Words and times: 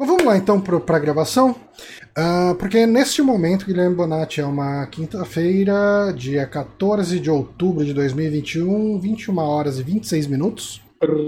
Mas 0.00 0.08
vamos 0.08 0.24
lá 0.24 0.34
então 0.34 0.58
para 0.58 0.96
a 0.96 0.98
gravação. 0.98 1.50
Uh, 1.50 2.54
porque 2.54 2.86
neste 2.86 3.20
momento, 3.20 3.66
Guilherme 3.66 3.94
Bonatti, 3.94 4.40
é 4.40 4.46
uma 4.46 4.86
quinta-feira, 4.86 6.10
dia 6.16 6.46
14 6.46 7.20
de 7.20 7.30
outubro 7.30 7.84
de 7.84 7.92
2021, 7.92 8.98
21 8.98 9.36
horas 9.36 9.78
e 9.78 9.82
26 9.82 10.26
minutos. 10.26 10.80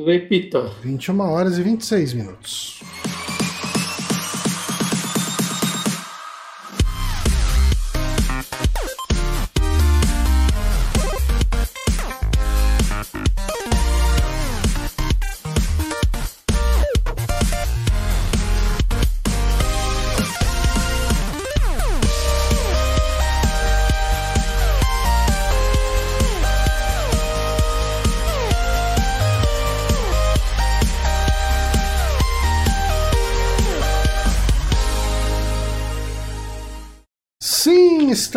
Repita. 0.07 0.71
21 0.83 1.21
horas 1.21 1.59
e 1.59 1.63
26 1.63 2.15
minutos. 2.15 2.83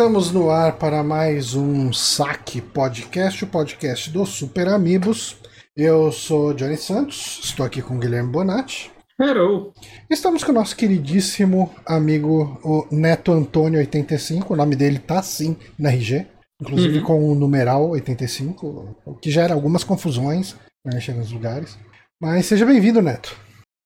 Estamos 0.06 0.30
no 0.30 0.50
ar 0.50 0.78
para 0.78 1.02
mais 1.02 1.56
um 1.56 1.92
Saque 1.92 2.60
Podcast, 2.60 3.42
o 3.42 3.48
podcast 3.48 4.08
do 4.08 4.24
Super 4.24 4.68
Amigos. 4.68 5.36
Eu 5.76 6.12
sou 6.12 6.54
Johnny 6.54 6.76
Santos, 6.76 7.40
estou 7.42 7.66
aqui 7.66 7.82
com 7.82 7.98
Guilherme 7.98 8.30
Bonatti. 8.30 8.88
Hello! 9.20 9.72
Estamos 10.08 10.44
com 10.44 10.52
o 10.52 10.54
nosso 10.54 10.76
queridíssimo 10.76 11.74
amigo, 11.84 12.56
o 12.62 12.86
Neto 12.88 13.32
Antônio 13.32 13.80
85, 13.80 14.54
o 14.54 14.56
nome 14.56 14.76
dele 14.76 15.00
tá 15.00 15.20
sim 15.24 15.56
na 15.76 15.88
RG, 15.88 16.24
inclusive 16.62 17.00
uhum. 17.00 17.04
com 17.04 17.32
o 17.32 17.34
numeral 17.34 17.90
85, 17.90 18.96
o 19.04 19.14
que 19.16 19.28
gera 19.28 19.54
algumas 19.54 19.82
confusões 19.82 20.54
né, 20.84 21.00
chega 21.00 21.18
nos 21.18 21.32
lugares. 21.32 21.76
Mas 22.22 22.46
seja 22.46 22.64
bem-vindo, 22.64 23.02
Neto. 23.02 23.36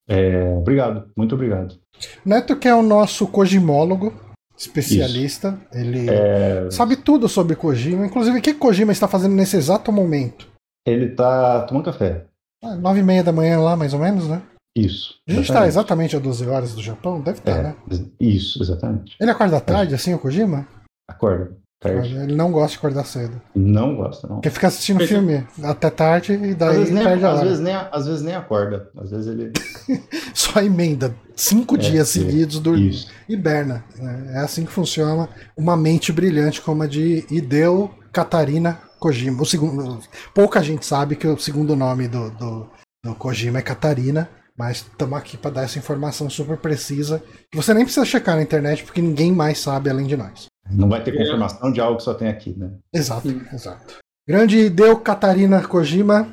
É, 0.07 0.53
obrigado, 0.53 1.11
muito 1.17 1.35
obrigado. 1.35 1.81
Neto 2.27 2.57
que 2.57 2.69
é 2.69 2.75
o 2.75 2.83
nosso 2.83 3.27
cojimólogo, 3.27 4.13
especialista. 4.61 5.59
Isso. 5.73 5.81
Ele 5.81 6.11
é... 6.11 6.71
sabe 6.71 6.97
tudo 6.97 7.29
sobre 7.29 7.57
Kojima. 7.57 8.07
Inclusive, 8.07 8.39
o 8.39 8.43
que 8.43 8.55
Kojima 8.55 8.93
está 8.93 9.09
fazendo 9.09 9.35
nesse 9.35 9.57
exato 9.57 9.91
momento? 9.91 10.47
Ele 10.87 11.07
está 11.07 11.63
tomando 11.63 11.85
café. 11.85 12.27
Ah, 12.63 12.77
nove 12.77 13.01
e 13.01 13.03
meia 13.03 13.25
da 13.25 13.33
manhã 13.33 13.59
lá, 13.59 13.77
mais 13.77 13.95
ou 13.95 14.01
menos, 14.01 14.29
né? 14.29 14.43
Isso. 14.77 15.17
A 15.29 15.33
gente 15.33 15.45
está 15.45 15.67
exatamente 15.67 16.15
a 16.15 16.19
12 16.19 16.47
horas 16.47 16.75
do 16.75 16.83
Japão? 16.83 17.21
Deve 17.21 17.39
estar, 17.39 17.53
tá, 17.53 17.59
é, 17.59 17.63
né? 17.63 17.77
Isso, 18.21 18.63
exatamente. 18.63 19.17
Ele 19.21 19.31
acorda 19.31 19.57
à 19.57 19.61
tarde, 19.61 19.93
é. 19.93 19.97
assim, 19.97 20.15
o 20.15 20.19
Kojima? 20.19 20.69
Acorda. 21.09 21.57
Tarde. 21.81 22.15
Ele 22.15 22.37
não 22.37 22.53
gosta 22.53 22.73
de 22.73 22.77
acordar 22.77 23.07
cedo. 23.07 23.41
Não 23.55 23.97
gosta, 23.97 24.29
não. 24.29 24.43
Quer 24.43 24.51
ficar 24.51 24.69
assistindo 24.69 25.07
filme 25.07 25.47
até 25.63 25.89
tarde 25.89 26.35
e 26.35 26.55
daí 26.55 26.69
às 26.73 26.77
vezes 26.77 26.93
nem, 26.93 27.05
perde 27.05 27.25
a 27.25 27.29
hora. 27.31 27.39
Às 27.39 27.45
vezes, 27.45 27.61
nem, 27.61 27.75
às 27.75 28.07
vezes 28.07 28.23
nem 28.23 28.35
acorda. 28.35 28.91
Às 28.99 29.11
vezes 29.11 29.27
ele. 29.27 29.53
Só 30.35 30.61
emenda 30.61 31.15
cinco 31.35 31.77
é, 31.77 31.79
dias 31.79 32.11
seguidos 32.11 32.61
dormindo. 32.61 32.99
Hiberna. 33.27 33.83
Né? 33.97 34.33
É 34.35 34.39
assim 34.41 34.67
que 34.67 34.71
funciona 34.71 35.27
uma 35.57 35.75
mente 35.75 36.13
brilhante 36.13 36.61
como 36.61 36.83
a 36.83 36.87
de 36.87 37.25
Hideo 37.31 37.91
Katarina 38.13 38.79
Kojima. 38.99 39.41
O 39.41 39.47
segundo, 39.47 40.01
pouca 40.35 40.63
gente 40.63 40.85
sabe 40.85 41.17
que 41.17 41.27
o 41.27 41.39
segundo 41.39 41.75
nome 41.75 42.09
do, 42.09 42.31
do, 42.33 42.71
do 43.03 43.15
Kojima 43.15 43.59
é 43.59 43.63
Katarina. 43.63 44.29
Mas 44.55 44.79
estamos 44.79 45.19
aqui 45.19 45.39
para 45.39 45.53
dar 45.53 45.63
essa 45.63 45.79
informação 45.79 46.29
super 46.29 46.59
precisa. 46.59 47.23
Que 47.51 47.57
você 47.57 47.73
nem 47.73 47.85
precisa 47.85 48.05
checar 48.05 48.37
na 48.37 48.43
internet, 48.43 48.85
porque 48.85 49.01
ninguém 49.01 49.33
mais 49.33 49.59
sabe 49.59 49.89
além 49.89 50.07
de 50.07 50.19
nós. 50.19 50.50
Não 50.71 50.89
vai 50.89 51.03
ter 51.03 51.17
confirmação 51.17 51.73
de 51.73 51.81
algo 51.81 51.99
que 51.99 52.03
só 52.03 52.15
tem 52.15 52.29
aqui, 52.29 52.55
né? 52.57 52.71
Exato, 52.93 53.29
exato. 53.53 53.99
Grande 54.29 54.71
Deu 54.71 54.97
Catarina 54.99 55.63
Kojima, 55.67 56.29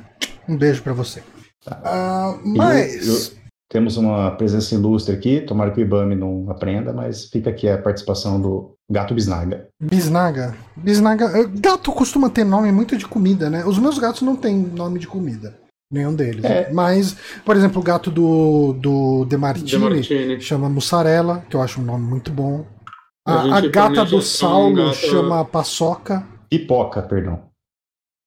um 0.48 0.56
beijo 0.56 0.82
para 0.82 0.92
você. 0.92 1.22
Tá. 1.64 2.38
Uh, 2.42 2.48
mas. 2.56 3.06
Eu, 3.06 3.14
eu, 3.14 3.38
temos 3.70 3.98
uma 3.98 4.30
presença 4.30 4.74
ilustre 4.74 5.14
aqui, 5.14 5.40
tomara 5.42 5.70
que 5.70 5.80
o 5.80 5.82
Ibami 5.82 6.14
não 6.14 6.50
aprenda, 6.50 6.92
mas 6.92 7.26
fica 7.26 7.50
aqui 7.50 7.68
a 7.68 7.76
participação 7.76 8.40
do 8.40 8.72
gato 8.90 9.14
Bisnaga. 9.14 9.68
Bisnaga. 9.78 10.56
Bisnaga. 10.74 11.38
Eh, 11.38 11.46
gato 11.46 11.92
costuma 11.92 12.30
ter 12.30 12.44
nome 12.44 12.72
muito 12.72 12.96
de 12.96 13.06
comida, 13.06 13.50
né? 13.50 13.64
Os 13.66 13.78
meus 13.78 13.98
gatos 13.98 14.22
não 14.22 14.36
têm 14.36 14.56
nome 14.56 14.98
de 14.98 15.06
comida. 15.06 15.54
Nenhum 15.90 16.14
deles. 16.14 16.44
É. 16.44 16.70
Mas, 16.72 17.16
por 17.44 17.56
exemplo, 17.56 17.80
o 17.80 17.84
gato 17.84 18.10
do, 18.10 18.74
do 18.74 19.24
Demartini, 19.26 19.82
Martini 19.82 20.40
chama 20.40 20.68
Mussarela, 20.68 21.44
que 21.48 21.56
eu 21.56 21.62
acho 21.62 21.80
um 21.80 21.84
nome 21.84 22.06
muito 22.06 22.30
bom. 22.30 22.64
A, 23.28 23.58
a 23.58 23.60
gata 23.60 24.04
do 24.04 24.22
Saulo 24.22 24.70
um 24.70 24.74
gato... 24.74 24.96
chama 24.96 25.44
Paçoca. 25.44 26.26
Pipoca, 26.48 27.02
perdão. 27.02 27.42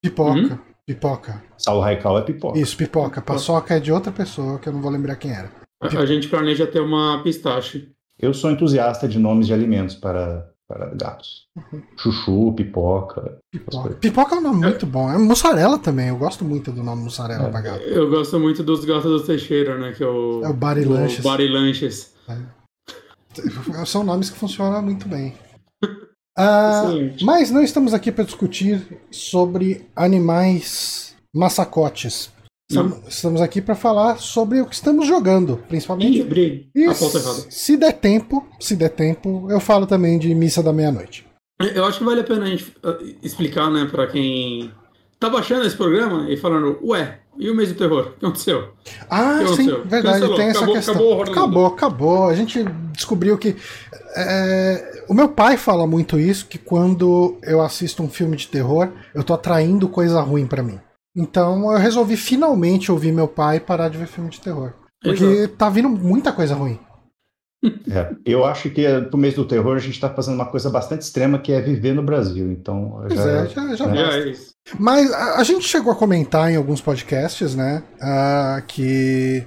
Pipoca. 0.04 0.40
Uhum. 0.40 0.60
Pipoca. 0.86 1.44
Saulo 1.58 1.82
Raikal 1.82 2.20
é 2.20 2.22
pipoca. 2.22 2.60
Isso, 2.60 2.78
pipoca. 2.78 3.22
Paçoca 3.22 3.76
é 3.76 3.80
de 3.80 3.92
outra 3.92 4.12
pessoa 4.12 4.60
que 4.60 4.70
eu 4.70 4.74
não 4.74 4.82
vou 4.82 4.92
lembrar 4.92 5.16
quem 5.16 5.32
era. 5.32 5.52
A, 5.82 5.88
a 5.88 6.06
gente 6.06 6.28
planeja 6.28 6.68
ter 6.68 6.82
uma 6.82 7.22
pistache. 7.24 7.90
Eu 8.20 8.34
sou 8.34 8.52
entusiasta 8.52 9.08
de 9.08 9.18
nomes 9.18 9.48
de 9.48 9.54
alimentos 9.54 9.96
para, 9.96 10.52
para 10.68 10.94
gatos. 10.94 11.48
Uhum. 11.56 11.82
Chuchu, 11.98 12.54
pipoca. 12.54 13.40
Pipoca. 13.52 13.90
pipoca 13.96 14.36
é 14.36 14.38
um 14.38 14.42
nome 14.42 14.62
muito 14.62 14.86
bom. 14.86 15.12
É 15.12 15.18
mussarela 15.18 15.80
também. 15.80 16.10
Eu 16.10 16.18
gosto 16.18 16.46
muito 16.46 16.72
do 16.72 16.84
nome 16.84 17.04
mussarela 17.04 17.48
é. 17.48 17.52
para 17.52 17.62
gato. 17.62 17.82
Eu 17.82 18.10
gosto 18.10 18.40
muito 18.40 18.62
dos 18.62 18.86
gatos 18.86 19.10
do 19.10 19.26
Teixeira, 19.26 19.78
né? 19.78 19.94
Que 19.94 20.04
é 20.04 20.08
o. 20.08 20.44
É 20.44 20.50
o 20.50 20.54
Barilanches. 20.54 21.20
O 21.20 21.24
Barilanches. 21.24 22.14
É. 22.30 22.61
São 23.86 24.04
nomes 24.04 24.30
que 24.30 24.38
funcionam 24.38 24.82
muito 24.82 25.08
bem. 25.08 25.34
Uh, 26.38 27.24
mas 27.24 27.52
não 27.52 27.62
estamos 27.62 27.94
aqui 27.94 28.12
para 28.12 28.24
discutir 28.24 29.00
sobre 29.12 29.86
animais 29.96 31.16
massacotes. 31.34 32.32
Estamos 33.08 33.42
aqui 33.42 33.62
para 33.62 33.76
falar 33.76 34.18
sobre 34.18 34.62
o 34.62 34.66
que 34.66 34.74
estamos 34.74 35.06
jogando, 35.06 35.58
principalmente. 35.68 36.20
Ih, 36.74 36.86
a 36.86 36.96
pauta 36.96 37.18
errada. 37.18 37.46
Se 37.50 37.76
der 37.76 37.92
tempo, 37.92 38.48
se 38.60 38.78
der 38.78 38.90
tempo, 38.90 39.48
eu 39.50 39.60
falo 39.60 39.86
também 39.86 40.18
de 40.18 40.34
missa 40.34 40.64
da 40.64 40.72
meia-noite. 40.72 41.26
Eu 41.76 41.84
acho 41.86 42.00
que 42.00 42.06
vale 42.06 42.22
a 42.22 42.24
pena 42.24 42.46
a 42.46 42.48
gente 42.48 42.74
ah, 42.82 42.98
explicar, 43.22 43.70
né, 43.70 43.86
para 43.86 44.08
quem 44.08 44.72
tá 45.22 45.30
baixando 45.30 45.68
esse 45.68 45.78
programa 45.78 46.30
e 46.32 46.36
falando, 46.36 46.80
ué, 46.84 47.20
e 47.38 47.50
o 47.50 47.56
mês 47.56 47.70
do 47.70 47.78
terror? 47.78 48.08
O 48.08 48.20
que 48.20 48.26
aconteceu? 48.26 48.74
Ah, 49.08 49.38
que 49.38 49.48
sim, 49.56 49.70
aconteceu? 49.70 49.86
verdade, 49.86 50.20
Cancelou. 50.20 50.36
tem 50.36 50.48
essa 50.48 50.58
acabou, 50.58 50.76
questão. 50.76 50.94
Acabou, 50.96 51.22
acabou, 51.22 51.66
acabou. 51.68 52.28
A 52.28 52.34
gente 52.34 52.64
descobriu 52.92 53.38
que. 53.38 53.56
É, 54.18 55.04
o 55.08 55.14
meu 55.14 55.30
pai 55.30 55.58
fala 55.58 55.86
muito 55.86 56.20
isso, 56.20 56.48
que 56.48 56.58
quando 56.58 57.38
eu 57.44 57.62
assisto 57.62 58.02
um 58.02 58.10
filme 58.10 58.36
de 58.36 58.48
terror, 58.48 58.90
eu 59.14 59.24
tô 59.24 59.34
atraindo 59.34 59.88
coisa 59.88 60.20
ruim 60.22 60.48
para 60.48 60.64
mim. 60.64 60.80
Então 61.16 61.72
eu 61.72 61.78
resolvi 61.78 62.18
finalmente 62.18 62.92
ouvir 62.92 63.12
meu 63.12 63.28
pai 63.28 63.60
parar 63.60 63.90
de 63.90 63.98
ver 63.98 64.08
filme 64.08 64.30
de 64.30 64.42
terror. 64.42 64.74
Porque 65.04 65.24
Exato. 65.24 65.56
tá 65.56 65.70
vindo 65.70 65.90
muita 65.90 66.34
coisa 66.34 66.56
ruim. 66.56 66.80
É, 67.92 68.16
eu 68.26 68.44
acho 68.44 68.72
que 68.72 68.84
pro 69.12 69.20
mês 69.20 69.36
do 69.36 69.46
terror 69.46 69.76
a 69.76 69.80
gente 69.80 69.94
está 69.94 70.10
fazendo 70.10 70.34
uma 70.34 70.48
coisa 70.48 70.68
bastante 70.68 71.04
extrema 71.04 71.38
que 71.38 71.52
é 71.52 71.62
viver 71.62 71.94
no 71.94 72.02
Brasil. 72.02 72.52
Então, 72.52 73.04
já, 73.12 73.22
é, 73.22 73.48
já, 73.48 73.76
já 73.76 73.86
né? 73.86 74.02
é 74.02 74.34
Mas 74.80 75.12
a, 75.12 75.40
a, 75.40 75.44
gente 75.44 75.68
chegou 75.68 75.92
a 75.92 75.96
comentar 75.96 76.52
em 76.52 76.56
alguns 76.56 76.82
podcasts, 76.82 77.56
né, 77.56 77.84
uh, 77.98 78.62
que 78.68 79.46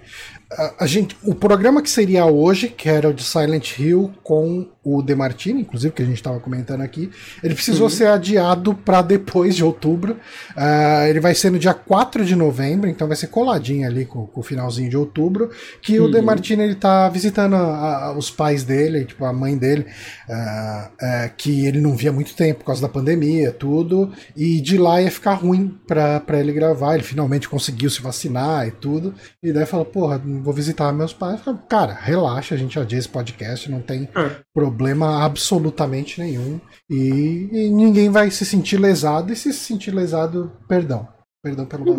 a, 0.51 0.85
a, 0.85 0.87
gente, 0.87 1.17
o 1.23 1.35
programa 1.35 1.83
que 1.83 1.91
seria 1.91 2.27
hoje, 2.27 2.69
que 2.69 2.89
era 2.89 3.09
o 3.09 3.15
de 3.15 3.25
Silent 3.25 3.79
Hill 3.79 4.13
com 4.23 4.69
o 4.85 5.01
Demartini, 5.01 5.63
inclusive, 5.63 5.95
que 5.95 6.03
a 6.03 6.05
gente 6.05 6.17
estava 6.17 6.39
comentando 6.39 6.83
aqui, 6.83 7.11
ele 7.43 7.55
precisou 7.55 7.85
uhum. 7.85 7.91
ser 7.91 8.09
adiado 8.09 8.75
para 8.75 9.01
depois 9.01 9.57
de 9.57 9.65
outubro. 9.65 10.19
Uh, 10.55 11.07
ele 11.09 11.21
vai 11.21 11.35
ser 11.35 11.51
no 11.51 11.59
dia 11.59 11.73
4 11.73 12.23
de 12.25 12.37
novembro, 12.37 12.89
então 12.89 13.09
vai 13.09 13.17
ser 13.17 13.29
coladinho 13.29 13.89
ali 13.89 14.05
com, 14.05 14.27
com 14.27 14.41
o 14.41 14.43
finalzinho 14.43 14.91
de 14.91 14.97
outubro, 14.97 15.51
que 15.81 15.99
uhum. 15.99 16.07
o 16.07 16.11
Demartini 16.11 16.63
ele 16.63 16.75
tá 16.75 17.09
visitando 17.09 17.57
a, 17.57 18.09
a, 18.09 18.13
os 18.13 18.31
pais 18.31 18.63
dele, 18.63 19.07
tipo 19.07 19.25
a 19.25 19.33
mãe 19.33 19.57
dele, 19.57 19.87
uh, 20.29 20.89
uh, 20.93 21.35
que 21.35 21.65
ele 21.65 21.81
não 21.81 21.97
via 21.97 22.13
muito 22.13 22.35
tempo 22.37 22.61
por 22.61 22.67
causa 22.67 22.83
da 22.83 22.89
pandemia, 22.89 23.53
tudo, 23.53 24.13
e 24.37 24.61
de 24.61 24.77
lá 24.77 25.01
ia 25.01 25.11
ficar 25.11 25.35
ruim 25.35 25.75
para 25.87 26.39
ele 26.39 26.53
gravar. 26.53 26.95
Ele 26.95 27.03
finalmente 27.03 27.49
conseguiu 27.49 27.89
se 27.89 28.03
vacinar 28.03 28.69
e 28.69 28.71
tudo, 28.71 29.15
e 29.43 29.51
daí 29.51 29.65
falou: 29.65 29.87
Porra, 29.87 30.19
vou 30.19 30.53
visitar 30.53 30.93
meus 30.93 31.15
pais. 31.15 31.41
Cara, 31.71 31.95
relaxa, 31.95 32.55
a 32.55 32.59
gente 32.59 32.79
adia 32.79 32.99
esse 32.99 33.09
podcast, 33.09 33.71
não 33.71 33.81
tem 33.81 34.09
é. 34.15 34.31
problema 34.53 34.74
problema 34.75 35.25
absolutamente 35.25 36.21
nenhum. 36.21 36.61
E, 36.91 37.49
e, 37.53 37.71
ninguém 37.71 38.11
vai 38.11 38.31
se 38.31 38.45
sentir 38.45 38.77
lesado, 38.79 39.33
e 39.33 39.37
se 39.37 39.53
sentir 39.53 39.95
lesado, 39.95 40.53
perdão. 40.69 41.09
Perdão 41.43 41.67
pelo 41.67 41.85
Não, 41.85 41.97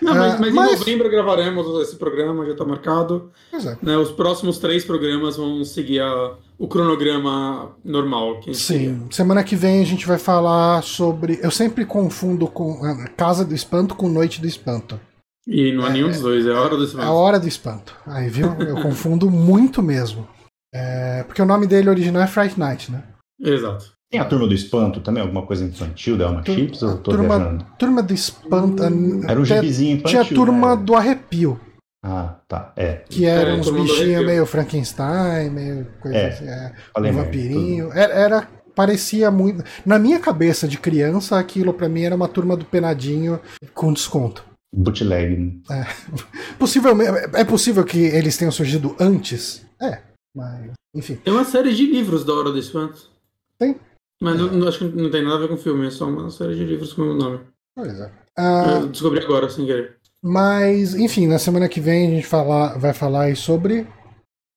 não 0.00 0.14
mas, 0.14 0.34
uh, 0.34 0.40
mas, 0.40 0.54
mas, 0.54 0.72
em 0.72 0.78
novembro 0.78 1.10
gravaremos 1.10 1.82
esse 1.82 1.96
programa, 1.96 2.46
já 2.46 2.52
está 2.52 2.64
marcado. 2.64 3.30
Exato. 3.52 3.84
Né, 3.84 3.94
os 3.98 4.10
próximos 4.10 4.58
três 4.58 4.86
programas 4.86 5.36
vão 5.36 5.62
seguir 5.64 6.00
a, 6.00 6.34
o 6.58 6.66
cronograma 6.66 7.76
normal. 7.84 8.40
Sim, 8.54 9.06
semana 9.10 9.44
que 9.44 9.54
vem 9.54 9.82
a 9.82 9.84
gente 9.84 10.06
vai 10.06 10.18
falar 10.18 10.82
sobre. 10.82 11.38
Eu 11.42 11.50
sempre 11.50 11.84
confundo 11.84 12.46
com 12.46 12.80
Casa 13.18 13.44
do 13.44 13.54
Espanto 13.54 13.94
com 13.94 14.08
Noite 14.08 14.40
do 14.40 14.46
Espanto. 14.46 14.98
E 15.46 15.72
não 15.72 15.84
é, 15.84 15.90
é 15.90 15.92
nenhum 15.92 16.08
dos 16.08 16.20
dois, 16.20 16.46
é 16.46 16.52
a 16.52 16.60
hora 16.60 16.76
do 16.76 16.84
espanto. 16.84 17.04
É 17.04 17.06
a 17.06 17.12
hora 17.12 17.38
do 17.38 17.48
espanto. 17.48 17.96
Aí, 18.06 18.30
viu? 18.30 18.46
Eu 18.60 18.80
confundo 18.80 19.30
muito 19.30 19.82
mesmo. 19.82 20.26
É, 20.74 21.22
porque 21.24 21.42
o 21.42 21.46
nome 21.46 21.66
dele 21.66 21.88
original 21.90 22.22
é 22.22 22.26
Fright 22.26 22.58
Night, 22.58 22.90
né? 22.92 23.02
Exato. 23.40 23.92
Tem 24.10 24.20
a 24.20 24.24
turma 24.24 24.46
do 24.46 24.54
espanto 24.54 25.00
também? 25.00 25.22
Alguma 25.22 25.46
coisa 25.46 25.64
infantil 25.64 26.16
da 26.18 26.26
Alma 26.26 26.42
Chips? 26.44 26.82
Ou 26.82 26.98
tô 26.98 27.12
turma, 27.12 27.38
viajando? 27.38 27.66
turma 27.78 28.02
do 28.02 28.12
espanto. 28.12 28.82
Era 28.82 29.40
um 29.40 29.44
gibizinho 29.44 29.96
infantil. 29.98 30.10
Tinha 30.10 30.22
a 30.22 30.26
turma 30.26 30.76
né? 30.76 30.82
do 30.82 30.94
arrepio. 30.96 31.60
Ah, 32.04 32.36
tá. 32.48 32.72
É. 32.76 33.04
Que 33.08 33.26
eram 33.26 33.52
É, 33.52 33.54
uns 33.56 33.70
bichinhos 33.70 34.24
meio 34.26 34.46
Frankenstein, 34.46 35.50
meio 35.50 35.86
coisa 36.00 36.16
É, 36.18 36.28
assim. 36.28 36.48
É, 36.48 36.72
um 36.98 37.12
vampirinho. 37.12 37.92
Era, 37.92 38.12
era- 38.14 38.48
Parecia 38.74 39.30
muito. 39.30 39.62
Na 39.84 39.98
minha 39.98 40.18
cabeça 40.18 40.66
de 40.66 40.78
criança, 40.78 41.38
aquilo 41.38 41.74
pra 41.74 41.88
mim 41.88 42.02
era 42.02 42.14
uma 42.14 42.28
turma 42.28 42.56
do 42.56 42.64
penadinho 42.64 43.38
com 43.74 43.92
desconto. 43.92 44.44
Bootleg. 44.74 45.60
né? 45.68 45.86
Possivelmente. 46.58 47.10
É 47.34 47.44
possível 47.44 47.84
que 47.84 47.98
eles 47.98 48.36
tenham 48.36 48.52
surgido 48.52 48.96
antes? 48.98 49.66
É, 49.82 49.98
mas. 50.34 50.72
Enfim. 50.94 51.16
Tem 51.16 51.32
uma 51.32 51.44
série 51.44 51.74
de 51.74 51.86
livros 51.86 52.24
da 52.24 52.32
Hora 52.34 52.50
do 52.50 52.58
Espanto. 52.58 53.10
Tem? 53.58 53.76
Mas 54.22 54.38
não- 54.38 54.52
não, 54.52 54.68
acho 54.68 54.78
que 54.78 54.84
não 54.84 55.10
tem 55.10 55.22
nada 55.22 55.36
a 55.36 55.38
ver 55.40 55.48
com 55.48 55.56
filme, 55.56 55.86
é 55.86 55.90
só 55.90 56.06
uma 56.06 56.30
série 56.30 56.54
de 56.54 56.64
livros 56.64 56.92
com 56.92 57.02
o 57.02 57.04
mesmo 57.06 57.20
nome. 57.22 57.40
Pois 57.76 57.98
é. 58.00 58.12
Ah, 58.36 58.80
Eu 58.82 58.88
descobri 58.88 59.20
agora, 59.24 59.48
sem 59.48 59.64
querer. 59.66 59.96
mas, 60.22 60.94
enfim, 60.94 61.26
na 61.26 61.38
semana 61.38 61.68
que 61.68 61.80
vem 61.80 62.06
a 62.06 62.10
gente 62.10 62.26
fala, 62.26 62.76
vai 62.78 62.92
falar 62.92 63.22
aí 63.24 63.36
sobre 63.36 63.86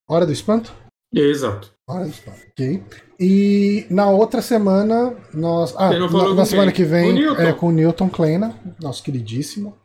Hora 0.09 0.25
do 0.25 0.31
Espanto? 0.33 0.73
Exato. 1.13 1.71
Hora 1.87 2.03
do 2.05 2.09
Espanto, 2.09 2.39
ok. 2.51 2.83
E 3.19 3.85
na 3.89 4.09
outra 4.09 4.41
semana, 4.41 5.15
nós. 5.33 5.73
Ah, 5.77 5.91
na, 5.97 6.33
na 6.33 6.45
semana 6.45 6.71
quem? 6.71 6.83
que 6.83 6.89
vem 6.89 7.15
Com 7.35 7.41
é 7.41 7.53
com 7.53 7.67
o 7.67 7.71
Newton 7.71 8.09
Kleina, 8.09 8.57
nosso 8.81 9.03
queridíssimo. 9.03 9.77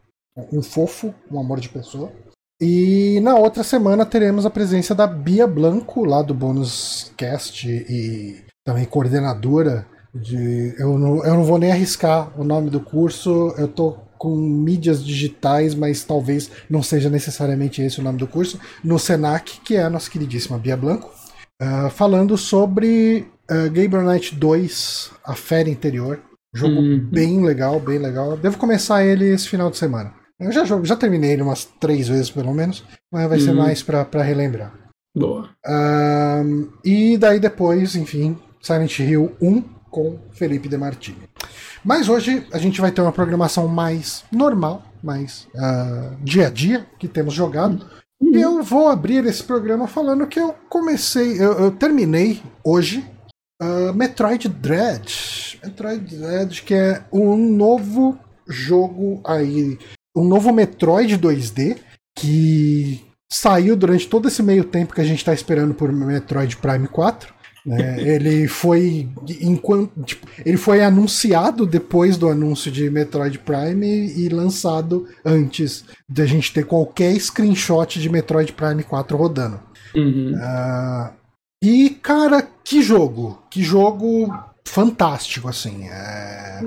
Um 0.52 0.62
fofo, 0.62 1.14
um 1.30 1.38
amor 1.38 1.60
de 1.60 1.68
pessoa. 1.68 2.10
E 2.60 3.20
na 3.20 3.36
outra 3.36 3.62
semana 3.62 4.04
teremos 4.04 4.44
a 4.44 4.50
presença 4.50 4.94
da 4.94 5.06
Bia 5.06 5.46
Blanco, 5.46 6.04
lá 6.04 6.22
do 6.22 6.34
Bônus 6.34 7.12
Cast 7.16 7.68
e 7.68 8.42
também 8.64 8.84
coordenadora 8.84 9.86
de. 10.14 10.74
Eu 10.78 10.98
não, 10.98 11.24
eu 11.24 11.34
não 11.34 11.44
vou 11.44 11.58
nem 11.58 11.70
arriscar 11.70 12.32
o 12.38 12.42
nome 12.42 12.68
do 12.68 12.80
curso, 12.80 13.54
eu 13.56 13.68
tô 13.68 13.96
com 14.18 14.34
mídias 14.34 15.04
digitais, 15.04 15.74
mas 15.76 16.02
talvez 16.02 16.50
não 16.68 16.82
seja 16.82 17.08
necessariamente 17.08 17.80
esse 17.80 18.00
o 18.00 18.02
nome 18.02 18.18
do 18.18 18.26
curso, 18.26 18.58
no 18.82 18.98
Senac, 18.98 19.60
que 19.60 19.76
é 19.76 19.82
a 19.84 19.90
nossa 19.90 20.10
queridíssima 20.10 20.58
Bia 20.58 20.76
Blanco, 20.76 21.08
ah, 21.60 21.88
falando 21.88 22.36
sobre 22.36 23.28
ah, 23.48 23.68
Gabriel 23.68 24.02
Knight 24.02 24.34
2, 24.34 25.12
A 25.24 25.34
Fera 25.34 25.70
Interior. 25.70 26.20
Jogo 26.52 26.80
Uhum. 26.80 26.98
bem 27.12 27.44
legal, 27.44 27.78
bem 27.78 27.98
legal. 27.98 28.36
Devo 28.36 28.56
começar 28.56 29.04
ele 29.04 29.26
esse 29.26 29.46
final 29.46 29.70
de 29.70 29.76
semana. 29.76 30.14
Eu 30.40 30.52
já, 30.52 30.64
já 30.64 30.96
terminei 30.96 31.32
ele 31.32 31.42
umas 31.42 31.64
três 31.64 32.06
vezes 32.08 32.30
pelo 32.30 32.54
menos, 32.54 32.84
mas 33.10 33.28
vai 33.28 33.40
ser 33.40 33.50
Uhum. 33.50 33.56
mais 33.56 33.82
pra, 33.82 34.04
pra 34.04 34.22
relembrar. 34.22 34.72
Boa. 35.16 35.48
Ahn, 35.66 36.68
e 36.84 37.16
daí 37.18 37.40
depois, 37.40 37.96
enfim, 37.96 38.38
Silent 38.60 38.98
Hill 39.00 39.34
1 39.42 39.62
com 39.90 40.18
Felipe 40.32 40.68
De 40.68 40.76
Martini. 40.76 41.28
Mas 41.84 42.08
hoje 42.08 42.46
a 42.52 42.58
gente 42.58 42.80
vai 42.80 42.92
ter 42.92 43.00
uma 43.00 43.12
programação 43.12 43.66
mais 43.66 44.24
normal, 44.30 44.82
mais 45.02 45.48
ah, 45.56 46.12
dia 46.22 46.46
a 46.48 46.50
dia, 46.50 46.86
que 46.98 47.08
temos 47.08 47.34
jogado. 47.34 47.84
E 48.20 48.36
eu 48.40 48.62
vou 48.62 48.88
abrir 48.88 49.24
esse 49.26 49.42
programa 49.42 49.86
falando 49.88 50.26
que 50.26 50.38
eu 50.38 50.54
comecei, 50.68 51.40
eu, 51.40 51.52
eu 51.54 51.70
terminei 51.72 52.42
hoje 52.62 53.04
ah, 53.60 53.92
Metroid 53.92 54.48
Dread. 54.48 55.58
Metroid 55.64 56.16
Dread, 56.16 56.62
que 56.62 56.74
é 56.74 57.02
um 57.12 57.36
novo 57.36 58.18
jogo 58.46 59.20
aí, 59.24 59.78
um 60.20 60.24
novo 60.24 60.52
Metroid 60.52 61.18
2D 61.18 61.76
que 62.16 63.00
saiu 63.30 63.76
durante 63.76 64.08
todo 64.08 64.28
esse 64.28 64.42
meio 64.42 64.64
tempo 64.64 64.94
que 64.94 65.00
a 65.00 65.04
gente 65.04 65.18
está 65.18 65.32
esperando 65.32 65.74
por 65.74 65.92
Metroid 65.92 66.56
Prime 66.56 66.88
4. 66.88 67.34
né? 67.64 68.00
ele 68.02 68.48
foi 68.48 69.08
enquanto 69.40 70.02
tipo, 70.02 70.26
ele 70.44 70.56
foi 70.56 70.82
anunciado 70.82 71.66
depois 71.66 72.16
do 72.16 72.28
anúncio 72.28 72.70
de 72.70 72.88
Metroid 72.90 73.38
Prime 73.38 73.86
e 73.86 74.28
lançado 74.28 75.06
antes 75.24 75.84
da 76.08 76.24
gente 76.24 76.52
ter 76.52 76.64
qualquer 76.64 77.18
screenshot 77.20 78.00
de 78.00 78.08
Metroid 78.08 78.52
Prime 78.52 78.82
4 78.82 79.16
rodando. 79.16 79.60
Uhum. 79.94 80.34
Ah, 80.40 81.12
e 81.62 81.90
cara, 81.90 82.46
que 82.64 82.82
jogo! 82.82 83.42
Que 83.50 83.62
jogo 83.62 84.32
fantástico, 84.68 85.48
assim. 85.48 85.88
É... 85.88 86.60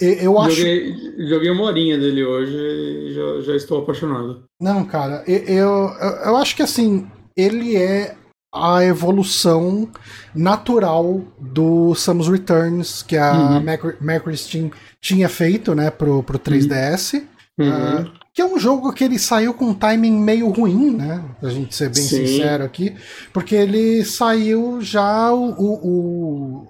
Eu 0.00 0.38
acho. 0.38 0.56
Joguei, 0.56 0.94
joguei 1.28 1.50
uma 1.50 1.64
horinha 1.64 1.98
dele 1.98 2.24
hoje 2.24 2.56
e 2.56 3.14
já, 3.14 3.40
já 3.42 3.56
estou 3.56 3.78
apaixonado. 3.78 4.44
Não, 4.60 4.84
cara, 4.84 5.22
eu, 5.26 5.38
eu, 5.46 5.94
eu 6.24 6.36
acho 6.36 6.54
que 6.56 6.62
assim, 6.62 7.06
ele 7.36 7.76
é 7.76 8.14
a 8.54 8.84
evolução 8.84 9.88
natural 10.34 11.22
do 11.38 11.94
Samus 11.94 12.28
Returns 12.28 13.02
que 13.02 13.16
a 13.16 13.32
Uhum. 13.32 13.60
Mercury, 14.00 14.36
Steam 14.36 14.70
tinha 15.00 15.28
feito, 15.28 15.74
né, 15.74 15.90
pro, 15.90 16.22
pro 16.22 16.38
3DS. 16.38 17.22
Uhum. 17.58 17.70
Ah, 17.70 18.06
que 18.32 18.42
é 18.42 18.46
um 18.46 18.56
jogo 18.56 18.92
que 18.92 19.02
ele 19.02 19.18
saiu 19.18 19.52
com 19.52 19.66
um 19.66 19.74
timing 19.74 20.16
meio 20.16 20.48
ruim, 20.50 20.96
né? 20.96 21.24
Pra 21.40 21.50
gente 21.50 21.74
ser 21.74 21.86
bem 21.92 22.02
Sim. 22.04 22.24
sincero 22.24 22.62
aqui. 22.62 22.94
Porque 23.32 23.54
ele 23.54 24.04
saiu 24.04 24.80
já. 24.80 25.32
O, 25.32 25.50
o, 25.50 25.88
o, 25.88 26.68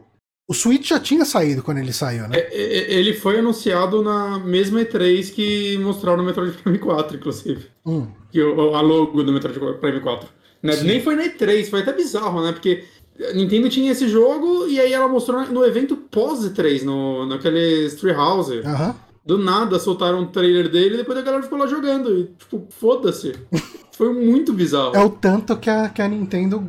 o 0.48 0.54
Switch 0.54 0.88
já 0.88 0.98
tinha 0.98 1.26
saído 1.26 1.62
quando 1.62 1.76
ele 1.76 1.92
saiu, 1.92 2.26
né? 2.26 2.38
É, 2.38 2.48
é, 2.50 2.94
Ele 2.94 3.12
foi 3.12 3.38
anunciado 3.38 4.02
na 4.02 4.38
mesma 4.38 4.80
E3 4.80 5.30
que 5.30 5.76
mostraram 5.76 6.16
no 6.16 6.24
Metroid 6.24 6.56
Prime 6.56 6.78
4, 6.78 7.18
inclusive. 7.18 7.66
Hum. 7.84 8.06
Que 8.32 8.42
o, 8.42 8.74
a 8.74 8.80
logo 8.80 9.22
do 9.22 9.30
Metroid 9.30 9.60
Prime 9.78 10.00
4. 10.00 10.26
Né? 10.62 10.74
Nem 10.84 11.02
foi 11.02 11.16
na 11.16 11.24
E3, 11.24 11.68
foi 11.68 11.80
até 11.80 11.92
bizarro, 11.92 12.42
né? 12.42 12.52
Porque 12.52 12.82
a 13.28 13.34
Nintendo 13.34 13.68
tinha 13.68 13.92
esse 13.92 14.08
jogo 14.08 14.66
e 14.66 14.80
aí 14.80 14.90
ela 14.90 15.06
mostrou 15.06 15.44
no 15.48 15.66
evento 15.66 15.96
pós-E3, 15.96 16.82
no, 16.82 17.26
naquele 17.26 17.90
Treehouse. 17.90 18.60
Aham. 18.60 18.96
Do 19.26 19.36
nada 19.36 19.78
soltaram 19.78 20.20
um 20.20 20.26
trailer 20.26 20.70
dele 20.70 20.94
e 20.94 20.96
depois 20.96 21.18
a 21.18 21.22
galera 21.22 21.42
ficou 21.42 21.58
lá 21.58 21.66
jogando. 21.66 22.20
E, 22.20 22.24
tipo, 22.38 22.66
foda-se. 22.70 23.34
Foi 23.92 24.14
muito 24.14 24.54
bizarro. 24.54 24.96
É 24.96 25.04
o 25.04 25.10
tanto 25.10 25.54
que 25.58 25.68
a, 25.68 25.90
que 25.90 26.00
a 26.00 26.08
Nintendo 26.08 26.64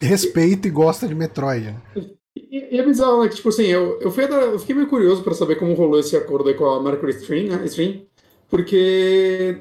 respeita 0.00 0.68
e 0.68 0.70
gosta 0.70 1.08
de 1.08 1.16
Metroid. 1.16 1.74
E, 2.36 2.74
e 2.76 2.78
é 2.78 2.82
bizarro, 2.84 3.22
né? 3.22 3.28
Que, 3.28 3.36
tipo 3.36 3.48
assim, 3.48 3.66
eu, 3.66 3.98
eu, 4.00 4.10
fui, 4.10 4.24
eu 4.24 4.58
fiquei 4.58 4.74
meio 4.74 4.86
curioso 4.88 5.22
pra 5.22 5.34
saber 5.34 5.56
como 5.56 5.74
rolou 5.74 5.98
esse 6.00 6.16
acordo 6.16 6.48
aí 6.48 6.54
com 6.54 6.66
a 6.66 6.82
Mercury 6.82 7.12
Stream, 7.12 7.46
né? 7.48 7.62
Stream, 7.66 8.02
porque 8.48 9.56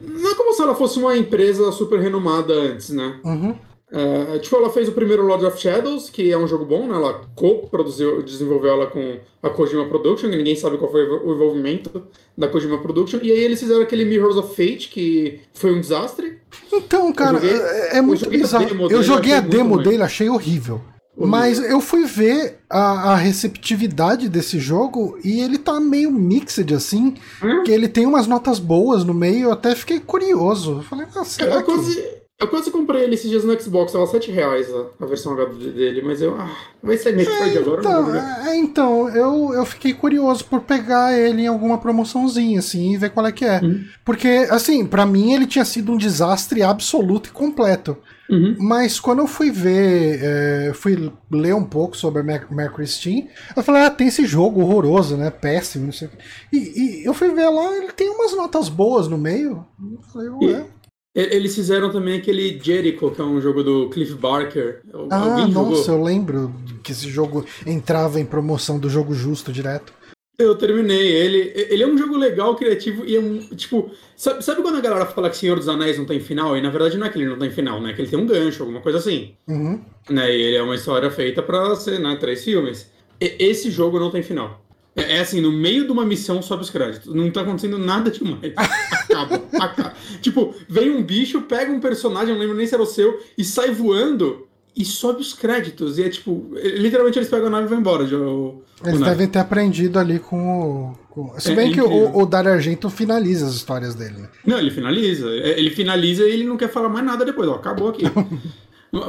não 0.00 0.30
é 0.30 0.34
como 0.34 0.52
se 0.52 0.62
ela 0.62 0.74
fosse 0.74 0.98
uma 0.98 1.16
empresa 1.16 1.70
super 1.72 2.00
renomada 2.00 2.52
antes, 2.52 2.90
né? 2.90 3.20
Uhum. 3.24 3.54
É, 3.94 4.38
tipo, 4.38 4.56
ela 4.56 4.70
fez 4.70 4.88
o 4.88 4.92
primeiro 4.92 5.22
Lord 5.26 5.44
of 5.44 5.60
Shadows, 5.60 6.08
que 6.08 6.32
é 6.32 6.38
um 6.38 6.48
jogo 6.48 6.64
bom, 6.64 6.86
né? 6.86 6.94
Ela 6.94 7.20
co-produziu, 7.34 8.22
desenvolveu 8.22 8.70
ela 8.72 8.86
com 8.86 9.18
a 9.42 9.50
Kojima 9.50 9.86
Production, 9.86 10.28
e 10.30 10.36
ninguém 10.36 10.56
sabe 10.56 10.78
qual 10.78 10.90
foi 10.90 11.06
o 11.06 11.34
envolvimento 11.34 12.02
da 12.36 12.48
Kojima 12.48 12.78
Production. 12.80 13.20
E 13.22 13.30
aí 13.30 13.38
eles 13.40 13.60
fizeram 13.60 13.82
aquele 13.82 14.06
Mirrors 14.06 14.36
of 14.36 14.48
Fate, 14.56 14.88
que 14.88 15.40
foi 15.52 15.72
um 15.74 15.80
desastre. 15.80 16.38
Então, 16.72 17.12
cara, 17.12 17.38
joguei- 17.38 17.54
é, 17.54 17.98
é 17.98 18.00
muito 18.00 18.28
bizarro. 18.30 18.64
Eu 18.90 19.02
joguei 19.02 19.34
a 19.34 19.40
demo 19.40 19.82
dele, 19.82 20.02
achei 20.02 20.28
horrível. 20.30 20.80
Mas 21.16 21.58
eu 21.58 21.80
fui 21.80 22.04
ver 22.04 22.58
a, 22.70 23.12
a 23.12 23.16
receptividade 23.16 24.28
desse 24.28 24.58
jogo 24.58 25.18
e 25.22 25.40
ele 25.40 25.58
tá 25.58 25.78
meio 25.78 26.10
mixed 26.10 26.72
assim, 26.74 27.14
Hum? 27.42 27.62
que 27.64 27.70
ele 27.70 27.86
tem 27.88 28.06
umas 28.06 28.26
notas 28.26 28.58
boas 28.58 29.04
no 29.04 29.12
meio, 29.14 29.44
eu 29.48 29.52
até 29.52 29.74
fiquei 29.74 30.00
curioso. 30.00 30.76
Eu 30.78 30.82
falei, 30.82 31.06
ah, 31.14 31.18
Eu, 31.18 31.24
será 31.24 31.54
eu 31.56 31.58
que... 31.60 31.64
quase, 31.66 32.04
eu 32.40 32.48
quase 32.48 32.70
comprei 32.70 33.04
ele 33.04 33.14
esses 33.14 33.28
dias 33.30 33.44
no 33.44 33.60
Xbox, 33.60 33.92
tava 33.92 34.06
7 34.06 34.30
reais 34.32 34.66
a, 34.74 35.04
a 35.04 35.06
versão 35.06 35.32
HD 35.34 35.70
dele, 35.70 36.02
mas 36.02 36.20
eu. 36.22 36.34
Ah, 36.34 36.50
vai 36.82 36.96
ser 36.96 37.14
Metroid 37.14 37.58
agora? 37.58 37.82
eu 37.82 37.84
não 37.84 37.90
Então, 37.90 38.04
vou 38.04 38.14
jogar. 38.14 38.48
é, 38.48 38.56
então 38.56 39.08
eu, 39.10 39.52
eu 39.54 39.66
fiquei 39.66 39.92
curioso 39.92 40.44
por 40.46 40.60
pegar 40.62 41.16
ele 41.16 41.42
em 41.42 41.46
alguma 41.46 41.76
promoçãozinha, 41.78 42.58
assim, 42.58 42.94
e 42.94 42.96
ver 42.96 43.10
qual 43.10 43.26
é 43.26 43.32
que 43.32 43.44
é. 43.44 43.60
Hum. 43.62 43.84
Porque, 44.04 44.46
assim, 44.50 44.86
pra 44.86 45.04
mim 45.06 45.34
ele 45.34 45.46
tinha 45.46 45.64
sido 45.64 45.92
um 45.92 45.96
desastre 45.96 46.62
absoluto 46.62 47.28
e 47.28 47.32
completo. 47.32 47.96
Uhum. 48.32 48.56
Mas 48.58 48.98
quando 48.98 49.18
eu 49.18 49.26
fui 49.26 49.50
ver, 49.50 50.20
é, 50.22 50.72
fui 50.74 51.12
ler 51.30 51.54
um 51.54 51.64
pouco 51.64 51.96
sobre 51.96 52.20
a 52.20 52.24
Mer- 52.24 52.46
Mercury 52.50 52.86
Steam, 52.86 53.28
eu 53.54 53.62
falei, 53.62 53.82
ah, 53.82 53.90
tem 53.90 54.08
esse 54.08 54.24
jogo 54.24 54.62
horroroso, 54.62 55.16
né? 55.18 55.30
Péssimo, 55.30 55.84
não 55.86 55.92
sei 55.92 56.08
o 56.08 56.10
quê. 56.10 56.16
E, 56.52 56.56
e 57.02 57.04
eu 57.04 57.12
fui 57.12 57.28
ver 57.30 57.48
lá, 57.50 57.76
ele 57.76 57.92
tem 57.92 58.08
umas 58.08 58.34
notas 58.34 58.68
boas 58.70 59.06
no 59.06 59.18
meio. 59.18 59.66
Eu 59.92 60.00
falei, 60.12 60.28
ué. 60.30 60.66
E- 61.14 61.36
Eles 61.36 61.54
fizeram 61.54 61.92
também 61.92 62.18
aquele 62.18 62.58
Jericho, 62.58 63.10
que 63.10 63.20
é 63.20 63.24
um 63.24 63.38
jogo 63.38 63.62
do 63.62 63.90
Cliff 63.90 64.14
Barker. 64.14 64.80
Ah, 65.10 65.18
Alguém 65.40 65.52
jogou? 65.52 65.70
nossa, 65.72 65.90
eu 65.90 66.02
lembro 66.02 66.54
que 66.82 66.90
esse 66.92 67.10
jogo 67.10 67.44
entrava 67.66 68.18
em 68.18 68.24
promoção 68.24 68.78
do 68.78 68.88
jogo 68.88 69.12
justo 69.12 69.52
direto. 69.52 69.92
Eu 70.38 70.54
terminei 70.56 71.06
ele. 71.12 71.52
Ele 71.54 71.82
é 71.82 71.86
um 71.86 71.96
jogo 71.96 72.16
legal, 72.16 72.56
criativo 72.56 73.04
e 73.04 73.14
é 73.14 73.20
um. 73.20 73.38
Tipo, 73.54 73.90
sabe, 74.16 74.42
sabe 74.42 74.62
quando 74.62 74.76
a 74.78 74.80
galera 74.80 75.06
fala 75.06 75.28
que 75.28 75.36
Senhor 75.36 75.56
dos 75.56 75.68
Anéis 75.68 75.98
não 75.98 76.06
tem 76.06 76.20
final? 76.20 76.56
E 76.56 76.60
na 76.62 76.70
verdade 76.70 76.96
não 76.96 77.06
é 77.06 77.10
que 77.10 77.18
ele 77.18 77.28
não 77.28 77.38
tem 77.38 77.50
final, 77.50 77.80
né? 77.80 77.92
Que 77.92 78.00
ele 78.00 78.08
tem 78.08 78.18
um 78.18 78.26
gancho, 78.26 78.62
alguma 78.62 78.80
coisa 78.80 78.98
assim. 78.98 79.34
Uhum. 79.46 79.80
Né? 80.08 80.34
E 80.34 80.40
ele 80.42 80.56
é 80.56 80.62
uma 80.62 80.74
história 80.74 81.10
feita 81.10 81.42
pra 81.42 81.74
ser, 81.76 82.00
né? 82.00 82.16
Três 82.18 82.42
filmes. 82.42 82.90
E- 83.20 83.36
esse 83.38 83.70
jogo 83.70 84.00
não 84.00 84.10
tem 84.10 84.22
final. 84.22 84.64
É, 84.96 85.16
é, 85.16 85.20
assim, 85.20 85.40
no 85.40 85.52
meio 85.52 85.84
de 85.86 85.92
uma 85.92 86.04
missão 86.04 86.42
sobe 86.42 86.62
os 86.62 86.70
créditos. 86.70 87.14
Não 87.14 87.30
tá 87.30 87.42
acontecendo 87.42 87.78
nada 87.78 88.10
demais. 88.10 88.52
acaba, 88.56 89.42
acaba. 89.60 89.94
Tipo, 90.20 90.54
vem 90.68 90.90
um 90.90 91.02
bicho, 91.02 91.42
pega 91.42 91.70
um 91.72 91.80
personagem, 91.80 92.32
não 92.34 92.40
lembro 92.40 92.56
nem 92.56 92.66
se 92.66 92.74
era 92.74 92.82
o 92.82 92.86
seu, 92.86 93.20
e 93.36 93.44
sai 93.44 93.70
voando 93.70 94.46
e 94.76 94.84
sobe 94.84 95.20
os 95.20 95.32
créditos. 95.34 95.98
E 95.98 96.04
é 96.04 96.08
tipo, 96.08 96.50
literalmente 96.54 97.18
eles 97.18 97.28
pegam 97.28 97.46
a 97.46 97.50
nave 97.50 97.66
e 97.66 97.68
vão 97.68 97.78
embora. 97.78 98.04
O, 98.04 98.62
eles 98.84 99.00
o 99.00 99.04
devem 99.04 99.26
ter 99.26 99.38
aprendido 99.38 99.98
ali 99.98 100.18
com 100.18 100.60
o. 100.60 100.98
Com... 101.10 101.38
Se 101.38 101.52
é, 101.52 101.54
bem 101.54 101.70
é 101.70 101.74
que 101.74 101.80
o, 101.80 102.16
o 102.18 102.26
Dario 102.26 102.52
Argento 102.52 102.88
finaliza 102.88 103.46
as 103.46 103.54
histórias 103.54 103.94
dele. 103.94 104.18
Né? 104.18 104.28
Não, 104.46 104.58
ele 104.58 104.70
finaliza. 104.70 105.28
É, 105.28 105.58
ele 105.58 105.70
finaliza 105.70 106.22
e 106.24 106.32
ele 106.32 106.44
não 106.44 106.56
quer 106.56 106.68
falar 106.68 106.88
mais 106.88 107.04
nada 107.04 107.24
depois. 107.24 107.48
Ó, 107.48 107.54
acabou 107.54 107.88
aqui. 107.88 108.04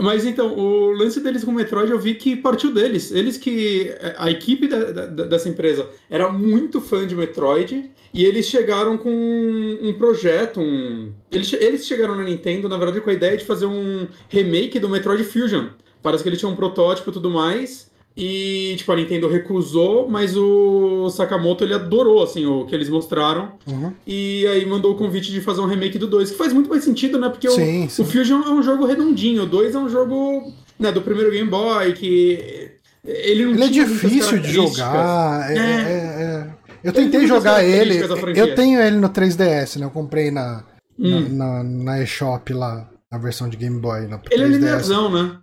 Mas 0.01 0.25
então, 0.25 0.57
o 0.57 0.91
lance 0.91 1.19
deles 1.19 1.43
com 1.43 1.51
o 1.51 1.53
Metroid 1.53 1.91
eu 1.91 1.99
vi 1.99 2.15
que 2.15 2.37
partiu 2.37 2.73
deles. 2.73 3.11
Eles 3.11 3.37
que. 3.37 3.93
A 4.17 4.31
equipe 4.31 4.65
da, 4.67 4.91
da, 4.91 5.25
dessa 5.25 5.49
empresa 5.49 5.89
era 6.09 6.31
muito 6.31 6.79
fã 6.79 7.05
de 7.05 7.13
Metroid 7.13 7.91
e 8.13 8.23
eles 8.23 8.45
chegaram 8.45 8.97
com 8.97 9.09
um 9.09 9.93
projeto. 9.93 10.61
Um... 10.61 11.11
Eles, 11.29 11.51
eles 11.51 11.85
chegaram 11.85 12.15
na 12.15 12.23
Nintendo, 12.23 12.69
na 12.69 12.77
verdade, 12.77 13.01
com 13.01 13.09
a 13.09 13.13
ideia 13.13 13.35
de 13.35 13.43
fazer 13.43 13.65
um 13.65 14.07
remake 14.29 14.79
do 14.79 14.87
Metroid 14.87 15.21
Fusion. 15.25 15.67
Parece 16.01 16.23
que 16.23 16.29
ele 16.29 16.37
tinha 16.37 16.49
um 16.49 16.55
protótipo 16.55 17.09
e 17.09 17.13
tudo 17.13 17.29
mais. 17.29 17.91
E, 18.15 18.75
tipo, 18.77 18.91
a 18.91 18.95
Nintendo 18.95 19.27
recusou, 19.27 20.07
mas 20.07 20.37
o 20.37 21.09
Sakamoto 21.09 21.63
ele 21.63 21.73
adorou, 21.73 22.21
assim, 22.21 22.45
o 22.45 22.65
que 22.65 22.75
eles 22.75 22.87
mostraram. 22.87 23.53
Uhum. 23.65 23.91
E 24.05 24.45
aí 24.47 24.63
mandou 24.65 24.93
o 24.93 24.97
convite 24.97 25.31
de 25.31 25.41
fazer 25.41 25.61
um 25.61 25.65
remake 25.65 25.97
do 25.97 26.05
2, 26.05 26.31
que 26.31 26.37
faz 26.37 26.53
muito 26.53 26.69
mais 26.69 26.83
sentido, 26.83 27.19
né? 27.19 27.27
Porque 27.27 27.49
sim, 27.49 27.85
o, 27.85 27.89
sim. 27.89 28.01
o 28.03 28.05
Fusion 28.05 28.43
é 28.43 28.51
um 28.51 28.61
jogo 28.61 28.85
redondinho, 28.85 29.43
o 29.43 29.47
2 29.47 29.73
é 29.73 29.79
um 29.79 29.89
jogo 29.89 30.53
né, 30.79 30.91
do 30.91 31.01
primeiro 31.01 31.31
Game 31.31 31.49
Boy, 31.49 31.93
que 31.93 32.71
ele 33.03 33.45
não 33.45 33.53
ele 33.53 33.63
é 33.63 33.67
difícil 33.67 34.39
de 34.39 34.51
jogar. 34.51 35.51
É, 35.51 35.57
é. 35.57 35.61
É, 35.61 36.23
é, 36.23 36.47
eu 36.83 36.93
tentei 36.93 37.25
jogar 37.25 37.63
ele. 37.63 37.97
Eu 38.35 38.53
tenho 38.53 38.79
ele 38.79 38.97
no 38.97 39.09
3DS, 39.09 39.79
né? 39.79 39.85
Eu 39.85 39.89
comprei 39.89 40.29
na, 40.29 40.63
hum. 40.99 41.29
na, 41.31 41.63
na, 41.63 41.63
na 41.63 42.03
eShop 42.03 42.53
lá, 42.53 42.87
a 43.09 43.17
versão 43.17 43.49
de 43.49 43.57
Game 43.57 43.79
Boy. 43.79 44.07
Na 44.07 44.21
ele 44.29 44.43
3DS. 44.43 44.45
é 44.45 44.47
linearzão, 44.49 45.09
né? 45.11 45.37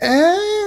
É 0.00 0.65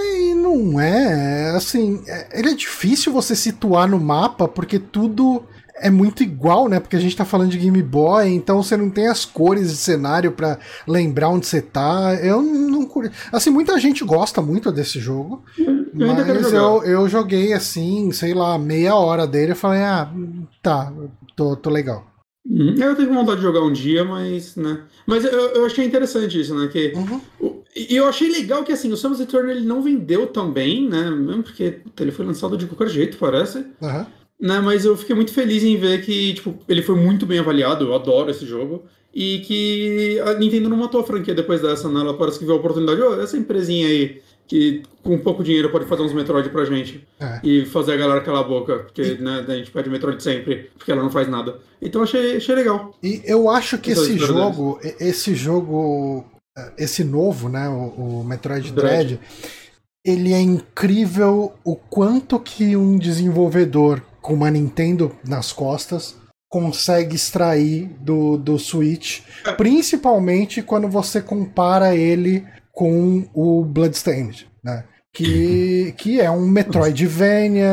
não 0.57 0.79
é. 0.79 1.51
Assim, 1.55 2.01
é, 2.07 2.39
ele 2.39 2.49
é 2.49 2.55
difícil 2.55 3.13
você 3.13 3.35
situar 3.35 3.87
no 3.87 3.99
mapa 3.99 4.47
porque 4.47 4.79
tudo 4.79 5.43
é 5.81 5.89
muito 5.89 6.23
igual, 6.23 6.67
né? 6.67 6.79
Porque 6.79 6.95
a 6.95 6.99
gente 6.99 7.15
tá 7.15 7.25
falando 7.25 7.51
de 7.51 7.57
Game 7.57 7.81
Boy, 7.81 8.27
então 8.27 8.61
você 8.61 8.75
não 8.75 8.89
tem 8.89 9.07
as 9.07 9.25
cores 9.25 9.69
de 9.69 9.77
cenário 9.77 10.31
para 10.31 10.59
lembrar 10.87 11.29
onde 11.29 11.47
você 11.47 11.61
tá. 11.61 12.17
Eu 12.21 12.41
não. 12.41 12.79
Assim, 13.31 13.49
muita 13.49 13.79
gente 13.79 14.03
gosta 14.03 14.41
muito 14.41 14.71
desse 14.71 14.99
jogo. 14.99 15.43
Eu 15.57 16.07
mas 16.07 16.51
eu, 16.51 16.83
eu 16.83 17.07
joguei 17.07 17.53
assim, 17.53 18.11
sei 18.11 18.33
lá, 18.33 18.57
meia 18.57 18.95
hora 18.95 19.27
dele 19.27 19.53
e 19.53 19.55
falei, 19.55 19.81
ah, 19.81 20.11
tá, 20.61 20.91
tô, 21.35 21.55
tô 21.55 21.69
legal. 21.69 22.05
Uhum. 22.45 22.75
Eu 22.77 22.95
tenho 22.95 23.13
vontade 23.13 23.37
de 23.37 23.43
jogar 23.43 23.61
um 23.61 23.71
dia, 23.71 24.03
mas, 24.03 24.55
né? 24.55 24.81
Mas 25.05 25.23
eu, 25.23 25.31
eu 25.31 25.65
achei 25.65 25.85
interessante 25.85 26.39
isso, 26.39 26.55
né? 26.55 26.67
Que 26.67 26.93
uhum. 26.95 27.58
E 27.89 27.95
eu 27.95 28.05
achei 28.05 28.29
legal 28.29 28.63
que 28.63 28.71
assim, 28.71 28.91
o 28.91 28.97
Samus 28.97 29.19
Return 29.19 29.51
ele 29.51 29.65
não 29.65 29.81
vendeu 29.81 30.27
tão 30.27 30.51
bem, 30.51 30.87
né? 30.89 31.09
Mesmo 31.09 31.43
porque 31.43 31.81
ele 31.99 32.11
foi 32.11 32.25
lançado 32.25 32.57
de 32.57 32.65
qualquer 32.65 32.89
jeito, 32.89 33.17
parece. 33.17 33.59
Uhum. 33.81 34.05
Né, 34.41 34.61
mas 34.61 34.85
eu 34.85 34.95
fiquei 34.95 35.13
muito 35.13 35.33
feliz 35.33 35.63
em 35.63 35.75
ver 35.75 36.01
que 36.01 36.33
tipo, 36.33 36.57
ele 36.67 36.81
foi 36.81 36.95
muito 36.95 37.25
bem 37.25 37.39
avaliado, 37.39 37.85
eu 37.85 37.93
adoro 37.93 38.31
esse 38.31 38.45
jogo. 38.45 38.83
E 39.13 39.39
que 39.39 40.19
a 40.19 40.33
Nintendo 40.35 40.69
não 40.69 40.77
matou 40.77 41.01
a 41.01 41.03
franquia 41.03 41.33
depois 41.33 41.61
dessa, 41.61 41.89
né? 41.89 41.99
Ela 41.99 42.13
parece 42.13 42.39
que 42.39 42.45
viu 42.45 42.53
a 42.53 42.57
oportunidade, 42.57 43.01
oh, 43.01 43.19
essa 43.19 43.37
empresinha 43.37 43.87
aí, 43.87 44.21
que 44.47 44.83
com 45.03 45.17
pouco 45.17 45.43
dinheiro 45.43 45.71
pode 45.71 45.85
fazer 45.85 46.03
uns 46.03 46.13
Metroid 46.13 46.49
pra 46.49 46.63
gente. 46.63 47.07
É. 47.19 47.39
E 47.43 47.65
fazer 47.65 47.93
a 47.93 47.97
galera 47.97 48.21
calar 48.21 48.41
a 48.41 48.47
boca, 48.47 48.79
porque 48.79 49.01
e... 49.01 49.17
né, 49.21 49.43
a 49.47 49.55
gente 49.55 49.71
pede 49.71 49.89
Metroid 49.89 50.21
sempre, 50.21 50.69
porque 50.77 50.91
ela 50.91 51.01
não 51.01 51.09
faz 51.09 51.27
nada. 51.27 51.59
Então 51.81 52.03
achei, 52.03 52.37
achei 52.37 52.55
legal. 52.55 52.95
E 53.01 53.21
eu 53.25 53.49
acho 53.49 53.77
que 53.79 53.91
esse 53.91 54.17
jogo, 54.17 54.79
deles. 54.81 55.01
esse 55.01 55.33
jogo 55.33 56.25
esse 56.77 57.03
novo, 57.03 57.49
né, 57.49 57.67
o, 57.69 58.19
o 58.19 58.23
Metroid 58.23 58.71
Dread, 58.71 59.17
Dread, 59.17 59.19
ele 60.05 60.33
é 60.33 60.39
incrível 60.39 61.53
o 61.63 61.75
quanto 61.75 62.39
que 62.39 62.75
um 62.75 62.97
desenvolvedor 62.97 64.01
com 64.21 64.33
uma 64.33 64.49
Nintendo 64.49 65.15
nas 65.27 65.51
costas 65.51 66.15
consegue 66.49 67.15
extrair 67.15 67.85
do, 67.99 68.37
do 68.37 68.57
Switch, 68.57 69.21
é. 69.45 69.53
principalmente 69.53 70.61
quando 70.63 70.87
você 70.87 71.21
compara 71.21 71.95
ele 71.95 72.45
com 72.71 73.29
o 73.33 73.63
Bloodstained, 73.63 74.47
né? 74.63 74.83
Que, 75.11 75.93
que 75.97 76.21
é 76.21 76.29
um 76.29 76.47
Metroidvania, 76.47 77.71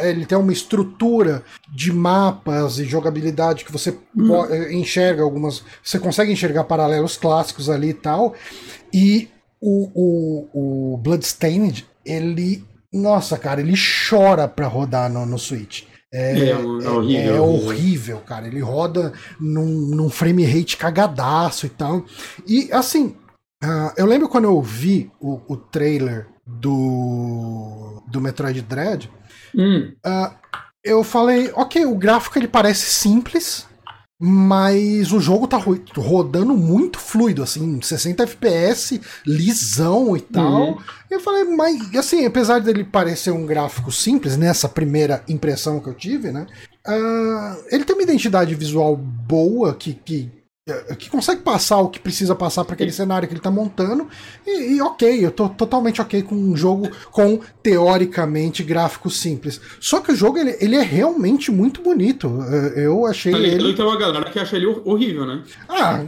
ele 0.00 0.24
tem 0.24 0.38
uma 0.38 0.52
estrutura 0.52 1.42
de 1.74 1.92
mapas 1.92 2.78
e 2.78 2.84
jogabilidade 2.84 3.64
que 3.64 3.72
você 3.72 3.96
hum. 4.16 4.44
enxerga 4.70 5.22
algumas. 5.22 5.62
Você 5.82 5.98
consegue 5.98 6.32
enxergar 6.32 6.64
paralelos 6.64 7.16
clássicos 7.16 7.68
ali 7.68 7.90
e 7.90 7.94
tal. 7.94 8.34
E 8.92 9.28
o, 9.60 9.90
o, 9.94 10.94
o 10.94 10.98
Bloodstained, 10.98 11.86
ele. 12.04 12.64
Nossa, 12.92 13.36
cara, 13.36 13.60
ele 13.60 13.74
chora 14.08 14.48
pra 14.48 14.66
rodar 14.66 15.12
no, 15.12 15.26
no 15.26 15.38
Switch. 15.38 15.82
É, 16.10 16.38
é, 16.38 16.48
é, 16.50 16.56
horrível, 16.56 17.34
é, 17.34 17.40
horrível, 17.40 18.18
cara. 18.20 18.46
Ele 18.46 18.60
roda 18.60 19.12
num, 19.38 19.94
num 19.94 20.08
frame 20.08 20.44
rate 20.44 20.76
cagadaço 20.76 21.66
e 21.66 21.68
tal. 21.68 22.04
E 22.46 22.70
assim, 22.72 23.14
Uh, 23.62 23.92
eu 23.96 24.06
lembro 24.06 24.28
quando 24.28 24.44
eu 24.44 24.62
vi 24.62 25.10
o, 25.20 25.40
o 25.48 25.56
trailer 25.56 26.28
do, 26.46 28.02
do 28.06 28.20
Metroid 28.20 28.62
Dread, 28.62 29.10
hum. 29.54 29.92
uh, 30.06 30.34
eu 30.84 31.02
falei, 31.02 31.50
ok, 31.54 31.84
o 31.84 31.96
gráfico 31.96 32.38
ele 32.38 32.48
parece 32.48 32.86
simples, 32.90 33.66
mas 34.20 35.12
o 35.12 35.20
jogo 35.20 35.46
tá 35.46 35.60
rodando 35.96 36.54
muito 36.54 36.98
fluido, 36.98 37.42
assim, 37.42 37.80
60 37.80 38.24
FPS, 38.24 39.00
lisão 39.24 40.16
e 40.16 40.20
tal. 40.20 40.70
Uhum. 40.70 40.78
Eu 41.08 41.20
falei, 41.20 41.44
mas 41.44 41.94
assim, 41.94 42.26
apesar 42.26 42.60
dele 42.60 42.82
parecer 42.82 43.30
um 43.30 43.46
gráfico 43.46 43.92
simples, 43.92 44.36
nessa 44.36 44.68
primeira 44.68 45.22
impressão 45.28 45.78
que 45.78 45.88
eu 45.88 45.94
tive, 45.94 46.32
né? 46.32 46.46
Uh, 46.86 47.64
ele 47.70 47.84
tem 47.84 47.94
uma 47.94 48.02
identidade 48.02 48.54
visual 48.56 48.96
boa 48.96 49.74
que, 49.74 49.94
que 49.94 50.32
que 50.98 51.10
consegue 51.10 51.42
passar 51.42 51.78
o 51.78 51.88
que 51.88 51.98
precisa 51.98 52.34
passar 52.34 52.64
para 52.64 52.74
aquele 52.74 52.92
cenário 52.92 53.26
que 53.26 53.34
ele 53.34 53.40
tá 53.40 53.50
montando. 53.50 54.08
E, 54.46 54.74
e, 54.74 54.82
ok, 54.82 55.24
eu 55.24 55.30
tô 55.30 55.48
totalmente 55.48 56.00
ok 56.00 56.22
com 56.22 56.34
um 56.34 56.56
jogo 56.56 56.88
com 57.10 57.40
teoricamente 57.62 58.62
gráficos 58.62 59.18
simples. 59.18 59.60
Só 59.80 60.00
que 60.00 60.12
o 60.12 60.16
jogo 60.16 60.38
ele, 60.38 60.56
ele 60.60 60.76
é 60.76 60.82
realmente 60.82 61.50
muito 61.50 61.82
bonito. 61.82 62.40
É, 62.74 62.86
eu 62.86 63.06
achei 63.06 63.34
ele. 63.34 63.48
Ele 63.48 63.74
tem 63.74 63.84
uma 63.84 63.98
galera 63.98 64.30
que 64.30 64.38
acha 64.38 64.56
ele 64.56 64.66
horrível, 64.66 65.26
né? 65.26 65.42
Ah, 65.68 66.00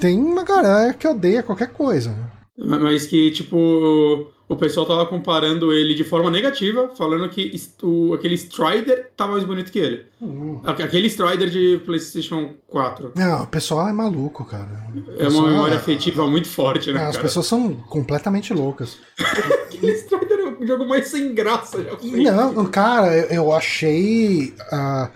tem 0.00 0.18
uma 0.18 0.44
galera 0.44 0.92
que 0.94 1.06
odeia 1.06 1.42
qualquer 1.42 1.68
coisa. 1.68 2.14
Mas 2.56 3.06
que, 3.06 3.30
tipo 3.30 4.30
o 4.50 4.56
pessoal 4.56 4.84
tava 4.84 5.06
comparando 5.06 5.72
ele 5.72 5.94
de 5.94 6.02
forma 6.02 6.28
negativa, 6.28 6.90
falando 6.98 7.28
que 7.28 7.54
o, 7.84 8.12
aquele 8.14 8.34
Strider 8.34 9.08
tava 9.16 9.32
mais 9.32 9.44
bonito 9.44 9.70
que 9.70 9.78
ele. 9.78 10.06
Uhum. 10.20 10.60
Aquele 10.64 11.06
Strider 11.06 11.48
de 11.48 11.80
PlayStation 11.86 12.54
4. 12.66 13.12
Não, 13.14 13.44
o 13.44 13.46
pessoal 13.46 13.88
é 13.88 13.92
maluco, 13.92 14.44
cara. 14.44 14.88
É 15.16 15.28
uma 15.28 15.48
memória 15.48 15.74
é... 15.74 15.76
afetiva 15.76 16.26
muito 16.26 16.48
forte, 16.48 16.92
né? 16.92 17.00
Não, 17.00 17.10
as 17.10 17.16
pessoas 17.16 17.46
são 17.46 17.74
completamente 17.74 18.52
loucas. 18.52 18.98
aquele 19.66 19.92
Strider 19.92 20.40
é 20.40 20.64
o 20.64 20.66
jogo 20.66 20.84
mais 20.84 21.06
sem 21.06 21.32
graça 21.32 21.84
já. 21.84 22.32
Não, 22.32 22.66
cara, 22.66 23.06
eu 23.32 23.52
achei. 23.52 24.52
Uh, 24.72 25.08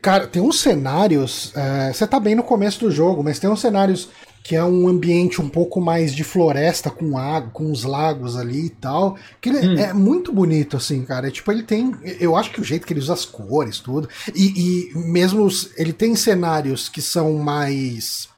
cara, 0.00 0.26
tem 0.26 0.40
uns 0.40 0.58
cenários. 0.58 1.52
Uh, 1.54 1.92
você 1.92 2.06
tá 2.06 2.18
bem 2.18 2.34
no 2.34 2.42
começo 2.42 2.80
do 2.80 2.90
jogo, 2.90 3.22
mas 3.22 3.38
tem 3.38 3.50
uns 3.50 3.60
cenários 3.60 4.08
que 4.50 4.56
é 4.56 4.64
um 4.64 4.88
ambiente 4.88 5.40
um 5.40 5.48
pouco 5.48 5.80
mais 5.80 6.12
de 6.12 6.24
floresta 6.24 6.90
com 6.90 7.16
água, 7.16 7.52
com 7.52 7.70
os 7.70 7.84
lagos 7.84 8.36
ali 8.36 8.66
e 8.66 8.70
tal. 8.70 9.16
Que 9.40 9.48
hum. 9.48 9.78
é 9.78 9.92
muito 9.92 10.32
bonito, 10.32 10.76
assim, 10.76 11.04
cara. 11.04 11.28
É, 11.28 11.30
tipo, 11.30 11.52
ele 11.52 11.62
tem. 11.62 11.94
Eu 12.18 12.34
acho 12.34 12.50
que 12.50 12.60
o 12.60 12.64
jeito 12.64 12.84
que 12.84 12.92
ele 12.92 12.98
usa 12.98 13.12
as 13.12 13.24
cores, 13.24 13.78
tudo. 13.78 14.08
E, 14.34 14.90
e 14.92 14.98
mesmo 14.98 15.44
os, 15.44 15.70
ele 15.76 15.92
tem 15.92 16.16
cenários 16.16 16.88
que 16.88 17.00
são 17.00 17.34
mais. 17.34 18.28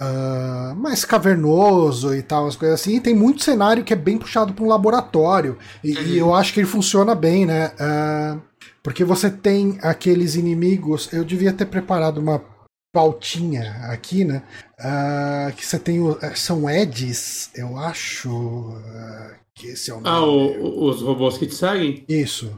Uh, 0.00 0.76
mais 0.76 1.04
cavernoso 1.04 2.14
e 2.14 2.22
tal, 2.22 2.46
as 2.46 2.54
coisas 2.54 2.80
assim. 2.80 2.94
E 2.94 3.00
tem 3.00 3.12
muito 3.12 3.42
cenário 3.42 3.82
que 3.82 3.92
é 3.92 3.96
bem 3.96 4.18
puxado 4.18 4.52
para 4.52 4.64
um 4.64 4.68
laboratório. 4.68 5.58
E, 5.82 5.96
uhum. 5.96 6.02
e, 6.04 6.18
eu 6.18 6.32
acho 6.32 6.54
que 6.54 6.60
ele 6.60 6.68
funciona 6.68 7.12
bem, 7.12 7.44
né? 7.44 7.72
Uh, 7.72 8.40
porque 8.84 9.02
você 9.02 9.28
tem 9.28 9.80
aqueles 9.82 10.36
inimigos. 10.36 11.12
Eu 11.12 11.24
devia 11.24 11.52
ter 11.52 11.66
preparado 11.66 12.18
uma 12.18 12.38
pautinha 12.96 13.76
aqui, 13.90 14.24
né? 14.24 14.42
Uh, 14.80 15.54
que 15.54 15.66
você 15.66 15.78
tem. 15.78 16.00
O, 16.00 16.18
eh, 16.22 16.34
são 16.34 16.68
Eds, 16.68 17.50
eu 17.54 17.76
acho. 17.76 18.30
Uh, 18.30 19.34
que 19.54 19.68
esse 19.68 19.90
é 19.90 19.94
o 19.94 20.00
nome. 20.00 20.08
Ah, 20.08 20.24
o, 20.24 20.88
os 20.88 21.02
robôs 21.02 21.36
que 21.36 21.46
te 21.46 21.54
seguem? 21.54 22.02
Isso. 22.08 22.50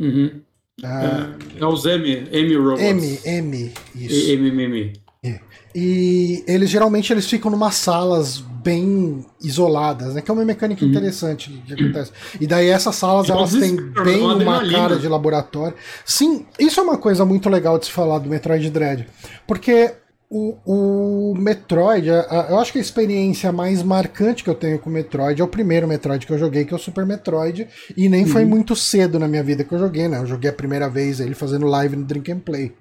Uhum. 0.00 0.40
Uh, 0.80 0.86
é, 0.86 1.60
é 1.60 1.66
os 1.66 1.84
M, 1.84 2.26
M 2.32 2.56
robots. 2.56 2.82
M, 2.82 3.20
M, 3.22 3.72
isso. 3.94 4.30
M, 4.30 4.48
M, 4.48 4.62
M. 4.64 4.92
É. 5.22 5.40
E 5.74 6.42
eles 6.48 6.70
geralmente 6.70 7.12
eles 7.12 7.28
ficam 7.28 7.50
numas 7.50 7.74
salas 7.74 8.42
bem 8.62 9.24
isoladas, 9.42 10.14
né? 10.14 10.20
Que 10.20 10.30
é 10.30 10.34
uma 10.34 10.44
mecânica 10.44 10.84
uhum. 10.84 10.90
interessante 10.90 11.50
que 11.66 11.74
acontece. 11.74 12.12
E 12.40 12.46
daí 12.46 12.68
essas 12.68 12.94
salas 12.94 13.28
elas 13.28 13.52
têm 13.52 13.76
bem 14.04 14.22
uma 14.22 14.68
cara 14.70 14.96
de 14.96 15.08
laboratório. 15.08 15.74
Sim, 16.04 16.46
isso 16.58 16.80
é 16.80 16.82
uma 16.82 16.98
coisa 16.98 17.24
muito 17.24 17.48
legal 17.48 17.78
de 17.78 17.86
se 17.86 17.92
falar 17.92 18.18
do 18.18 18.28
Metroid 18.28 18.70
Dread, 18.70 19.06
porque 19.46 19.92
o, 20.34 20.56
o 20.64 21.34
Metroid, 21.34 22.10
a, 22.10 22.46
eu 22.48 22.58
acho 22.58 22.72
que 22.72 22.78
a 22.78 22.80
experiência 22.80 23.52
mais 23.52 23.82
marcante 23.82 24.42
que 24.42 24.48
eu 24.48 24.54
tenho 24.54 24.78
com 24.78 24.88
o 24.88 24.92
Metroid 24.92 25.38
é 25.38 25.44
o 25.44 25.48
primeiro 25.48 25.86
Metroid 25.86 26.26
que 26.26 26.32
eu 26.32 26.38
joguei, 26.38 26.64
que 26.64 26.72
é 26.72 26.76
o 26.76 26.80
Super 26.80 27.04
Metroid, 27.04 27.68
e 27.94 28.08
nem 28.08 28.22
uhum. 28.22 28.28
foi 28.28 28.44
muito 28.46 28.74
cedo 28.74 29.18
na 29.18 29.28
minha 29.28 29.42
vida 29.42 29.62
que 29.62 29.72
eu 29.74 29.78
joguei, 29.78 30.08
né? 30.08 30.18
Eu 30.18 30.26
joguei 30.26 30.48
a 30.48 30.54
primeira 30.54 30.88
vez 30.88 31.20
ele 31.20 31.34
fazendo 31.34 31.66
live 31.66 31.96
no 31.96 32.04
Drink 32.04 32.32
and 32.32 32.38
Play. 32.38 32.72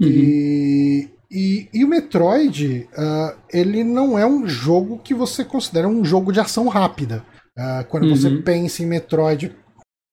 Uhum. 0.00 0.08
E, 0.08 1.08
e, 1.30 1.68
e, 1.72 1.84
o 1.84 1.88
Metroid, 1.88 2.88
uh, 2.92 3.36
ele 3.52 3.82
não 3.82 4.18
é 4.18 4.26
um 4.26 4.46
jogo 4.46 4.98
que 4.98 5.14
você 5.14 5.44
considera 5.44 5.88
um 5.88 6.04
jogo 6.04 6.32
de 6.32 6.40
ação 6.40 6.68
rápida. 6.68 7.24
Uh, 7.56 7.84
quando 7.88 8.04
uhum. 8.04 8.16
você 8.16 8.30
pensa 8.30 8.82
em 8.82 8.86
Metroid 8.86 9.54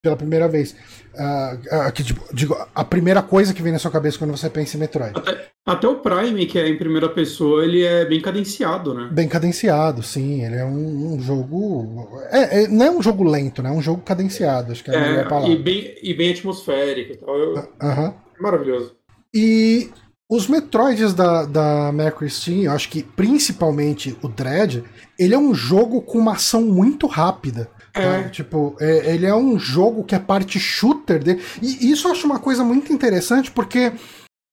pela 0.03 0.17
primeira 0.17 0.49
vez. 0.49 0.75
Uh, 1.13 1.87
uh, 1.87 1.91
que, 1.93 2.03
tipo, 2.03 2.21
digo, 2.33 2.57
a 2.75 2.83
primeira 2.83 3.21
coisa 3.21 3.53
que 3.53 3.61
vem 3.61 3.71
na 3.71 3.79
sua 3.79 3.89
cabeça 3.89 4.17
quando 4.17 4.35
você 4.35 4.49
pensa 4.49 4.75
em 4.75 4.79
Metroid. 4.81 5.13
Até, 5.15 5.47
até, 5.65 5.87
o 5.87 5.95
Prime, 5.95 6.45
que 6.45 6.59
é 6.59 6.67
em 6.67 6.77
primeira 6.77 7.07
pessoa, 7.07 7.63
ele 7.63 7.83
é 7.83 8.03
bem 8.03 8.19
cadenciado, 8.19 8.93
né? 8.93 9.09
Bem 9.13 9.29
cadenciado, 9.29 10.03
sim. 10.03 10.43
Ele 10.43 10.55
é 10.55 10.65
um, 10.65 11.13
um 11.13 11.21
jogo. 11.21 12.19
É, 12.31 12.63
é, 12.63 12.67
não 12.67 12.85
é 12.85 12.91
um 12.91 13.01
jogo 13.01 13.23
lento, 13.23 13.63
né? 13.63 13.69
É 13.69 13.71
um 13.71 13.81
jogo 13.81 14.01
cadenciado, 14.01 14.73
acho 14.73 14.83
que 14.83 14.91
é, 14.91 14.97
a 14.97 14.99
melhor 14.99 15.29
palavra. 15.29 15.49
E 15.49 15.57
bem, 15.57 15.95
e 16.03 16.13
bem 16.13 16.31
atmosférico 16.31 17.13
e 17.13 17.17
tal. 17.17 17.37
Eu... 17.37 17.53
Uh 17.53 17.63
-huh. 17.81 18.13
Maravilhoso. 18.41 18.97
E 19.33 19.89
os 20.35 20.47
Metroids 20.47 21.13
da, 21.13 21.45
da 21.45 21.91
Mercury 21.91 22.27
Steam, 22.27 22.63
eu 22.63 22.71
acho 22.71 22.89
que 22.89 23.03
principalmente 23.03 24.17
o 24.23 24.27
Dread, 24.27 24.83
ele 25.17 25.35
é 25.35 25.37
um 25.37 25.53
jogo 25.53 26.01
com 26.01 26.17
uma 26.17 26.33
ação 26.33 26.63
muito 26.63 27.05
rápida. 27.05 27.69
É. 27.93 28.23
Tá? 28.23 28.29
Tipo, 28.29 28.75
é, 28.79 29.13
ele 29.13 29.27
é 29.27 29.35
um 29.35 29.59
jogo 29.59 30.03
que 30.03 30.15
é 30.15 30.19
parte 30.19 30.59
shooter 30.59 31.23
dele. 31.23 31.43
E 31.61 31.91
isso 31.91 32.07
eu 32.07 32.11
acho 32.13 32.25
uma 32.25 32.39
coisa 32.39 32.63
muito 32.63 32.91
interessante, 32.91 33.51
porque 33.51 33.89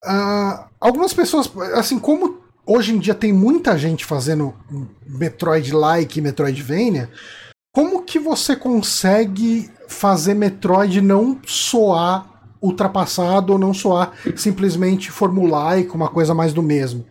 uh, 0.05 0.65
algumas 0.79 1.15
pessoas, 1.15 1.51
assim, 1.73 1.99
como 1.99 2.41
hoje 2.67 2.95
em 2.95 2.99
dia 2.99 3.15
tem 3.15 3.33
muita 3.33 3.79
gente 3.79 4.05
fazendo 4.05 4.55
Metroid-like, 5.07 6.21
Metroidvania, 6.21 7.09
como 7.75 8.03
que 8.03 8.19
você 8.19 8.55
consegue 8.55 9.71
fazer 9.89 10.35
Metroid 10.35 11.01
não 11.01 11.41
soar 11.47 12.30
ultrapassado 12.61 13.53
ou 13.53 13.59
não 13.59 13.73
soar 13.73 14.13
simplesmente 14.37 15.11
formulaico, 15.11 15.97
uma 15.97 16.09
coisa 16.09 16.35
mais 16.35 16.53
do 16.53 16.63
mesmo? 16.63 17.05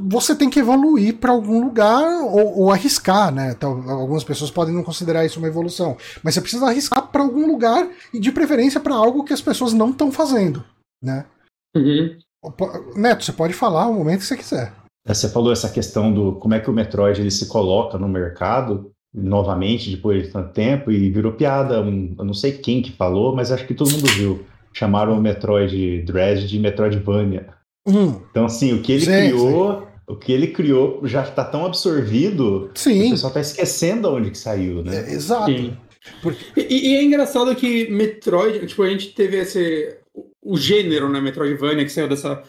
você 0.00 0.34
tem 0.34 0.48
que 0.48 0.58
evoluir 0.58 1.18
para 1.18 1.30
algum 1.30 1.62
lugar 1.62 2.22
ou, 2.22 2.60
ou, 2.60 2.72
arriscar, 2.72 3.32
né? 3.32 3.52
Então, 3.56 3.88
algumas 3.90 4.24
pessoas 4.24 4.50
podem 4.50 4.74
não 4.74 4.82
considerar 4.82 5.26
isso 5.26 5.38
uma 5.38 5.48
evolução, 5.48 5.96
mas 6.22 6.34
você 6.34 6.40
precisa 6.40 6.66
arriscar 6.66 7.06
para 7.08 7.22
algum 7.22 7.46
lugar 7.46 7.88
e 8.12 8.18
de 8.18 8.32
preferência 8.32 8.80
para 8.80 8.94
algo 8.94 9.24
que 9.24 9.32
as 9.32 9.42
pessoas 9.42 9.72
não 9.74 9.90
estão 9.90 10.10
fazendo, 10.10 10.64
né? 11.02 11.26
Uhum. 11.76 12.16
Neto, 12.96 13.24
você 13.24 13.32
pode 13.32 13.52
falar 13.52 13.86
o 13.86 13.94
momento 13.94 14.20
que 14.20 14.26
você 14.26 14.36
quiser. 14.36 14.72
É, 15.06 15.12
você 15.12 15.28
falou 15.28 15.52
essa 15.52 15.68
questão 15.68 16.12
do 16.12 16.32
como 16.36 16.54
é 16.54 16.60
que 16.60 16.70
o 16.70 16.72
Metroid 16.72 17.20
ele 17.20 17.30
se 17.30 17.46
coloca 17.46 17.98
no 17.98 18.08
mercado 18.08 18.90
novamente 19.14 19.90
depois 19.90 20.24
de 20.24 20.32
tanto 20.32 20.52
tempo 20.52 20.90
e 20.90 21.10
virou 21.10 21.32
piada. 21.32 21.80
Um, 21.80 22.14
eu 22.18 22.24
não 22.24 22.34
sei 22.34 22.52
quem 22.52 22.82
que 22.82 22.92
falou, 22.92 23.34
mas 23.34 23.52
acho 23.52 23.66
que 23.66 23.74
todo 23.74 23.90
mundo 23.90 24.06
viu. 24.08 24.44
Chamaram 24.74 25.16
o 25.16 25.20
Metroid 25.20 26.02
Dread 26.02 26.46
de 26.46 26.58
Metroidvania. 26.58 27.46
Hum. 27.86 28.20
Então, 28.30 28.44
assim, 28.44 28.74
o 28.74 28.82
que 28.82 28.92
ele 28.92 29.04
sim, 29.04 29.12
criou, 29.12 29.80
sim. 29.80 29.86
o 30.08 30.16
que 30.16 30.32
ele 30.32 30.48
criou 30.48 31.00
já 31.04 31.22
está 31.22 31.44
tão 31.44 31.64
absorvido 31.64 32.70
sim. 32.74 33.00
que 33.00 33.06
o 33.06 33.10
pessoal 33.10 33.28
está 33.30 33.40
esquecendo 33.40 34.08
aonde 34.08 34.30
que 34.30 34.38
saiu, 34.38 34.82
né? 34.82 34.96
É, 34.96 35.12
exato. 35.12 35.50
E, 35.50 35.72
e, 36.56 36.96
é 36.96 37.02
engraçado 37.02 37.54
que 37.54 37.88
Metroid, 37.88 38.66
tipo, 38.66 38.82
a 38.82 38.88
gente 38.88 39.14
teve 39.14 39.38
esse 39.38 39.96
o 40.42 40.58
gênero, 40.58 41.08
né, 41.08 41.20
Metroidvania, 41.20 41.84
que 41.84 41.90
saiu 41.90 42.08
dessa, 42.08 42.42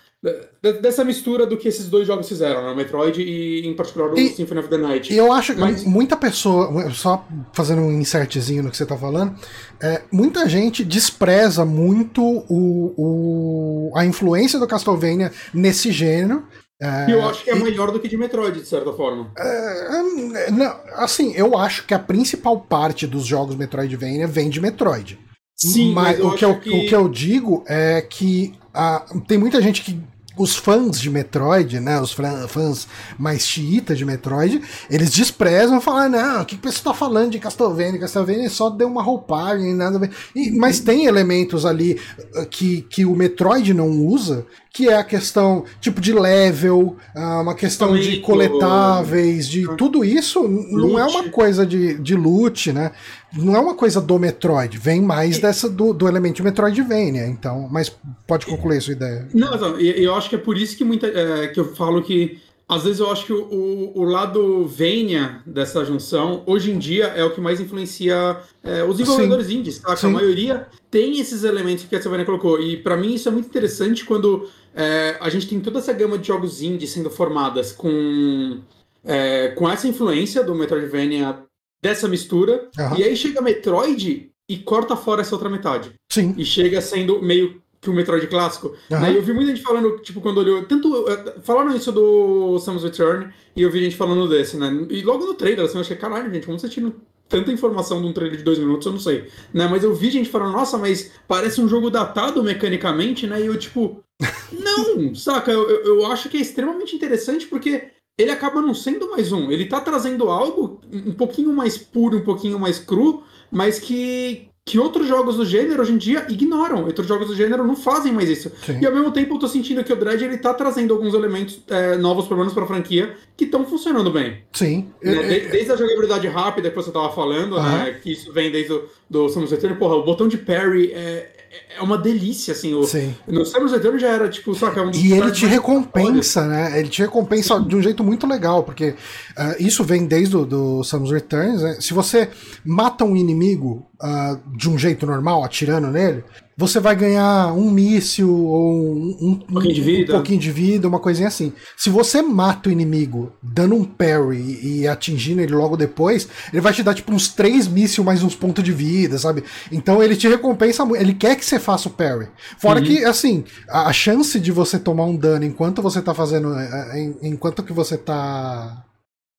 dessa 0.82 1.04
mistura 1.04 1.46
do 1.46 1.56
que 1.56 1.68
esses 1.68 1.88
dois 1.88 2.08
jogos 2.08 2.28
fizeram, 2.28 2.64
né, 2.64 2.74
Metroid 2.74 3.22
e, 3.22 3.68
em 3.68 3.76
particular, 3.76 4.12
o 4.12 4.20
e, 4.20 4.30
Symphony 4.30 4.60
of 4.60 4.70
the 4.70 4.78
Night. 4.78 5.14
E 5.14 5.18
eu 5.18 5.32
acho 5.32 5.54
que 5.54 5.60
Mas... 5.60 5.84
muita 5.84 6.18
pessoa, 6.18 6.90
só 6.92 7.26
fazendo 7.54 7.82
um 7.82 7.92
insertzinho 7.92 8.64
no 8.64 8.72
que 8.72 8.78
você 8.78 8.86
tá 8.86 8.98
falando, 8.98 9.36
é, 9.80 10.02
muita 10.12 10.50
gente 10.50 10.84
despreza 10.84 11.64
muito 11.64 12.24
o, 12.24 12.94
o, 12.98 13.92
a 13.96 14.06
influência 14.06 14.58
do 14.58 14.68
Castlevania 14.68 15.32
nesse 15.54 15.92
gênero, 15.92 16.44
é, 16.82 17.10
eu 17.10 17.24
acho 17.24 17.44
que 17.44 17.50
é 17.50 17.56
e, 17.56 17.60
maior 17.60 17.90
do 17.90 18.00
que 18.02 18.08
de 18.08 18.18
Metroid, 18.18 18.60
de 18.60 18.68
certa 18.68 18.92
forma. 18.92 19.32
É, 19.38 20.52
não, 20.52 20.76
assim, 20.96 21.34
eu 21.34 21.58
acho 21.58 21.86
que 21.88 21.94
a 21.94 22.00
principal 22.00 22.60
parte 22.60 23.08
dos 23.08 23.26
jogos 23.26 23.56
Metroidvania 23.56 24.28
vem 24.28 24.50
de 24.50 24.60
Metroid. 24.60 25.18
Sim, 25.56 25.94
mas, 25.94 26.20
mas 26.20 26.34
o, 26.34 26.36
que 26.36 26.44
eu, 26.44 26.60
que... 26.60 26.70
o 26.70 26.88
que 26.88 26.96
eu 26.96 27.08
digo 27.08 27.64
é 27.66 28.02
que 28.02 28.54
ah, 28.76 29.06
tem 29.28 29.38
muita 29.38 29.62
gente 29.62 29.82
que 29.82 30.00
os 30.38 30.56
fãs 30.56 31.00
de 31.00 31.10
Metroid, 31.10 31.80
né, 31.80 32.00
os 32.00 32.12
fãs 32.12 32.88
mais 33.18 33.48
xiitas 33.48 33.98
de 33.98 34.06
Metroid, 34.06 34.62
eles 34.90 35.10
desprezam, 35.10 35.80
falam, 35.80 36.10
não, 36.10 36.42
o 36.42 36.46
que, 36.46 36.58
que 36.58 36.64
você 36.64 36.78
está 36.78 36.94
falando 36.94 37.32
de 37.32 37.40
Castlevania? 37.40 38.00
Castlevania 38.00 38.50
só 38.50 38.70
deu 38.70 38.88
uma 38.88 39.02
roupagem, 39.02 39.74
nada 39.74 39.98
a 39.98 40.00
ver. 40.00 40.12
E, 40.36 40.52
mas 40.52 40.80
tem 40.80 41.06
elementos 41.06 41.66
ali 41.66 42.00
uh, 42.36 42.46
que, 42.48 42.82
que 42.82 43.06
o 43.06 43.16
Metroid 43.16 43.74
não 43.74 43.90
usa, 43.90 44.46
que 44.74 44.90
é 44.90 44.98
a 44.98 45.04
questão 45.04 45.64
tipo 45.80 46.02
de 46.02 46.12
level, 46.12 46.98
uh, 47.16 47.42
uma 47.42 47.56
questão 47.56 47.98
de 47.98 48.20
coletáveis, 48.20 49.48
de 49.48 49.70
ah. 49.70 49.76
tudo 49.76 50.04
isso 50.04 50.44
não 50.44 51.00
é 51.00 51.06
uma 51.06 51.30
coisa 51.30 51.66
de, 51.66 51.98
de 51.98 52.14
loot, 52.14 52.74
né? 52.74 52.92
Não 53.36 53.56
é 53.56 53.60
uma 53.60 53.76
coisa 53.76 54.00
do 54.00 54.18
Metroid, 54.18 54.78
vem 54.78 55.02
mais 55.02 55.40
dessa 55.40 55.70
do, 55.70 55.94
do 55.94 56.08
elemento 56.08 56.44
Metroidvania, 56.44 57.28
então, 57.28 57.68
mas 57.70 57.96
pode 58.26 58.46
concluir 58.46 58.78
a 58.78 58.82
sua 58.82 58.94
ideia. 58.94 59.28
Não, 59.34 59.52
não 59.58 59.80
eu 59.80 60.16
acho 60.16 60.30
que 60.30 60.36
é 60.36 60.40
por 60.40 60.58
isso 60.58 60.78
que 60.78 60.84
muita 60.84 61.08
é, 61.08 61.48
que 61.48 61.60
eu 61.60 61.76
falo 61.76 62.02
que 62.02 62.40
às 62.68 62.84
vezes 62.84 63.00
eu 63.00 63.12
acho 63.12 63.28
que 63.28 63.34
o, 63.34 63.92
o 63.94 64.04
lado 64.04 64.66
Venia 64.66 65.42
dessa 65.46 65.86
junção, 65.86 66.42
hoje 66.48 66.72
em 66.72 66.80
dia, 66.80 67.06
é 67.08 67.24
o 67.24 67.32
que 67.32 67.40
mais 67.40 67.60
influencia 67.60 68.38
é, 68.64 68.84
os 68.84 68.98
desenvolvedores 68.98 69.48
Sim. 69.48 69.60
indies, 69.60 69.80
tá? 69.80 69.96
A 70.02 70.10
maioria 70.10 70.68
tem 70.90 71.20
esses 71.20 71.44
elementos 71.44 71.86
que 71.86 71.96
a 71.96 72.02
Silvana 72.02 72.26
colocou. 72.26 72.60
E 72.60 72.78
para 72.78 72.98
mim 72.98 73.14
isso 73.14 73.30
é 73.30 73.32
muito 73.32 73.48
interessante 73.48 74.04
quando 74.04 74.50
é, 74.74 75.16
a 75.20 75.30
gente 75.30 75.48
tem 75.48 75.60
toda 75.60 75.78
essa 75.78 75.94
gama 75.94 76.18
de 76.18 76.28
jogos 76.28 76.64
indies 76.64 76.90
sendo 76.90 77.12
formadas 77.12 77.72
com, 77.72 78.60
é, 79.04 79.50
com 79.50 79.70
essa 79.70 79.88
influência 79.88 80.44
do 80.44 80.56
Metroidvania, 80.56 81.38
dessa 81.82 82.08
mistura. 82.08 82.70
Uhum. 82.78 82.98
E 82.98 83.04
aí 83.04 83.16
chega 83.16 83.42
Metroid 83.42 84.32
e 84.48 84.58
corta 84.58 84.96
fora 84.96 85.22
essa 85.22 85.36
outra 85.36 85.50
metade. 85.50 85.94
Sim. 86.12 86.34
E 86.38 86.46
chega 86.46 86.82
sendo 86.82 87.22
meio 87.22 87.62
que 87.82 87.90
o 87.90 87.94
Metroid 87.94 88.28
clássico. 88.28 88.76
Uhum. 88.90 89.00
Né? 89.00 89.16
Eu 89.16 89.22
vi 89.22 89.34
muita 89.34 89.56
gente 89.56 89.64
falando, 89.64 90.00
tipo, 90.00 90.20
quando 90.20 90.40
olhou. 90.40 90.64
Tanto. 90.66 91.08
Eh, 91.08 91.36
falaram 91.44 91.76
isso 91.76 91.92
do 91.92 92.60
Samus 92.60 92.84
Return 92.84 93.32
e 93.56 93.62
eu 93.62 93.72
vi 93.72 93.84
gente 93.84 93.96
falando 93.96 94.28
desse, 94.28 94.58
né? 94.58 94.88
E 94.90 95.02
logo 95.04 95.26
no 95.26 95.36
trailer, 95.36 95.66
assim, 95.66 95.76
eu 95.76 95.82
achei, 95.82 95.96
caralho, 95.96 96.34
gente, 96.34 96.46
como 96.46 96.60
você 96.60 96.68
tira 96.68 96.92
tanta 97.30 97.52
informação 97.52 98.02
de 98.02 98.08
um 98.08 98.14
trailer 98.14 98.38
de 98.38 98.44
dois 98.44 98.60
minutos, 98.60 98.86
eu 98.86 98.92
não 98.92 99.00
sei. 99.00 99.28
Né? 99.54 99.68
Mas 99.68 99.84
eu 99.84 99.94
vi 99.94 100.12
gente 100.12 100.30
falando, 100.30 100.54
nossa, 100.54 100.78
mas 100.78 101.12
parece 101.28 101.62
um 101.62 101.68
jogo 101.68 101.90
datado 101.90 102.44
mecanicamente, 102.44 103.28
né? 103.28 103.42
E 103.42 103.46
eu, 103.46 103.58
tipo, 103.58 104.04
não, 104.52 105.14
saca? 105.16 105.52
Eu, 105.52 105.70
eu 105.70 106.06
acho 106.08 106.30
que 106.30 106.38
é 106.38 106.42
extremamente 106.42 106.96
interessante 106.96 107.48
porque 107.48 107.90
ele 108.18 108.32
acaba 108.32 108.62
não 108.62 108.74
sendo 108.74 109.12
mais 109.12 109.32
um. 109.32 109.52
Ele 109.52 109.66
tá 109.66 109.82
trazendo 109.82 110.30
algo 110.30 110.80
um 110.92 111.14
pouquinho 111.14 111.52
mais 111.54 111.78
puro, 111.78 112.18
um 112.18 112.24
pouquinho 112.24 112.58
mais 112.58 112.80
cru, 112.80 113.24
mas 113.52 113.78
que, 113.78 114.48
que 114.64 114.80
outros 114.80 115.06
jogos 115.06 115.36
do 115.36 115.46
gênero 115.46 115.82
hoje 115.82 115.92
em 115.92 115.98
dia 115.98 116.26
ignoram. 116.30 116.86
Outros 116.86 117.08
jogos 117.08 117.28
do 117.28 117.36
gênero 117.36 117.68
não 117.68 117.76
fazem 117.76 118.14
mais 118.14 118.30
isso. 118.30 118.50
Sim. 118.66 118.80
E 118.82 118.86
ao 118.86 118.94
mesmo 118.94 119.12
tempo 119.12 119.36
eu 119.36 119.40
tô 119.40 119.50
sentindo 119.50 119.84
que 119.84 119.92
o 119.92 119.96
Dread 119.98 120.24
ele 120.24 120.38
tá 120.38 120.54
trazendo 120.54 120.94
alguns 120.94 121.14
elementos 121.14 121.62
é, 121.68 121.98
novos, 121.98 122.26
pelo 122.26 122.40
menos 122.40 122.54
pra 122.54 122.66
franquia, 122.66 123.16
que 123.36 123.44
estão 123.44 123.66
funcionando 123.66 124.10
bem. 124.10 124.44
Sim. 124.54 124.90
Né? 125.04 125.14
De, 125.16 125.50
desde 125.50 125.74
a 125.74 125.76
jogabilidade 125.76 126.28
rápida 126.28 126.70
que 126.70 126.76
você 126.76 126.92
tava 126.92 127.12
falando, 127.14 127.62
né? 127.62 128.00
Que 128.02 128.14
isso 128.14 128.32
vem 128.32 128.50
desde 128.50 128.72
o 128.72 128.86
do 129.10 129.28
Samus 129.28 129.52
Return. 129.52 129.76
Porra, 129.78 129.96
o 129.96 130.06
botão 130.06 130.30
de 130.30 130.38
parry 130.38 130.94
é, 130.94 131.35
é 131.78 131.82
uma 131.82 131.98
delícia, 131.98 132.54
assim. 132.54 132.74
O, 132.74 132.84
Sim. 132.84 133.16
No 133.28 133.46
Samus 133.46 133.72
Return 133.72 134.00
já 134.00 134.10
era, 134.10 134.30
tipo, 134.30 134.56
saca, 134.56 134.82
um 134.82 134.92
E 134.92 135.14
ele 135.14 135.32
te 135.32 135.46
recompensa, 135.46 136.46
né? 136.46 136.80
Ele 136.80 136.90
te 136.90 137.02
recompensa 137.02 137.60
de 137.60 137.76
um 137.76 137.82
jeito 137.82 138.04
muito 138.04 138.26
legal, 138.26 138.64
porque 138.64 138.90
uh, 138.90 139.56
isso 139.60 139.84
vem 139.84 140.06
desde 140.06 140.38
o 140.38 140.46
do 140.46 140.84
Samus 140.84 141.12
Returns, 141.12 141.62
né? 141.62 141.78
Se 141.80 141.94
você 141.94 142.30
mata 142.64 143.04
um 143.04 143.16
inimigo 143.16 143.86
uh, 144.02 144.58
de 144.58 144.70
um 144.70 144.78
jeito 144.78 145.06
normal, 145.06 145.44
atirando 145.44 145.88
nele, 145.88 146.24
você 146.58 146.80
vai 146.80 146.96
ganhar 146.96 147.54
um 147.54 147.70
míssil 147.70 148.34
ou 148.34 148.74
um, 148.74 149.18
um, 149.22 149.36
pouquinho, 149.36 149.74
de 149.74 149.82
vida. 149.82 150.14
um 150.14 150.16
pouquinho 150.16 150.40
de 150.40 150.52
vida, 150.52 150.88
uma 150.88 151.00
coisinha 151.00 151.28
assim. 151.28 151.52
Se 151.76 151.90
você 151.90 152.22
mata 152.22 152.70
o 152.70 152.72
inimigo 152.72 153.34
dando 153.44 153.76
um 153.76 153.84
parry 153.84 154.60
e 154.64 154.88
atingindo 154.88 155.42
ele 155.42 155.54
logo 155.54 155.76
depois, 155.76 156.28
ele 156.54 156.62
vai 156.62 156.72
te 156.72 156.82
dar 156.82 156.94
tipo 156.94 157.14
uns 157.14 157.28
três 157.28 157.68
mísseis 157.68 158.06
mais 158.06 158.24
uns 158.24 158.36
pontos 158.36 158.64
de 158.64 158.72
vida, 158.72 159.18
sabe? 159.18 159.44
Então 159.72 160.02
ele 160.02 160.16
te 160.16 160.28
recompensa 160.28 160.86
muito, 160.86 161.02
ele 161.02 161.14
quer 161.14 161.36
que 161.36 161.46
você 161.46 161.60
faça 161.60 161.90
o 161.90 161.92
parry. 161.92 162.28
Fora 162.58 162.80
uhum. 162.80 162.86
que, 162.86 163.04
assim, 163.04 163.44
a, 163.70 163.88
a, 163.88 163.94
chance 163.94 164.40
de 164.40 164.52
você 164.52 164.80
tomar 164.80 165.06
um 165.06 165.16
dano 165.16 165.44
enquanto 165.44 165.82
você 165.82 166.02
tá 166.02 166.14
fazendo. 166.14 166.58
É, 166.58 167.00
é, 167.00 167.28
enquanto 167.28 167.64
que 167.64 167.74
você 167.74 167.98
tá 167.98 168.86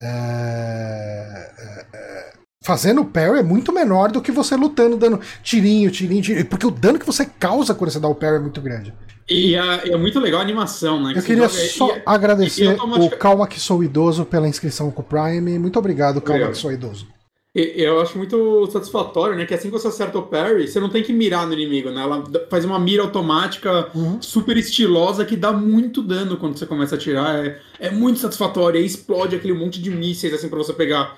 é, 0.02 1.52
é, 1.58 1.86
é, 1.94 2.25
fazendo 2.66 3.02
o 3.02 3.04
parry 3.04 3.38
é 3.38 3.42
muito 3.44 3.72
menor 3.72 4.10
do 4.10 4.20
que 4.20 4.32
você 4.32 4.56
lutando, 4.56 4.96
dando 4.96 5.20
tirinho, 5.40 5.88
tirinho, 5.88 6.20
tirinho, 6.20 6.44
porque 6.46 6.66
o 6.66 6.70
dano 6.70 6.98
que 6.98 7.06
você 7.06 7.24
causa 7.24 7.72
quando 7.72 7.92
você 7.92 8.00
dá 8.00 8.08
o 8.08 8.14
parry 8.14 8.36
é 8.36 8.40
muito 8.40 8.60
grande. 8.60 8.92
E 9.30 9.54
é, 9.54 9.90
é 9.90 9.96
muito 9.96 10.18
legal 10.18 10.40
a 10.40 10.42
animação, 10.42 11.00
né? 11.00 11.12
Eu 11.14 11.22
queria 11.22 11.48
joga, 11.48 11.68
só 11.68 11.96
e, 11.96 12.02
agradecer 12.04 12.76
e 12.76 13.00
o 13.00 13.10
Calma 13.10 13.46
que 13.46 13.60
sou 13.60 13.84
idoso 13.84 14.24
pela 14.24 14.48
inscrição 14.48 14.90
com 14.90 15.00
o 15.00 15.04
Prime. 15.04 15.60
Muito 15.60 15.78
obrigado, 15.78 16.20
Calma 16.20 16.48
que 16.48 16.58
sou 16.58 16.72
idoso. 16.72 17.06
Eu 17.56 18.00
acho 18.02 18.18
muito 18.18 18.68
satisfatório, 18.70 19.34
né? 19.34 19.46
Que 19.46 19.54
assim 19.54 19.68
que 19.68 19.72
você 19.72 19.88
acerta 19.88 20.18
o 20.18 20.22
parry, 20.24 20.68
você 20.68 20.78
não 20.78 20.90
tem 20.90 21.02
que 21.02 21.10
mirar 21.10 21.46
no 21.46 21.54
inimigo, 21.54 21.90
né? 21.90 22.02
Ela 22.02 22.22
faz 22.50 22.66
uma 22.66 22.78
mira 22.78 23.02
automática 23.02 23.88
uhum. 23.94 24.20
super 24.20 24.58
estilosa 24.58 25.24
que 25.24 25.36
dá 25.36 25.52
muito 25.52 26.02
dano 26.02 26.36
quando 26.36 26.58
você 26.58 26.66
começa 26.66 26.96
a 26.96 26.98
atirar. 26.98 27.46
É, 27.46 27.58
é 27.80 27.90
muito 27.90 28.18
satisfatório. 28.18 28.78
Aí 28.78 28.84
explode 28.84 29.34
aquele 29.34 29.54
monte 29.54 29.80
de 29.80 29.90
mísseis 29.90 30.34
assim 30.34 30.50
pra 30.50 30.58
você 30.58 30.74
pegar. 30.74 31.16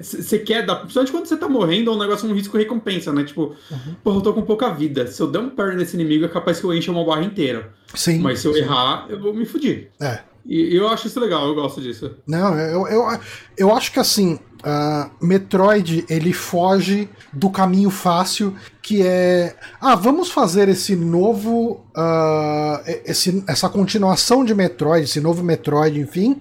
Você 0.00 0.36
é, 0.36 0.38
quer 0.40 0.66
dar. 0.66 0.76
Principalmente 0.76 1.12
quando 1.12 1.26
você 1.26 1.36
tá 1.36 1.48
morrendo, 1.48 1.90
é 1.90 1.94
um 1.94 1.98
negócio, 1.98 2.28
um 2.28 2.34
risco 2.34 2.58
recompensa, 2.58 3.12
né? 3.12 3.22
Tipo, 3.22 3.54
uhum. 3.70 3.94
porra, 4.02 4.16
eu 4.16 4.22
tô 4.22 4.32
com 4.32 4.42
pouca 4.42 4.70
vida. 4.70 5.06
Se 5.06 5.22
eu 5.22 5.28
der 5.28 5.38
um 5.38 5.50
parry 5.50 5.76
nesse 5.76 5.94
inimigo, 5.94 6.24
é 6.24 6.28
capaz 6.28 6.58
que 6.58 6.66
eu 6.66 6.74
encha 6.74 6.90
uma 6.90 7.04
barra 7.04 7.22
inteira. 7.22 7.72
Sim. 7.94 8.18
Mas 8.18 8.40
se 8.40 8.48
eu 8.48 8.54
sim. 8.54 8.60
errar, 8.60 9.06
eu 9.08 9.20
vou 9.20 9.32
me 9.32 9.44
fudir. 9.44 9.90
É. 10.00 10.20
E 10.46 10.76
eu 10.76 10.88
acho 10.88 11.06
isso 11.06 11.18
legal, 11.18 11.46
eu 11.46 11.54
gosto 11.54 11.80
disso. 11.80 12.16
Não, 12.26 12.58
eu, 12.58 12.86
eu, 12.86 13.20
eu 13.56 13.74
acho 13.74 13.90
que 13.90 13.98
assim, 13.98 14.38
uh, 14.64 15.10
Metroid 15.24 16.04
ele 16.08 16.32
foge 16.32 17.08
do 17.32 17.50
caminho 17.50 17.90
fácil 17.90 18.54
que 18.82 19.02
é 19.06 19.56
ah 19.80 19.94
vamos 19.94 20.30
fazer 20.30 20.68
esse 20.68 20.96
novo 20.96 21.84
uh, 21.96 22.80
esse, 23.04 23.44
essa 23.46 23.68
continuação 23.68 24.44
de 24.44 24.54
Metroid 24.54 25.04
esse 25.04 25.20
novo 25.20 25.42
Metroid 25.42 26.00
enfim 26.00 26.40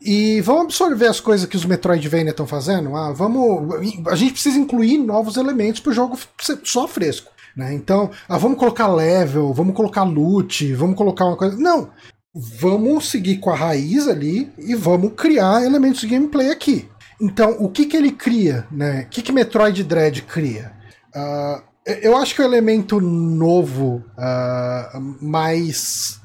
e 0.00 0.40
vamos 0.42 0.64
absorver 0.64 1.06
as 1.06 1.20
coisas 1.20 1.46
que 1.46 1.56
os 1.56 1.64
Metroidvania 1.64 2.30
estão 2.30 2.46
fazendo 2.46 2.94
ah 2.94 3.12
vamos 3.12 3.74
a 4.06 4.14
gente 4.14 4.32
precisa 4.32 4.58
incluir 4.58 4.98
novos 4.98 5.36
elementos 5.36 5.80
para 5.80 5.90
o 5.90 5.94
jogo 5.94 6.18
só 6.62 6.86
fresco 6.86 7.32
né? 7.56 7.72
Então, 7.72 8.10
ah, 8.28 8.36
vamos 8.36 8.58
colocar 8.58 8.88
level, 8.88 9.52
vamos 9.52 9.76
colocar 9.76 10.02
loot, 10.02 10.74
vamos 10.74 10.96
colocar 10.96 11.24
uma 11.24 11.36
coisa. 11.36 11.56
Não, 11.56 11.88
vamos 12.34 13.10
seguir 13.10 13.36
com 13.36 13.50
a 13.50 13.56
raiz 13.56 14.08
ali 14.08 14.50
e 14.58 14.74
vamos 14.74 15.12
criar 15.16 15.64
elementos 15.64 16.00
de 16.00 16.08
gameplay 16.08 16.50
aqui. 16.50 16.88
Então, 17.20 17.56
o 17.60 17.68
que, 17.68 17.86
que 17.86 17.96
ele 17.96 18.10
cria? 18.10 18.66
Né? 18.70 19.02
O 19.02 19.08
que, 19.08 19.22
que 19.22 19.32
Metroid 19.32 19.84
Dread 19.84 20.22
cria? 20.22 20.72
Uh, 21.14 21.62
eu 22.02 22.16
acho 22.16 22.34
que 22.34 22.42
o 22.42 22.44
elemento 22.44 23.00
novo, 23.00 24.02
uh, 24.18 25.00
mais 25.20 26.20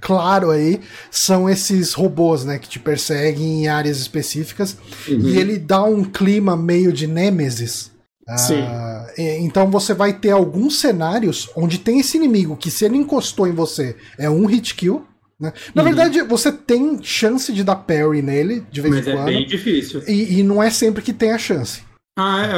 claro 0.00 0.50
aí, 0.50 0.80
são 1.10 1.48
esses 1.48 1.92
robôs 1.92 2.44
né, 2.44 2.58
que 2.58 2.68
te 2.68 2.78
perseguem 2.78 3.64
em 3.64 3.68
áreas 3.68 3.98
específicas. 3.98 4.76
Uhum. 5.06 5.20
E 5.20 5.38
ele 5.38 5.58
dá 5.58 5.84
um 5.84 6.04
clima 6.04 6.56
meio 6.56 6.92
de 6.92 7.06
Nemesis. 7.06 7.90
Uh, 8.28 9.10
então 9.18 9.68
você 9.70 9.92
vai 9.92 10.12
ter 10.12 10.30
alguns 10.30 10.78
cenários 10.78 11.50
onde 11.56 11.78
tem 11.78 11.98
esse 11.98 12.16
inimigo 12.16 12.56
que, 12.56 12.70
se 12.70 12.84
ele 12.84 12.96
encostou 12.96 13.46
em 13.46 13.52
você, 13.52 13.96
é 14.16 14.30
um 14.30 14.46
hit 14.46 14.74
kill. 14.74 15.04
Né? 15.40 15.52
Na 15.74 15.82
uhum. 15.82 15.88
verdade, 15.88 16.22
você 16.22 16.52
tem 16.52 17.02
chance 17.02 17.52
de 17.52 17.64
dar 17.64 17.76
parry 17.76 18.20
nele, 18.20 18.64
de 18.70 18.80
vez 18.80 18.94
Mas 18.94 19.06
em 19.06 19.10
é 19.10 19.14
quando. 19.14 19.24
Mas 19.24 19.34
é 19.34 19.38
bem 19.38 19.46
difícil. 19.46 20.02
E, 20.06 20.38
e, 20.38 20.42
não 20.42 20.62
é 20.62 20.68
sempre 20.70 21.02
que 21.02 21.12
tem 21.12 21.32
a 21.32 21.38
chance. 21.38 21.82
Ah, 22.18 22.44
é. 22.44 22.52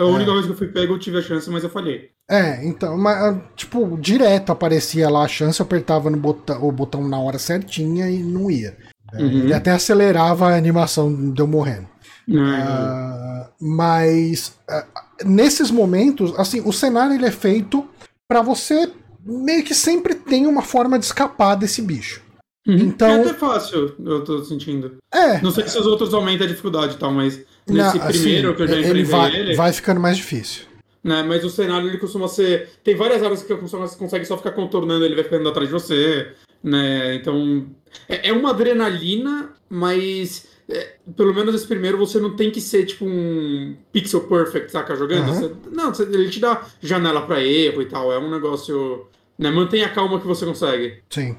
a 0.00 0.06
única 0.06 0.30
é. 0.30 0.34
vez 0.34 0.46
que 0.46 0.52
eu 0.52 0.56
fui 0.56 0.68
pego, 0.68 0.94
eu 0.94 0.98
tive 0.98 1.18
a 1.18 1.22
chance, 1.22 1.50
mas 1.50 1.62
eu 1.62 1.68
falhei. 1.68 2.10
É, 2.30 2.64
então, 2.64 2.96
mas, 2.96 3.16
ah, 3.22 3.40
tipo, 3.54 3.98
direto 4.00 4.50
aparecia 4.50 5.10
lá 5.10 5.24
a 5.24 5.28
chance, 5.28 5.60
eu 5.60 5.66
apertava 5.66 6.08
no 6.08 6.16
botão, 6.16 6.62
o 6.66 6.72
botão 6.72 7.06
na 7.06 7.18
hora 7.18 7.38
certinha 7.38 8.08
e 8.08 8.22
não 8.22 8.50
ia. 8.50 8.76
É, 9.12 9.22
uhum. 9.22 9.28
Ele 9.28 9.52
até 9.52 9.70
acelerava 9.72 10.48
a 10.48 10.56
animação 10.56 11.32
de 11.32 11.42
eu 11.42 11.46
morrendo. 11.46 11.92
Uh, 12.28 13.50
mas 13.60 14.56
uh, 14.70 15.26
nesses 15.26 15.70
momentos, 15.70 16.32
assim, 16.38 16.62
o 16.64 16.72
cenário 16.72 17.14
ele 17.14 17.26
é 17.26 17.30
feito 17.30 17.86
para 18.28 18.40
você 18.40 18.90
meio 19.24 19.64
que 19.64 19.74
sempre 19.74 20.14
tem 20.14 20.46
uma 20.46 20.62
forma 20.62 20.98
de 20.98 21.04
escapar 21.04 21.54
desse 21.54 21.82
bicho. 21.82 22.22
Uhum. 22.66 22.76
Então, 22.76 23.08
é 23.08 23.20
até 23.20 23.34
fácil, 23.34 23.94
eu 24.04 24.22
tô 24.22 24.44
sentindo. 24.44 24.98
É. 25.12 25.40
Não 25.40 25.50
sei 25.50 25.66
se 25.66 25.78
os 25.78 25.86
outros 25.86 26.14
aumentam 26.14 26.46
a 26.46 26.48
dificuldade 26.50 26.94
e 26.94 26.98
tal, 26.98 27.10
mas 27.10 27.40
nesse 27.66 27.98
não, 27.98 28.06
primeiro 28.06 28.50
assim, 28.50 28.56
que 28.56 28.62
eu 28.62 28.68
já 28.68 28.76
ele 28.76 29.04
vai, 29.04 29.34
ele 29.34 29.56
vai 29.56 29.72
ficando 29.72 30.00
mais 30.00 30.16
difícil. 30.16 30.66
Né, 31.02 31.24
mas 31.24 31.44
o 31.44 31.50
cenário 31.50 31.88
ele 31.88 31.98
costuma 31.98 32.28
ser. 32.28 32.70
Tem 32.84 32.94
várias 32.94 33.20
áreas 33.22 33.42
que 33.42 33.52
você 33.52 33.96
consegue 33.96 34.24
só 34.24 34.36
ficar 34.36 34.52
contornando, 34.52 35.04
ele 35.04 35.16
vai 35.16 35.24
ficando 35.24 35.48
atrás 35.48 35.68
de 35.68 35.72
você. 35.72 36.32
Né? 36.62 37.16
Então. 37.16 37.66
É, 38.08 38.28
é 38.28 38.32
uma 38.32 38.50
adrenalina, 38.50 39.50
mas. 39.68 40.46
É, 40.68 40.94
pelo 41.16 41.34
menos 41.34 41.56
esse 41.56 41.66
primeiro 41.66 41.98
você 41.98 42.20
não 42.20 42.36
tem 42.36 42.52
que 42.52 42.60
ser 42.60 42.86
tipo 42.86 43.04
um 43.04 43.76
pixel 43.92 44.20
perfect, 44.20 44.70
saca? 44.70 44.94
Jogando. 44.94 45.28
Uhum. 45.28 45.34
Você, 45.34 45.52
não, 45.72 45.92
você, 45.92 46.04
ele 46.04 46.30
te 46.30 46.38
dá 46.38 46.64
janela 46.80 47.22
para 47.22 47.42
erro 47.42 47.82
e 47.82 47.86
tal. 47.86 48.12
É 48.12 48.18
um 48.18 48.30
negócio. 48.30 49.08
Né? 49.38 49.50
Mantenha 49.50 49.86
a 49.86 49.92
calma 49.92 50.20
que 50.20 50.26
você 50.26 50.44
consegue. 50.44 51.02
Sim. 51.10 51.36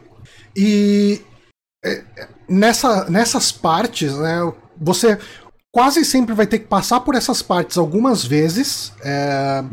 E 0.56 1.22
é, 1.84 2.04
nessa, 2.48 3.10
nessas 3.10 3.52
partes, 3.52 4.16
né, 4.18 4.54
você 4.80 5.18
quase 5.72 6.06
sempre 6.06 6.34
vai 6.34 6.46
ter 6.46 6.60
que 6.60 6.68
passar 6.68 7.00
por 7.02 7.16
essas 7.16 7.42
partes 7.42 7.78
algumas 7.78 8.24
vezes, 8.24 8.94
é, 9.04 9.64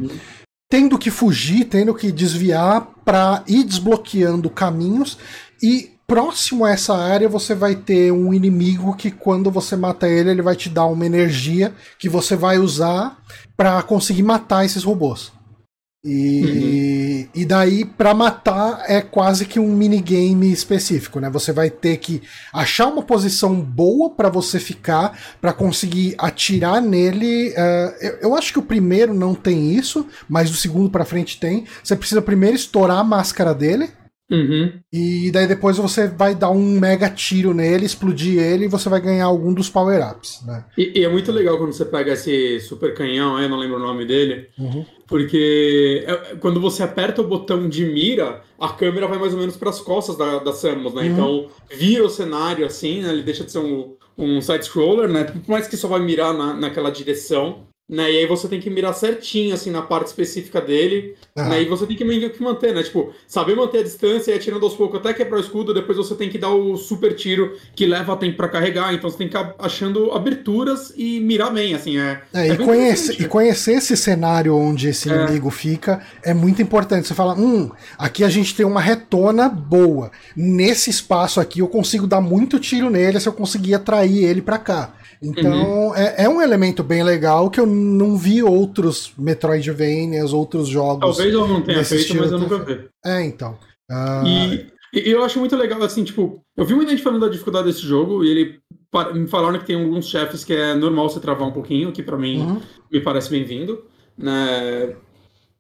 tendo 0.71 0.99
que 0.99 1.11
fugir, 1.11 1.67
tendo 1.67 1.95
que 1.95 2.11
desviar 2.11 2.89
para 3.05 3.45
ir 3.47 3.65
desbloqueando 3.65 4.49
caminhos 4.49 5.19
e 5.63 5.91
próximo 6.07 6.65
a 6.65 6.71
essa 6.71 6.97
área 6.97 7.29
você 7.29 7.55
vai 7.55 7.77
ter 7.77 8.11
um 8.11 8.35
inimigo 8.35 8.97
que 8.97 9.13
quando 9.13 9.49
você 9.51 9.77
mata 9.77 10.09
ele, 10.09 10.31
ele 10.31 10.43
vai 10.43 10.57
te 10.57 10.69
dar 10.69 10.87
uma 10.87 11.07
energia 11.07 11.73
que 11.99 12.09
você 12.09 12.35
vai 12.35 12.59
usar 12.59 13.19
para 13.57 13.81
conseguir 13.83 14.25
matar 14.25 14.65
esses 14.65 14.83
robôs. 14.83 15.33
E, 16.03 17.27
uhum. 17.35 17.41
e 17.43 17.45
daí, 17.45 17.85
para 17.85 18.15
matar, 18.15 18.85
é 18.89 19.03
quase 19.03 19.45
que 19.45 19.61
um 19.61 19.77
minigame 19.77 20.51
específico, 20.51 21.21
né? 21.21 21.29
Você 21.29 21.53
vai 21.53 21.69
ter 21.69 21.99
que 21.99 22.23
achar 22.53 22.87
uma 22.87 23.03
posição 23.03 23.61
boa 23.61 24.09
para 24.09 24.31
você 24.31 24.59
ficar, 24.59 25.19
para 25.41 25.53
conseguir 25.53 26.15
atirar 26.17 26.81
nele. 26.81 27.51
Uh, 27.51 27.95
eu, 28.01 28.13
eu, 28.23 28.35
acho 28.35 28.53
que 28.53 28.59
o 28.59 28.63
primeiro 28.63 29.13
não 29.13 29.35
tem 29.35 29.75
isso, 29.75 30.07
mas 30.27 30.51
o 30.51 30.55
segundo 30.55 30.89
para 30.89 31.05
frente 31.05 31.39
tem. 31.39 31.67
Você 31.85 31.95
precisa 31.95 32.23
primeiro 32.23 32.57
estourar 32.57 32.99
a 32.99 33.05
máscara 33.05 33.55
dele, 33.55 33.91
Uhum. 34.31 34.73
E 34.93 35.31
daí 35.33 35.49
depois 35.49 35.77
você 35.77 36.07
vai 36.07 36.37
dar 36.37 36.51
um 36.51 36.79
mega 36.79 37.11
tiro 37.11 37.53
nele, 37.53 37.85
explodir 37.85 38.41
ele 38.41 38.67
e 38.67 38.69
você 38.69 38.89
vai 38.89 39.01
ganhar 39.01 39.25
algum 39.25 39.53
dos 39.53 39.69
power-ups. 39.69 40.47
Né? 40.47 40.65
E, 40.79 41.01
e, 41.01 41.05
é 41.05 41.09
muito 41.09 41.33
legal 41.33 41.59
quando 41.59 41.73
você 41.73 41.85
pega 41.85 42.13
esse 42.13 42.61
super 42.61 42.95
canhão, 42.95 43.41
eu 43.41 43.49
não 43.49 43.59
lembro 43.59 43.79
o 43.79 43.81
nome 43.81 44.07
dele, 44.07 44.47
uhum. 44.57 44.87
Porque 45.11 46.05
é, 46.07 46.37
quando 46.37 46.61
você 46.61 46.85
aperta 46.85 47.21
o 47.21 47.27
botão 47.27 47.69
de 47.69 47.85
mira, 47.85 48.43
a 48.57 48.69
câmera 48.69 49.09
vai 49.09 49.19
mais 49.19 49.35
ou 49.35 49.41
menos 49.41 49.57
para 49.57 49.69
as 49.69 49.81
costas 49.81 50.17
da, 50.17 50.39
da 50.39 50.53
Samus, 50.53 50.95
né? 50.95 51.03
Uhum. 51.03 51.09
Então 51.09 51.49
vira 51.69 52.05
o 52.05 52.09
cenário 52.09 52.65
assim, 52.65 53.03
né? 53.03 53.11
ele 53.11 53.25
deixa 53.25 53.43
de 53.43 53.51
ser 53.51 53.59
um, 53.59 53.97
um 54.17 54.41
side-scroller, 54.41 55.09
né? 55.09 55.25
Por 55.25 55.51
mais 55.51 55.67
que 55.67 55.77
só 55.77 55.89
vai 55.89 55.99
mirar 55.99 56.33
na, 56.33 56.55
naquela 56.55 56.91
direção. 56.91 57.67
Né? 57.91 58.13
E 58.13 58.19
aí 58.19 58.27
você 58.27 58.47
tem 58.47 58.61
que 58.61 58.71
mirar 58.71 58.95
certinho, 58.95 59.53
assim, 59.53 59.69
na 59.69 59.83
parte 59.83 60.07
específica 60.07 60.61
dele. 60.61 61.17
Uhum. 61.37 61.49
Né? 61.49 61.63
E 61.63 61.65
você 61.65 61.85
tem 61.85 61.97
que, 61.97 62.29
que 62.31 62.43
manter, 62.43 62.73
né? 62.73 62.85
Tipo, 62.85 63.13
saber 63.27 63.57
manter 63.57 63.79
a 63.79 63.83
distância 63.83 64.31
e 64.31 64.35
atirando 64.35 64.65
aos 64.65 64.75
poucos 64.75 65.01
até 65.01 65.13
quebrar 65.13 65.39
o 65.39 65.41
escudo, 65.41 65.75
depois 65.75 65.99
você 65.99 66.15
tem 66.15 66.29
que 66.29 66.39
dar 66.39 66.51
o 66.51 66.77
super 66.77 67.17
tiro 67.17 67.57
que 67.75 67.85
leva 67.87 68.17
tempo 68.17 68.37
para 68.37 68.49
carregar. 68.49 68.95
Então 68.95 69.11
você 69.11 69.19
tem 69.19 69.29
que 69.29 69.37
ir 69.37 69.55
achando 69.59 70.13
aberturas 70.13 70.93
e 70.97 71.19
mirar 71.19 71.53
bem, 71.53 71.75
assim. 71.75 71.99
É, 71.99 72.21
é, 72.33 72.49
é 72.51 72.53
e, 72.53 72.57
conhece, 72.59 73.21
e 73.21 73.27
conhecer 73.27 73.73
esse 73.73 73.97
cenário 73.97 74.55
onde 74.55 74.89
esse 74.89 75.11
é. 75.11 75.25
inimigo 75.25 75.51
fica 75.51 76.01
é 76.23 76.33
muito 76.33 76.63
importante. 76.63 77.09
Você 77.09 77.15
fala, 77.15 77.35
hum, 77.35 77.73
aqui 77.99 78.23
a 78.23 78.29
gente 78.29 78.55
tem 78.55 78.65
uma 78.65 78.81
retona 78.81 79.49
boa. 79.49 80.13
Nesse 80.37 80.91
espaço 80.91 81.41
aqui 81.41 81.59
eu 81.59 81.67
consigo 81.67 82.07
dar 82.07 82.21
muito 82.21 82.61
tiro 82.61 82.89
nele 82.89 83.19
se 83.19 83.29
eu 83.29 83.33
conseguir 83.33 83.75
atrair 83.75 84.23
ele 84.23 84.41
para 84.41 84.59
cá. 84.59 84.93
Então, 85.23 85.89
uhum. 85.89 85.95
é, 85.95 86.25
é, 86.25 86.29
um 86.29 86.41
elemento 86.41 86.83
bem 86.83 87.03
legal 87.03 87.51
que 87.51 87.61
eu 87.61 87.67
não 87.67 88.17
vi 88.17 88.43
outros 88.43 89.13
Metroidvanias, 89.19 90.33
outros 90.33 90.69
jogos. 90.69 91.17
Talvez 91.17 91.35
eu 91.35 91.47
não 91.47 91.61
tenha 91.61 91.85
feito, 91.85 92.17
mas 92.17 92.33
eu 92.33 92.39
nunca 92.39 92.59
vi. 92.59 92.89
É, 93.05 93.23
então. 93.23 93.59
Uh... 93.91 94.27
E, 94.27 94.73
e, 94.95 95.11
eu 95.11 95.23
acho 95.23 95.39
muito 95.39 95.55
legal, 95.57 95.83
assim, 95.83 96.05
tipo, 96.05 96.43
eu 96.57 96.65
vi 96.65 96.75
muita 96.75 96.91
gente 96.91 97.03
falando 97.03 97.21
da 97.21 97.29
dificuldade 97.29 97.67
desse 97.67 97.83
jogo 97.83 98.25
e 98.25 98.31
ele 98.31 98.61
me 99.15 99.29
falaram 99.29 99.59
que 99.59 99.67
tem 99.67 99.77
alguns 99.77 100.09
chefes 100.09 100.43
que 100.43 100.55
é 100.55 100.75
normal 100.75 101.11
você 101.11 101.21
travar 101.21 101.47
um 101.47 101.53
pouquinho, 101.53 101.93
que 101.93 102.03
para 102.03 102.17
mim 102.17 102.41
uhum. 102.41 102.61
me 102.91 103.01
parece 103.01 103.31
bem-vindo, 103.31 103.85
né? 104.17 104.97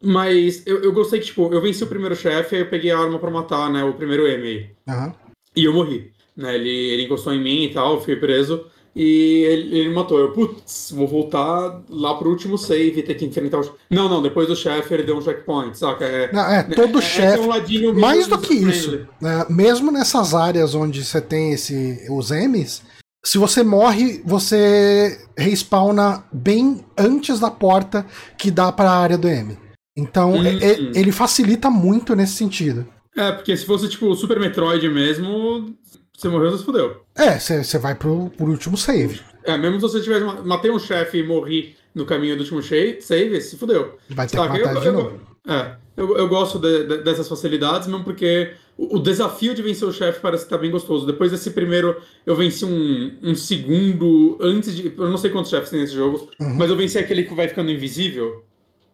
Mas 0.02 0.66
eu, 0.66 0.82
eu 0.82 0.92
gostei 0.92 1.20
que, 1.20 1.26
tipo, 1.26 1.52
eu 1.52 1.60
venci 1.60 1.84
o 1.84 1.86
primeiro 1.86 2.16
chefe, 2.16 2.56
aí 2.56 2.62
eu 2.62 2.70
peguei 2.70 2.90
a 2.90 2.98
arma 2.98 3.18
para 3.18 3.30
matar, 3.30 3.70
né, 3.70 3.84
o 3.84 3.92
primeiro 3.92 4.26
M 4.26 4.70
uhum. 4.88 5.12
E 5.54 5.64
eu 5.64 5.74
morri, 5.74 6.12
né? 6.34 6.54
Ele, 6.54 6.70
ele 6.70 7.02
encostou 7.02 7.34
em 7.34 7.42
mim 7.42 7.64
e 7.64 7.72
tal, 7.74 8.00
fui 8.00 8.16
preso. 8.16 8.66
E 8.94 9.44
ele, 9.44 9.78
ele 9.78 9.94
matou. 9.94 10.18
Eu, 10.18 10.32
putz, 10.32 10.92
vou 10.94 11.06
voltar 11.06 11.80
lá 11.88 12.14
pro 12.14 12.28
último 12.28 12.58
save 12.58 13.00
e 13.00 13.02
ter 13.02 13.14
que 13.14 13.24
enfrentar 13.24 13.60
o. 13.60 13.74
Não, 13.88 14.08
não, 14.08 14.20
depois 14.20 14.48
do 14.48 14.56
chefe 14.56 14.92
ele 14.92 15.04
deu 15.04 15.16
um 15.16 15.22
checkpoint, 15.22 15.78
saca? 15.78 16.04
É, 16.04 16.32
não, 16.32 16.44
é 16.44 16.62
todo 16.64 16.98
é, 16.98 17.02
chefe. 17.02 17.38
É 17.38 17.88
um 17.88 18.00
mais 18.00 18.26
do 18.26 18.38
que 18.38 18.54
isso. 18.54 19.06
Né, 19.20 19.46
mesmo 19.48 19.92
nessas 19.92 20.34
áreas 20.34 20.74
onde 20.74 21.04
você 21.04 21.20
tem 21.20 21.52
esse, 21.52 22.04
os 22.10 22.30
M's, 22.30 22.82
se 23.24 23.38
você 23.38 23.62
morre, 23.62 24.22
você 24.24 25.20
respawna 25.36 26.24
bem 26.32 26.84
antes 26.98 27.38
da 27.38 27.50
porta 27.50 28.04
que 28.36 28.50
dá 28.50 28.72
para 28.72 28.90
a 28.90 28.98
área 28.98 29.18
do 29.18 29.28
M. 29.28 29.56
Então, 29.96 30.32
uhum. 30.32 30.46
é, 30.46 30.98
ele 30.98 31.12
facilita 31.12 31.70
muito 31.70 32.16
nesse 32.16 32.34
sentido. 32.34 32.86
É, 33.16 33.32
porque 33.32 33.56
se 33.56 33.66
fosse 33.66 33.88
tipo 33.88 34.06
o 34.06 34.14
Super 34.14 34.40
Metroid 34.40 34.88
mesmo, 34.88 35.74
você 36.20 36.28
morreu, 36.28 36.50
você 36.50 36.58
se 36.58 36.64
fudeu. 36.64 37.02
É, 37.16 37.38
você 37.38 37.78
vai 37.78 37.94
pro, 37.94 38.30
pro 38.36 38.46
último 38.46 38.76
save. 38.76 39.20
É, 39.42 39.56
mesmo 39.56 39.76
se 39.76 39.82
você 39.82 40.00
tivesse 40.02 40.24
matei 40.44 40.70
um 40.70 40.78
chefe 40.78 41.18
e 41.18 41.22
morri 41.22 41.74
no 41.94 42.04
caminho 42.04 42.36
do 42.36 42.40
último 42.40 42.62
save, 42.62 43.40
se 43.40 43.56
fudeu. 43.56 43.98
Vai 44.10 44.26
ter 44.26 44.36
Sabe? 44.36 44.58
que 44.58 44.64
matar 44.64 44.74
eu, 44.74 44.80
de 44.80 44.86
eu, 44.86 44.92
novo. 44.92 45.20
É, 45.48 45.76
eu, 45.96 46.16
eu 46.18 46.28
gosto 46.28 46.58
de, 46.58 46.84
de, 46.84 46.98
dessas 46.98 47.26
facilidades, 47.26 47.88
mesmo 47.88 48.04
porque 48.04 48.52
o, 48.76 48.96
o 48.96 48.98
desafio 48.98 49.54
de 49.54 49.62
vencer 49.62 49.88
o 49.88 49.92
chefe 49.92 50.20
parece 50.20 50.44
estar 50.44 50.58
bem 50.58 50.70
gostoso. 50.70 51.06
Depois 51.06 51.30
desse 51.30 51.52
primeiro, 51.52 51.96
eu 52.26 52.36
venci 52.36 52.66
um, 52.66 53.16
um 53.22 53.34
segundo 53.34 54.36
antes 54.42 54.76
de. 54.76 54.92
Eu 54.94 55.08
não 55.08 55.16
sei 55.16 55.30
quantos 55.30 55.50
chefes 55.50 55.70
tem 55.70 55.80
nesse 55.80 55.94
jogo, 55.94 56.28
uhum. 56.38 56.54
mas 56.54 56.68
eu 56.68 56.76
venci 56.76 56.98
aquele 56.98 57.22
que 57.22 57.34
vai 57.34 57.48
ficando 57.48 57.70
invisível. 57.70 58.44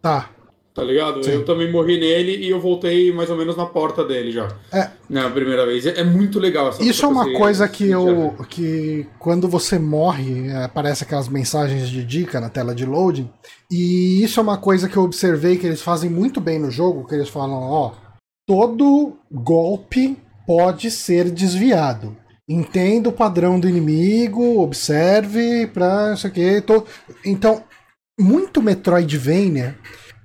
Tá. 0.01 0.31
Tá 0.77 0.85
ligado? 0.85 1.25
Sim. 1.25 1.31
Eu 1.31 1.45
também 1.47 1.73
morri 1.73 1.99
nele 1.99 2.37
e 2.37 2.51
eu 2.51 2.61
voltei 2.61 3.11
mais 3.11 3.31
ou 3.31 3.37
menos 3.37 3.57
na 3.57 3.65
porta 3.65 4.05
dele 4.05 4.31
já. 4.31 4.47
É. 4.71 4.91
Na 5.09 5.31
primeira 5.31 5.65
vez. 5.65 5.87
É, 5.87 6.01
é 6.01 6.05
muito 6.05 6.39
legal 6.39 6.69
essa 6.69 6.83
Isso 6.83 7.07
é 7.07 7.09
uma 7.09 7.33
coisa 7.33 7.67
que 7.67 7.91
eu. 7.91 8.35
que 8.51 9.07
quando 9.19 9.49
você 9.49 9.79
morre, 9.79 10.49
é, 10.49 10.65
aparece 10.65 11.03
aquelas 11.03 11.31
mensagens 11.31 11.89
de 11.89 12.05
dica 12.05 12.39
na 12.43 12.51
tela 12.51 12.75
de 12.75 12.85
loading. 12.85 13.27
E 13.71 14.23
isso 14.23 14.39
é 14.39 14.43
uma 14.43 14.59
coisa 14.59 14.87
que 14.87 14.99
eu 14.99 15.03
observei 15.03 15.57
que 15.57 15.67
eles 15.67 15.81
fazem 15.81 16.11
muito 16.11 16.43
bem 16.43 16.59
no 16.59 16.71
jogo, 16.71 17.09
que 17.09 17.15
eles 17.15 17.31
falam, 17.31 17.57
ó, 17.59 17.93
todo 18.47 19.17
golpe 19.33 20.19
pode 20.47 20.91
ser 20.91 21.31
desviado. 21.31 22.15
Entenda 22.47 23.09
o 23.09 23.13
padrão 23.13 23.59
do 23.59 23.67
inimigo, 23.67 24.61
observe 24.61 25.69
pra 25.69 26.13
isso 26.13 26.27
aqui. 26.27 26.61
Tô... 26.61 26.85
Então, 27.25 27.65
muito 28.21 28.61
Metroidvania 28.61 29.75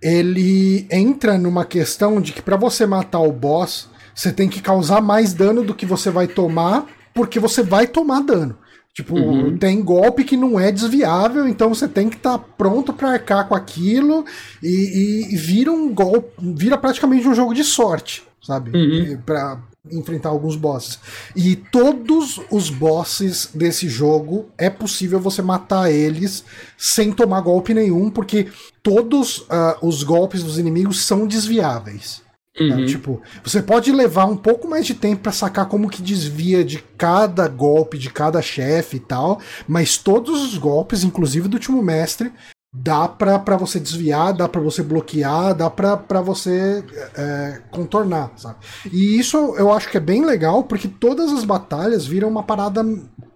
ele 0.02 0.88
entra 0.90 1.38
numa 1.38 1.66
questão 1.66 2.20
de 2.20 2.34
que 2.34 2.42
para 2.42 2.58
você 2.58 2.86
matar 2.86 3.20
o 3.20 3.32
boss, 3.32 3.90
você 4.16 4.32
tem 4.32 4.50
que 4.50 4.62
causar 4.62 5.02
mais 5.02 5.34
dano 5.34 5.64
do 5.64 5.76
que 5.76 5.86
você 5.86 6.10
vai 6.10 6.28
tomar, 6.28 6.88
porque 7.14 7.40
você 7.40 7.62
vai 7.62 7.88
tomar 7.88 8.22
dano. 8.22 8.58
Tipo, 8.94 9.16
uhum. 9.16 9.58
tem 9.58 9.82
golpe 9.82 10.26
que 10.26 10.36
não 10.36 10.60
é 10.60 10.70
desviável, 10.70 11.48
então 11.48 11.70
você 11.70 11.88
tem 11.88 12.10
que 12.10 12.18
estar 12.18 12.38
tá 12.38 12.46
pronto 12.58 12.92
para 12.92 13.12
arcar 13.12 13.48
com 13.48 13.56
aquilo 13.56 14.26
e, 14.62 15.30
e, 15.32 15.38
vira 15.38 15.72
um 15.72 15.94
golpe, 15.94 16.30
vira 16.54 16.78
praticamente 16.78 17.26
um 17.26 17.34
jogo 17.34 17.54
de 17.54 17.64
sorte, 17.64 18.24
sabe? 18.42 18.72
Uhum. 18.76 19.18
Pra, 19.26 19.62
enfrentar 19.90 20.30
alguns 20.30 20.56
bosses. 20.56 21.00
E 21.36 21.56
todos 21.56 22.40
os 22.52 22.70
bosses 22.70 23.50
desse 23.54 23.90
jogo 23.90 24.50
é 24.58 24.70
possível 24.70 25.20
você 25.20 25.42
matar 25.42 25.92
eles 25.92 26.44
sem 26.78 27.12
tomar 27.12 27.42
golpe 27.42 27.74
nenhum, 27.74 28.10
porque 28.10 28.48
todos 28.84 29.40
uh, 29.40 29.78
os 29.82 30.04
golpes 30.04 30.44
dos 30.44 30.60
inimigos 30.60 31.04
são 31.04 31.26
desviáveis. 31.26 32.22
Tá? 32.56 32.64
Uhum. 32.64 32.70
Tá? 32.70 32.86
Tipo, 32.86 33.22
você 33.44 33.62
pode 33.62 33.92
levar 33.92 34.26
um 34.26 34.38
pouco 34.38 34.68
mais 34.68 34.86
de 34.86 34.94
tempo 34.94 35.24
para 35.24 35.32
sacar 35.32 35.68
como 35.68 35.90
que 35.90 36.02
desvia 36.02 36.64
de 36.64 36.84
cada 36.96 37.48
golpe, 37.48 37.98
de 37.98 38.10
cada 38.10 38.42
chefe 38.42 38.98
e 38.98 39.00
tal, 39.00 39.42
mas 39.68 39.98
todos 39.98 40.44
os 40.44 40.58
golpes, 40.58 41.04
inclusive 41.04 41.48
do 41.48 41.56
último 41.56 41.82
mestre, 41.82 42.32
dá 42.74 43.06
para 43.06 43.58
você 43.58 43.80
desviar, 43.82 44.34
dá 44.34 44.48
para 44.48 44.62
você 44.62 44.82
bloquear, 44.82 45.54
dá 45.54 45.70
para 45.70 46.22
você 46.22 46.82
é, 47.18 47.62
contornar, 47.70 48.32
sabe? 48.38 48.56
E 48.92 49.20
isso 49.20 49.38
eu 49.58 49.74
acho 49.74 49.90
que 49.90 49.98
é 49.98 50.00
bem 50.00 50.24
legal, 50.24 50.64
porque 50.64 50.88
todas 50.88 51.34
as 51.34 51.44
batalhas 51.44 52.06
viram 52.06 52.30
uma 52.30 52.44
parada 52.44 52.82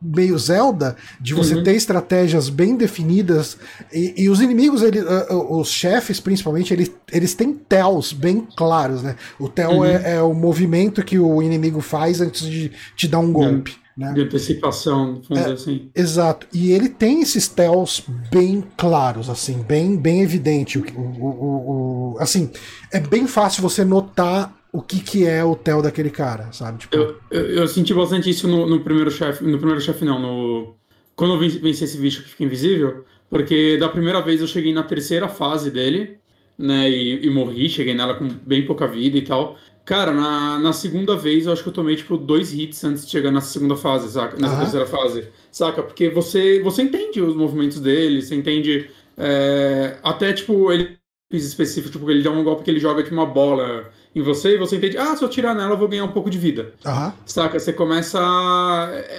meio 0.02 0.38
Zelda, 0.38 0.95
de 1.19 1.34
você 1.34 1.56
uhum. 1.56 1.63
ter 1.63 1.76
estratégias 1.76 2.48
bem 2.48 2.78
definidas, 2.78 3.58
e, 3.91 4.24
e 4.24 4.30
os 4.30 4.39
inimigos, 4.39 4.82
ele, 4.82 5.02
uh, 5.02 5.60
os 5.60 5.69
chefes 5.69 6.19
principalmente, 6.19 6.74
eles, 6.74 6.91
eles 7.12 7.34
têm 7.34 7.54
tells 7.54 8.13
bem 8.13 8.48
claros, 8.56 9.04
né? 9.04 9.15
O 9.38 9.50
tel 9.50 9.71
uhum. 9.80 9.86
é, 9.86 10.15
é, 10.15 10.21
o 10.21 10.34
movimento 10.34 11.04
que 11.04 11.19
o 11.19 11.41
inimigo 11.41 11.82
faz 11.82 12.21
antes 12.21 12.48
de 12.48 12.71
te 12.95 13.08
dar 13.08 13.19
um 13.19 13.34
golpe. 13.34 13.85
Né? 13.97 14.12
De 14.12 14.21
antecipação, 14.21 15.21
vamos 15.29 15.45
é, 15.45 15.51
assim. 15.53 15.89
Exato. 15.95 16.47
E 16.53 16.71
ele 16.71 16.89
tem 16.89 17.21
esses 17.21 17.47
tells 17.47 18.03
bem 18.29 18.62
claros, 18.75 19.29
assim, 19.29 19.63
bem, 19.63 19.95
bem 19.95 20.21
evidente. 20.21 20.77
O, 20.77 20.81
o, 20.81 21.25
o, 21.25 22.13
o, 22.13 22.19
assim, 22.19 22.51
é 22.91 22.99
bem 22.99 23.25
fácil 23.25 23.62
você 23.62 23.86
notar 23.86 24.53
o 24.75 24.81
que, 24.81 24.99
que 24.99 25.25
é 25.25 25.41
o 25.43 25.55
tel 25.55 25.81
daquele 25.81 26.10
cara, 26.10 26.51
sabe? 26.51 26.79
Tipo... 26.79 26.97
Eu, 26.97 27.15
eu, 27.31 27.45
eu, 27.45 27.67
senti 27.67 27.93
bastante 27.93 28.29
isso 28.29 28.45
no, 28.45 28.67
no 28.67 28.81
primeiro 28.81 29.10
chefe. 29.10 29.45
No 29.45 29.58
primeiro 29.58 29.79
chefe, 29.79 30.03
não, 30.03 30.19
no. 30.19 30.75
Quando 31.15 31.36
eu 31.36 31.39
venci 31.39 31.86
esse 31.86 31.97
bicho 31.97 32.23
que 32.23 32.29
fica 32.29 32.43
invisível, 32.43 33.05
porque 33.29 33.77
da 33.77 33.88
primeira 33.88 34.21
vez 34.21 34.41
eu 34.41 34.47
cheguei 34.47 34.73
na 34.73 34.84
terceira 34.84 35.29
fase 35.29 35.71
dele, 35.71 36.17
né? 36.58 36.89
E, 36.89 37.25
e 37.25 37.29
morri, 37.29 37.69
cheguei 37.69 37.93
nela 37.93 38.15
com 38.15 38.27
bem 38.27 38.65
pouca 38.65 38.86
vida 38.86 39.17
e 39.17 39.21
tal. 39.21 39.58
Cara, 39.86 40.12
na, 40.12 40.58
na 40.58 40.74
segunda 40.74 41.15
vez 41.15 41.45
eu 41.45 41.54
acho 41.54 41.62
que 41.62 41.69
eu 41.69 41.74
tomei, 41.74 41.95
tipo, 41.95 42.17
dois 42.17 42.52
hits 42.52 42.84
antes 42.84 43.06
de 43.06 43.12
chegar 43.12 43.32
na 43.32 43.39
segunda 43.39 43.76
fase, 43.76 44.12
saca? 44.12 44.36
Nessa 44.36 44.56
uhum. 44.56 44.60
terceira 44.62 44.86
fase, 44.88 45.28
saca? 45.52 45.84
Porque 45.84 46.10
você, 46.10 46.60
você 46.63 46.82
entende 46.82 47.21
os 47.21 47.36
movimentos 47.36 47.80
dele, 47.80 48.21
você 48.21 48.34
entende. 48.34 48.89
É, 49.15 49.98
até, 50.04 50.34
tipo, 50.34 50.71
ele 50.71 50.98
específico, 51.32 51.91
tipo, 51.91 52.10
ele 52.10 52.24
dá 52.24 52.32
um 52.32 52.43
golpe 52.43 52.63
que 52.63 52.71
ele 52.71 52.80
joga, 52.80 53.04
tipo, 53.04 53.15
uma 53.15 53.26
bola 53.26 53.91
em 54.15 54.21
você 54.21 54.56
e 54.56 54.58
você 54.58 54.78
entende, 54.78 54.98
ah, 54.98 55.15
se 55.15 55.24
eu 55.24 55.30
tirar 55.30 55.54
nela 55.54 55.71
eu 55.74 55.78
vou 55.78 55.88
ganhar 55.88 56.06
um 56.06 56.12
pouco 56.12 56.30
de 56.30 56.38
vida. 56.38 56.74
Uhum. 56.84 57.12
Saca? 57.26 57.60
Você 57.60 57.71
começa. 57.71 58.19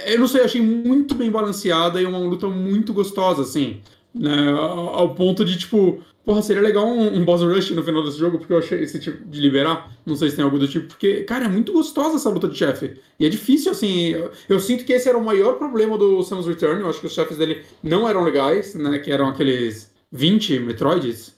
Eu 0.06 0.18
não 0.18 0.26
sei, 0.26 0.42
achei 0.42 0.60
muito 0.60 1.14
bem 1.14 1.30
balanceada 1.30 2.00
e 2.00 2.06
uma 2.06 2.18
luta 2.18 2.48
muito 2.48 2.92
gostosa, 2.92 3.42
assim. 3.42 3.80
Né? 4.12 4.50
Ao 4.50 5.14
ponto 5.14 5.44
de, 5.44 5.58
tipo, 5.58 6.02
Porra, 6.26 6.42
seria 6.42 6.60
legal 6.60 6.84
um, 6.84 7.18
um 7.18 7.24
boss 7.24 7.40
rush 7.40 7.70
no 7.70 7.84
final 7.84 8.02
desse 8.02 8.18
jogo, 8.18 8.38
porque 8.38 8.52
eu 8.52 8.58
achei 8.58 8.82
esse 8.82 8.98
tipo 8.98 9.24
de 9.24 9.40
liberar. 9.40 9.96
Não 10.04 10.16
sei 10.16 10.28
se 10.28 10.34
tem 10.34 10.44
algo 10.44 10.58
do 10.58 10.66
tipo, 10.66 10.88
porque, 10.88 11.22
cara, 11.22 11.44
é 11.44 11.48
muito 11.48 11.72
gostosa 11.72 12.16
essa 12.16 12.28
luta 12.28 12.48
de 12.48 12.58
chefe. 12.58 13.00
E 13.16 13.24
é 13.24 13.28
difícil, 13.28 13.70
assim. 13.70 14.08
Eu, 14.08 14.32
eu, 14.48 14.58
sinto 14.58 14.84
que 14.84 14.92
esse 14.92 15.08
era 15.08 15.16
o 15.16 15.24
maior 15.24 15.52
problema 15.54 15.96
do 15.96 16.24
Samus 16.24 16.48
Return. 16.48 16.80
Eu 16.80 16.90
acho 16.90 16.98
que 16.98 17.06
os 17.06 17.12
chefes 17.12 17.36
dele 17.38 17.62
não 17.80 18.08
eram 18.08 18.24
legais, 18.24 18.74
né? 18.74 18.98
Que 18.98 19.12
eram 19.12 19.28
aqueles 19.28 19.88
20 20.10 20.58
Metroids. 20.58 21.35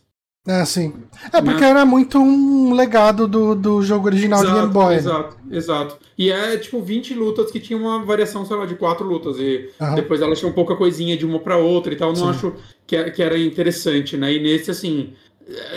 É, 0.48 0.64
sim. 0.64 0.94
É 1.30 1.42
porque 1.42 1.61
né? 1.61 1.68
era 1.68 1.84
muito 1.84 2.18
um 2.18 2.72
legado 2.72 3.28
do, 3.28 3.54
do 3.54 3.82
jogo 3.82 4.06
original 4.06 4.40
exato, 4.40 4.54
de 4.54 4.61
Game 4.61 4.72
Boy. 4.72 4.94
Né? 4.94 4.96
Exato, 4.96 5.37
exato. 5.50 5.98
E 6.16 6.32
é 6.32 6.56
tipo 6.56 6.80
20 6.80 7.12
lutas 7.12 7.50
que 7.50 7.61
tinha 7.61 7.78
uma 7.78 8.02
variação, 8.02 8.46
sei 8.46 8.56
lá, 8.56 8.64
de 8.64 8.74
quatro 8.74 9.06
lutas. 9.06 9.37
E 9.38 9.68
uhum. 9.78 9.94
depois 9.94 10.22
ela 10.22 10.34
tinha 10.34 10.50
um 10.50 10.54
pouca 10.54 10.74
coisinha 10.74 11.18
de 11.18 11.26
uma 11.26 11.38
para 11.38 11.58
outra 11.58 11.92
e 11.92 11.96
tal. 11.96 12.08
Não 12.14 12.16
sim. 12.16 12.30
acho 12.30 12.54
que, 12.87 12.96
é, 12.96 13.11
que 13.11 13.22
era 13.22 13.38
interessante, 13.38 14.16
né? 14.16 14.32
E 14.32 14.42
nesse, 14.42 14.70
assim. 14.70 15.12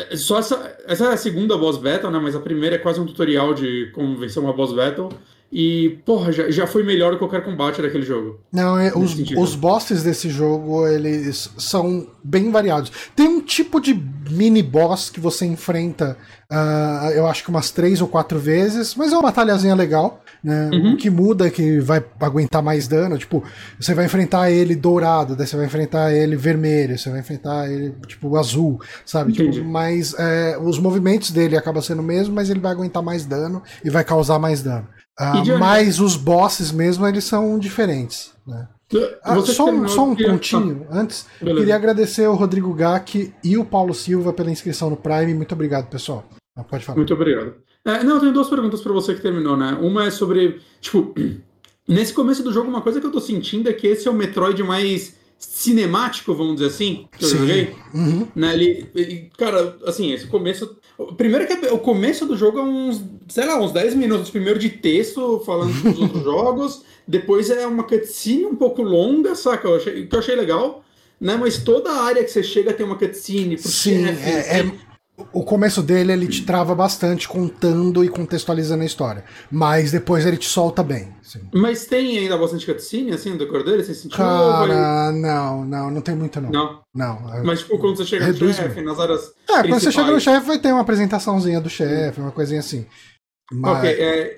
É, 0.09 0.15
só 0.15 0.39
essa, 0.39 0.77
essa 0.87 1.05
é 1.05 1.13
a 1.13 1.17
segunda 1.17 1.57
boss 1.57 1.77
battle, 1.77 2.09
né? 2.09 2.19
Mas 2.23 2.33
a 2.33 2.39
primeira 2.39 2.77
é 2.77 2.79
quase 2.79 3.01
um 3.01 3.05
tutorial 3.05 3.53
de 3.53 3.91
como 3.93 4.15
vencer 4.15 4.41
uma 4.41 4.53
boss 4.53 4.71
battle. 4.71 5.09
E, 5.51 5.99
porra, 6.05 6.31
já, 6.31 6.49
já 6.49 6.65
foi 6.65 6.81
melhor 6.81 7.11
que 7.13 7.19
qualquer 7.19 7.43
combate 7.43 7.81
daquele 7.81 8.05
jogo. 8.05 8.39
Não, 8.53 8.79
é, 8.79 8.93
os, 8.95 9.13
os 9.37 9.53
bosses 9.53 10.01
desse 10.01 10.29
jogo, 10.29 10.87
eles 10.87 11.49
são 11.57 12.07
bem 12.23 12.49
variados. 12.49 12.91
Tem 13.13 13.27
um 13.27 13.41
tipo 13.41 13.81
de 13.81 13.93
mini 14.29 14.63
boss 14.63 15.09
que 15.09 15.19
você 15.19 15.45
enfrenta, 15.45 16.17
uh, 16.49 17.09
eu 17.09 17.27
acho 17.27 17.43
que 17.43 17.49
umas 17.49 17.69
três 17.69 17.99
ou 17.99 18.07
quatro 18.07 18.39
vezes, 18.39 18.95
mas 18.95 19.11
é 19.11 19.15
uma 19.15 19.23
batalhazinha 19.23 19.75
legal. 19.75 20.23
Né? 20.43 20.69
Uhum. 20.73 20.93
O 20.93 20.97
que 20.97 21.09
muda 21.09 21.47
é 21.47 21.49
que 21.49 21.79
vai 21.79 22.03
aguentar 22.19 22.63
mais 22.63 22.87
dano. 22.87 23.17
Tipo, 23.17 23.43
você 23.79 23.93
vai 23.93 24.05
enfrentar 24.05 24.49
ele 24.51 24.75
dourado, 24.75 25.35
daí 25.35 25.45
você 25.45 25.55
vai 25.55 25.65
enfrentar 25.65 26.11
ele 26.13 26.35
vermelho, 26.35 26.97
você 26.97 27.09
vai 27.09 27.19
enfrentar 27.19 27.69
ele, 27.71 27.93
tipo, 28.07 28.35
azul, 28.35 28.81
sabe? 29.05 29.33
Tipo, 29.33 29.63
mas 29.63 30.15
é, 30.17 30.57
os 30.57 30.79
movimentos 30.79 31.31
dele 31.31 31.55
acabam 31.55 31.81
sendo 31.81 32.01
o 32.01 32.05
mesmo, 32.05 32.33
mas 32.33 32.49
ele 32.49 32.59
vai 32.59 32.71
aguentar 32.71 33.03
mais 33.03 33.25
dano 33.25 33.61
e 33.83 33.89
vai 33.89 34.03
causar 34.03 34.39
mais 34.39 34.63
dano. 34.63 34.87
Uh, 35.19 35.59
mas 35.59 35.99
os 35.99 36.15
bosses 36.15 36.71
mesmo, 36.71 37.05
eles 37.07 37.23
são 37.23 37.59
diferentes. 37.59 38.31
Né? 38.47 38.67
Ah, 39.23 39.39
só, 39.41 39.69
um, 39.69 39.87
só 39.87 40.03
um 40.03 40.15
pontinho 40.15 40.85
ah, 40.89 40.99
antes. 40.99 41.25
Beleza. 41.39 41.59
Queria 41.59 41.75
agradecer 41.75 42.25
ao 42.25 42.35
Rodrigo 42.35 42.73
Gack 42.73 43.33
e 43.43 43.57
o 43.57 43.63
Paulo 43.63 43.93
Silva 43.93 44.33
pela 44.33 44.51
inscrição 44.51 44.89
no 44.89 44.97
Prime. 44.97 45.33
Muito 45.33 45.53
obrigado, 45.53 45.87
pessoal. 45.87 46.25
Ah, 46.55 46.63
pode 46.63 46.83
falar. 46.83 46.97
Muito 46.97 47.13
obrigado. 47.13 47.53
É, 47.83 48.03
não, 48.03 48.15
eu 48.15 48.19
tenho 48.19 48.33
duas 48.33 48.49
perguntas 48.49 48.81
para 48.81 48.93
você 48.93 49.15
que 49.15 49.21
terminou, 49.21 49.57
né? 49.57 49.77
Uma 49.81 50.07
é 50.07 50.11
sobre. 50.11 50.59
Tipo, 50.79 51.13
nesse 51.87 52.13
começo 52.13 52.43
do 52.43 52.53
jogo, 52.53 52.69
uma 52.69 52.81
coisa 52.81 52.99
que 52.99 53.05
eu 53.05 53.11
tô 53.11 53.19
sentindo 53.19 53.69
é 53.69 53.73
que 53.73 53.87
esse 53.87 54.07
é 54.07 54.11
o 54.11 54.13
Metroid 54.13 54.61
mais 54.63 55.19
cinemático, 55.41 56.35
vamos 56.35 56.55
dizer 56.55 56.67
assim, 56.67 57.07
que 57.17 57.25
eu 57.25 57.29
Sim. 57.29 57.37
joguei. 57.39 57.75
Uhum. 57.93 58.27
Né, 58.35 58.53
ele, 58.53 58.89
ele, 58.93 59.31
cara, 59.37 59.75
assim, 59.85 60.13
esse 60.13 60.27
começo. 60.27 60.77
Primeiro 61.17 61.47
que 61.47 61.67
o 61.67 61.79
começo 61.79 62.27
do 62.27 62.37
jogo 62.37 62.59
é 62.59 62.61
uns, 62.61 63.03
sei 63.27 63.45
lá, 63.47 63.59
uns 63.59 63.71
10 63.71 63.95
minutos 63.95 64.29
primeiro 64.29 64.59
de 64.59 64.69
texto 64.69 65.41
falando 65.43 65.73
dos 65.81 65.97
outros 65.99 66.23
jogos, 66.23 66.83
depois 67.07 67.49
é 67.49 67.65
uma 67.65 67.83
cutscene 67.83 68.45
um 68.45 68.55
pouco 68.55 68.83
longa, 68.83 69.33
saca? 69.33 69.67
Eu 69.67 69.75
achei, 69.77 70.05
que 70.05 70.15
eu 70.15 70.19
achei 70.19 70.35
legal, 70.35 70.85
né? 71.19 71.35
Mas 71.35 71.57
toda 71.57 71.89
a 71.89 72.03
área 72.03 72.23
que 72.23 72.29
você 72.29 72.43
chega 72.43 72.71
tem 72.71 72.85
uma 72.85 72.95
cutscene 72.95 73.57
Sim, 73.57 74.05
chefe, 74.05 74.29
é, 74.29 74.59
é, 74.59 74.71
O 75.33 75.43
começo 75.43 75.81
dele 75.81 76.11
ele 76.13 76.27
te 76.27 76.45
trava 76.45 76.73
bastante 76.75 77.27
contando 77.27 78.03
e 78.03 78.09
contextualizando 78.09 78.83
a 78.83 78.85
história. 78.85 79.23
Mas 79.51 79.91
depois 79.91 80.25
ele 80.25 80.37
te 80.37 80.47
solta 80.47 80.81
bem. 80.83 81.13
Mas 81.53 81.85
tem 81.85 82.17
ainda 82.17 82.37
bastante 82.37 82.65
cutscene, 82.65 83.11
assim, 83.11 83.31
no 83.31 83.37
decor 83.37 83.63
dele? 83.63 83.83
Você 83.83 83.93
sentiu? 83.93 84.17
Cara, 84.17 85.11
não, 85.11 85.65
não, 85.65 85.91
não 85.91 86.01
tem 86.01 86.15
muito 86.15 86.39
não. 86.41 86.49
Não? 86.51 86.81
Não. 86.93 87.43
Mas, 87.43 87.59
tipo, 87.59 87.77
quando 87.79 87.97
você 87.97 88.05
chega 88.05 88.27
no 88.27 88.53
chefe, 88.53 88.81
nas 88.81 88.99
áreas 88.99 89.33
É, 89.49 89.61
quando 89.63 89.79
você 89.79 89.91
chega 89.91 90.07
no 90.07 90.13
principais. 90.13 90.23
chefe 90.37 90.47
vai 90.47 90.59
ter 90.59 90.71
uma 90.71 90.81
apresentaçãozinha 90.81 91.61
do 91.61 91.69
chefe, 91.69 92.19
uma 92.19 92.31
coisinha 92.31 92.59
assim. 92.59 92.85
Mas, 93.51 93.77
Ok, 93.77 93.89
é... 93.89 94.37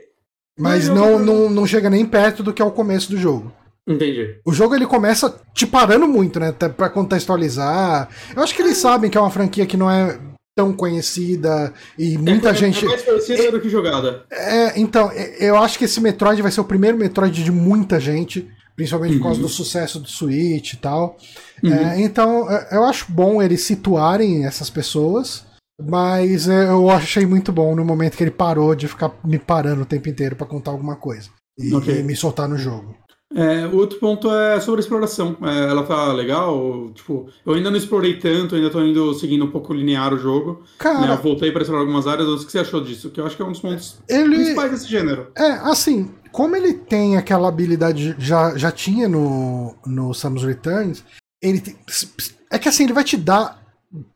mas 0.60 0.90
não, 0.90 1.18
não, 1.20 1.50
não 1.50 1.66
chega 1.68 1.90
nem 1.90 2.06
perto 2.06 2.44
do 2.44 2.54
que 2.54 2.62
é 2.62 2.66
o 2.66 2.72
começo 2.72 3.10
do 3.10 3.18
jogo. 3.18 3.52
Entendi. 3.88 4.40
O 4.46 4.54
jogo 4.54 4.74
ele 4.76 4.86
começa 4.86 5.42
te 5.54 5.68
parando 5.68 6.08
muito, 6.08 6.40
né? 6.40 6.50
Até 6.50 6.70
Pra 6.70 6.90
contextualizar. 6.90 8.08
Eu 8.36 8.42
acho 8.42 8.56
que 8.56 8.62
eles 8.62 8.78
sabem 8.78 9.10
que 9.10 9.18
é 9.18 9.22
uma 9.22 9.30
franquia 9.30 9.66
que 9.66 9.76
não 9.76 9.92
é 9.92 10.18
tão 10.56 10.74
conhecida 10.74 11.74
e 11.98 12.18
muita 12.18 12.50
é, 12.50 12.54
gente. 12.54 12.86
É 12.86 12.88
mais 12.88 13.02
conhecida 13.02 13.52
do 13.52 13.60
que 13.60 13.70
jogada. 13.70 14.24
É, 14.32 14.80
então, 14.80 15.12
é, 15.12 15.38
eu 15.40 15.58
acho 15.58 15.78
que 15.78 15.86
esse 15.86 16.00
Metroid 16.00 16.42
vai 16.42 16.52
ser 16.52 16.62
o 16.62 16.66
primeiro 16.66 16.98
Metroid 16.98 17.44
de 17.44 17.52
muita 17.52 18.00
gente, 18.00 18.48
principalmente 18.76 19.18
por 19.18 19.24
causa 19.24 19.42
do 19.42 19.50
sucesso 19.50 20.00
do 20.00 20.08
Switch 20.08 20.74
e 20.74 20.78
tal. 20.78 21.18
É, 21.64 22.00
então, 22.02 22.50
é, 22.50 22.70
eu 22.72 22.84
acho 22.84 23.12
bom 23.12 23.42
eles 23.42 23.62
situarem 23.62 24.46
essas 24.46 24.70
pessoas, 24.70 25.46
mas 25.82 26.48
é, 26.48 26.70
eu 26.70 26.90
achei 26.90 27.26
muito 27.26 27.52
bom 27.52 27.76
no 27.76 27.84
momento 27.84 28.16
que 28.16 28.24
ele 28.24 28.32
parou 28.32 28.76
de 28.76 28.88
ficar 28.88 29.12
me 29.24 29.40
parando 29.40 29.82
o 29.82 29.86
tempo 29.86 30.08
inteiro 30.10 30.36
pra 30.36 30.46
contar 30.46 30.72
alguma 30.72 30.96
coisa. 30.96 31.30
E, 31.58 31.74
Ok. 31.74 32.00
e 32.00 32.04
me 32.04 32.16
soltar 32.16 32.48
no 32.48 32.58
jogo. 32.58 32.96
É, 33.36 33.66
o 33.68 33.78
outro 33.78 33.98
ponto 34.00 34.30
é 34.32 34.60
sobre 34.60 34.80
a 34.80 34.84
exploração. 34.84 35.36
É, 35.42 35.70
ela 35.70 35.84
tá 35.84 36.14
legal? 36.14 36.92
Tipo, 36.94 37.28
eu 37.46 37.54
ainda 37.54 37.72
não 37.72 37.78
explorei 37.78 38.18
tanto, 38.20 38.56
ainda 38.56 38.70
tô 38.70 38.82
indo 38.82 39.14
seguindo 39.16 39.44
um 39.46 39.50
pouco 39.52 39.74
linear 39.74 40.14
o 40.14 40.18
jogo. 40.20 40.60
né? 40.62 40.68
Cara, 40.78 41.14
Eu 41.14 41.18
voltei 41.18 41.52
para 41.52 41.62
explorar 41.62 41.82
algumas 41.82 42.06
áreas. 42.06 42.28
O 42.28 42.46
que 42.46 42.52
você 42.52 42.60
achou 42.60 42.82
disso? 42.84 43.10
Que 43.10 43.20
eu 43.20 43.26
acho 43.26 43.36
que 43.36 43.42
é 43.42 43.46
um 43.46 43.52
dos 43.52 43.60
pontos 43.62 43.98
ele. 44.08 44.36
principais 44.36 44.72
desse 44.72 44.88
gênero. 44.88 45.28
É, 45.36 45.52
assim, 45.64 46.12
como 46.32 46.56
ele 46.56 46.74
tem 46.74 47.18
aquela 47.18 47.48
habilidade, 47.48 48.16
já, 48.20 48.56
já 48.58 48.72
tinha 48.72 49.08
no, 49.10 49.76
no 49.86 50.14
Samus 50.14 50.44
Returns, 50.44 51.04
ele 51.42 51.60
tem- 51.60 51.76
é 52.52 52.60
que 52.60 52.70
assim, 52.70 52.84
ele 52.84 52.94
vai 52.94 53.04
te 53.04 53.18
dar 53.18 53.63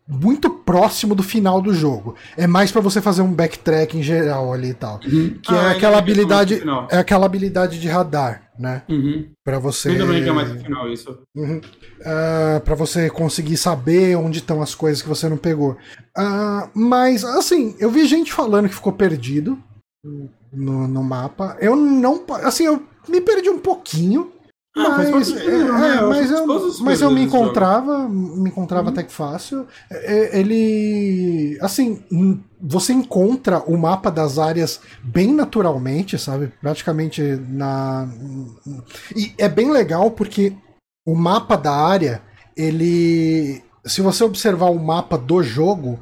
muito 0.07 0.49
próximo 0.49 1.13
do 1.13 1.21
final 1.21 1.61
do 1.61 1.73
jogo. 1.73 2.15
É 2.37 2.47
mais 2.47 2.71
pra 2.71 2.81
você 2.81 3.01
fazer 3.01 3.21
um 3.21 3.33
backtrack 3.33 3.97
em 3.97 4.01
geral 4.01 4.53
ali 4.53 4.69
e 4.69 4.73
tal. 4.73 4.99
Que 4.99 5.37
Ah, 5.49 5.55
é 5.55 5.71
aquela 5.71 5.75
que 5.75 5.85
é 5.85 5.89
mais 5.89 5.97
habilidade, 5.97 6.63
é 6.89 6.97
aquela 6.97 7.25
habilidade 7.25 7.79
de 7.79 7.87
radar, 7.89 8.49
né? 8.57 8.83
Uhum. 8.87 9.27
Pra 9.43 9.59
você 9.59 9.89
Ainda 9.89 10.05
bem 10.05 10.23
que 10.23 10.29
é 10.29 10.33
mais 10.33 10.49
no 10.49 10.59
final 10.59 10.89
isso. 10.89 11.19
Uhum. 11.35 11.59
Ah, 12.05 12.61
para 12.63 12.75
você 12.75 13.09
conseguir 13.09 13.57
saber 13.57 14.15
onde 14.15 14.39
estão 14.39 14.61
as 14.61 14.73
coisas 14.73 15.01
que 15.01 15.09
você 15.09 15.27
não 15.27 15.37
pegou. 15.37 15.77
Ah, 16.15 16.69
mas, 16.73 17.25
assim, 17.25 17.75
eu 17.79 17.91
vi 17.91 18.05
gente 18.05 18.31
falando 18.31 18.69
que 18.69 18.75
ficou 18.75 18.93
perdido 18.93 19.61
no, 20.53 20.87
no 20.87 21.03
mapa. 21.03 21.57
Eu 21.59 21.75
não. 21.75 22.23
Assim, 22.43 22.65
eu 22.65 22.81
me 23.09 23.19
perdi 23.21 23.49
um 23.49 23.59
pouquinho. 23.59 24.31
Ah, 24.77 24.97
Mas, 25.11 25.31
do 25.31 25.39
é, 25.39 25.43
gênero, 25.43 25.73
né? 25.73 25.97
é, 25.97 26.01
mas, 26.01 26.31
eu, 26.31 26.45
mas 26.81 27.01
eu 27.01 27.11
me 27.11 27.23
encontrava, 27.23 28.07
me 28.07 28.49
encontrava 28.49 28.89
até 28.89 29.03
que 29.03 29.11
fácil. 29.11 29.65
É, 29.89 30.39
Ele. 30.39 31.57
Assim, 31.61 32.03
hum, 32.11 32.39
você 32.61 32.93
encontra 32.93 33.59
o 33.59 33.77
mapa 33.77 34.11
das 34.11 34.37
áreas 34.37 34.79
bem 35.03 35.33
naturalmente, 35.33 36.17
sabe? 36.17 36.51
Praticamente 36.61 37.21
na. 37.49 38.07
E 39.15 39.33
é 39.37 39.49
bem 39.49 39.71
legal 39.71 40.11
porque 40.11 40.53
o 41.05 41.15
mapa 41.15 41.55
da 41.55 41.73
área, 41.73 42.21
ele. 42.55 43.63
Se 43.85 44.01
você 44.01 44.23
observar 44.23 44.69
o 44.69 44.79
mapa 44.79 45.17
do 45.17 45.41
jogo, 45.41 45.97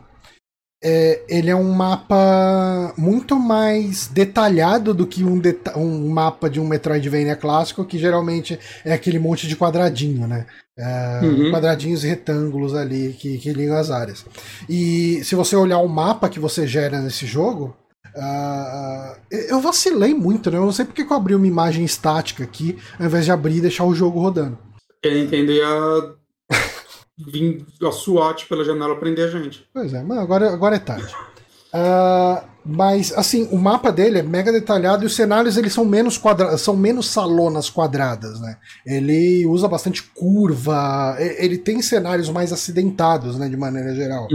é, 0.88 1.24
ele 1.28 1.50
é 1.50 1.56
um 1.56 1.71
mapa 1.71 2.93
muito 2.95 3.39
mais 3.39 4.06
detalhado 4.08 4.93
do 4.93 5.08
que 5.08 5.24
um, 5.24 5.39
deta- 5.39 5.76
um 5.78 6.08
mapa 6.10 6.48
de 6.48 6.60
um 6.60 6.67
Metroidvania 6.67 7.36
clássico, 7.36 7.84
que 7.84 7.98
geralmente 7.98 8.60
é 8.86 8.93
aquele 8.93 9.17
monte 9.17 9.48
de 9.48 9.56
quadradinho, 9.58 10.28
né? 10.28 10.45
É, 10.78 11.21
Uhum. 11.24 11.52
Quadradinhos 11.52 12.04
e 12.04 12.08
retângulos 12.08 12.76
ali 12.76 13.13
que, 13.17 13.38
que 13.39 13.52
ligam 13.54 13.78
as 13.78 13.89
áreas. 13.89 14.26
E 14.69 15.24
se 15.24 15.34
você 15.34 15.56
olhar 15.56 15.80
o 15.80 15.88
mapa 15.89 16.30
que 16.30 16.39
você 16.39 16.67
gera 16.67 17.00
nesse 17.02 17.26
jogo, 17.26 17.76
ah, 18.17 19.17
eu 19.32 19.60
vacilei 19.62 20.13
muito, 20.13 20.52
né? 20.52 20.58
Eu 20.58 20.65
não 20.65 20.71
sei 20.71 20.86
porque 20.86 21.04
que 21.04 21.12
eu 21.12 21.17
abri 21.17 21.34
uma 21.34 21.48
imagem 21.48 21.84
estática 21.84 22.43
aqui, 22.43 22.78
ao 23.00 23.06
invés 23.08 23.26
de 23.26 23.32
abrir 23.32 23.58
e 23.58 23.62
deixar 23.62 23.86
o 23.86 23.95
jogo 23.95 24.19
rodando. 24.19 24.58
Quer 25.02 25.17
entender 25.17 25.62
a. 25.63 26.13
Vim 27.17 27.65
a 27.82 27.91
SWAT 27.91 28.45
pela 28.47 28.63
janela 28.63 28.95
prender 28.97 29.28
a 29.28 29.32
gente. 29.32 29.65
Pois 29.73 29.93
é, 29.93 30.04
mas 30.04 30.17
agora, 30.17 30.51
agora 30.51 30.75
é 30.75 30.80
tarde. 30.80 31.13
Ah, 31.78 32.45
mas, 32.65 33.12
assim, 33.17 33.49
o 33.51 33.58
mapa 33.58 33.91
dele 33.91 34.19
é 34.19 34.23
mega 34.23 34.49
detalhado 34.49 35.04
e 35.04 35.08
os 35.08 35.13
cenários 35.13 35.58
eles 35.58 35.73
são 35.73 35.84
menos 35.84 36.17
quadra 36.17 36.58
são 36.58 36.73
menos 36.73 37.10
salonas 37.10 37.69
quadradas, 37.69 38.39
né? 38.39 38.56
Ele 38.86 39.45
usa 39.45 39.67
bastante 39.67 40.01
curva, 40.01 41.17
ele 41.38 41.58
tem 41.58 41.82
cenários 41.82 42.30
mais 42.30 42.54
acidentados, 42.54 43.38
né, 43.38 43.49
de 43.49 43.58
maneira 43.58 43.93
geral. 43.93 44.30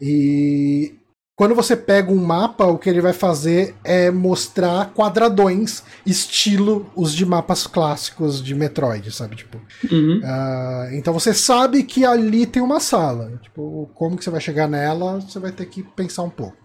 E 0.00 0.94
quando 1.36 1.54
você 1.54 1.76
pega 1.76 2.12
um 2.12 2.24
mapa, 2.24 2.64
o 2.66 2.78
que 2.78 2.88
ele 2.88 3.00
vai 3.00 3.12
fazer 3.12 3.74
é 3.82 4.10
mostrar 4.10 4.92
quadradões, 4.94 5.82
estilo 6.06 6.88
os 6.94 7.12
de 7.12 7.26
mapas 7.26 7.66
clássicos 7.66 8.42
de 8.42 8.54
Metroid, 8.54 9.10
sabe? 9.10 9.34
Tipo, 9.36 9.60
Uhum. 9.90 10.20
ah, 10.24 10.88
então 10.92 11.12
você 11.12 11.34
sabe 11.34 11.82
que 11.82 12.04
ali 12.04 12.46
tem 12.46 12.62
uma 12.62 12.78
sala. 12.78 13.38
Tipo, 13.42 13.90
como 13.94 14.16
que 14.16 14.22
você 14.22 14.30
vai 14.30 14.40
chegar 14.40 14.68
nela, 14.68 15.20
você 15.20 15.38
vai 15.40 15.50
ter 15.50 15.66
que 15.66 15.82
pensar 15.82 16.22
um 16.22 16.30
pouco. 16.30 16.56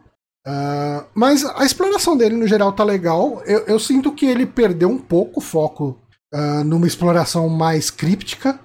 Ah, 0.46 1.06
mas 1.16 1.44
a 1.44 1.66
exploração 1.66 2.16
dele, 2.16 2.36
no 2.36 2.48
geral, 2.48 2.72
tá 2.72 2.84
legal. 2.84 3.42
Eu, 3.46 3.66
eu 3.66 3.80
sinto 3.80 4.12
que 4.14 4.26
ele 4.26 4.46
perdeu 4.46 4.90
um 4.90 5.00
pouco 5.00 5.40
o 5.40 5.44
foco 5.44 6.00
ah, 6.32 6.64
numa 6.64 6.86
exploração 6.88 7.50
mais 7.50 7.90
críptica. 7.90 8.60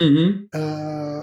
Uhum. 0.00 0.46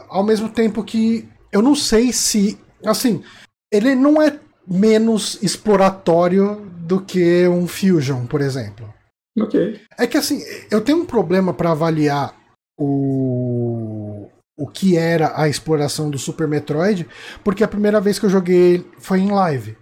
Ao 0.07 0.23
mesmo 0.23 0.49
tempo 0.49 0.83
que 0.83 1.27
eu 1.51 1.61
não 1.63 1.75
sei 1.75 2.13
se. 2.13 2.57
Assim, 2.85 3.23
ele 3.71 3.95
não 3.95 4.21
é 4.21 4.39
menos 4.67 5.41
exploratório 5.41 6.55
do 6.79 7.01
que 7.01 7.47
um 7.47 7.67
Fusion, 7.67 8.25
por 8.25 8.41
exemplo. 8.41 8.93
Ok. 9.38 9.79
É 9.97 10.08
que 10.08 10.17
assim, 10.17 10.41
eu 10.69 10.82
tenho 10.82 10.99
um 10.99 11.05
problema 11.05 11.53
para 11.53 11.71
avaliar 11.71 12.36
o 12.77 14.27
o 14.60 14.67
que 14.67 14.97
era 14.97 15.41
a 15.41 15.47
exploração 15.47 16.10
do 16.10 16.17
Super 16.17 16.45
Metroid, 16.45 17.08
porque 17.45 17.63
a 17.63 17.67
primeira 17.67 18.01
vez 18.01 18.19
que 18.19 18.25
eu 18.25 18.29
joguei 18.29 18.86
foi 18.97 19.21
em 19.21 19.32
live. 19.32 19.77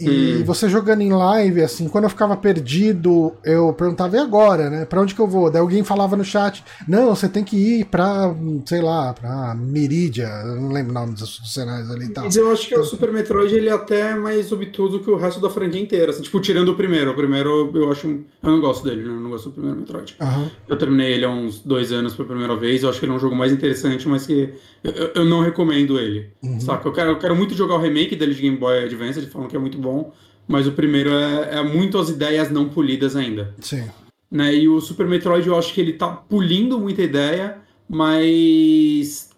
E 0.00 0.40
Hum. 0.40 0.44
você 0.44 0.68
jogando 0.68 1.00
em 1.02 1.12
live, 1.12 1.62
assim, 1.62 1.88
quando 1.88 2.04
eu 2.04 2.10
ficava 2.10 2.36
perdido, 2.36 3.34
eu 3.44 3.72
perguntava, 3.72 4.16
e 4.16 4.18
agora, 4.18 4.70
né? 4.70 4.84
Pra 4.84 5.00
onde 5.00 5.14
que 5.14 5.20
eu 5.20 5.26
vou? 5.26 5.50
Daí 5.50 5.60
alguém 5.60 5.82
falava 5.84 6.16
no 6.16 6.24
chat, 6.24 6.62
não, 6.86 7.14
você 7.14 7.28
tem 7.28 7.42
que 7.44 7.56
ir 7.56 7.84
pra, 7.86 8.34
sei 8.66 8.80
lá, 8.80 9.12
pra 9.12 9.54
Meridia, 9.54 10.26
eu 10.44 10.60
não 10.60 10.72
lembro 10.72 10.90
o 10.90 10.94
nome 10.94 11.14
dos 11.14 11.38
dos 11.40 11.52
cenários 11.54 11.90
ali 11.90 12.06
e 12.06 12.08
tal. 12.10 12.24
Mas 12.24 12.36
eu 12.36 12.50
acho 12.52 12.68
que 12.68 12.78
o 12.78 12.84
Super 12.84 13.12
Metroid 13.12 13.54
ele 13.54 13.68
é 13.68 13.72
até 13.72 14.14
mais 14.14 14.50
obtuso 14.52 15.00
que 15.00 15.10
o 15.10 15.16
resto 15.16 15.40
da 15.40 15.48
franquia 15.50 15.80
inteira. 15.80 16.10
Assim, 16.10 16.22
tipo, 16.22 16.40
tirando 16.40 16.68
o 16.70 16.74
primeiro. 16.74 17.10
O 17.10 17.14
primeiro 17.14 17.70
eu 17.74 17.90
acho. 17.90 18.06
Eu 18.08 18.50
não 18.50 18.60
gosto 18.60 18.84
dele, 18.84 19.02
né? 19.02 19.08
Eu 19.10 19.20
não 19.20 19.30
gosto 19.30 19.48
do 19.48 19.52
primeiro 19.52 19.78
Metroid. 19.80 20.16
Aham. 20.20 20.50
Eu 20.68 20.76
terminei 20.76 21.12
ele 21.14 21.24
há 21.24 21.30
uns 21.30 21.60
dois 21.60 21.92
anos 21.92 22.14
pela 22.14 22.28
primeira 22.28 22.54
vez. 22.56 22.82
Eu 22.82 22.90
acho 22.90 22.98
que 22.98 23.04
ele 23.06 23.12
é 23.12 23.14
um 23.16 23.18
jogo 23.18 23.34
mais 23.36 23.52
interessante, 23.52 24.06
mas 24.08 24.26
que 24.26 24.52
eu, 24.84 24.92
eu- 25.14 25.24
não 25.24 25.40
recomendo 25.42 25.98
ele. 25.98 26.30
Saca? 26.60 26.86
Eu 26.88 26.92
quero, 26.92 27.10
eu 27.10 27.18
quero 27.18 27.36
muito 27.36 27.54
jogar 27.54 27.76
o 27.76 27.80
remake 27.80 28.16
dele 28.16 28.34
de 28.34 28.42
Game 28.42 28.56
Boy 28.56 28.84
Advance, 28.84 29.18
eles 29.18 29.32
falam 29.32 29.48
que 29.48 29.56
é 29.56 29.58
muito 29.58 29.78
bom. 29.78 29.89
Mas 30.48 30.66
o 30.66 30.72
primeiro 30.72 31.10
é, 31.10 31.58
é 31.58 31.62
muito 31.62 31.96
as 31.98 32.08
ideias 32.08 32.50
não 32.50 32.68
polidas 32.68 33.14
ainda. 33.14 33.54
Sim. 33.60 33.88
né? 34.30 34.54
E 34.54 34.68
o 34.68 34.80
Super 34.80 35.06
Metroid 35.06 35.46
eu 35.46 35.56
acho 35.56 35.72
que 35.72 35.80
ele 35.80 35.92
tá 35.92 36.08
pulindo 36.08 36.78
muita 36.78 37.02
ideia, 37.02 37.58
mas 37.88 39.30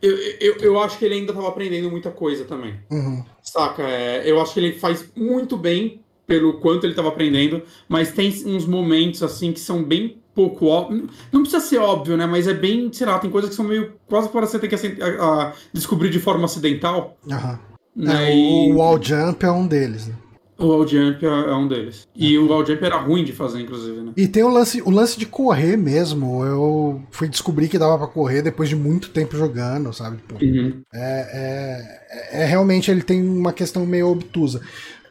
eu, 0.00 0.16
eu, 0.40 0.56
eu 0.58 0.80
acho 0.82 0.98
que 0.98 1.04
ele 1.04 1.14
ainda 1.14 1.32
tava 1.32 1.48
aprendendo 1.48 1.90
muita 1.90 2.10
coisa 2.10 2.44
também. 2.44 2.74
Uhum. 2.90 3.24
Saca? 3.42 3.82
É, 3.82 4.22
eu 4.30 4.40
acho 4.40 4.54
que 4.54 4.60
ele 4.60 4.72
faz 4.72 5.08
muito 5.16 5.56
bem 5.56 6.00
pelo 6.26 6.54
quanto 6.60 6.86
ele 6.86 6.94
tava 6.94 7.08
aprendendo, 7.08 7.62
mas 7.88 8.12
tem 8.12 8.30
uns 8.46 8.64
momentos 8.66 9.22
assim 9.22 9.52
que 9.52 9.60
são 9.60 9.82
bem 9.82 10.18
pouco 10.34 10.66
óbvio. 10.66 11.08
Não 11.30 11.42
precisa 11.42 11.60
ser 11.62 11.78
óbvio, 11.78 12.16
né? 12.16 12.24
Mas 12.26 12.46
é 12.48 12.54
bem, 12.54 12.90
sei 12.92 13.06
lá, 13.06 13.18
tem 13.18 13.30
coisas 13.30 13.50
que 13.50 13.56
são 13.56 13.64
meio 13.64 13.92
quase 14.06 14.28
para 14.28 14.46
você 14.46 14.58
ter 14.58 14.68
que 14.68 14.74
a- 15.02 15.24
a- 15.24 15.52
descobrir 15.72 16.08
de 16.10 16.18
forma 16.20 16.44
acidental. 16.44 17.16
Aham. 17.30 17.58
É, 17.98 18.34
E 18.34 18.72
o 18.72 18.76
Wall 18.76 19.02
Jump 19.02 19.44
é 19.44 19.50
um 19.50 19.66
deles, 19.66 20.06
né? 20.08 20.14
o 20.58 20.66
Wall 20.68 20.86
Jump 20.86 21.26
é, 21.26 21.28
é 21.28 21.54
um 21.54 21.66
deles. 21.66 22.06
E 22.14 22.38
o 22.38 22.46
Wall 22.48 22.64
Jump 22.64 22.84
era 22.84 22.96
ruim 22.96 23.24
de 23.24 23.32
fazer, 23.32 23.60
inclusive, 23.60 24.00
né? 24.00 24.12
E 24.16 24.28
tem 24.28 24.44
o 24.44 24.48
lance, 24.48 24.80
o 24.82 24.90
lance 24.90 25.18
de 25.18 25.26
correr 25.26 25.76
mesmo. 25.76 26.44
Eu 26.44 27.02
fui 27.10 27.28
descobrir 27.28 27.68
que 27.68 27.78
dava 27.78 27.98
pra 27.98 28.06
correr 28.06 28.42
depois 28.42 28.68
de 28.68 28.76
muito 28.76 29.10
tempo 29.10 29.36
jogando, 29.36 29.92
sabe? 29.92 30.18
Tipo, 30.18 30.36
Uhum. 30.44 30.80
é, 30.94 32.00
é- 32.30 32.42
é- 32.42 32.44
realmente 32.44 32.90
ele 32.90 33.02
tem 33.02 33.26
uma 33.26 33.52
questão 33.52 33.84
meio 33.84 34.08
obtusa. 34.08 34.60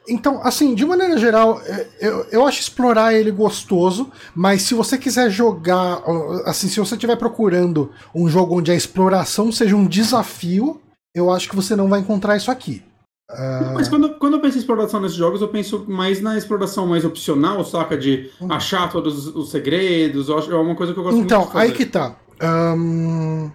Então, 0.08 0.40
assim, 0.42 0.74
de 0.74 0.86
maneira 0.86 1.18
geral, 1.18 1.62
é, 1.66 1.86
eu, 2.00 2.26
eu 2.32 2.48
acho 2.48 2.60
explorar 2.62 3.14
ele 3.14 3.30
gostoso, 3.30 4.10
mas 4.34 4.62
se 4.64 4.74
você 4.74 4.98
quiser 4.98 5.30
jogar, 5.30 6.02
assim, 6.46 6.68
se 6.70 6.80
você 6.80 6.96
estiver 6.96 7.16
procurando 7.18 7.92
um 8.16 8.28
jogo 8.28 8.58
onde 8.58 8.72
a 8.72 8.76
exploração 8.76 9.52
seja 9.52 9.76
um 9.76 9.86
desafio, 9.86 10.82
eu 11.16 11.32
acho 11.32 11.50
que 11.50 11.56
você 11.56 11.76
não 11.76 11.88
vai 11.88 12.00
encontrar 12.00 12.38
isso 12.38 12.52
aqui. 12.52 12.84
Uh... 13.30 13.74
Mas 13.74 13.88
quando, 13.88 14.16
quando 14.16 14.34
eu 14.34 14.42
penso 14.42 14.58
em 14.58 14.60
exploração 14.60 15.00
nesses 15.02 15.18
jogos, 15.18 15.42
eu 15.42 15.48
penso 15.48 15.86
mais 15.88 16.22
na 16.22 16.38
exploração 16.38 16.86
mais 16.86 17.06
opcional, 17.06 17.64
saca? 17.64 17.98
De 17.98 18.30
uhum. 18.40 18.52
achar 18.52 18.92
todos 18.92 19.28
os 19.28 19.50
segredos, 19.50 20.30
é 20.30 20.56
uma 20.56 20.76
coisa 20.76 20.94
que 20.94 21.00
eu 21.00 21.04
gosto 21.04 21.20
então, 21.20 21.40
muito 21.40 21.50
Então, 21.52 21.62
aí 21.62 21.72
que 21.72 21.86
tá. 21.86 22.16
Um... 22.42 23.52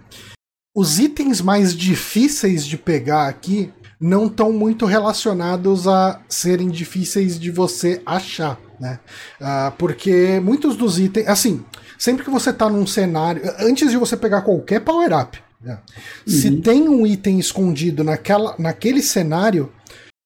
Os 0.74 0.98
itens 0.98 1.40
mais 1.40 1.74
difíceis 1.74 2.66
de 2.66 2.76
pegar 2.76 3.28
aqui 3.28 3.72
não 3.98 4.26
estão 4.26 4.52
muito 4.52 4.84
relacionados 4.84 5.88
a 5.88 6.20
serem 6.28 6.68
difíceis 6.68 7.38
de 7.38 7.50
você 7.50 8.02
achar, 8.04 8.58
né? 8.78 9.00
Uh, 9.40 9.72
porque 9.78 10.38
muitos 10.40 10.76
dos 10.76 10.98
itens, 10.98 11.26
assim, 11.28 11.64
sempre 11.98 12.24
que 12.24 12.30
você 12.30 12.52
tá 12.52 12.68
num 12.68 12.86
cenário, 12.86 13.42
antes 13.58 13.90
de 13.90 13.96
você 13.96 14.16
pegar 14.18 14.42
qualquer 14.42 14.80
power-up, 14.80 15.42
uhum. 15.74 16.32
se 16.32 16.56
tem 16.60 16.88
um 16.88 17.06
item 17.06 17.38
escondido 17.38 18.04
naquela, 18.04 18.54
naquele 18.58 19.02
cenário, 19.02 19.72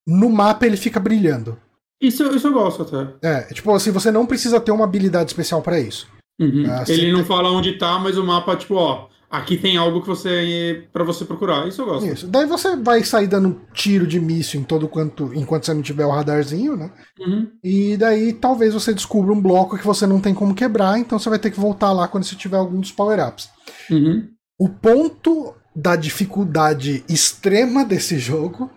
no 0.07 0.31
mapa 0.31 0.67
ele 0.67 0.77
fica 0.77 1.01
brilhando. 1.01 1.59
Isso, 2.01 2.25
isso 2.35 2.47
eu 2.47 2.53
gosto 2.53 2.83
até. 2.83 3.15
É, 3.23 3.41
tipo 3.53 3.71
assim, 3.73 3.91
você 3.91 4.11
não 4.11 4.27
precisa 4.27 4.59
ter 4.59 4.73
uma 4.73 4.85
habilidade 4.85 5.31
especial 5.31 5.61
para 5.61 5.79
isso. 5.79 6.09
Uhum. 6.41 6.65
Uh, 6.65 6.91
ele 6.91 7.13
não 7.13 7.25
fala 7.25 7.51
onde 7.51 7.73
tá, 7.75 7.99
mas 7.99 8.17
o 8.17 8.25
mapa, 8.25 8.57
tipo, 8.57 8.75
ó, 8.75 9.09
aqui 9.31 9.59
tem 9.59 9.77
algo 9.77 10.01
que 10.01 10.09
você 10.09 10.89
para 10.93 11.05
você 11.05 11.25
procurar. 11.25 11.69
Isso 11.69 11.83
eu 11.83 11.87
gosto. 11.87 12.07
Isso. 12.07 12.27
Daí 12.27 12.47
você 12.47 12.75
vai 12.77 13.05
sair 13.05 13.29
dando 13.29 13.61
tiro 13.73 14.07
de 14.07 14.19
míssil 14.19 14.61
em 14.61 14.65
todo 14.65 14.89
quanto 14.89 15.33
enquanto 15.35 15.67
você 15.67 15.75
não 15.75 15.83
tiver 15.83 16.07
o 16.07 16.11
radarzinho, 16.11 16.77
né? 16.77 16.91
Uhum. 17.19 17.49
E 17.63 17.97
daí 17.99 18.33
talvez 18.33 18.73
você 18.75 18.93
descubra 18.93 19.33
um 19.33 19.41
bloco 19.41 19.79
que 19.79 19.87
você 19.87 20.07
não 20.07 20.21
tem 20.21 20.35
como 20.35 20.55
quebrar, 20.55 20.99
então 20.99 21.19
você 21.19 21.29
vai 21.29 21.39
ter 21.39 21.51
que 21.51 21.61
voltar 21.61 21.93
lá 21.93 22.09
quando 22.09 22.25
você 22.25 22.35
tiver 22.35 22.57
algum 22.57 22.81
dos 22.81 22.93
power-ups. 22.93 23.49
Uhum. 23.91 24.27
O 24.61 24.69
ponto 24.69 25.55
da 25.75 25.97
dificuldade 25.97 27.03
extrema 27.09 27.83
desse 27.83 28.19
jogo 28.19 28.71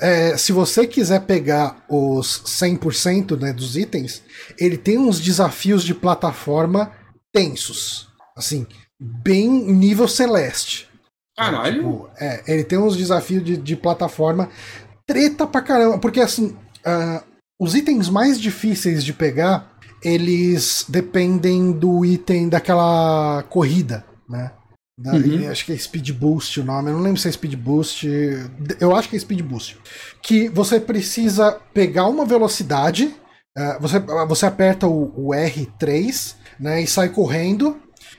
é, 0.00 0.36
se 0.36 0.52
você 0.52 0.86
quiser 0.86 1.26
pegar 1.26 1.84
os 1.88 2.42
100% 2.46 3.38
né, 3.38 3.52
dos 3.52 3.76
itens, 3.76 4.22
ele 4.58 4.76
tem 4.78 4.98
uns 4.98 5.20
desafios 5.20 5.82
de 5.82 5.94
plataforma 5.94 6.92
tensos. 7.32 8.08
Assim, 8.36 8.66
bem 8.98 9.48
nível 9.50 10.08
celeste. 10.08 10.88
Caralho! 11.36 11.82
Tipo, 11.82 12.10
é, 12.18 12.42
ele 12.46 12.64
tem 12.64 12.78
uns 12.78 12.96
desafios 12.96 13.44
de, 13.44 13.56
de 13.56 13.76
plataforma 13.76 14.48
treta 15.06 15.46
pra 15.46 15.60
caramba. 15.60 15.98
Porque 15.98 16.20
assim, 16.20 16.56
uh, 16.86 17.22
os 17.60 17.74
itens 17.74 18.08
mais 18.08 18.40
difíceis 18.40 19.04
de 19.04 19.12
pegar, 19.12 19.78
eles 20.02 20.84
dependem 20.88 21.72
do 21.72 22.04
item 22.04 22.48
daquela 22.48 23.42
corrida, 23.50 24.04
né? 24.28 24.52
Da, 24.98 25.12
uhum. 25.12 25.50
Acho 25.50 25.66
que 25.66 25.72
é 25.72 25.76
Speed 25.76 26.10
Boost 26.12 26.60
o 26.60 26.64
nome, 26.64 26.90
eu 26.90 26.94
não 26.94 27.02
lembro 27.02 27.20
se 27.20 27.28
é 27.28 27.32
Speed 27.32 27.54
Boost. 27.54 28.06
Eu 28.80 28.96
acho 28.96 29.08
que 29.08 29.16
é 29.16 29.18
Speed 29.18 29.42
Boost. 29.42 29.78
Que 30.22 30.48
você 30.48 30.80
precisa 30.80 31.60
pegar 31.74 32.06
uma 32.06 32.24
velocidade, 32.24 33.14
uh, 33.58 33.80
você, 33.80 33.98
você 33.98 34.46
aperta 34.46 34.86
o, 34.86 35.12
o 35.14 35.30
R3 35.32 36.34
né, 36.58 36.82
e 36.82 36.86
sai 36.86 37.10
correndo. 37.10 37.76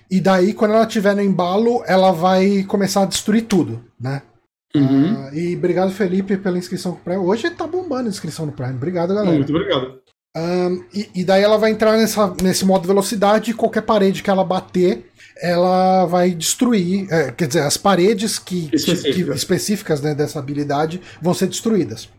E 0.09 0.21
daí, 0.21 0.53
quando 0.53 0.73
ela 0.73 0.85
estiver 0.85 1.15
no 1.15 1.21
embalo, 1.21 1.83
ela 1.85 2.11
vai 2.11 2.63
começar 2.63 3.03
a 3.03 3.07
destruir 3.07 3.43
tudo, 3.43 3.83
né? 3.99 4.21
Uhum. 4.75 5.27
Uh, 5.27 5.33
e 5.33 5.55
obrigado, 5.55 5.91
Felipe, 5.91 6.37
pela 6.37 6.57
inscrição 6.57 6.91
no 6.91 6.97
Prime. 6.99 7.17
Hoje 7.17 7.49
tá 7.49 7.65
bombando 7.65 8.07
a 8.07 8.11
inscrição 8.11 8.45
no 8.45 8.51
Prime. 8.51 8.75
Obrigado, 8.75 9.13
galera. 9.15 9.35
Muito 9.35 9.53
obrigado. 9.53 9.99
Um, 10.37 10.83
e, 10.93 11.09
e, 11.15 11.25
daí 11.25 11.41
ela 11.41 11.57
vai 11.57 11.71
entrar 11.71 11.97
nessa, 11.97 12.31
nesse 12.43 12.63
modo 12.63 12.87
velocidade 12.87 13.49
e 13.49 13.53
qualquer 13.55 13.81
parede 13.81 14.21
que 14.21 14.29
ela 14.29 14.43
bater, 14.43 15.09
ela 15.41 16.05
vai 16.05 16.31
destruir. 16.31 17.07
É, 17.11 17.31
quer 17.31 17.47
dizer, 17.47 17.61
as 17.61 17.77
paredes 17.77 18.39
que, 18.39 18.69
que 18.69 19.21
específicas 19.31 20.01
né, 20.01 20.13
dessa 20.13 20.39
habilidade 20.39 21.01
vão 21.21 21.33
ser 21.33 21.47
destruídas. 21.47 22.09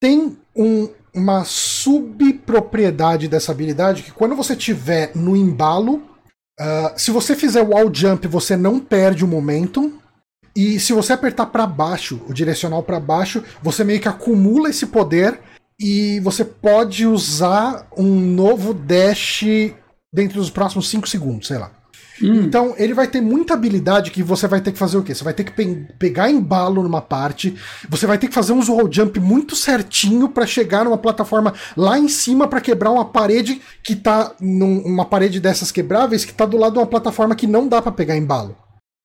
Tem 0.00 0.36
um, 0.56 0.88
uma 1.14 1.44
subpropriedade 1.44 3.28
dessa 3.28 3.52
habilidade 3.52 4.02
que 4.02 4.12
quando 4.12 4.34
você 4.34 4.56
tiver 4.56 5.12
no 5.14 5.36
embalo, 5.36 6.10
Uh, 6.60 6.92
se 6.94 7.10
você 7.10 7.34
fizer 7.34 7.62
o 7.62 7.70
wall 7.70 7.92
jump, 7.92 8.28
você 8.28 8.54
não 8.54 8.78
perde 8.78 9.24
o 9.24 9.28
momentum. 9.28 9.94
E 10.54 10.78
se 10.78 10.92
você 10.92 11.14
apertar 11.14 11.46
para 11.46 11.66
baixo, 11.66 12.20
o 12.28 12.34
direcional 12.34 12.82
para 12.82 13.00
baixo, 13.00 13.42
você 13.62 13.82
meio 13.82 13.98
que 13.98 14.08
acumula 14.08 14.68
esse 14.68 14.84
poder 14.86 15.40
e 15.78 16.20
você 16.20 16.44
pode 16.44 17.06
usar 17.06 17.88
um 17.96 18.20
novo 18.20 18.74
dash 18.74 19.42
dentro 20.12 20.38
dos 20.38 20.50
próximos 20.50 20.90
5 20.90 21.08
segundos, 21.08 21.48
sei 21.48 21.56
lá. 21.56 21.70
Hum. 22.22 22.42
Então, 22.42 22.74
ele 22.76 22.92
vai 22.92 23.06
ter 23.06 23.20
muita 23.20 23.54
habilidade 23.54 24.10
que 24.10 24.22
você 24.22 24.46
vai 24.46 24.60
ter 24.60 24.72
que 24.72 24.78
fazer 24.78 24.98
o 24.98 25.02
quê? 25.02 25.14
Você 25.14 25.24
vai 25.24 25.32
ter 25.32 25.44
que 25.44 25.52
pe 25.52 25.86
pegar 25.98 26.30
embalo 26.30 26.82
numa 26.82 27.00
parte, 27.00 27.56
você 27.88 28.06
vai 28.06 28.18
ter 28.18 28.28
que 28.28 28.34
fazer 28.34 28.52
um 28.52 28.60
wall 28.60 28.90
jump 28.90 29.18
muito 29.18 29.56
certinho 29.56 30.28
para 30.28 30.46
chegar 30.46 30.84
numa 30.84 30.98
plataforma 30.98 31.54
lá 31.76 31.98
em 31.98 32.08
cima 32.08 32.46
para 32.46 32.60
quebrar 32.60 32.90
uma 32.90 33.04
parede 33.04 33.60
que 33.82 33.94
tá 33.96 34.32
numa 34.40 35.04
parede 35.04 35.40
dessas 35.40 35.72
quebráveis 35.72 36.24
que 36.24 36.34
tá 36.34 36.44
do 36.44 36.56
lado 36.56 36.74
de 36.74 36.78
uma 36.78 36.86
plataforma 36.86 37.34
que 37.34 37.46
não 37.46 37.66
dá 37.66 37.80
para 37.80 37.92
pegar 37.92 38.16
embalo. 38.16 38.56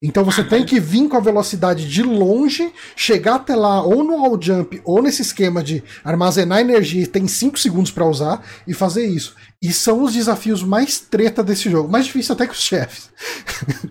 Então 0.03 0.23
você 0.23 0.43
tem 0.43 0.63
que 0.63 0.79
vir 0.79 1.07
com 1.07 1.17
a 1.17 1.21
velocidade 1.21 1.89
de 1.89 2.03
longe, 2.03 2.71
chegar 2.95 3.35
até 3.35 3.55
lá 3.55 3.81
ou 3.81 4.03
no 4.03 4.17
wall 4.17 4.39
jump 4.39 4.79
ou 4.83 5.01
nesse 5.01 5.21
esquema 5.21 5.63
de 5.63 5.83
armazenar 6.03 6.59
energia 6.59 7.03
e 7.03 7.07
tem 7.07 7.27
5 7.27 7.57
segundos 7.57 7.91
para 7.91 8.05
usar 8.05 8.43
e 8.67 8.73
fazer 8.73 9.07
isso. 9.07 9.35
E 9.65 9.73
são 9.73 10.03
os 10.03 10.13
desafios 10.13 10.61
mais 10.61 10.99
treta 10.99 11.43
desse 11.43 11.71
jogo. 11.71 11.89
Mais 11.89 12.05
difícil 12.05 12.35
até 12.35 12.45
que 12.45 12.53
os 12.53 12.61
chefes. 12.61 13.09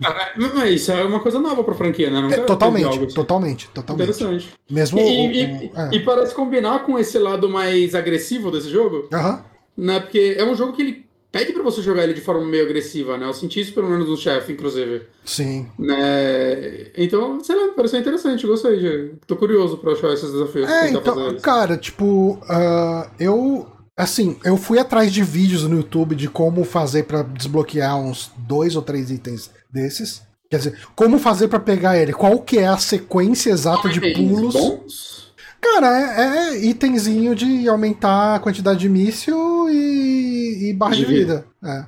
Ah, 0.03 0.31
é, 0.63 0.69
isso 0.69 0.91
é 0.91 1.03
uma 1.03 1.19
coisa 1.19 1.37
nova 1.39 1.63
pra 1.63 1.73
franquia, 1.73 2.09
né? 2.09 2.35
É, 2.35 2.37
totalmente, 2.41 2.87
assim. 2.87 3.13
totalmente, 3.13 3.67
totalmente. 3.69 4.09
Interessante. 4.09 4.53
Mesmo 4.69 4.99
e, 4.99 5.01
o, 5.01 5.31
e, 5.31 5.43
o, 5.43 5.79
é. 5.79 5.89
e, 5.93 5.99
parece 5.99 6.33
combinar 6.33 6.85
com 6.85 6.97
esse 6.97 7.17
lado 7.19 7.49
mais 7.49 7.93
agressivo 7.93 8.51
desse 8.51 8.69
jogo. 8.69 9.09
Aham. 9.11 9.43
Né? 9.75 9.99
Porque 9.99 10.35
é 10.37 10.45
um 10.45 10.55
jogo 10.55 10.73
que 10.73 10.81
ele 10.81 11.05
pede 11.29 11.51
para 11.51 11.63
você 11.63 11.81
jogar 11.81 12.03
ele 12.03 12.13
de 12.13 12.21
forma 12.21 12.45
meio 12.45 12.63
agressiva, 12.63 13.17
né? 13.17 13.25
Eu 13.25 13.33
senti 13.33 13.59
isso 13.59 13.73
pelo 13.73 13.89
menos 13.89 14.07
no 14.07 14.15
chefe, 14.15 14.53
inclusive. 14.53 15.01
Sim. 15.25 15.67
Né? 15.77 16.91
Então, 16.95 17.43
sei 17.43 17.55
lá, 17.55 17.73
pareceu 17.73 17.99
interessante, 17.99 18.47
gostei. 18.47 18.77
De... 18.77 19.11
Tô 19.27 19.35
curioso 19.35 19.77
pra 19.77 19.91
achar 19.91 20.13
esses 20.13 20.31
desafios. 20.31 20.69
É, 20.69 20.91
então, 20.91 21.35
cara, 21.41 21.75
tipo, 21.75 22.39
uh, 22.43 23.09
eu 23.19 23.67
Assim, 23.97 24.37
eu 24.43 24.57
fui 24.57 24.77
atrás 24.77 25.11
de 25.11 25.23
vídeos 25.23 25.63
no 25.63 25.77
YouTube 25.77 26.15
de 26.15 26.27
como 26.27 26.65
fazer 26.65 27.03
para 27.03 27.23
desbloquear 27.23 27.97
uns 27.97 28.29
dois 28.37 28.75
ou 28.75 28.81
três 28.81 29.09
itens 29.09 29.49
desses. 29.71 30.21
Quer 30.49 30.57
dizer, 30.57 30.79
como 30.95 31.17
fazer 31.17 31.47
para 31.47 31.59
pegar 31.59 31.97
ele? 31.97 32.11
Qual 32.11 32.39
que 32.39 32.59
é 32.59 32.67
a 32.67 32.77
sequência 32.77 33.51
exata 33.51 33.87
de 33.87 34.01
pulos? 34.13 34.53
Bons? 34.53 35.33
Cara, 35.61 35.97
é, 35.97 36.53
é 36.53 36.65
itemzinho 36.65 37.33
de 37.33 37.67
aumentar 37.67 38.35
a 38.35 38.39
quantidade 38.39 38.79
de 38.79 38.89
míssil 38.89 39.69
e, 39.69 40.69
e 40.69 40.73
barra 40.73 40.95
de, 40.95 41.05
de 41.05 41.05
vida. 41.05 41.45
É. 41.63 41.85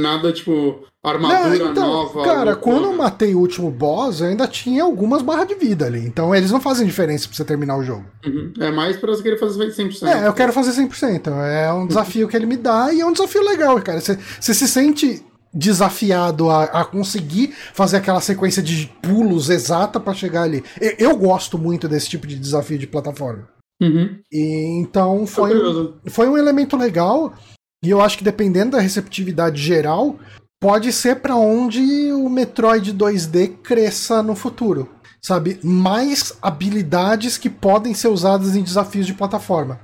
Nada 0.00 0.32
tipo 0.32 0.84
armadura 1.10 1.58
não, 1.58 1.70
então, 1.70 1.86
nova. 1.86 2.24
Cara, 2.24 2.56
quando 2.56 2.84
eu 2.84 2.96
matei 2.96 3.34
o 3.34 3.38
último 3.38 3.70
boss, 3.70 4.20
eu 4.20 4.28
ainda 4.28 4.46
tinha 4.46 4.82
algumas 4.82 5.22
barras 5.22 5.48
de 5.48 5.54
vida 5.54 5.86
ali. 5.86 6.00
Então 6.00 6.34
eles 6.34 6.50
não 6.50 6.60
fazem 6.60 6.86
diferença 6.86 7.26
pra 7.26 7.36
você 7.36 7.44
terminar 7.44 7.76
o 7.76 7.82
jogo. 7.82 8.04
Uhum. 8.24 8.52
É 8.60 8.70
mais 8.70 8.96
pra 8.96 9.10
você 9.10 9.22
querer 9.22 9.38
fazer 9.38 9.66
100%. 9.66 10.06
É, 10.06 10.26
eu 10.26 10.32
quero 10.32 10.52
fazer 10.52 10.80
100%. 10.80 11.28
É 11.28 11.72
um 11.72 11.86
desafio 11.86 12.28
que 12.28 12.36
ele 12.36 12.46
me 12.46 12.56
dá 12.56 12.92
e 12.92 13.00
é 13.00 13.06
um 13.06 13.12
desafio 13.12 13.42
legal, 13.44 13.80
cara. 13.80 14.00
Você, 14.00 14.18
você 14.40 14.54
se 14.54 14.68
sente 14.68 15.24
desafiado 15.52 16.50
a, 16.50 16.64
a, 16.64 16.84
conseguir 16.84 17.54
fazer 17.72 17.96
aquela 17.96 18.20
sequência 18.20 18.62
de 18.62 18.86
pulos 19.02 19.48
exata 19.48 19.98
para 19.98 20.14
chegar 20.14 20.42
ali. 20.42 20.62
Eu, 20.80 21.10
eu, 21.10 21.16
gosto 21.16 21.58
muito 21.58 21.88
desse 21.88 22.08
tipo 22.08 22.26
de 22.26 22.38
desafio 22.38 22.78
de 22.78 22.86
plataforma. 22.86 23.48
Uhum. 23.80 24.18
E, 24.30 24.80
então 24.80 25.26
foi, 25.26 25.56
um, 25.56 25.94
foi 26.06 26.28
um 26.28 26.36
elemento 26.36 26.76
legal. 26.76 27.34
E 27.82 27.90
eu 27.90 28.00
acho 28.00 28.18
que 28.18 28.24
dependendo 28.24 28.72
da 28.72 28.80
receptividade 28.80 29.60
geral, 29.62 30.18
pode 30.60 30.92
ser 30.92 31.16
para 31.16 31.36
onde 31.36 32.12
o 32.12 32.28
Metroid 32.28 32.92
2D 32.92 33.56
cresça 33.62 34.22
no 34.22 34.34
futuro. 34.34 34.88
Sabe? 35.20 35.58
Mais 35.62 36.36
habilidades 36.40 37.36
que 37.36 37.50
podem 37.50 37.92
ser 37.92 38.08
usadas 38.08 38.54
em 38.54 38.62
desafios 38.62 39.06
de 39.06 39.14
plataforma. 39.14 39.80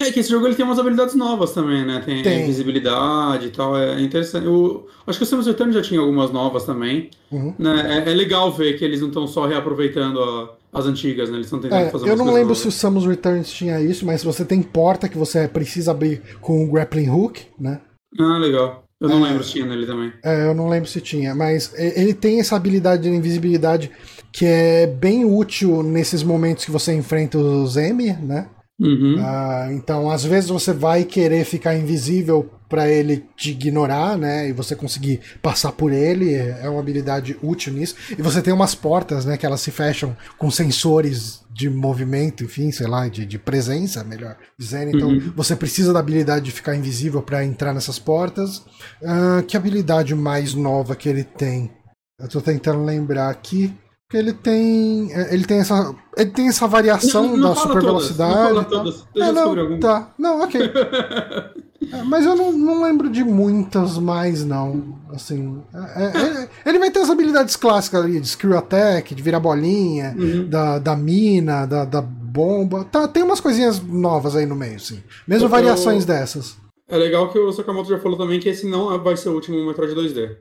É 0.00 0.10
que 0.10 0.20
esse 0.20 0.30
jogo 0.30 0.46
ele 0.46 0.56
tem 0.56 0.64
umas 0.64 0.78
habilidades 0.78 1.14
novas 1.14 1.52
também, 1.52 1.86
né? 1.86 2.02
Tem, 2.04 2.22
tem. 2.22 2.46
visibilidade 2.46 3.46
e 3.46 3.50
tal, 3.50 3.76
é 3.76 4.00
interessante. 4.00 4.44
Eu, 4.44 4.88
acho 5.06 5.18
que 5.18 5.22
o 5.22 5.26
Samus 5.26 5.46
Return 5.46 5.72
já 5.72 5.80
tinha 5.80 6.00
algumas 6.00 6.32
novas 6.32 6.64
também. 6.64 7.10
Uhum. 7.30 7.54
Né? 7.56 8.02
É, 8.04 8.10
é, 8.10 8.14
legal 8.14 8.52
ver 8.52 8.76
que 8.76 8.84
eles 8.84 9.00
não 9.00 9.08
estão 9.08 9.26
só 9.26 9.46
reaproveitando 9.46 10.20
a, 10.20 10.56
as 10.72 10.86
antigas, 10.86 11.30
né? 11.30 11.36
Eles 11.36 11.46
estão 11.46 11.60
tentando 11.60 11.86
é, 11.86 11.90
fazer 11.90 12.08
Eu 12.08 12.16
não 12.16 12.26
lembro 12.26 12.48
novas. 12.48 12.58
se 12.58 12.68
o 12.68 12.72
Samus 12.72 13.06
Returns 13.06 13.52
tinha 13.52 13.80
isso, 13.80 14.04
mas 14.04 14.24
você 14.24 14.44
tem 14.44 14.60
porta 14.60 15.08
que 15.08 15.16
você 15.16 15.46
precisa 15.46 15.92
abrir 15.92 16.20
com 16.40 16.64
o 16.64 16.70
grappling 16.70 17.08
hook, 17.08 17.42
né? 17.58 17.80
Ah, 18.18 18.38
legal. 18.38 18.83
Eu 19.04 19.10
não 19.10 19.26
é, 19.26 19.28
lembro 19.28 19.44
se 19.44 19.52
tinha 19.52 19.66
nele 19.66 19.86
também. 19.86 20.12
É, 20.22 20.46
eu 20.46 20.54
não 20.54 20.68
lembro 20.68 20.88
se 20.88 21.00
tinha, 21.00 21.34
mas 21.34 21.72
ele 21.76 22.14
tem 22.14 22.40
essa 22.40 22.56
habilidade 22.56 23.02
de 23.02 23.08
invisibilidade 23.08 23.90
que 24.32 24.46
é 24.46 24.86
bem 24.86 25.24
útil 25.24 25.82
nesses 25.82 26.22
momentos 26.22 26.64
que 26.64 26.70
você 26.70 26.92
enfrenta 26.94 27.38
os 27.38 27.76
M, 27.76 28.12
né? 28.14 28.48
Uhum. 28.80 29.16
Uh, 29.16 29.72
então, 29.72 30.10
às 30.10 30.24
vezes 30.24 30.50
você 30.50 30.72
vai 30.72 31.04
querer 31.04 31.44
ficar 31.44 31.76
invisível 31.76 32.50
para 32.74 32.88
ele 32.88 33.24
te 33.36 33.52
ignorar, 33.52 34.18
né? 34.18 34.48
E 34.48 34.52
você 34.52 34.74
conseguir 34.74 35.20
passar 35.40 35.70
por 35.70 35.92
ele 35.92 36.34
é 36.34 36.68
uma 36.68 36.80
habilidade 36.80 37.38
útil 37.40 37.72
nisso. 37.72 37.94
E 38.18 38.20
você 38.20 38.42
tem 38.42 38.52
umas 38.52 38.74
portas, 38.74 39.24
né? 39.24 39.36
Que 39.36 39.46
elas 39.46 39.60
se 39.60 39.70
fecham 39.70 40.16
com 40.36 40.50
sensores 40.50 41.44
de 41.52 41.70
movimento, 41.70 42.42
enfim, 42.42 42.72
sei 42.72 42.88
lá, 42.88 43.06
de, 43.06 43.24
de 43.24 43.38
presença, 43.38 44.02
melhor 44.02 44.36
dizendo. 44.58 44.96
Então, 44.96 45.08
uhum. 45.08 45.32
você 45.36 45.54
precisa 45.54 45.92
da 45.92 46.00
habilidade 46.00 46.46
de 46.46 46.50
ficar 46.50 46.74
invisível 46.74 47.22
para 47.22 47.44
entrar 47.44 47.72
nessas 47.72 47.96
portas. 47.96 48.58
Uh, 49.00 49.40
que 49.46 49.56
habilidade 49.56 50.12
mais 50.12 50.52
nova 50.52 50.96
que 50.96 51.08
ele 51.08 51.22
tem? 51.22 51.70
Eu 52.18 52.26
tô 52.28 52.40
tentando 52.40 52.84
lembrar 52.84 53.30
aqui 53.30 53.72
ele 54.12 54.32
tem 54.32 55.10
ele 55.12 55.44
tem 55.44 55.58
essa 55.58 55.94
ele 56.16 56.30
tem 56.30 56.48
essa 56.48 56.68
variação 56.68 57.28
não, 57.28 57.36
não 57.36 57.48
da 57.48 57.54
super 57.56 57.80
todas, 57.80 57.84
velocidade. 57.84 58.54
Não, 58.54 58.64
todas. 58.64 59.06
É, 59.16 59.32
não, 59.32 59.80
tá. 59.80 60.14
Não, 60.16 60.40
ok. 60.42 60.60
é, 61.92 62.02
mas 62.02 62.24
eu 62.24 62.36
não, 62.36 62.52
não 62.52 62.82
lembro 62.84 63.10
de 63.10 63.24
muitas 63.24 63.98
mais 63.98 64.44
não. 64.44 64.98
Assim, 65.10 65.62
é, 65.74 66.04
é, 66.04 66.48
ele 66.68 66.78
vai 66.78 66.90
ter 66.90 67.00
as 67.00 67.10
habilidades 67.10 67.56
clássicas 67.56 68.04
ali 68.04 68.20
de 68.20 68.28
screw 68.28 68.56
attack, 68.56 69.14
de 69.14 69.22
virar 69.22 69.40
bolinha, 69.40 70.14
uhum. 70.16 70.48
da, 70.48 70.78
da 70.78 70.96
mina, 70.96 71.66
da, 71.66 71.84
da 71.84 72.00
bomba. 72.02 72.84
Tá, 72.84 73.06
tem 73.06 73.22
umas 73.22 73.40
coisinhas 73.40 73.80
novas 73.80 74.36
aí 74.36 74.46
no 74.46 74.56
meio, 74.56 74.80
sim. 74.80 75.02
Mesmo 75.26 75.46
eu, 75.46 75.50
variações 75.50 76.04
dessas. 76.04 76.56
É 76.88 76.96
legal 76.96 77.30
que 77.30 77.38
o 77.38 77.52
Sakamoto 77.52 77.88
já 77.88 77.98
falou 77.98 78.18
também 78.18 78.40
que 78.40 78.48
esse 78.48 78.66
não 78.66 79.02
vai 79.02 79.16
ser 79.16 79.28
o 79.30 79.34
último 79.34 79.64
Metroid 79.66 79.94
2D. 79.94 80.36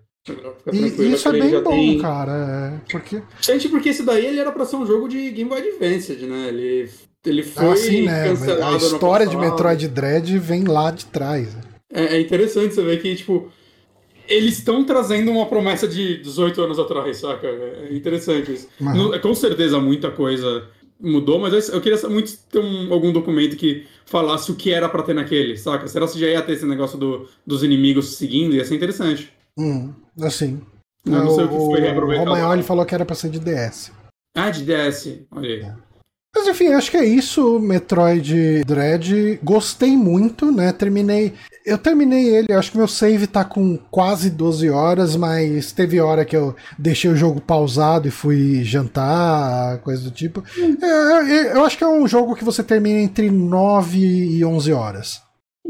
E 0.71 1.13
isso 1.13 1.27
é 1.27 1.31
bem 1.33 1.61
bom, 1.61 1.69
tem... 1.69 1.99
cara. 1.99 2.31
É, 2.31 2.91
porque... 2.91 3.21
Gente, 3.41 3.67
porque 3.67 3.89
esse 3.89 4.03
daí 4.03 4.25
ele 4.25 4.39
era 4.39 4.51
pra 4.51 4.65
ser 4.65 4.77
um 4.77 4.85
jogo 4.85 5.09
de 5.09 5.31
Game 5.31 5.49
Boy 5.49 5.59
Advance, 5.59 6.13
né? 6.13 6.47
Ele, 6.47 6.89
ele 7.25 7.41
ah, 7.41 7.45
foi 7.45 7.71
ah, 7.71 7.75
sim, 7.75 8.01
né? 8.03 8.29
A 8.63 8.75
história 8.75 9.25
de 9.25 9.37
Metroid 9.37 9.87
Dread 9.87 10.37
vem 10.39 10.63
lá 10.63 10.91
de 10.91 11.05
trás. 11.05 11.55
É, 11.91 12.17
é 12.17 12.19
interessante 12.21 12.73
você 12.73 12.83
ver 12.83 13.01
que, 13.01 13.15
tipo, 13.15 13.49
eles 14.27 14.57
estão 14.57 14.83
trazendo 14.83 15.31
uma 15.31 15.45
promessa 15.45 15.87
de 15.87 16.17
18 16.21 16.61
anos 16.61 16.79
atrás, 16.79 17.17
saca? 17.17 17.47
É 17.47 17.93
interessante 17.93 18.53
isso. 18.53 18.67
Com 19.21 19.33
certeza 19.33 19.79
muita 19.79 20.11
coisa 20.11 20.67
mudou, 20.99 21.37
mas 21.37 21.69
eu 21.69 21.81
queria 21.81 21.99
muito 22.07 22.37
ter 22.49 22.59
um, 22.59 22.93
algum 22.93 23.11
documento 23.11 23.57
que 23.57 23.85
falasse 24.05 24.51
o 24.51 24.55
que 24.55 24.71
era 24.71 24.87
pra 24.87 25.03
ter 25.03 25.13
naquele, 25.13 25.57
saca? 25.57 25.87
Será 25.87 26.07
que 26.07 26.17
já 26.17 26.27
ia 26.27 26.41
ter 26.41 26.53
esse 26.53 26.65
negócio 26.65 26.97
do, 26.97 27.27
dos 27.45 27.61
inimigos 27.61 28.15
seguindo? 28.15 28.55
Ia 28.55 28.63
ser 28.63 28.75
interessante. 28.75 29.31
Hum, 29.57 29.93
assim. 30.21 30.61
Eu 31.05 31.11
não 31.11 31.35
sei 31.35 31.43
o, 31.43 31.49
que 31.49 31.55
foi 31.55 31.81
reaproveitado. 31.81 32.29
O 32.29 32.33
Romagnoli 32.33 32.63
falou 32.63 32.85
que 32.85 32.95
era 32.95 33.05
pra 33.05 33.15
ser 33.15 33.29
de 33.29 33.39
DS. 33.39 33.91
Ah, 34.35 34.49
de 34.49 34.63
DS. 34.63 35.25
Olha 35.31 35.49
aí. 35.49 35.61
É. 35.61 35.75
Mas 36.35 36.47
enfim, 36.47 36.73
acho 36.73 36.89
que 36.89 36.97
é 36.97 37.05
isso, 37.05 37.59
Metroid 37.59 38.63
Dread. 38.63 39.39
Gostei 39.43 39.95
muito, 39.95 40.51
né? 40.51 40.73
Terminei. 40.73 41.33
Eu 41.63 41.77
terminei 41.77 42.27
ele, 42.35 42.51
acho 42.51 42.71
que 42.71 42.77
meu 42.77 42.87
save 42.87 43.27
tá 43.27 43.45
com 43.45 43.77
quase 43.91 44.31
12 44.31 44.69
horas, 44.69 45.15
mas 45.15 45.71
teve 45.71 46.01
hora 46.01 46.25
que 46.25 46.35
eu 46.35 46.55
deixei 46.77 47.09
o 47.09 47.15
jogo 47.15 47.39
pausado 47.39 48.07
e 48.07 48.11
fui 48.11 48.63
jantar, 48.63 49.77
coisa 49.79 50.03
do 50.03 50.11
tipo. 50.11 50.43
Hum. 50.57 50.75
É, 50.81 51.31
é 51.31 51.55
eu 51.55 51.63
acho 51.63 51.77
que 51.77 51.83
é 51.83 51.87
um 51.87 52.07
jogo 52.07 52.35
que 52.35 52.43
você 52.43 52.63
termina 52.63 52.99
entre 52.99 53.29
9 53.29 53.99
e 53.99 54.43
11 54.43 54.73
horas. 54.73 55.21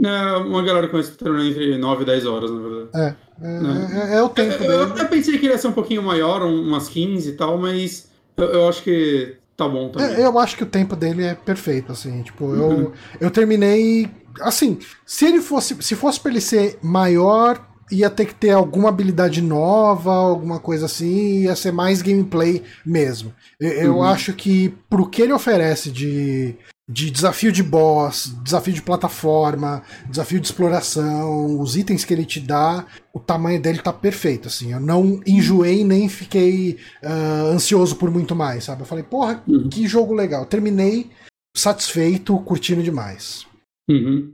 É, 0.03 0.37
uma 0.37 0.63
galera 0.63 0.87
com 0.87 0.97
esse 0.97 1.11
termina 1.11 1.49
entre 1.49 1.77
9 1.77 2.03
e 2.03 2.05
10 2.05 2.25
horas, 2.25 2.49
na 2.49 2.59
verdade. 2.59 2.89
É. 2.95 3.15
É, 3.41 3.59
né? 3.59 4.09
é, 4.11 4.15
é, 4.17 4.23
o 4.23 4.29
tempo 4.29 4.57
dele. 4.57 4.73
Eu 4.73 4.83
até 4.83 5.03
pensei 5.03 5.37
que 5.37 5.45
ele 5.45 5.53
ia 5.53 5.57
ser 5.57 5.67
um 5.67 5.73
pouquinho 5.73 6.01
maior, 6.01 6.41
umas 6.43 6.87
15 6.87 7.29
e 7.29 7.33
tal, 7.33 7.57
mas 7.57 8.09
eu, 8.37 8.45
eu 8.45 8.69
acho 8.69 8.81
que 8.81 9.35
tá 9.55 9.67
bom 9.67 9.89
também. 9.89 10.15
É, 10.15 10.25
eu 10.25 10.37
acho 10.39 10.55
que 10.57 10.63
o 10.63 10.67
tempo 10.67 10.95
dele 10.95 11.23
é 11.23 11.35
perfeito, 11.35 11.91
assim. 11.91 12.21
Tipo, 12.21 12.45
uhum. 12.45 12.55
eu, 12.55 12.93
eu 13.19 13.31
terminei. 13.31 14.09
Assim, 14.41 14.79
se 15.05 15.25
ele 15.25 15.41
fosse. 15.41 15.75
Se 15.81 15.95
fosse 15.95 16.19
pra 16.19 16.31
ele 16.31 16.41
ser 16.41 16.77
maior, 16.81 17.65
ia 17.91 18.09
ter 18.09 18.25
que 18.25 18.35
ter 18.35 18.51
alguma 18.51 18.89
habilidade 18.89 19.41
nova, 19.41 20.11
alguma 20.11 20.59
coisa 20.59 20.85
assim, 20.85 21.43
ia 21.43 21.55
ser 21.55 21.71
mais 21.71 22.01
gameplay 22.01 22.63
mesmo. 22.85 23.33
Eu, 23.59 23.71
eu 23.71 23.95
uhum. 23.95 24.03
acho 24.03 24.33
que 24.33 24.69
pro 24.89 25.09
que 25.09 25.21
ele 25.21 25.33
oferece 25.33 25.91
de 25.91 26.55
de 26.87 27.09
desafio 27.09 27.51
de 27.51 27.63
boss, 27.63 28.35
desafio 28.43 28.73
de 28.73 28.81
plataforma, 28.81 29.83
desafio 30.09 30.39
de 30.39 30.47
exploração, 30.47 31.59
os 31.59 31.77
itens 31.77 32.03
que 32.03 32.13
ele 32.13 32.25
te 32.25 32.41
dá, 32.41 32.85
o 33.13 33.19
tamanho 33.19 33.61
dele 33.61 33.79
tá 33.79 33.93
perfeito, 33.93 34.49
assim. 34.49 34.73
Eu 34.73 34.79
não 34.79 35.21
enjoei 35.25 35.83
nem 35.85 36.09
fiquei 36.09 36.77
uh, 37.01 37.53
ansioso 37.53 37.95
por 37.95 38.11
muito 38.11 38.35
mais, 38.35 38.65
sabe? 38.65 38.81
Eu 38.81 38.85
falei, 38.85 39.03
porra, 39.03 39.41
uhum. 39.47 39.69
que 39.69 39.87
jogo 39.87 40.13
legal. 40.13 40.45
Terminei 40.45 41.09
satisfeito, 41.55 42.37
curtindo 42.39 42.83
demais. 42.83 43.47
Uhum. 43.89 44.33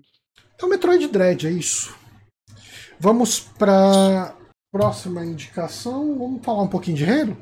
Então, 0.56 0.70
Metroid 0.70 1.08
Dread, 1.08 1.48
é 1.48 1.52
isso. 1.52 1.96
Vamos 3.00 3.40
pra 3.40 4.36
próxima 4.72 5.24
indicação. 5.24 6.18
Vamos 6.18 6.44
falar 6.44 6.64
um 6.64 6.68
pouquinho 6.68 6.98
de 6.98 7.06
Halo? 7.06 7.38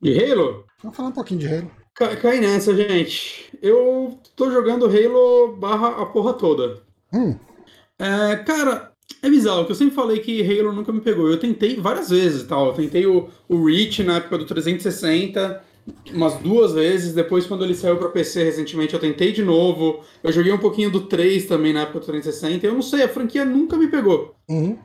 De 0.00 0.24
Halo? 0.24 0.64
Vamos 0.82 0.96
falar 0.96 1.08
um 1.08 1.12
pouquinho 1.12 1.40
de 1.40 1.48
Halo. 1.48 1.70
Cai 1.96 2.40
nessa, 2.40 2.76
gente. 2.76 3.50
Eu 3.62 4.18
tô 4.36 4.50
jogando 4.50 4.84
Halo 4.84 5.56
barra 5.56 6.02
a 6.02 6.04
porra 6.04 6.34
toda. 6.34 6.82
Hum. 7.10 7.34
É, 7.98 8.36
cara, 8.36 8.92
é 9.22 9.30
bizarro, 9.30 9.64
que 9.64 9.72
eu 9.72 9.76
sempre 9.76 9.94
falei 9.94 10.18
que 10.20 10.42
Halo 10.42 10.74
nunca 10.74 10.92
me 10.92 11.00
pegou. 11.00 11.30
Eu 11.30 11.40
tentei 11.40 11.76
várias 11.76 12.10
vezes 12.10 12.42
tal. 12.42 12.66
Eu 12.66 12.72
tentei 12.74 13.06
o, 13.06 13.30
o 13.48 13.64
Reach 13.64 14.02
na 14.02 14.16
época 14.16 14.36
do 14.36 14.44
360, 14.44 15.64
umas 16.12 16.34
duas 16.34 16.74
vezes. 16.74 17.14
Depois, 17.14 17.46
quando 17.46 17.64
ele 17.64 17.74
saiu 17.74 17.96
pra 17.96 18.10
PC 18.10 18.44
recentemente, 18.44 18.92
eu 18.92 19.00
tentei 19.00 19.32
de 19.32 19.42
novo. 19.42 20.04
Eu 20.22 20.30
joguei 20.30 20.52
um 20.52 20.58
pouquinho 20.58 20.90
do 20.90 21.06
3 21.06 21.46
também 21.46 21.72
na 21.72 21.80
época 21.80 22.00
do 22.00 22.06
360. 22.06 22.66
Eu 22.66 22.74
não 22.74 22.82
sei, 22.82 23.04
a 23.04 23.08
franquia 23.08 23.46
nunca 23.46 23.78
me 23.78 23.88
pegou. 23.88 24.36
Uhum. 24.50 24.76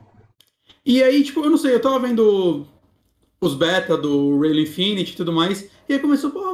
E 0.84 1.02
aí, 1.02 1.22
tipo, 1.22 1.44
eu 1.44 1.50
não 1.50 1.58
sei, 1.58 1.74
eu 1.74 1.80
tava 1.80 1.98
vendo 1.98 2.66
os 3.38 3.54
beta 3.54 3.96
do 3.96 4.36
Halo 4.36 4.60
Infinite 4.60 5.12
e 5.12 5.16
tudo 5.16 5.30
mais. 5.30 5.68
E 5.88 5.94
aí 5.94 5.98
começou, 5.98 6.30
pô, 6.30 6.51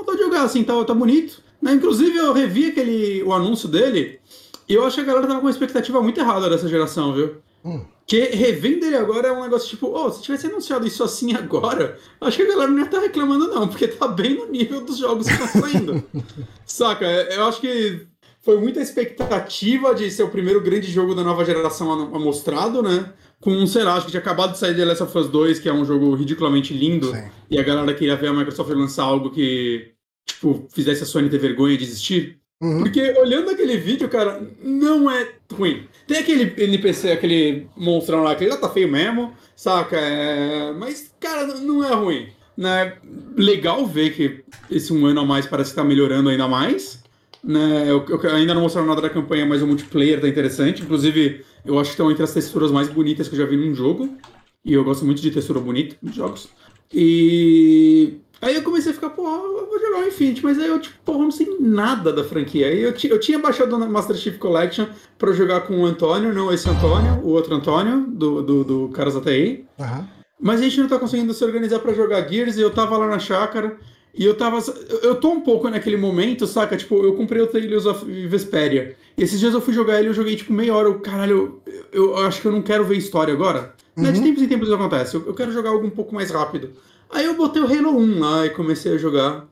vontade 0.00 0.18
de 0.18 0.24
jogar, 0.24 0.42
assim, 0.42 0.62
tá, 0.64 0.84
tá 0.84 0.94
bonito. 0.94 1.42
Né? 1.60 1.72
Inclusive, 1.72 2.16
eu 2.16 2.32
revi 2.32 2.66
aquele, 2.66 3.22
o 3.22 3.32
anúncio 3.32 3.68
dele 3.68 4.20
e 4.68 4.74
eu 4.74 4.84
acho 4.84 4.94
que 4.94 5.02
a 5.02 5.04
galera 5.04 5.26
tava 5.26 5.40
com 5.40 5.46
uma 5.46 5.50
expectativa 5.50 6.00
muito 6.00 6.20
errada 6.20 6.48
dessa 6.48 6.68
geração, 6.68 7.12
viu? 7.12 7.38
Hum. 7.64 7.84
Que 8.06 8.20
revendo 8.26 8.86
ele 8.86 8.96
agora 8.96 9.28
é 9.28 9.32
um 9.32 9.42
negócio 9.42 9.68
tipo, 9.68 9.88
oh, 9.88 10.10
se 10.10 10.22
tivesse 10.22 10.46
anunciado 10.46 10.86
isso 10.86 11.02
assim 11.02 11.34
agora, 11.36 11.98
acho 12.20 12.36
que 12.36 12.44
a 12.44 12.48
galera 12.48 12.70
não 12.70 12.78
ia 12.78 12.84
estar 12.84 12.98
tá 12.98 13.02
reclamando, 13.02 13.48
não, 13.48 13.66
porque 13.66 13.88
tá 13.88 14.06
bem 14.06 14.34
no 14.34 14.46
nível 14.46 14.80
dos 14.80 14.98
jogos 14.98 15.26
que 15.26 15.32
estão 15.32 15.62
saindo. 15.62 16.04
Saca? 16.64 17.04
É, 17.04 17.36
eu 17.36 17.44
acho 17.46 17.60
que 17.60 18.06
foi 18.42 18.58
muita 18.60 18.80
expectativa 18.80 19.92
de 19.92 20.08
ser 20.08 20.22
o 20.22 20.30
primeiro 20.30 20.60
grande 20.60 20.90
jogo 20.90 21.16
da 21.16 21.24
nova 21.24 21.44
geração 21.44 22.08
mostrado, 22.18 22.80
né? 22.80 23.12
Com, 23.40 23.64
lá, 23.82 23.94
acho 23.94 24.04
que 24.04 24.10
tinha 24.10 24.20
acabado 24.20 24.52
de 24.52 24.58
sair 24.58 24.76
The 24.76 24.84
Last 24.84 25.02
of 25.02 25.16
Us 25.16 25.28
2, 25.28 25.58
que 25.60 25.68
é 25.68 25.72
um 25.72 25.84
jogo 25.84 26.14
ridiculamente 26.14 26.74
lindo, 26.74 27.10
Sim. 27.10 27.30
e 27.50 27.58
a 27.58 27.62
galera 27.62 27.94
queria 27.94 28.14
ver 28.14 28.28
a 28.28 28.34
Microsoft 28.34 28.70
lançar 28.70 29.04
algo 29.04 29.30
que, 29.30 29.92
tipo, 30.26 30.68
fizesse 30.70 31.04
a 31.04 31.06
Sony 31.06 31.30
ter 31.30 31.38
vergonha 31.38 31.76
de 31.76 31.84
existir. 31.84 32.38
Uhum. 32.62 32.80
Porque 32.80 33.00
olhando 33.18 33.50
aquele 33.50 33.78
vídeo, 33.78 34.08
cara, 34.10 34.46
não 34.62 35.10
é 35.10 35.32
ruim. 35.50 35.88
Tem 36.06 36.18
aquele 36.18 36.52
NPC, 36.62 37.12
aquele 37.12 37.66
monstrão 37.74 38.22
lá, 38.22 38.34
que 38.34 38.44
ele 38.44 38.50
já 38.50 38.58
tá 38.58 38.68
feio 38.68 38.90
mesmo, 38.90 39.32
saca? 39.56 39.96
É... 39.96 40.72
Mas, 40.72 41.10
cara, 41.18 41.46
não 41.46 41.82
é 41.82 41.94
ruim. 41.94 42.28
Né? 42.54 42.92
Legal 43.34 43.86
ver 43.86 44.14
que 44.14 44.44
esse 44.70 44.92
um 44.92 45.06
ano 45.06 45.20
a 45.20 45.24
mais 45.24 45.46
parece 45.46 45.70
que 45.70 45.76
tá 45.76 45.84
melhorando 45.84 46.28
ainda 46.28 46.46
mais. 46.46 46.99
Né? 47.42 47.84
Eu, 47.88 48.04
eu 48.06 48.30
ainda 48.34 48.54
não 48.54 48.62
mostraram 48.62 48.88
nada 48.88 49.00
da 49.00 49.10
campanha, 49.10 49.46
mas 49.46 49.62
o 49.62 49.66
multiplayer 49.66 50.20
tá 50.20 50.28
interessante. 50.28 50.82
Inclusive, 50.82 51.44
eu 51.64 51.78
acho 51.78 51.90
que 51.90 51.94
estão 51.94 52.10
entre 52.10 52.22
as 52.22 52.32
texturas 52.32 52.70
mais 52.70 52.88
bonitas 52.88 53.28
que 53.28 53.34
eu 53.34 53.38
já 53.38 53.46
vi 53.46 53.56
num 53.56 53.74
jogo. 53.74 54.16
E 54.64 54.74
eu 54.74 54.84
gosto 54.84 55.04
muito 55.04 55.22
de 55.22 55.30
textura 55.30 55.58
bonita 55.58 55.96
nos 56.02 56.14
jogos. 56.14 56.48
E 56.92 58.18
aí 58.42 58.54
eu 58.54 58.62
comecei 58.62 58.90
a 58.90 58.94
ficar, 58.94 59.10
porra, 59.10 59.36
eu 59.36 59.66
vou 59.66 59.80
jogar 59.80 60.00
o 60.00 60.08
Infinity, 60.08 60.42
mas 60.44 60.58
aí 60.58 60.68
eu, 60.68 60.78
tipo, 60.80 60.98
porra, 61.04 61.18
não 61.20 61.30
sei 61.30 61.56
nada 61.58 62.12
da 62.12 62.24
franquia. 62.24 62.66
Aí 62.66 62.82
eu, 62.82 62.92
eu 63.04 63.20
tinha 63.20 63.38
baixado 63.38 63.74
o 63.74 63.90
Master 63.90 64.16
Chief 64.16 64.36
Collection 64.38 64.86
pra 65.16 65.32
jogar 65.32 65.62
com 65.62 65.80
o 65.80 65.86
Antônio, 65.86 66.34
não 66.34 66.52
esse 66.52 66.68
Antônio, 66.68 67.20
o 67.22 67.28
outro 67.28 67.54
Antônio, 67.54 68.06
do, 68.08 68.42
do, 68.42 68.64
do 68.64 68.88
Caras 68.88 69.16
ATI. 69.16 69.64
Uhum. 69.78 70.04
Mas 70.40 70.60
a 70.60 70.64
gente 70.64 70.80
não 70.80 70.88
tá 70.88 70.98
conseguindo 70.98 71.34
se 71.34 71.44
organizar 71.44 71.78
para 71.80 71.92
jogar 71.92 72.26
Gears 72.26 72.56
e 72.56 72.62
eu 72.62 72.70
tava 72.70 72.96
lá 72.96 73.06
na 73.06 73.18
chácara. 73.18 73.78
E 74.20 74.24
eu 74.26 74.34
tava. 74.34 74.62
Eu 75.02 75.14
tô 75.14 75.30
um 75.30 75.40
pouco 75.40 75.70
naquele 75.70 75.96
momento, 75.96 76.46
saca? 76.46 76.76
Tipo, 76.76 77.02
eu 77.02 77.14
comprei 77.14 77.40
o 77.40 77.46
Tales 77.46 77.86
of 77.86 78.04
Vesperia. 78.28 78.94
E 79.16 79.22
esses 79.22 79.40
dias 79.40 79.54
eu 79.54 79.62
fui 79.62 79.72
jogar 79.72 79.98
ele 79.98 80.10
eu 80.10 80.12
joguei 80.12 80.36
tipo 80.36 80.52
meia 80.52 80.74
hora. 80.74 80.88
Eu, 80.88 81.00
caralho, 81.00 81.62
eu, 81.90 82.10
eu 82.10 82.16
acho 82.18 82.42
que 82.42 82.46
eu 82.46 82.52
não 82.52 82.60
quero 82.60 82.84
ver 82.84 82.98
história 82.98 83.32
agora. 83.32 83.74
Uhum. 83.96 84.02
Né? 84.02 84.12
De 84.12 84.20
tempos 84.20 84.42
em 84.42 84.46
tempos 84.46 84.68
isso 84.68 84.76
acontece. 84.76 85.14
Eu, 85.14 85.26
eu, 85.26 85.32
quero 85.32 85.50
jogar 85.50 85.70
algo 85.70 85.86
um 85.86 85.90
pouco 85.90 86.14
mais 86.14 86.30
rápido. 86.30 86.72
Aí 87.08 87.24
eu 87.24 87.34
botei 87.34 87.62
o 87.62 87.64
Halo 87.64 87.96
1 87.98 88.20
lá 88.20 88.44
e 88.44 88.50
comecei 88.50 88.92
a 88.92 88.98
jogar. 88.98 89.48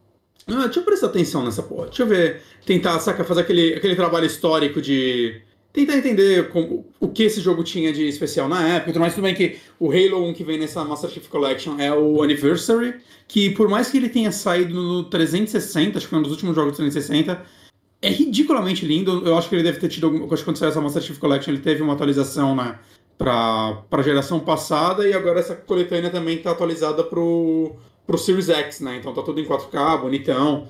Ah, 0.46 0.64
deixa 0.64 0.80
eu 0.80 0.84
prestar 0.84 1.06
atenção 1.06 1.42
nessa 1.42 1.62
porra. 1.62 1.86
Deixa 1.86 2.02
eu 2.02 2.06
ver. 2.06 2.42
Tentar, 2.66 3.00
saca, 3.00 3.24
fazer 3.24 3.40
aquele, 3.40 3.72
aquele 3.72 3.96
trabalho 3.96 4.26
histórico 4.26 4.82
de 4.82 5.40
tentar 5.72 5.96
entender 5.96 6.48
como, 6.50 6.86
o 6.98 7.08
que 7.08 7.22
esse 7.22 7.40
jogo 7.40 7.62
tinha 7.62 7.92
de 7.92 8.06
especial 8.08 8.48
na 8.48 8.76
época. 8.76 8.98
Mas 8.98 9.14
tudo 9.14 9.24
bem 9.24 9.34
que 9.34 9.58
o 9.78 9.90
Halo 9.90 10.26
1 10.28 10.34
que 10.34 10.44
vem 10.44 10.58
nessa 10.58 10.84
Master 10.84 11.10
Chief 11.10 11.28
Collection 11.28 11.78
é 11.78 11.92
o 11.92 12.22
Anniversary, 12.22 12.94
que 13.26 13.50
por 13.50 13.68
mais 13.68 13.90
que 13.90 13.98
ele 13.98 14.08
tenha 14.08 14.32
saído 14.32 14.74
no 14.74 15.04
360, 15.04 15.98
acho 15.98 16.06
que 16.06 16.10
foi 16.10 16.18
um 16.18 16.22
dos 16.22 16.32
últimos 16.32 16.54
jogos 16.54 16.72
do 16.72 16.76
360, 16.76 17.42
é 18.00 18.08
ridiculamente 18.08 18.86
lindo. 18.86 19.26
Eu 19.26 19.36
acho 19.36 19.48
que 19.48 19.54
ele 19.54 19.62
deve 19.62 19.78
ter 19.78 19.88
tido. 19.88 20.08
Acho 20.32 20.42
que 20.42 20.44
quando 20.44 20.56
saiu 20.56 20.70
essa 20.70 20.80
Master 20.80 21.02
Chief 21.02 21.18
Collection, 21.18 21.52
ele 21.52 21.62
teve 21.62 21.82
uma 21.82 21.94
atualização 21.94 22.54
né, 22.54 22.78
para 23.16 23.82
a 23.90 24.02
geração 24.02 24.40
passada 24.40 25.06
e 25.06 25.12
agora 25.12 25.40
essa 25.40 25.54
coletânea 25.54 26.10
também 26.10 26.36
está 26.36 26.52
atualizada 26.52 27.02
pro, 27.04 27.76
pro 28.06 28.18
Series 28.18 28.48
X, 28.48 28.80
né? 28.80 28.96
Então 28.96 29.12
tá 29.12 29.22
tudo 29.22 29.40
em 29.40 29.44
4K, 29.44 30.00
bonitão. 30.00 30.68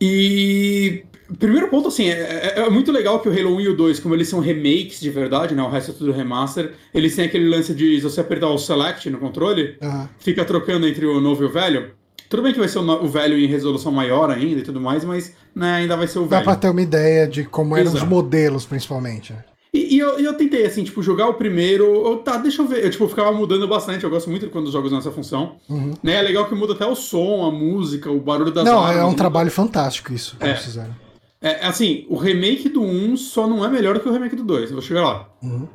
E 0.00 1.04
primeiro 1.34 1.68
ponto, 1.68 1.88
assim, 1.88 2.08
é, 2.08 2.54
é, 2.56 2.60
é, 2.60 2.70
muito 2.70 2.92
legal 2.92 3.20
que 3.20 3.28
o 3.28 3.32
Halo 3.32 3.56
1 3.56 3.60
e 3.60 3.68
o 3.68 3.76
2, 3.76 4.00
como 4.00 4.14
eles 4.14 4.28
são 4.28 4.40
remakes 4.40 5.00
de 5.00 5.10
verdade, 5.10 5.54
né? 5.54 5.62
O 5.62 5.68
resto 5.68 5.90
é 5.90 5.94
tudo 5.94 6.12
remaster, 6.12 6.72
eles 6.94 7.16
têm 7.16 7.24
aquele 7.24 7.48
lance 7.48 7.74
de 7.74 7.96
se 7.96 8.02
você 8.02 8.20
apertar 8.20 8.48
o 8.48 8.58
select 8.58 9.08
no 9.10 9.18
controle, 9.18 9.76
uhum. 9.82 10.08
fica 10.18 10.44
trocando 10.44 10.86
entre 10.86 11.04
o 11.06 11.20
novo 11.20 11.42
e 11.42 11.46
o 11.46 11.50
velho. 11.50 11.90
Tudo 12.28 12.42
bem 12.42 12.52
que 12.52 12.58
vai 12.58 12.68
ser 12.68 12.78
o, 12.78 13.08
velho 13.08 13.38
em 13.38 13.46
resolução 13.46 13.92
maior 13.92 14.30
ainda 14.30 14.60
e 14.60 14.62
tudo 14.62 14.80
mais, 14.80 15.04
mas 15.04 15.32
né, 15.54 15.74
ainda 15.74 15.96
vai 15.96 16.08
ser 16.08 16.18
o 16.18 16.26
velho. 16.26 16.40
Dá 16.40 16.42
pra 16.42 16.56
ter 16.56 16.68
uma 16.68 16.82
ideia 16.82 17.26
de 17.26 17.44
como 17.44 17.76
eram 17.76 17.90
Exato. 17.90 18.04
os 18.04 18.10
modelos, 18.10 18.66
principalmente. 18.66 19.32
Né? 19.32 19.44
E, 19.72 19.96
e 19.96 19.98
eu, 19.98 20.18
eu, 20.18 20.34
tentei, 20.34 20.64
assim, 20.64 20.82
tipo, 20.82 21.02
jogar 21.02 21.28
o 21.28 21.34
primeiro. 21.34 21.84
Eu, 21.84 22.16
tá, 22.18 22.36
deixa 22.38 22.62
eu 22.62 22.66
ver. 22.66 22.84
Eu, 22.84 22.90
tipo, 22.90 23.06
ficava 23.06 23.30
mudando 23.30 23.68
bastante. 23.68 24.02
Eu 24.02 24.10
gosto 24.10 24.30
muito 24.30 24.48
quando 24.48 24.66
os 24.66 24.72
jogos 24.72 24.90
nessa 24.90 25.12
função. 25.12 25.56
Uhum. 25.68 25.92
Né? 26.02 26.14
É 26.14 26.22
legal 26.22 26.46
que 26.46 26.54
muda 26.54 26.72
até 26.72 26.86
o 26.86 26.94
som, 26.94 27.44
a 27.44 27.50
música, 27.50 28.10
o 28.10 28.18
barulho 28.18 28.50
das 28.50 28.64
Não, 28.64 28.82
armas, 28.82 29.02
é 29.02 29.04
um 29.04 29.14
trabalho 29.14 29.50
fantástico 29.50 30.12
isso 30.12 30.36
que 30.36 30.44
é. 30.44 30.50
eles 30.50 30.62
fizeram. 30.62 31.05
É, 31.46 31.64
assim, 31.64 32.04
o 32.08 32.16
remake 32.16 32.68
do 32.68 32.82
1 32.82 33.16
só 33.16 33.46
não 33.46 33.64
é 33.64 33.68
melhor 33.68 34.00
que 34.00 34.08
o 34.08 34.12
remake 34.12 34.34
do 34.34 34.42
2. 34.42 34.64
Eu 34.64 34.72
vou 34.72 34.82
chegar 34.82 35.04
lá. 35.04 35.30
Uhum. 35.40 35.68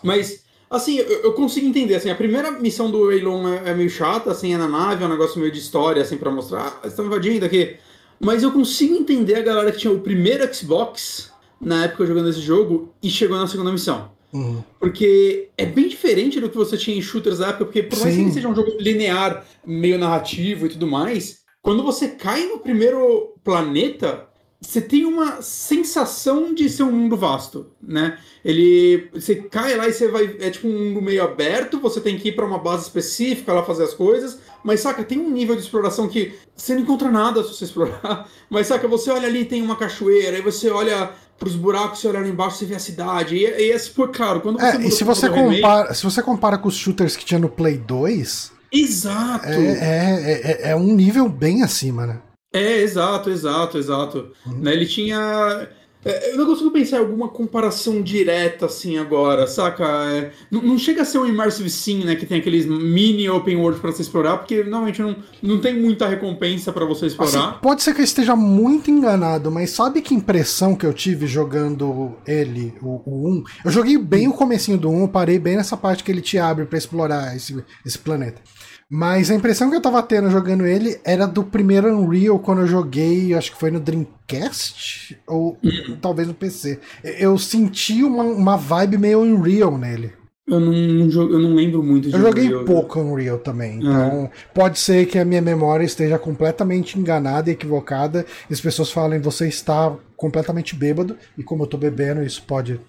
Mas, 0.00 0.44
assim, 0.70 0.98
eu, 0.98 1.22
eu, 1.24 1.32
consigo 1.32 1.66
entender. 1.66 1.96
Assim, 1.96 2.08
a 2.08 2.14
primeira 2.14 2.52
missão 2.52 2.88
do 2.88 3.10
Elon 3.10 3.48
é, 3.48 3.70
é, 3.70 3.74
meio 3.74 3.90
chata, 3.90 4.30
assim, 4.30 4.54
é 4.54 4.56
na 4.56 4.68
nave, 4.68 5.02
é 5.02 5.06
um 5.06 5.10
negócio 5.10 5.40
meio 5.40 5.50
de 5.50 5.58
história, 5.58 6.00
assim, 6.00 6.16
pra 6.16 6.30
mostrar. 6.30 6.80
Ah, 6.80 6.86
estão 6.86 7.06
invadindo 7.06 7.44
aqui. 7.44 7.74
Mas 8.20 8.44
eu 8.44 8.52
consigo 8.52 8.94
entender 8.94 9.34
a 9.34 9.42
galera 9.42 9.72
que 9.72 9.78
tinha 9.78 9.92
o 9.92 9.98
primeiro 9.98 10.54
Xbox 10.54 11.32
na 11.60 11.86
época 11.86 12.06
jogando 12.06 12.28
esse 12.28 12.40
jogo 12.40 12.94
e 13.02 13.10
chegou 13.10 13.36
na 13.36 13.48
segunda 13.48 13.72
missão. 13.72 14.12
Uhum. 14.32 14.62
Porque 14.78 15.48
é 15.58 15.66
bem 15.66 15.88
diferente 15.88 16.38
do 16.38 16.48
que 16.48 16.56
você 16.56 16.76
tinha 16.76 16.96
em 16.96 17.02
shooters 17.02 17.38
da 17.38 17.48
época, 17.48 17.64
porque 17.64 17.82
por 17.82 17.98
mais 17.98 18.14
Sim. 18.14 18.26
que 18.26 18.30
seja 18.30 18.46
um 18.46 18.54
jogo 18.54 18.76
linear, 18.78 19.44
meio 19.66 19.98
narrativo 19.98 20.66
e 20.66 20.68
tudo 20.68 20.86
mais, 20.86 21.40
quando 21.60 21.82
você 21.82 22.10
cai 22.10 22.46
no 22.46 22.60
primeiro 22.60 23.34
planeta, 23.42 24.25
você 24.60 24.80
tem 24.80 25.04
uma 25.04 25.42
sensação 25.42 26.54
de 26.54 26.68
ser 26.70 26.82
um 26.82 26.92
mundo 26.92 27.16
vasto, 27.16 27.66
né? 27.82 28.18
Ele, 28.44 29.08
você 29.12 29.36
cai 29.36 29.76
lá 29.76 29.86
e 29.86 29.92
você 29.92 30.08
vai, 30.08 30.36
é 30.40 30.50
tipo 30.50 30.66
um 30.66 30.88
mundo 30.88 31.02
meio 31.02 31.22
aberto, 31.22 31.78
você 31.78 32.00
tem 32.00 32.16
que 32.16 32.28
ir 32.28 32.32
para 32.32 32.46
uma 32.46 32.58
base 32.58 32.84
específica 32.84 33.52
lá 33.52 33.62
fazer 33.62 33.84
as 33.84 33.92
coisas, 33.92 34.38
mas 34.64 34.80
saca, 34.80 35.04
tem 35.04 35.18
um 35.18 35.30
nível 35.30 35.54
de 35.54 35.62
exploração 35.62 36.08
que 36.08 36.34
você 36.54 36.74
não 36.74 36.82
encontra 36.82 37.10
nada 37.10 37.42
se 37.42 37.54
você 37.54 37.64
explorar, 37.64 38.28
mas 38.48 38.66
saca, 38.66 38.88
você 38.88 39.10
olha 39.10 39.28
ali 39.28 39.44
tem 39.44 39.62
uma 39.62 39.76
cachoeira, 39.76 40.36
aí 40.36 40.42
você 40.42 40.70
olha 40.70 41.10
pros 41.38 41.54
buracos, 41.54 42.00
você 42.00 42.08
olhar 42.08 42.22
lá 42.22 42.28
embaixo, 42.28 42.56
você 42.56 42.64
vê 42.64 42.76
a 42.76 42.78
cidade. 42.78 43.36
E, 43.36 43.44
e 43.44 43.70
esse 43.70 43.90
foi 43.90 44.08
claro, 44.08 44.40
quando 44.40 44.58
você 44.58 44.76
é, 44.76 44.86
e 44.86 44.90
se 44.90 45.04
você 45.04 45.28
compara, 45.28 45.82
remake... 45.82 45.94
se 45.96 46.02
você 46.02 46.22
compara 46.22 46.56
com 46.56 46.68
os 46.68 46.76
shooters 46.76 47.14
que 47.14 47.26
tinha 47.26 47.38
no 47.38 47.50
Play 47.50 47.76
2, 47.76 48.56
Exato. 48.72 49.48
É, 49.48 49.52
é, 49.54 50.32
é, 50.32 50.70
é, 50.70 50.76
um 50.76 50.94
nível 50.94 51.28
bem 51.28 51.62
acima, 51.62 52.06
né? 52.06 52.18
É, 52.56 52.80
exato, 52.82 53.30
exato, 53.30 53.78
exato. 53.78 54.32
Uhum. 54.46 54.58
Né, 54.58 54.72
ele 54.72 54.86
tinha 54.86 55.68
é, 56.06 56.30
eu 56.30 56.36
não 56.36 56.46
consigo 56.46 56.70
pensar 56.70 56.98
em 56.98 57.00
alguma 57.00 57.28
comparação 57.28 58.00
direta 58.00 58.66
assim 58.66 58.96
agora, 58.96 59.44
saca? 59.48 59.84
É, 59.84 60.30
não, 60.48 60.62
não, 60.62 60.78
chega 60.78 61.02
a 61.02 61.04
ser 61.04 61.18
um 61.18 61.26
Immersive 61.26 61.68
Sim, 61.68 62.04
né? 62.04 62.14
Que 62.14 62.24
tem 62.24 62.38
aqueles 62.38 62.64
mini 62.64 63.28
open 63.28 63.56
world 63.56 63.80
para 63.80 63.90
você 63.90 64.02
explorar, 64.02 64.36
porque 64.36 64.62
normalmente 64.62 65.02
não, 65.02 65.16
não 65.42 65.60
tem 65.60 65.74
muita 65.74 66.06
recompensa 66.06 66.72
para 66.72 66.84
você 66.84 67.06
explorar. 67.06 67.48
Assim, 67.48 67.58
pode 67.60 67.82
ser 67.82 67.92
que 67.92 68.00
eu 68.00 68.04
esteja 68.04 68.36
muito 68.36 68.88
enganado, 68.88 69.50
mas 69.50 69.70
sabe 69.70 70.00
que 70.00 70.14
impressão 70.14 70.76
que 70.76 70.86
eu 70.86 70.92
tive 70.92 71.26
jogando 71.26 72.14
ele, 72.24 72.72
o, 72.80 73.02
o 73.04 73.28
1? 73.28 73.44
Eu 73.64 73.70
joguei 73.72 73.98
bem 73.98 74.28
o 74.28 74.32
comecinho 74.32 74.78
do 74.78 74.88
1, 74.88 75.00
eu 75.02 75.08
parei 75.08 75.40
bem 75.40 75.56
nessa 75.56 75.76
parte 75.76 76.04
que 76.04 76.12
ele 76.12 76.20
te 76.20 76.38
abre 76.38 76.66
para 76.66 76.78
explorar 76.78 77.34
esse, 77.34 77.64
esse 77.84 77.98
planeta. 77.98 78.40
Mas 78.88 79.30
a 79.30 79.34
impressão 79.34 79.68
que 79.68 79.76
eu 79.76 79.80
tava 79.80 80.00
tendo 80.02 80.30
jogando 80.30 80.64
ele 80.64 81.00
era 81.04 81.26
do 81.26 81.42
primeiro 81.42 81.88
Unreal 81.88 82.38
quando 82.38 82.60
eu 82.60 82.68
joguei, 82.68 83.34
acho 83.34 83.50
que 83.50 83.58
foi 83.58 83.70
no 83.70 83.80
Dreamcast 83.80 85.18
ou 85.26 85.58
uhum. 85.62 85.96
talvez 86.00 86.28
no 86.28 86.34
PC. 86.34 86.78
Eu 87.02 87.36
senti 87.36 88.04
uma, 88.04 88.22
uma 88.22 88.56
vibe 88.56 88.98
meio 88.98 89.20
Unreal 89.20 89.76
nele. 89.76 90.12
Eu 90.46 90.60
não, 90.60 90.72
eu 90.72 91.38
não 91.40 91.54
lembro 91.56 91.82
muito 91.82 92.08
de 92.08 92.14
Eu 92.14 92.20
joguei 92.20 92.44
Unreal, 92.44 92.64
pouco 92.64 93.00
Unreal 93.00 93.38
também. 93.38 93.78
Então, 93.78 94.20
uhum. 94.20 94.28
pode 94.54 94.78
ser 94.78 95.06
que 95.06 95.18
a 95.18 95.24
minha 95.24 95.42
memória 95.42 95.84
esteja 95.84 96.16
completamente 96.16 96.96
enganada 96.96 97.50
e 97.50 97.54
equivocada. 97.54 98.24
E 98.48 98.54
as 98.54 98.60
pessoas 98.60 98.92
falem, 98.92 99.20
você 99.20 99.48
está 99.48 99.92
completamente 100.16 100.76
bêbado. 100.76 101.16
E 101.36 101.42
como 101.42 101.64
eu 101.64 101.66
tô 101.66 101.76
bebendo, 101.76 102.22
isso 102.22 102.44
pode 102.46 102.80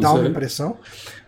dá 0.00 0.12
uma 0.12 0.28
impressão. 0.28 0.76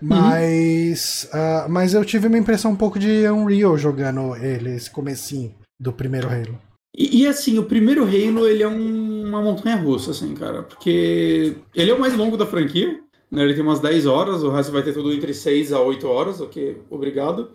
Mas, 0.00 1.28
uhum. 1.32 1.40
uh, 1.40 1.70
mas 1.70 1.94
eu 1.94 2.04
tive 2.04 2.28
uma 2.28 2.38
impressão 2.38 2.72
um 2.72 2.76
pouco 2.76 2.98
de 2.98 3.28
Unreal 3.28 3.76
jogando 3.78 4.36
ele, 4.36 4.76
esse 4.76 4.90
comecinho 4.90 5.54
do 5.80 5.92
primeiro 5.92 6.28
Halo. 6.28 6.58
E, 6.96 7.22
e, 7.22 7.26
assim, 7.26 7.58
o 7.58 7.64
primeiro 7.64 8.04
Halo, 8.04 8.46
ele 8.46 8.62
é 8.62 8.68
um, 8.68 9.24
uma 9.26 9.42
montanha 9.42 9.76
russa, 9.76 10.12
assim, 10.12 10.32
cara, 10.34 10.62
porque 10.62 11.56
ele 11.74 11.90
é 11.90 11.94
o 11.94 11.98
mais 11.98 12.16
longo 12.16 12.36
da 12.36 12.46
franquia, 12.46 13.00
né? 13.34 13.42
Ele 13.42 13.54
tem 13.54 13.64
umas 13.64 13.80
10 13.80 14.06
horas, 14.06 14.44
o 14.44 14.50
resto 14.50 14.70
vai 14.70 14.82
ter 14.82 14.92
tudo 14.92 15.12
entre 15.12 15.34
6 15.34 15.72
a 15.72 15.80
8 15.80 16.06
horas, 16.06 16.40
ok, 16.40 16.82
obrigado. 16.88 17.50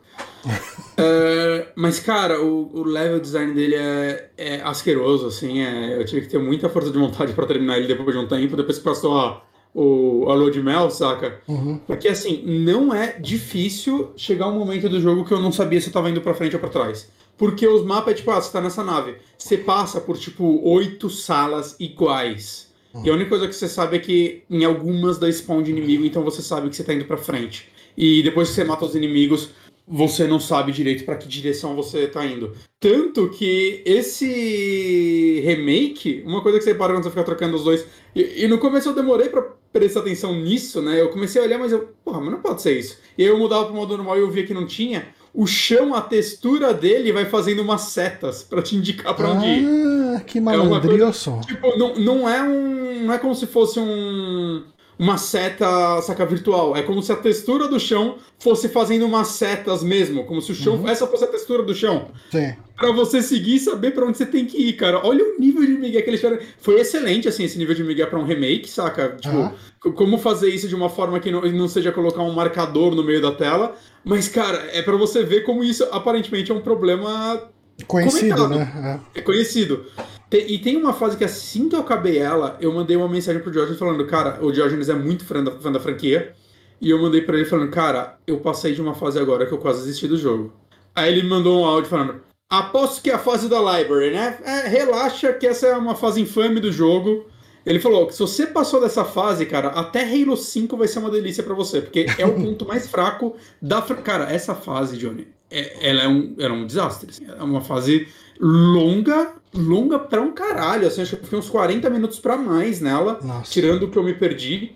é, 0.98 1.68
mas, 1.78 2.02
cara, 2.02 2.42
o, 2.42 2.70
o, 2.80 2.84
level 2.84 3.22
design 3.22 3.54
dele 3.54 3.76
é, 3.76 4.30
é 4.38 4.62
asqueroso, 4.62 5.28
assim, 5.28 5.62
é, 5.62 5.98
eu 5.98 6.06
tive 6.06 6.22
que 6.22 6.28
ter 6.28 6.40
muita 6.40 6.68
força 6.68 6.92
de 6.92 6.98
vontade 6.98 7.32
para 7.32 7.48
terminar 7.48 7.78
ele 7.78 7.88
depois 7.88 8.14
de 8.14 8.22
um 8.22 8.28
tempo, 8.28 8.58
depois 8.58 8.78
que 8.78 8.84
passou 8.84 9.18
a 9.18 9.42
o, 9.74 10.26
a 10.30 10.34
Lua 10.34 10.52
de 10.52 10.62
Mel, 10.62 10.90
saca? 10.90 11.42
Uhum. 11.48 11.80
Porque 11.86 12.08
assim, 12.08 12.44
não 12.46 12.94
é 12.94 13.20
difícil 13.20 14.12
chegar 14.16 14.48
um 14.48 14.58
momento 14.58 14.90
do 14.90 15.00
jogo 15.00 15.26
que 15.26 15.34
eu 15.34 15.40
não 15.40 15.52
sabia 15.52 15.80
se 15.80 15.88
eu 15.88 15.94
tava 15.94 16.10
indo 16.10 16.22
pra 16.22 16.34
frente 16.34 16.56
ou 16.56 16.60
pra 16.60 16.70
trás. 16.70 17.10
Porque 17.38 17.66
os 17.66 17.86
mapas 17.86 18.14
é 18.14 18.18
tipo, 18.18 18.32
ah, 18.32 18.42
você 18.42 18.52
tá 18.52 18.60
nessa 18.60 18.84
nave. 18.84 19.16
Você 19.38 19.58
passa 19.58 20.02
por 20.02 20.18
tipo 20.18 20.62
oito 20.64 21.10
salas 21.10 21.76
iguais. 21.80 22.68
Uhum. 22.94 23.06
E 23.06 23.10
a 23.10 23.14
única 23.14 23.30
coisa 23.30 23.48
que 23.48 23.56
você 23.56 23.68
sabe 23.68 23.98
é 23.98 24.00
que 24.00 24.44
em 24.50 24.66
algumas 24.66 25.18
da 25.18 25.32
spawn 25.32 25.64
de 25.64 25.72
inimigo, 25.72 26.06
então 26.06 26.24
você 26.24 26.42
sabe 26.42 26.70
que 26.70 26.76
você 26.76 26.84
tá 26.84 26.94
indo 26.94 27.06
pra 27.06 27.18
frente. 27.18 27.70
E 27.96 28.22
depois 28.24 28.50
que 28.50 28.56
você 28.56 28.64
mata 28.64 28.86
os 28.86 28.96
inimigos, 28.96 29.52
você 29.90 30.28
não 30.28 30.40
sabe 30.40 30.72
direito 30.72 31.04
para 31.04 31.16
que 31.16 31.28
direção 31.28 31.76
você 31.76 32.06
tá 32.08 32.24
indo. 32.24 32.54
Tanto 32.80 33.30
que 33.30 33.82
esse 33.84 35.42
remake, 35.44 36.24
uma 36.28 36.44
coisa 36.44 36.60
que 36.60 36.64
você 36.64 36.76
para 36.76 36.94
quando 36.94 37.04
você 37.04 37.10
fica 37.10 37.24
trocando 37.24 37.56
os 37.56 37.64
dois. 37.64 37.86
E, 38.16 38.44
e 38.44 38.48
no 38.48 38.60
começo 38.60 38.90
eu 38.90 38.94
demorei 38.94 39.30
para 39.30 39.42
prestar 39.74 40.02
atenção 40.02 40.36
nisso, 40.36 40.80
né? 40.80 41.02
Eu 41.02 41.10
comecei 41.10 41.42
a 41.42 41.46
olhar, 41.46 41.58
mas 41.58 41.72
eu, 41.72 41.90
porra, 42.06 42.22
mas 42.22 42.32
não 42.32 42.40
pode 42.40 42.62
ser 42.62 42.78
isso. 42.78 43.00
E 43.18 43.24
aí 43.24 43.30
eu 43.30 43.40
mudava 43.40 43.66
pro 43.66 43.74
modo 43.74 43.98
normal 43.98 44.18
e 44.18 44.22
eu 44.22 44.30
via 44.30 44.46
que 44.46 44.54
não 44.54 44.68
tinha. 44.68 45.08
O 45.34 45.48
chão, 45.48 45.96
a 45.96 46.02
textura 46.02 46.72
dele 46.72 47.12
vai 47.12 47.26
fazendo 47.26 47.64
umas 47.64 47.82
setas 47.82 48.44
para 48.48 48.62
te 48.62 48.76
indicar 48.76 49.16
para 49.16 49.32
onde 49.32 49.48
ir. 49.48 49.66
Ah, 49.66 50.20
que 50.22 50.40
malandrilson. 50.40 51.42
É 51.44 51.48
tipo, 51.48 51.78
não, 51.80 51.96
não 51.96 52.30
é 52.30 52.44
um. 52.44 53.06
Não 53.06 53.14
é 53.14 53.18
como 53.18 53.34
se 53.34 53.48
fosse 53.48 53.80
um 53.80 54.64
uma 55.00 55.18
seta, 55.18 56.02
saca, 56.02 56.26
virtual. 56.26 56.76
É 56.76 56.84
como 56.84 57.02
se 57.02 57.10
a 57.10 57.16
textura 57.16 57.70
do 57.70 57.80
chão 57.80 58.18
fosse 58.38 58.68
fazendo 58.68 59.06
umas 59.06 59.30
setas 59.30 59.82
mesmo, 59.82 60.26
como 60.26 60.42
se 60.42 60.52
o 60.52 60.56
chão, 60.56 60.76
uhum. 60.76 60.90
essa 60.90 61.08
fosse 61.08 61.24
a 61.24 61.28
textura 61.28 61.64
do 61.64 61.74
chão. 61.74 62.10
Sim. 62.30 62.54
Pra 62.76 62.92
você 62.92 63.22
seguir 63.22 63.56
e 63.56 63.60
saber 63.60 63.92
pra 63.92 64.06
onde 64.06 64.18
você 64.18 64.26
tem 64.26 64.46
que 64.46 64.58
ir, 64.58 64.74
cara. 64.74 65.06
Olha 65.06 65.24
o 65.24 65.40
nível 65.40 65.66
de 65.66 65.72
migué 65.72 66.02
que 66.02 66.10
eles 66.10 66.20
fizeram. 66.20 66.42
Foi 66.60 66.82
excelente, 66.82 67.30
assim, 67.30 67.46
esse 67.46 67.58
nível 67.58 67.74
de 67.74 67.84
migué 67.84 68.06
pra 68.06 68.20
um 68.20 68.26
remake, 68.26 68.70
saca? 68.70 69.16
Tipo, 69.20 69.38
uhum. 69.38 69.94
como 69.94 70.18
fazer 70.18 70.50
isso 70.50 70.68
de 70.68 70.76
uma 70.76 70.90
forma 70.90 71.18
que 71.22 71.32
não, 71.32 71.42
não 71.42 71.68
seja 71.70 71.94
colocar 71.94 72.22
um 72.22 72.34
marcador 72.34 72.94
no 72.94 73.04
meio 73.04 73.22
da 73.22 73.32
tela. 73.32 73.76
Mas, 74.04 74.28
cara, 74.28 74.70
é 74.74 74.82
para 74.82 74.98
você 74.98 75.24
ver 75.24 75.44
como 75.44 75.64
isso 75.64 75.88
aparentemente 75.92 76.52
é 76.52 76.56
um 76.56 76.62
problema 76.62 77.50
Conhecido, 77.88 78.36
comentado. 78.36 78.60
né? 78.60 79.02
É. 79.16 79.20
é 79.20 79.22
conhecido. 79.22 79.86
E 80.32 80.60
tem 80.60 80.78
uma 80.78 80.94
fase 80.94 81.18
que 81.18 81.24
assim 81.24 81.68
que 81.68 81.76
eu 81.76 81.80
acabei 81.80 82.20
ela, 82.20 82.56
eu 82.62 82.72
mandei 82.72 82.96
uma 82.96 83.10
mensagem 83.10 83.42
pro 83.42 83.52
Diógenes 83.52 83.80
falando, 83.80 84.06
cara, 84.06 84.38
o 84.42 84.52
Diógenes 84.52 84.88
é 84.88 84.94
muito 84.94 85.26
fã 85.26 85.44
da, 85.44 85.52
fã 85.52 85.72
da 85.72 85.80
franquia. 85.80 86.36
E 86.82 86.90
eu 86.92 87.02
mandei 87.02 87.22
para 87.22 87.36
ele 87.36 87.46
falando, 87.46 87.70
cara, 87.72 88.18
eu 88.26 88.40
passei 88.40 88.74
de 88.74 88.82
uma 88.82 88.94
fase 88.94 89.20
agora 89.20 89.46
que 89.46 89.52
eu 89.52 89.58
quase 89.58 89.80
desisti 89.86 90.08
do 90.08 90.18
jogo. 90.18 90.54
Aí 90.96 91.12
ele 91.12 91.24
me 91.24 91.30
mandou 91.30 91.62
um 91.62 91.66
áudio 91.66 91.90
falando, 91.90 92.22
aposto 92.50 93.02
que 93.02 93.10
é 93.10 93.16
a 93.16 93.20
fase 93.20 93.50
da 93.50 93.60
library, 93.60 94.12
né? 94.12 94.38
É, 94.44 94.68
relaxa 94.68 95.34
que 95.34 95.46
essa 95.46 95.68
é 95.68 95.76
uma 95.76 95.96
fase 95.96 96.22
infame 96.22 96.60
do 96.60 96.72
jogo. 96.72 97.26
Ele 97.66 97.80
falou 97.80 98.08
que 98.08 98.14
se 98.14 98.20
você 98.20 98.48
passou 98.48 98.80
dessa 98.80 99.04
fase, 99.04 99.46
cara, 99.46 99.70
até 99.70 100.04
Halo 100.04 100.38
5 100.38 100.78
vai 100.78 100.88
ser 100.88 101.00
uma 101.00 101.12
delícia 101.12 101.44
para 101.44 101.54
você, 101.54 101.82
porque 101.82 102.06
é 102.18 102.26
o 102.26 102.34
ponto 102.34 102.66
mais 102.66 102.88
fraco 102.90 103.36
da. 103.62 103.82
Cara, 103.82 104.32
essa 104.32 104.56
fase, 104.56 104.98
Johnny, 104.98 105.28
é, 105.52 105.90
ela 105.90 106.04
é 106.04 106.08
um, 106.08 106.36
era 106.40 106.54
um 106.54 106.66
desastre. 106.66 107.10
Assim. 107.10 107.26
É 107.28 107.44
uma 107.44 107.62
fase 107.62 108.08
longa, 108.40 109.34
longa 109.54 110.00
pra 110.00 110.22
um 110.22 110.32
caralho. 110.32 110.88
Assim, 110.88 111.02
acho 111.02 111.16
que 111.16 111.22
eu 111.22 111.24
fiquei 111.24 111.40
uns 111.40 111.50
40 111.50 111.90
minutos 111.90 112.20
para 112.20 112.38
mais 112.38 112.80
nela, 112.82 113.20
Nossa. 113.24 113.52
tirando 113.52 113.84
o 113.84 113.90
que 113.90 113.98
eu 113.98 114.04
me 114.04 114.14
perdi. 114.14 114.76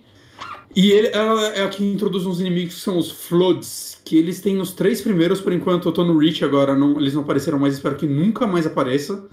E 0.75 0.91
ele, 0.91 1.09
ela 1.09 1.47
é 1.49 1.63
a 1.63 1.69
que 1.69 1.85
introduz 1.85 2.25
uns 2.25 2.39
inimigos 2.39 2.75
que 2.75 2.81
são 2.81 2.97
os 2.97 3.11
Floods, 3.11 3.99
que 4.03 4.17
eles 4.17 4.41
têm 4.41 4.59
os 4.59 4.71
três 4.73 5.01
primeiros, 5.01 5.39
por 5.39 5.53
enquanto 5.53 5.87
eu 5.87 5.91
tô 5.91 6.03
no 6.03 6.17
Reach 6.17 6.43
agora, 6.43 6.75
não, 6.75 6.99
eles 6.99 7.13
não 7.13 7.21
apareceram 7.21 7.59
mais, 7.59 7.75
espero 7.75 7.95
que 7.95 8.07
nunca 8.07 8.47
mais 8.47 8.65
apareça. 8.65 9.27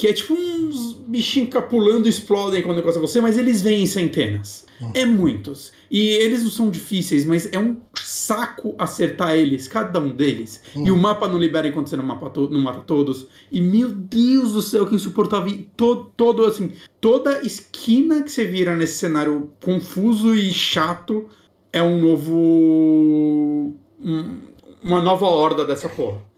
Que 0.00 0.06
é 0.06 0.14
tipo 0.14 0.32
uns 0.32 0.94
bichinhos 1.06 1.50
capulando 1.50 2.08
explodem 2.08 2.62
quando 2.62 2.78
encosta 2.78 2.98
você, 2.98 3.20
mas 3.20 3.36
eles 3.36 3.60
vêm 3.60 3.82
em 3.82 3.86
centenas. 3.86 4.64
É 4.94 5.04
muitos. 5.04 5.72
E 5.90 6.08
eles 6.08 6.42
não 6.42 6.50
são 6.50 6.70
difíceis, 6.70 7.26
mas 7.26 7.52
é 7.52 7.58
um 7.58 7.76
saco 7.94 8.74
acertar 8.78 9.34
eles, 9.36 9.68
cada 9.68 10.00
um 10.00 10.08
deles. 10.08 10.62
Hum. 10.74 10.86
E 10.86 10.90
o 10.90 10.96
mapa 10.96 11.28
não 11.28 11.36
libera 11.36 11.68
enquanto 11.68 11.90
você 11.90 11.98
não 11.98 12.04
mata, 12.04 12.30
to 12.30 12.48
não 12.48 12.62
mata 12.62 12.80
todos. 12.80 13.26
E 13.52 13.60
meu 13.60 13.90
Deus 13.90 14.54
do 14.54 14.62
céu, 14.62 14.86
que 14.86 14.94
insuportável. 14.94 15.54
Todo, 15.76 16.10
todo 16.16 16.46
assim, 16.46 16.72
toda 16.98 17.44
esquina 17.44 18.22
que 18.22 18.32
você 18.32 18.46
vira 18.46 18.74
nesse 18.74 18.94
cenário 18.94 19.50
confuso 19.62 20.34
e 20.34 20.50
chato 20.50 21.28
é 21.70 21.82
um 21.82 22.00
novo. 22.00 23.76
Um, 24.02 24.38
uma 24.82 25.02
nova 25.02 25.26
horda 25.26 25.66
dessa 25.66 25.90
porra 25.90 26.29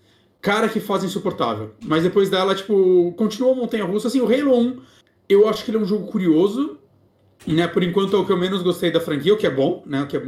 cara 0.42 0.68
que 0.68 0.80
faz 0.80 1.04
insuportável. 1.04 1.70
Mas 1.84 2.02
depois 2.02 2.28
dela, 2.28 2.54
tipo, 2.54 3.14
continua 3.16 3.52
a 3.52 3.54
montanha 3.54 3.84
russa. 3.84 4.08
Assim, 4.08 4.20
o 4.20 4.26
Halo 4.26 4.58
1, 4.58 4.80
eu 5.28 5.48
acho 5.48 5.64
que 5.64 5.70
ele 5.70 5.78
é 5.78 5.80
um 5.80 5.86
jogo 5.86 6.08
curioso. 6.08 6.78
Né? 7.46 7.66
Por 7.68 7.82
enquanto 7.82 8.14
é 8.14 8.18
o 8.18 8.26
que 8.26 8.32
eu 8.32 8.36
menos 8.36 8.62
gostei 8.62 8.90
da 8.90 9.00
franquia, 9.00 9.32
o 9.32 9.36
que 9.36 9.46
é 9.46 9.50
bom, 9.50 9.82
né? 9.86 10.02
O 10.02 10.06
que 10.06 10.16
é 10.16 10.22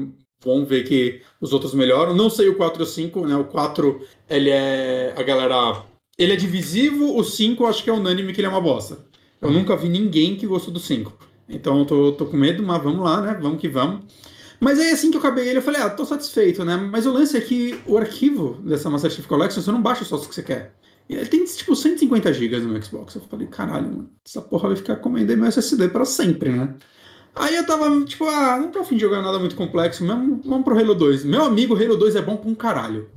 bom 0.44 0.64
ver 0.64 0.84
que 0.84 1.20
os 1.40 1.52
outros 1.52 1.74
melhoram. 1.74 2.14
Não 2.14 2.30
sei 2.30 2.48
o 2.48 2.56
4 2.56 2.80
ou 2.80 2.86
5, 2.86 3.26
né? 3.26 3.36
O 3.36 3.44
4, 3.44 4.00
ele 4.30 4.50
é. 4.50 5.12
A 5.16 5.22
galera. 5.22 5.84
Ele 6.16 6.32
é 6.32 6.36
divisivo, 6.36 7.16
o 7.18 7.24
5 7.24 7.62
eu 7.62 7.66
acho 7.66 7.82
que 7.82 7.90
é 7.90 7.92
unânime 7.92 8.32
que 8.32 8.40
ele 8.40 8.46
é 8.46 8.50
uma 8.50 8.60
bosta. 8.60 9.04
Eu 9.42 9.50
nunca 9.50 9.76
vi 9.76 9.88
ninguém 9.88 10.36
que 10.36 10.46
gostou 10.46 10.72
do 10.72 10.78
5. 10.78 11.12
Então 11.48 11.80
eu 11.80 11.84
tô, 11.84 12.12
tô 12.12 12.26
com 12.26 12.36
medo, 12.36 12.62
mas 12.62 12.82
vamos 12.82 13.04
lá, 13.04 13.20
né? 13.20 13.38
Vamos 13.40 13.60
que 13.60 13.68
vamos. 13.68 14.04
Mas 14.64 14.80
aí 14.80 14.92
assim 14.92 15.10
que 15.10 15.18
eu 15.18 15.20
acabei 15.20 15.46
ele, 15.46 15.58
eu 15.58 15.62
falei, 15.62 15.82
ah, 15.82 15.90
tô 15.90 16.06
satisfeito, 16.06 16.64
né? 16.64 16.74
Mas 16.74 17.04
o 17.04 17.12
lance 17.12 17.36
é 17.36 17.40
que 17.42 17.78
o 17.86 17.98
arquivo 17.98 18.54
dessa 18.64 18.88
Master 18.88 19.10
Chief 19.10 19.26
Collection, 19.26 19.60
você 19.60 19.70
não 19.70 19.82
baixa 19.82 20.06
só 20.06 20.16
o 20.16 20.20
que 20.20 20.34
você 20.34 20.42
quer. 20.42 20.72
Ele 21.06 21.26
tem 21.26 21.44
tipo 21.44 21.76
150 21.76 22.32
GB 22.32 22.60
no 22.60 22.82
Xbox. 22.82 23.14
Eu 23.14 23.20
falei, 23.28 23.46
caralho, 23.46 23.88
mano, 23.88 24.10
essa 24.26 24.40
porra 24.40 24.68
vai 24.68 24.76
ficar 24.78 24.96
comendo 24.96 25.36
meu 25.36 25.44
SSD 25.44 25.88
para 25.88 26.06
sempre, 26.06 26.48
né? 26.48 26.70
Aí 27.34 27.54
eu 27.54 27.66
tava, 27.66 28.02
tipo, 28.06 28.24
ah, 28.24 28.58
não 28.58 28.70
tô 28.70 28.78
afim 28.78 28.94
de 28.94 29.02
jogar 29.02 29.20
nada 29.20 29.38
muito 29.38 29.54
complexo, 29.54 30.02
mesmo, 30.02 30.40
vamos 30.42 30.64
pro 30.64 30.78
Halo 30.78 30.94
2. 30.94 31.26
Meu 31.26 31.44
amigo, 31.44 31.76
Halo 31.76 31.98
2 31.98 32.16
é 32.16 32.22
bom 32.22 32.36
pra 32.38 32.48
um 32.48 32.54
caralho. 32.54 33.10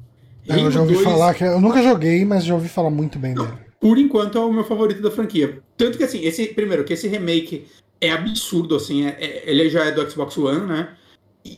Halo 0.50 0.64
eu 0.64 0.72
já 0.72 0.82
ouvi 0.82 0.96
2... 0.96 1.06
falar 1.06 1.34
que. 1.34 1.46
Eu 1.46 1.62
nunca 1.62 1.82
joguei, 1.82 2.26
mas 2.26 2.44
já 2.44 2.56
ouvi 2.56 2.68
falar 2.68 2.90
muito 2.90 3.18
bem 3.18 3.34
não, 3.34 3.46
dele. 3.46 3.58
Por 3.80 3.98
enquanto 3.98 4.38
é 4.38 4.42
o 4.42 4.52
meu 4.52 4.66
favorito 4.66 5.02
da 5.02 5.12
franquia. 5.12 5.62
Tanto 5.78 5.98
que 5.98 6.04
assim, 6.04 6.26
esse. 6.26 6.48
Primeiro, 6.48 6.84
que 6.84 6.92
esse 6.92 7.08
remake 7.08 7.68
é 8.02 8.12
absurdo, 8.12 8.76
assim. 8.76 9.06
É, 9.06 9.16
é, 9.18 9.44
ele 9.46 9.70
já 9.70 9.86
é 9.86 9.92
do 9.92 10.12
Xbox 10.12 10.38
One, 10.38 10.66
né? 10.66 10.90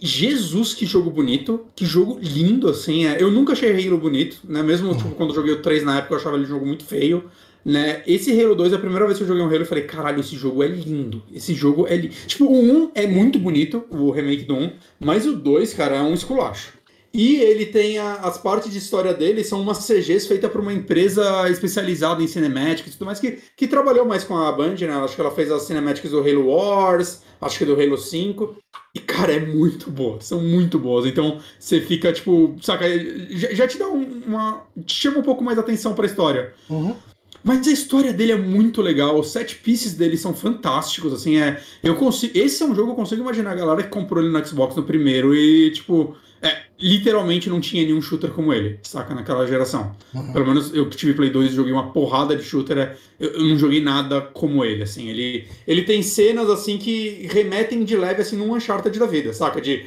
Jesus, 0.01 0.73
que 0.73 0.85
jogo 0.85 1.09
bonito, 1.09 1.65
que 1.75 1.85
jogo 1.85 2.19
lindo, 2.21 2.69
assim. 2.69 3.05
É. 3.07 3.21
Eu 3.21 3.31
nunca 3.31 3.53
achei 3.53 3.71
Halo 3.71 3.97
bonito, 3.97 4.39
né? 4.43 4.61
Mesmo 4.61 4.93
tipo, 4.95 5.11
quando 5.11 5.29
eu 5.29 5.35
joguei 5.35 5.53
o 5.53 5.61
3 5.61 5.83
na 5.83 5.97
época, 5.97 6.13
eu 6.13 6.17
achava 6.19 6.35
ele 6.35 6.45
um 6.45 6.49
jogo 6.49 6.65
muito 6.65 6.83
feio. 6.83 7.23
Né? 7.63 8.01
Esse 8.07 8.31
Halo 8.39 8.55
2 8.55 8.71
é 8.71 8.75
a 8.75 8.79
primeira 8.79 9.05
vez 9.05 9.17
que 9.17 9.23
eu 9.23 9.27
joguei 9.27 9.43
um 9.43 9.47
Halo 9.47 9.61
e 9.61 9.65
falei, 9.65 9.83
caralho, 9.83 10.19
esse 10.19 10.35
jogo 10.35 10.63
é 10.63 10.67
lindo. 10.67 11.21
Esse 11.33 11.53
jogo 11.53 11.85
é 11.87 11.95
lindo. 11.95 12.13
Tipo, 12.25 12.45
o 12.45 12.85
1 12.85 12.91
é 12.95 13.05
muito 13.05 13.37
bonito, 13.37 13.83
o 13.89 14.09
remake 14.11 14.43
do 14.43 14.55
1, 14.55 14.71
mas 14.99 15.25
o 15.25 15.35
2, 15.35 15.73
cara, 15.73 15.97
é 15.97 16.01
um 16.01 16.13
esculacho. 16.13 16.78
E 17.13 17.37
ele 17.37 17.65
tem 17.65 17.97
a, 17.97 18.15
as 18.15 18.37
partes 18.37 18.71
de 18.71 18.77
história 18.77 19.13
dele, 19.13 19.43
são 19.43 19.61
umas 19.61 19.85
CGs 19.85 20.27
feitas 20.27 20.51
por 20.51 20.61
uma 20.61 20.73
empresa 20.73 21.49
especializada 21.49 22.21
em 22.21 22.27
cinematics 22.27 22.93
e 22.93 22.97
tudo 22.97 23.07
mais, 23.07 23.19
que, 23.19 23.39
que 23.57 23.67
trabalhou 23.67 24.05
mais 24.05 24.23
com 24.23 24.37
a 24.37 24.51
Band, 24.51 24.75
né? 24.75 24.93
Acho 24.93 25.15
que 25.15 25.21
ela 25.21 25.31
fez 25.31 25.51
as 25.51 25.63
cinematics 25.63 26.11
do 26.11 26.19
Halo 26.19 26.47
Wars, 26.47 27.21
acho 27.41 27.57
que 27.57 27.65
do 27.65 27.73
Halo 27.73 27.97
5. 27.97 28.55
E, 28.93 28.99
cara, 28.99 29.33
é 29.33 29.39
muito 29.39 29.89
boa. 29.89 30.21
São 30.21 30.41
muito 30.41 30.77
boas. 30.77 31.05
Então, 31.05 31.39
você 31.59 31.81
fica, 31.81 32.13
tipo, 32.13 32.55
saca, 32.61 32.85
já, 33.29 33.53
já 33.53 33.67
te 33.67 33.77
dá 33.77 33.87
uma. 33.87 34.63
te 34.85 34.93
chama 34.93 35.19
um 35.19 35.23
pouco 35.23 35.43
mais 35.43 35.57
atenção 35.57 35.93
pra 35.93 36.05
história. 36.05 36.53
Uhum. 36.69 36.95
Mas 37.43 37.67
a 37.67 37.71
história 37.71 38.11
dele 38.11 38.33
é 38.33 38.37
muito 38.37 38.81
legal, 38.81 39.17
os 39.17 39.31
set 39.31 39.55
pieces 39.55 39.93
dele 39.93 40.17
são 40.17 40.33
fantásticos, 40.33 41.13
assim, 41.13 41.37
é. 41.37 41.61
Eu 41.81 41.95
consigo. 41.95 42.37
Esse 42.37 42.61
é 42.61 42.65
um 42.65 42.75
jogo 42.75 42.87
que 42.87 42.91
eu 42.91 42.95
consigo 43.03 43.21
imaginar 43.21 43.51
a 43.51 43.55
galera 43.55 43.83
que 43.83 43.89
comprou 43.89 44.21
ele 44.21 44.31
no 44.31 44.45
Xbox 44.45 44.75
no 44.75 44.83
primeiro 44.83 45.33
e, 45.33 45.71
tipo 45.71 46.17
é, 46.41 46.63
literalmente 46.79 47.49
não 47.49 47.59
tinha 47.59 47.83
nenhum 47.83 48.01
shooter 48.01 48.31
como 48.31 48.53
ele, 48.53 48.79
saca? 48.83 49.13
Naquela 49.13 49.45
geração. 49.45 49.95
Uhum. 50.13 50.31
Pelo 50.31 50.47
menos 50.47 50.73
eu 50.73 50.87
que 50.89 50.95
tive 50.95 51.13
Play 51.13 51.29
2 51.29 51.51
joguei 51.53 51.73
uma 51.73 51.91
porrada 51.91 52.35
de 52.35 52.43
shooter, 52.43 52.77
é, 52.77 52.95
eu, 53.19 53.31
eu, 53.31 53.43
não 53.43 53.57
joguei 53.57 53.81
nada 53.81 54.21
como 54.21 54.63
ele, 54.63 54.83
assim. 54.83 55.09
Ele, 55.09 55.47
ele 55.67 55.83
tem 55.83 56.01
cenas, 56.01 56.49
assim, 56.49 56.77
que 56.77 57.27
remetem 57.31 57.83
de 57.83 57.97
leve, 57.97 58.21
assim, 58.21 58.37
num 58.37 58.55
Uncharted 58.55 58.97
da 58.97 59.05
vida, 59.05 59.33
saca? 59.33 59.59
De 59.59 59.85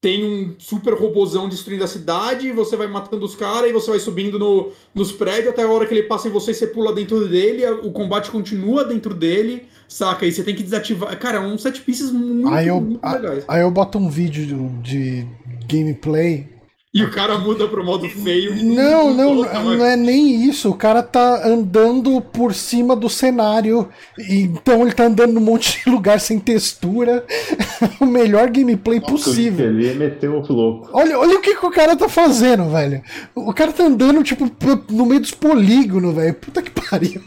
tem 0.00 0.24
um 0.24 0.54
super 0.58 0.94
robozão 0.94 1.48
destruindo 1.48 1.82
a 1.82 1.88
cidade, 1.88 2.52
você 2.52 2.76
vai 2.76 2.86
matando 2.86 3.24
os 3.24 3.34
caras 3.34 3.68
e 3.68 3.72
você 3.72 3.90
vai 3.90 3.98
subindo 3.98 4.38
no, 4.38 4.70
nos 4.94 5.10
prédios 5.10 5.48
até 5.48 5.62
a 5.62 5.68
hora 5.68 5.84
que 5.84 5.92
ele 5.92 6.04
passa 6.04 6.28
em 6.28 6.30
você, 6.30 6.54
você 6.54 6.68
pula 6.68 6.94
dentro 6.94 7.26
dele, 7.26 7.66
o 7.82 7.90
combate 7.90 8.30
continua 8.30 8.84
dentro 8.84 9.12
dele, 9.12 9.66
saca? 9.88 10.24
E 10.24 10.30
você 10.30 10.44
tem 10.44 10.54
que 10.54 10.62
desativar. 10.62 11.18
Cara, 11.18 11.38
é 11.38 11.40
um 11.40 11.58
set 11.58 11.80
pieces 11.80 12.12
muito, 12.12 12.48
aí 12.48 12.68
eu, 12.68 12.80
muito 12.80 13.04
legais. 13.04 13.44
Aí 13.48 13.62
eu 13.62 13.70
boto 13.72 13.98
um 13.98 14.08
vídeo 14.08 14.46
de 14.80 15.26
gameplay. 15.66 16.56
E 16.96 17.02
o 17.02 17.10
cara 17.10 17.36
muda 17.36 17.68
pro 17.68 17.84
modo 17.84 18.08
feio. 18.08 18.56
Não, 18.56 19.12
não, 19.12 19.34
não 19.34 19.84
é 19.84 19.94
nem 19.96 20.48
isso. 20.48 20.70
O 20.70 20.74
cara 20.74 21.02
tá 21.02 21.46
andando 21.46 22.22
por 22.22 22.54
cima 22.54 22.96
do 22.96 23.06
cenário. 23.10 23.86
Então 24.18 24.80
ele 24.80 24.92
tá 24.92 25.04
andando 25.04 25.34
num 25.34 25.42
monte 25.42 25.84
de 25.84 25.90
lugar 25.90 26.18
sem 26.18 26.38
textura. 26.38 27.22
o 28.00 28.06
melhor 28.06 28.48
gameplay 28.48 28.98
Nossa, 28.98 29.12
possível. 29.12 29.66
Ele 29.66 29.92
meteu 29.92 30.40
o 30.40 30.52
louco. 30.52 30.88
Olha, 30.90 31.18
olha 31.18 31.36
o 31.36 31.42
que, 31.42 31.54
que 31.54 31.66
o 31.66 31.70
cara 31.70 31.94
tá 31.96 32.08
fazendo, 32.08 32.70
velho. 32.70 33.02
O 33.34 33.52
cara 33.52 33.72
tá 33.72 33.84
andando, 33.84 34.22
tipo, 34.22 34.50
no 34.90 35.04
meio 35.04 35.20
dos 35.20 35.32
polígonos, 35.32 36.14
velho. 36.14 36.32
Puta 36.32 36.62
que 36.62 36.70
pariu. 36.70 37.20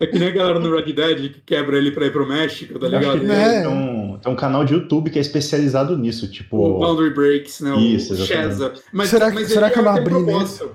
É 0.00 0.06
que 0.06 0.16
nem 0.16 0.28
a 0.28 0.30
galera 0.30 0.60
no 0.60 0.74
Red 0.76 0.92
Dead 0.92 1.32
que 1.32 1.40
quebra 1.40 1.76
ele 1.76 1.90
pra 1.90 2.06
ir 2.06 2.12
pro 2.12 2.26
México, 2.26 2.78
tá 2.78 2.86
ligado? 2.86 3.30
É. 3.32 3.62
Tem, 3.62 3.66
um, 3.66 4.16
tem 4.16 4.32
um 4.32 4.36
canal 4.36 4.64
de 4.64 4.72
YouTube 4.74 5.10
que 5.10 5.18
é 5.18 5.20
especializado 5.20 5.98
nisso, 5.98 6.30
tipo. 6.30 6.56
O 6.56 6.78
Boundary 6.78 7.12
Breaks, 7.12 7.60
né? 7.60 7.76
Isso, 7.76 8.14
o 8.14 8.72
Mas, 8.92 9.10
será, 9.10 9.30
mas 9.32 9.48
será 9.48 9.70
que 9.70 9.78
eu 9.80 9.82
não 9.82 9.96
abri 9.96 10.14
nisso? 10.14 10.70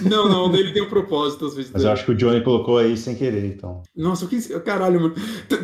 Não, 0.00 0.28
não, 0.28 0.54
ele 0.56 0.72
tem 0.72 0.82
um 0.82 0.88
propósito 0.88 1.46
às 1.46 1.54
vezes. 1.54 1.70
Mas 1.72 1.84
eu 1.84 1.90
acho 1.92 2.04
que 2.04 2.10
o 2.10 2.14
Johnny 2.16 2.42
colocou 2.42 2.78
aí 2.78 2.96
sem 2.96 3.14
querer, 3.14 3.44
então. 3.46 3.82
Nossa, 3.96 4.24
o 4.24 4.28
que. 4.28 4.40
Caralho, 4.60 5.00
mano. 5.00 5.14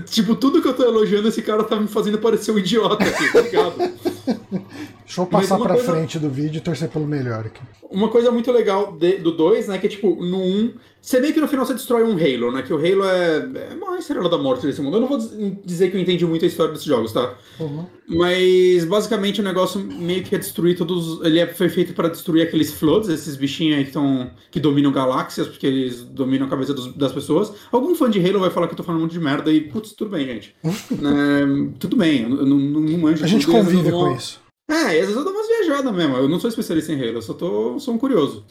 Tipo, 0.06 0.36
tudo 0.36 0.62
que 0.62 0.68
eu 0.68 0.74
tô 0.74 0.84
elogiando, 0.84 1.26
esse 1.26 1.42
cara 1.42 1.64
tá 1.64 1.80
me 1.80 1.88
fazendo 1.88 2.18
parecer 2.18 2.52
um 2.52 2.58
idiota 2.58 3.02
aqui, 3.02 3.32
tá 3.32 3.40
ligado? 3.40 3.74
Deixa 5.10 5.22
eu 5.22 5.26
passar 5.26 5.58
pra 5.58 5.74
coisa... 5.74 5.92
frente 5.92 6.20
do 6.20 6.30
vídeo 6.30 6.58
e 6.58 6.60
torcer 6.60 6.88
pelo 6.88 7.04
melhor 7.04 7.44
aqui. 7.44 7.60
Uma 7.90 8.08
coisa 8.08 8.30
muito 8.30 8.52
legal 8.52 8.92
de, 8.92 9.16
do 9.16 9.32
2, 9.32 9.66
né? 9.66 9.76
Que 9.76 9.88
é 9.88 9.90
tipo, 9.90 10.14
no 10.24 10.38
1, 10.38 10.40
um, 10.40 10.74
você 11.02 11.20
vê 11.20 11.32
que 11.32 11.40
no 11.40 11.48
final 11.48 11.66
você 11.66 11.74
destrói 11.74 12.04
um 12.04 12.12
Halo, 12.12 12.52
né? 12.52 12.62
Que 12.62 12.72
o 12.72 12.76
Halo 12.76 13.04
é, 13.04 13.70
é 13.72 13.74
uma 13.74 13.98
estrela 13.98 14.28
da 14.28 14.38
morte 14.38 14.64
desse 14.64 14.80
mundo. 14.80 14.98
Eu 14.98 15.00
não 15.00 15.08
vou 15.08 15.18
dizer 15.64 15.90
que 15.90 15.96
eu 15.96 16.00
entendi 16.00 16.24
muito 16.24 16.44
a 16.44 16.48
história 16.48 16.70
desses 16.70 16.86
jogos, 16.86 17.12
tá? 17.12 17.34
Uhum. 17.58 17.86
Mas 18.06 18.84
basicamente 18.84 19.40
o 19.40 19.44
negócio 19.44 19.80
meio 19.80 20.22
que 20.22 20.32
é 20.32 20.38
destruir 20.38 20.76
todos. 20.76 21.20
Ele 21.26 21.40
é, 21.40 21.46
foi 21.48 21.68
feito 21.68 21.92
para 21.92 22.08
destruir 22.08 22.46
aqueles 22.46 22.72
Floods, 22.72 23.08
esses 23.08 23.34
bichinhos 23.34 23.78
aí 23.78 23.86
que, 23.86 23.92
tão, 23.92 24.30
que 24.48 24.60
dominam 24.60 24.92
galáxias, 24.92 25.48
porque 25.48 25.66
eles 25.66 26.04
dominam 26.04 26.46
a 26.46 26.50
cabeça 26.50 26.72
dos, 26.72 26.94
das 26.94 27.10
pessoas. 27.10 27.52
Algum 27.72 27.96
fã 27.96 28.08
de 28.08 28.24
Halo 28.24 28.38
vai 28.38 28.50
falar 28.50 28.68
que 28.68 28.74
eu 28.74 28.76
tô 28.76 28.84
falando 28.84 29.00
um 29.00 29.04
monte 29.04 29.12
de 29.12 29.20
merda 29.20 29.50
e, 29.50 29.60
putz, 29.62 29.92
tudo 29.92 30.12
bem, 30.12 30.24
gente. 30.24 30.54
é, 30.62 31.70
tudo 31.80 31.96
bem, 31.96 32.22
eu 32.22 32.28
não, 32.46 32.56
não, 32.56 32.80
não 32.80 32.98
manjo. 32.98 33.24
A 33.24 33.26
gente 33.26 33.48
convive 33.48 33.90
com 33.90 34.14
isso. 34.14 34.49
É, 34.70 34.86
às 34.86 35.06
vezes 35.06 35.16
eu 35.16 35.24
dou 35.24 35.32
umas 35.32 35.48
viajadas 35.48 35.94
mesmo. 35.94 36.16
Eu 36.16 36.28
não 36.28 36.38
sou 36.38 36.48
especialista 36.48 36.92
em 36.92 37.00
Halo, 37.00 37.18
eu 37.18 37.22
só 37.22 37.34
tô, 37.34 37.78
sou 37.78 37.94
um 37.94 37.98
curioso. 37.98 38.44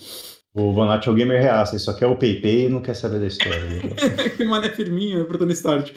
O 0.54 0.74
Vanat 0.74 1.08
é 1.08 1.12
o 1.12 1.14
gamer 1.14 1.42
reaça, 1.42 1.74
ele 1.74 1.80
só 1.80 1.94
quer 1.94 2.08
o 2.08 2.16
PayPay 2.16 2.66
e 2.66 2.70
não 2.70 2.82
quer 2.82 2.96
saber 2.96 3.20
da 3.20 3.28
história. 3.28 3.60
que 4.36 4.44
mané 4.44 4.70
firminho 4.70 5.26
pro 5.26 5.38
Tony 5.38 5.54
Start. 5.54 5.92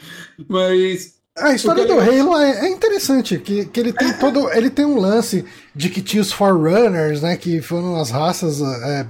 Mas. 0.47 1.21
A 1.35 1.53
história 1.53 1.85
do 1.85 1.99
Halo 1.99 2.37
é, 2.37 2.67
é, 2.67 2.69
interessante, 2.69 3.39
que, 3.39 3.65
que 3.65 3.79
ele 3.79 3.91
tem 3.91 4.09
é. 4.09 4.13
todo. 4.13 4.51
Ele 4.51 4.69
tem 4.69 4.85
um 4.85 4.99
lance 4.99 5.43
de 5.75 5.89
que 5.89 6.01
tinha 6.01 6.21
os 6.21 6.31
Forerunners, 6.31 7.23
né? 7.23 7.35
Que 7.35 7.59
foram 7.59 7.99
as 7.99 8.11
raças 8.11 8.61
é, 8.61 9.07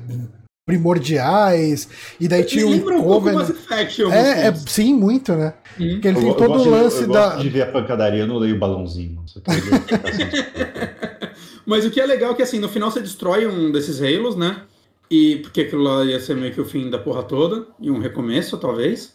primordiais, 0.66 1.90
e 2.20 2.28
daí 2.28 2.44
tinha 2.44 2.66
um 2.66 2.80
Covenant. 2.80 3.50
Um 3.50 4.12
é, 4.12 4.48
é, 4.48 4.56
sim, 4.56 4.94
muito, 4.94 5.34
né? 5.34 5.54
Hum. 5.80 6.00
Que 6.00 6.08
ele 6.08 6.20
tem 6.20 6.30
eu, 6.30 6.36
todo 6.36 6.62
o 6.62 6.70
lance 6.70 7.00
de, 7.00 7.04
eu 7.04 7.12
da. 7.12 7.30
Gosto 7.30 7.42
de 7.42 7.50
ver 7.50 7.62
a 7.64 7.72
pancadaria, 7.72 8.22
eu 8.22 8.28
não 8.28 8.38
leio 8.38 8.56
o 8.56 8.60
balãozinho. 8.60 9.24
Mas 11.66 11.86
o 11.86 11.92
que 11.92 12.00
é 12.00 12.06
legal 12.06 12.32
é 12.32 12.36
que 12.36 12.42
assim, 12.42 12.60
no 12.60 12.70
final 12.70 12.92
você 12.92 13.02
destrói 13.02 13.46
um 13.46 13.72
desses 13.72 14.02
Halos, 14.02 14.36
né? 14.36 14.64
E 15.10 15.38
porque 15.38 15.62
aquilo 15.62 15.84
lá 15.84 16.04
ia 16.04 16.20
ser 16.20 16.36
meio 16.36 16.54
que 16.54 16.62
o 16.62 16.66
fim 16.66 16.90
da 16.90 16.98
porra 16.98 17.24
toda, 17.24 17.68
e 17.80 17.92
um 17.92 18.00
recomeço, 18.00 18.58
talvez. 18.58 19.14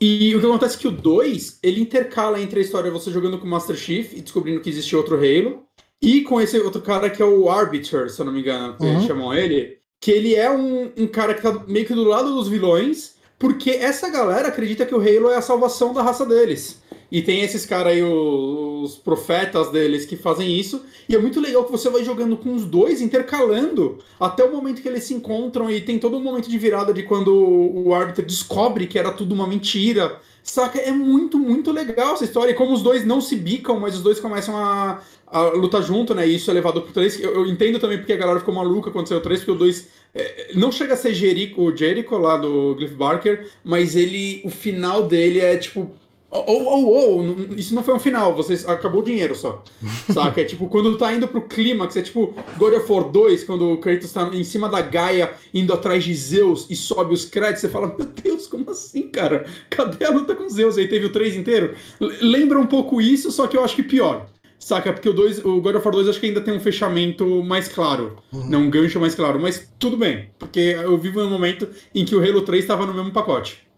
E 0.00 0.34
o 0.34 0.40
que 0.40 0.46
acontece 0.46 0.76
é 0.76 0.80
que 0.80 0.88
o 0.88 0.92
2, 0.92 1.58
ele 1.62 1.80
intercala 1.80 2.40
entre 2.40 2.60
a 2.60 2.62
história 2.62 2.90
você 2.90 3.10
jogando 3.10 3.38
com 3.38 3.46
o 3.46 3.50
Master 3.50 3.76
Chief 3.76 4.12
e 4.12 4.20
descobrindo 4.20 4.60
que 4.60 4.70
existe 4.70 4.94
outro 4.94 5.16
Halo, 5.16 5.64
e 6.00 6.22
com 6.22 6.40
esse 6.40 6.56
outro 6.58 6.80
cara 6.80 7.10
que 7.10 7.20
é 7.20 7.24
o 7.24 7.50
Arbiter, 7.50 8.08
se 8.08 8.20
eu 8.20 8.26
não 8.26 8.32
me 8.32 8.40
engano, 8.40 8.76
que 8.76 8.84
uhum. 8.84 9.06
chamam 9.06 9.34
ele, 9.34 9.77
que 10.00 10.10
ele 10.10 10.34
é 10.34 10.50
um, 10.50 10.90
um 10.96 11.06
cara 11.06 11.34
que 11.34 11.42
tá 11.42 11.64
meio 11.66 11.86
que 11.86 11.94
do 11.94 12.04
lado 12.04 12.34
dos 12.34 12.48
vilões, 12.48 13.16
porque 13.38 13.70
essa 13.70 14.08
galera 14.08 14.48
acredita 14.48 14.84
que 14.84 14.94
o 14.94 15.00
Halo 15.00 15.30
é 15.30 15.36
a 15.36 15.42
salvação 15.42 15.92
da 15.92 16.02
raça 16.02 16.26
deles. 16.26 16.80
E 17.10 17.22
tem 17.22 17.40
esses 17.40 17.64
caras 17.64 17.94
aí, 17.94 18.02
o, 18.02 18.82
os 18.82 18.96
profetas 18.96 19.70
deles 19.70 20.04
que 20.04 20.16
fazem 20.16 20.58
isso. 20.58 20.84
E 21.08 21.14
é 21.14 21.18
muito 21.18 21.40
legal 21.40 21.64
que 21.64 21.72
você 21.72 21.88
vai 21.88 22.04
jogando 22.04 22.36
com 22.36 22.54
os 22.54 22.66
dois, 22.66 23.00
intercalando, 23.00 23.98
até 24.20 24.44
o 24.44 24.52
momento 24.52 24.82
que 24.82 24.88
eles 24.88 25.04
se 25.04 25.14
encontram. 25.14 25.70
E 25.70 25.80
tem 25.80 25.98
todo 25.98 26.18
um 26.18 26.22
momento 26.22 26.50
de 26.50 26.58
virada 26.58 26.92
de 26.92 27.02
quando 27.04 27.34
o 27.34 27.94
árbitro 27.94 28.26
descobre 28.26 28.86
que 28.86 28.98
era 28.98 29.10
tudo 29.10 29.34
uma 29.34 29.46
mentira. 29.46 30.20
Saca? 30.42 30.78
É 30.78 30.92
muito, 30.92 31.38
muito 31.38 31.72
legal 31.72 32.14
essa 32.14 32.24
história. 32.24 32.52
E 32.52 32.54
como 32.54 32.74
os 32.74 32.82
dois 32.82 33.06
não 33.06 33.20
se 33.20 33.36
bicam, 33.36 33.80
mas 33.80 33.94
os 33.94 34.02
dois 34.02 34.20
começam 34.20 34.56
a, 34.56 35.00
a 35.30 35.42
lutar 35.50 35.82
junto, 35.82 36.14
né? 36.14 36.26
E 36.26 36.36
isso 36.36 36.50
é 36.50 36.54
levado 36.54 36.82
pro 36.82 36.92
3. 36.92 37.20
Eu, 37.20 37.34
eu, 37.34 37.46
entendo 37.46 37.78
também 37.78 37.98
porque 37.98 38.12
a 38.12 38.16
galera 38.16 38.40
ficou 38.40 38.54
maluca 38.54 38.90
quando 38.90 39.08
saiu 39.08 39.18
o 39.18 39.22
3, 39.22 39.40
porque 39.40 39.52
o 39.52 39.54
2 39.54 39.88
é, 40.14 40.50
não 40.54 40.72
chega 40.72 40.94
a 40.94 40.96
ser 40.96 41.14
Jericho, 41.14 41.60
o 41.62 41.76
Jericho 41.76 42.16
lá 42.16 42.36
do 42.36 42.74
Cliff 42.76 42.94
Barker, 42.94 43.48
mas 43.64 43.96
ele. 43.96 44.40
O 44.44 44.50
final 44.50 45.06
dele 45.06 45.40
é 45.40 45.56
tipo 45.56 45.92
ou, 46.30 46.44
ou, 46.46 46.86
ou, 46.86 47.36
isso 47.56 47.74
não 47.74 47.82
foi 47.82 47.94
um 47.94 47.98
final, 47.98 48.34
você 48.34 48.52
acabou 48.70 49.00
o 49.00 49.04
dinheiro 49.04 49.34
só. 49.34 49.64
Saca? 50.12 50.42
É 50.42 50.44
tipo, 50.44 50.68
quando 50.68 50.98
tá 50.98 51.10
indo 51.12 51.26
pro 51.26 51.40
clímax, 51.40 51.96
é 51.96 52.02
tipo 52.02 52.34
God 52.58 52.74
of 52.74 52.92
War 52.92 53.04
2, 53.04 53.44
quando 53.44 53.72
o 53.72 53.78
Kratos 53.78 54.12
tá 54.12 54.28
em 54.34 54.44
cima 54.44 54.68
da 54.68 54.82
Gaia, 54.82 55.32
indo 55.54 55.72
atrás 55.72 56.04
de 56.04 56.14
Zeus 56.14 56.66
e 56.68 56.76
sobe 56.76 57.14
os 57.14 57.24
créditos, 57.24 57.62
você 57.62 57.68
fala, 57.70 57.94
meu 57.96 58.06
Deus, 58.06 58.46
como 58.46 58.70
assim, 58.70 59.08
cara? 59.08 59.46
Cadê 59.70 60.04
a 60.04 60.10
luta 60.10 60.34
com 60.34 60.46
Zeus? 60.50 60.76
Aí 60.76 60.86
teve 60.86 61.06
o 61.06 61.12
3 61.12 61.34
inteiro. 61.34 61.74
Lembra 61.98 62.58
um 62.58 62.66
pouco 62.66 63.00
isso, 63.00 63.32
só 63.32 63.46
que 63.46 63.56
eu 63.56 63.64
acho 63.64 63.76
que 63.76 63.82
pior. 63.82 64.26
Saca? 64.58 64.92
Porque 64.92 65.08
o, 65.08 65.12
dois, 65.12 65.44
o 65.44 65.60
God 65.60 65.76
of 65.76 65.86
War 65.86 65.94
2 65.94 66.08
acho 66.08 66.20
que 66.20 66.26
ainda 66.26 66.40
tem 66.40 66.52
um 66.52 66.60
fechamento 66.60 67.42
mais 67.44 67.68
claro. 67.68 68.16
Uhum. 68.32 68.50
Não, 68.50 68.60
um 68.62 68.70
gancho 68.70 68.98
mais 68.98 69.14
claro. 69.14 69.38
Mas 69.40 69.72
tudo 69.78 69.96
bem. 69.96 70.30
Porque 70.38 70.60
eu 70.60 70.98
vivo 70.98 71.22
um 71.22 71.30
momento 71.30 71.68
em 71.94 72.04
que 72.04 72.14
o 72.14 72.22
Halo 72.22 72.42
3 72.42 72.64
estava 72.64 72.84
no 72.84 72.92
mesmo 72.92 73.12
pacote. 73.12 73.68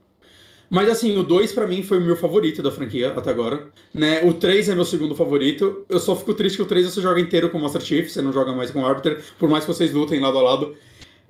Mas 0.71 0.89
assim, 0.89 1.19
o 1.19 1.25
2 1.25 1.53
para 1.53 1.67
mim 1.67 1.83
foi 1.83 1.99
o 1.99 2.01
meu 2.01 2.17
favorito 2.17 2.63
da 2.63 2.71
franquia 2.71 3.13
até 3.15 3.31
agora. 3.31 3.69
Né? 3.93 4.23
O 4.25 4.33
3 4.33 4.69
é 4.69 4.75
meu 4.75 4.85
segundo 4.85 5.15
favorito. 5.15 5.85
Eu 5.89 5.99
só 5.99 6.15
fico 6.15 6.33
triste 6.33 6.57
que 6.57 6.63
o 6.63 6.67
3 6.67 6.87
você 6.87 7.01
joga 7.01 7.21
inteiro 7.21 7.51
com 7.51 7.59
o 7.59 7.61
Master 7.61 7.83
Chief, 7.83 8.09
você 8.09 8.23
não 8.23 8.33
joga 8.33 8.53
mais 8.53 8.71
com 8.71 8.81
o 8.81 8.87
Arbiter, 8.87 9.21
por 9.39 9.49
mais 9.49 9.65
que 9.65 9.73
vocês 9.73 9.93
lutem 9.93 10.21
lado 10.21 10.39
a 10.39 10.43
lado. 10.43 10.77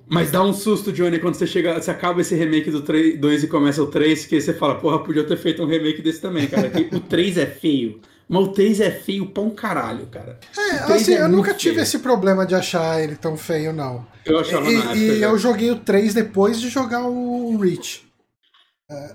Mas 0.07 0.29
dá 0.29 0.43
um 0.43 0.53
susto, 0.53 0.91
Johnny, 0.91 1.19
quando 1.19 1.35
você 1.35 1.47
chega, 1.47 1.81
você 1.81 1.89
acaba 1.89 2.21
esse 2.21 2.35
remake 2.35 2.69
do 2.69 2.81
3, 2.81 3.19
2 3.19 3.43
e 3.43 3.47
começa 3.47 3.81
o 3.81 3.87
3, 3.87 4.25
que 4.25 4.39
você 4.39 4.53
fala, 4.53 4.75
porra, 4.75 4.99
podia 4.99 5.23
ter 5.23 5.37
feito 5.37 5.63
um 5.63 5.65
remake 5.65 6.01
desse 6.01 6.21
também, 6.21 6.47
cara. 6.47 6.71
o 6.93 6.99
3 6.99 7.37
é 7.37 7.45
feio. 7.45 7.99
Mas 8.31 8.43
o 8.43 8.47
3 8.53 8.79
é 8.79 8.89
feio 8.89 9.25
pra 9.27 9.43
um 9.43 9.49
caralho, 9.49 10.07
cara. 10.07 10.39
É, 10.57 10.93
assim, 10.93 11.15
é 11.15 11.21
eu 11.21 11.27
nunca 11.27 11.53
tive 11.53 11.75
feio. 11.75 11.83
esse 11.83 11.99
problema 11.99 12.45
de 12.45 12.55
achar 12.55 13.03
ele 13.03 13.17
tão 13.17 13.35
feio, 13.35 13.73
não. 13.73 14.07
Eu 14.25 14.39
achava 14.39 14.71
e, 14.71 14.77
época, 14.77 14.95
E 14.95 15.21
eu 15.21 15.37
joguei 15.37 15.69
o 15.69 15.79
3 15.79 16.13
depois 16.13 16.61
de 16.61 16.69
jogar 16.69 17.03
o 17.05 17.57
Reach. 17.57 18.09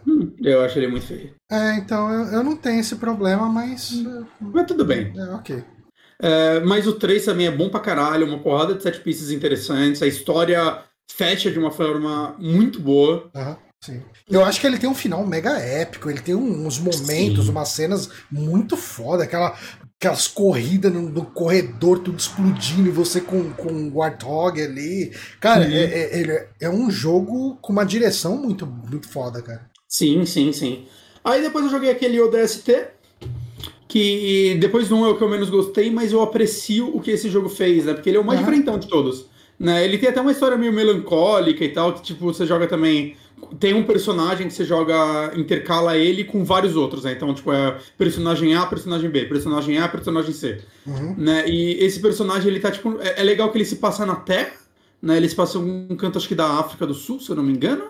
Hum, 0.07 0.35
eu 0.43 0.61
acho 0.63 0.79
ele 0.79 0.89
muito 0.89 1.07
feio. 1.07 1.35
É, 1.51 1.77
então 1.77 2.13
eu, 2.13 2.25
eu 2.27 2.43
não 2.45 2.57
tenho 2.57 2.81
esse 2.81 2.97
problema, 2.97 3.49
mas. 3.49 3.93
Mas 4.39 4.67
tudo 4.67 4.85
bem. 4.85 5.13
É, 5.17 5.25
ok. 5.35 5.65
É, 6.21 6.61
mas 6.61 6.87
o 6.87 6.93
3 6.93 7.25
também 7.25 7.47
é 7.47 7.51
bom 7.51 7.71
pra 7.71 7.81
caralho, 7.81 8.27
uma 8.27 8.39
porrada 8.39 8.75
de 8.75 8.83
set 8.83 9.01
pieces 9.01 9.31
interessantes, 9.31 10.03
a 10.03 10.07
história 10.07 10.83
fecha 11.11 11.51
de 11.51 11.59
uma 11.59 11.71
forma 11.71 12.37
muito 12.39 12.81
boa. 12.81 13.31
Uhum, 13.35 13.57
sim. 13.81 14.03
Eu 14.29 14.45
acho 14.45 14.61
que 14.61 14.67
ele 14.67 14.79
tem 14.79 14.89
um 14.89 14.95
final 14.95 15.27
mega 15.27 15.59
épico, 15.59 16.11
ele 16.11 16.21
tem 16.21 16.35
uns 16.35 16.79
momentos, 16.79 17.45
sim. 17.45 17.51
umas 17.51 17.69
cenas 17.69 18.11
muito 18.31 18.77
foda, 18.77 19.25
aquela 19.25 19.57
aquelas 19.99 20.29
corridas 20.29 20.93
no, 20.93 21.09
no, 21.09 21.25
corredor, 21.25 22.01
tudo 22.01 22.19
explodindo, 22.19 22.89
e 22.89 22.93
você 22.93 23.21
com, 23.21 23.51
com 23.53 23.73
o 23.73 23.97
Warthog 23.97 24.61
ali. 24.61 25.13
Cara, 25.41 25.65
é, 25.65 25.85
é, 25.85 26.21
é, 26.21 26.49
é, 26.61 26.71
um 26.71 26.91
jogo 26.91 27.57
com 27.63 27.73
uma 27.73 27.85
direção 27.85 28.37
muito, 28.37 28.67
muito 28.67 29.09
foda, 29.09 29.41
cara. 29.41 29.71
Sim, 29.89 30.27
sim, 30.27 30.53
sim. 30.53 30.87
Aí 31.25 31.41
depois 31.41 31.65
eu 31.65 31.71
joguei 31.71 31.91
aquele 31.91 32.21
ODST, 32.21 32.89
que 33.89 34.57
depois 34.61 34.91
não 34.91 35.07
é 35.07 35.09
o 35.09 35.17
que 35.17 35.25
eu 35.25 35.29
menos 35.29 35.49
gostei, 35.49 35.91
mas 35.91 36.13
eu 36.13 36.21
aprecio 36.21 36.95
o 36.95 37.01
que 37.01 37.11
esse 37.11 37.31
jogo 37.31 37.49
fez, 37.49 37.87
né? 37.87 37.95
Porque 37.95 38.11
ele 38.11 38.19
é 38.19 38.21
o 38.21 38.25
mais 38.25 38.39
uhum. 38.41 38.45
diferentão 38.45 38.79
de 38.79 38.89
todos. 38.89 39.27
Né? 39.59 39.85
Ele 39.85 39.97
tem 39.97 40.11
até 40.11 40.21
uma 40.21 40.33
história 40.33 40.59
meio 40.59 40.73
melancólica 40.73 41.65
e 41.65 41.71
tal, 41.71 41.95
que 41.95 42.03
tipo, 42.03 42.27
você 42.27 42.45
joga 42.45 42.67
também 42.67 43.17
tem 43.59 43.75
um 43.75 43.85
personagem 43.85 44.49
que 44.49 44.55
você 44.55 44.65
joga, 44.65 45.33
intercala 45.37 45.97
ele 45.97 46.25
com 46.25 46.45
vários 46.45 46.75
outros, 46.75 47.05
né? 47.05 47.13
Então, 47.13 47.33
tipo, 47.35 47.53
é 47.53 47.79
personagem 47.97 48.55
A, 48.55 48.67
personagem 48.67 49.11
B, 49.11 49.27
personagem 49.27 49.79
A, 49.79 49.89
personagem 49.89 50.33
C. 50.33 50.61
Uhum. 50.87 51.15
Né? 51.17 51.49
E 51.49 51.85
esse 51.85 52.01
personagem, 52.01 52.49
ele 52.49 52.61
tá, 52.61 52.71
tipo. 52.71 52.99
É, 53.01 53.21
é, 53.21 53.23
legal 53.23 53.51
que 53.51 53.59
ele 53.59 53.65
se 53.65 53.77
passa 53.77 54.07
na 54.07 54.17
Terra, 54.17 54.53
né? 55.01 55.17
Ele 55.17 55.29
se 55.29 55.35
passa 55.35 55.59
em 55.59 55.87
um 55.91 55.97
canto, 55.97 56.19
acho 56.19 56.29
que 56.29 56.35
da 56.35 56.59
África 56.59 56.87
do 56.87 56.95
Sul, 56.95 57.21
se 57.21 57.31
eu 57.31 57.37
não 57.37 57.43
me 57.43 57.53
engano. 57.53 57.85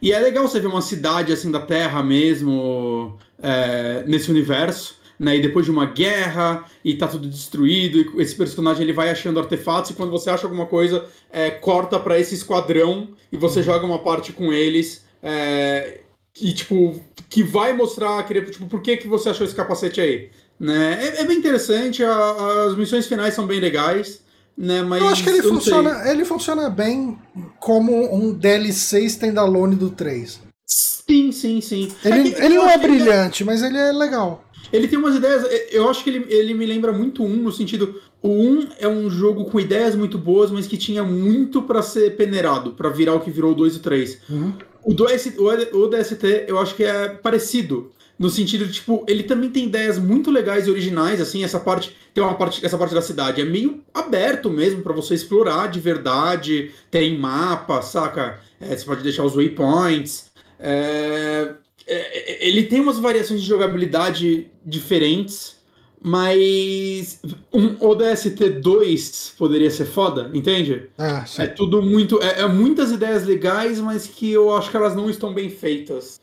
E 0.00 0.12
é 0.12 0.18
legal 0.18 0.46
você 0.46 0.58
ver 0.58 0.68
uma 0.68 0.82
cidade 0.82 1.32
assim 1.32 1.50
da 1.50 1.60
Terra 1.60 2.02
mesmo, 2.02 3.18
é, 3.42 4.04
nesse 4.06 4.30
universo 4.30 5.01
né? 5.22 5.36
E 5.36 5.40
depois 5.40 5.64
de 5.64 5.70
uma 5.70 5.86
guerra 5.86 6.64
e 6.84 6.94
tá 6.94 7.06
tudo 7.06 7.28
destruído, 7.28 7.98
e 8.18 8.22
esse 8.22 8.34
personagem 8.34 8.82
ele 8.82 8.92
vai 8.92 9.08
achando 9.08 9.38
artefatos 9.38 9.92
e 9.92 9.94
quando 9.94 10.10
você 10.10 10.28
acha 10.28 10.44
alguma 10.44 10.66
coisa, 10.66 11.06
é, 11.30 11.48
corta 11.48 11.98
para 12.00 12.18
esse 12.18 12.34
esquadrão 12.34 13.10
e 13.30 13.36
você 13.36 13.60
uhum. 13.60 13.64
joga 13.64 13.86
uma 13.86 14.00
parte 14.00 14.32
com 14.32 14.52
eles. 14.52 15.04
É, 15.22 16.00
e 16.40 16.52
tipo, 16.52 17.00
que 17.30 17.44
vai 17.44 17.72
mostrar, 17.72 18.26
tipo, 18.26 18.66
por 18.66 18.82
que, 18.82 18.96
que 18.96 19.06
você 19.06 19.28
achou 19.28 19.46
esse 19.46 19.54
capacete 19.54 20.00
aí? 20.00 20.30
Né? 20.58 20.98
É, 21.00 21.20
é 21.20 21.24
bem 21.24 21.38
interessante, 21.38 22.02
a, 22.02 22.66
as 22.66 22.76
missões 22.76 23.06
finais 23.06 23.32
são 23.32 23.46
bem 23.46 23.60
legais. 23.60 24.20
Né, 24.58 24.82
mas 24.82 25.00
eu 25.00 25.08
acho 25.08 25.22
que 25.22 25.30
ele 25.30 25.42
funciona, 25.42 26.10
ele 26.10 26.26
funciona 26.26 26.68
bem 26.68 27.18
como 27.58 28.14
um 28.14 28.34
DLC 28.34 29.00
standalone 29.06 29.74
do 29.74 29.88
3. 29.88 30.40
Sim, 30.66 31.32
sim, 31.32 31.60
sim. 31.62 31.90
Ele, 32.04 32.34
é 32.34 32.44
ele 32.44 32.54
não 32.56 32.68
é 32.68 32.76
brilhante, 32.76 33.44
mas 33.44 33.62
ele 33.62 33.78
é 33.78 33.90
legal. 33.92 34.44
Ele 34.72 34.88
tem 34.88 34.98
umas 34.98 35.16
ideias. 35.16 35.44
Eu 35.70 35.88
acho 35.88 36.02
que 36.02 36.10
ele, 36.10 36.26
ele 36.28 36.54
me 36.54 36.64
lembra 36.64 36.92
muito 36.92 37.22
um, 37.22 37.36
no 37.36 37.52
sentido. 37.52 38.00
O 38.22 38.28
um 38.28 38.68
é 38.78 38.88
um 38.88 39.10
jogo 39.10 39.44
com 39.44 39.60
ideias 39.60 39.94
muito 39.94 40.16
boas, 40.16 40.50
mas 40.50 40.66
que 40.66 40.76
tinha 40.76 41.02
muito 41.02 41.62
para 41.62 41.82
ser 41.82 42.16
peneirado, 42.16 42.72
para 42.72 42.88
virar 42.88 43.14
o 43.14 43.20
que 43.20 43.30
virou 43.30 43.52
o 43.52 43.54
2 43.54 43.74
e 43.74 43.76
o 43.76 43.80
3. 43.80 44.18
Uhum. 44.30 44.52
O, 44.84 44.94
DST, 44.94 45.36
o 45.38 45.86
DST, 45.88 46.44
eu 46.48 46.58
acho 46.58 46.74
que 46.74 46.84
é 46.84 47.08
parecido. 47.08 47.90
No 48.18 48.30
sentido 48.30 48.66
de, 48.66 48.74
tipo, 48.74 49.04
ele 49.08 49.24
também 49.24 49.50
tem 49.50 49.64
ideias 49.64 49.98
muito 49.98 50.30
legais 50.30 50.66
e 50.66 50.70
originais, 50.70 51.20
assim, 51.20 51.42
essa 51.42 51.58
parte, 51.58 51.96
tem 52.14 52.22
uma 52.22 52.34
parte, 52.34 52.64
essa 52.64 52.78
parte 52.78 52.94
da 52.94 53.02
cidade 53.02 53.40
é 53.40 53.44
meio 53.44 53.80
aberto 53.92 54.48
mesmo 54.48 54.80
para 54.82 54.92
você 54.92 55.14
explorar 55.14 55.68
de 55.68 55.80
verdade, 55.80 56.70
tem 56.88 57.18
mapa, 57.18 57.82
saca? 57.82 58.38
É, 58.60 58.76
você 58.76 58.84
pode 58.84 59.02
deixar 59.02 59.24
os 59.24 59.34
waypoints. 59.34 60.30
É, 60.60 61.54
é, 61.86 62.44
é, 62.44 62.48
ele 62.48 62.64
tem 62.64 62.80
umas 62.80 62.98
variações 62.98 63.42
de 63.42 63.48
jogabilidade 63.48 64.46
diferentes, 64.64 65.56
mas 66.04 67.20
um 67.52 67.76
ODST 67.78 68.60
2 68.60 69.34
poderia 69.38 69.70
ser 69.70 69.84
foda, 69.84 70.30
entende? 70.34 70.88
Ah, 70.98 71.24
é 71.38 71.46
tudo 71.46 71.80
muito. 71.80 72.20
É, 72.20 72.40
é, 72.40 72.48
muitas 72.48 72.90
ideias 72.90 73.24
legais, 73.24 73.78
mas 73.78 74.06
que 74.06 74.32
eu 74.32 74.54
acho 74.54 74.68
que 74.68 74.76
elas 74.76 74.96
não 74.96 75.08
estão 75.08 75.32
bem 75.32 75.48
feitas. 75.48 76.20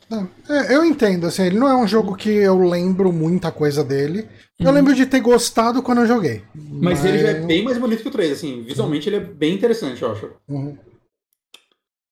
É, 0.48 0.76
eu 0.76 0.84
entendo, 0.84 1.26
assim, 1.26 1.44
ele 1.44 1.58
não 1.58 1.66
é 1.66 1.74
um 1.74 1.88
jogo 1.88 2.14
que 2.14 2.28
eu 2.28 2.58
lembro 2.58 3.10
muita 3.10 3.50
coisa 3.50 3.82
dele. 3.82 4.28
Eu 4.58 4.66
uhum. 4.66 4.72
lembro 4.72 4.94
de 4.94 5.06
ter 5.06 5.20
gostado 5.20 5.82
quando 5.82 6.02
eu 6.02 6.06
joguei. 6.06 6.42
Mas, 6.54 7.00
mas, 7.00 7.04
ele 7.06 7.18
já 7.18 7.28
é 7.28 7.40
bem 7.40 7.64
mais 7.64 7.78
bonito 7.78 8.02
que 8.02 8.08
o 8.08 8.12
3, 8.12 8.32
assim, 8.32 8.62
visualmente 8.62 9.08
ele 9.08 9.16
é 9.16 9.20
bem 9.20 9.54
interessante, 9.54 10.02
eu 10.02 10.12
acho. 10.12 10.30
Uhum. 10.46 10.76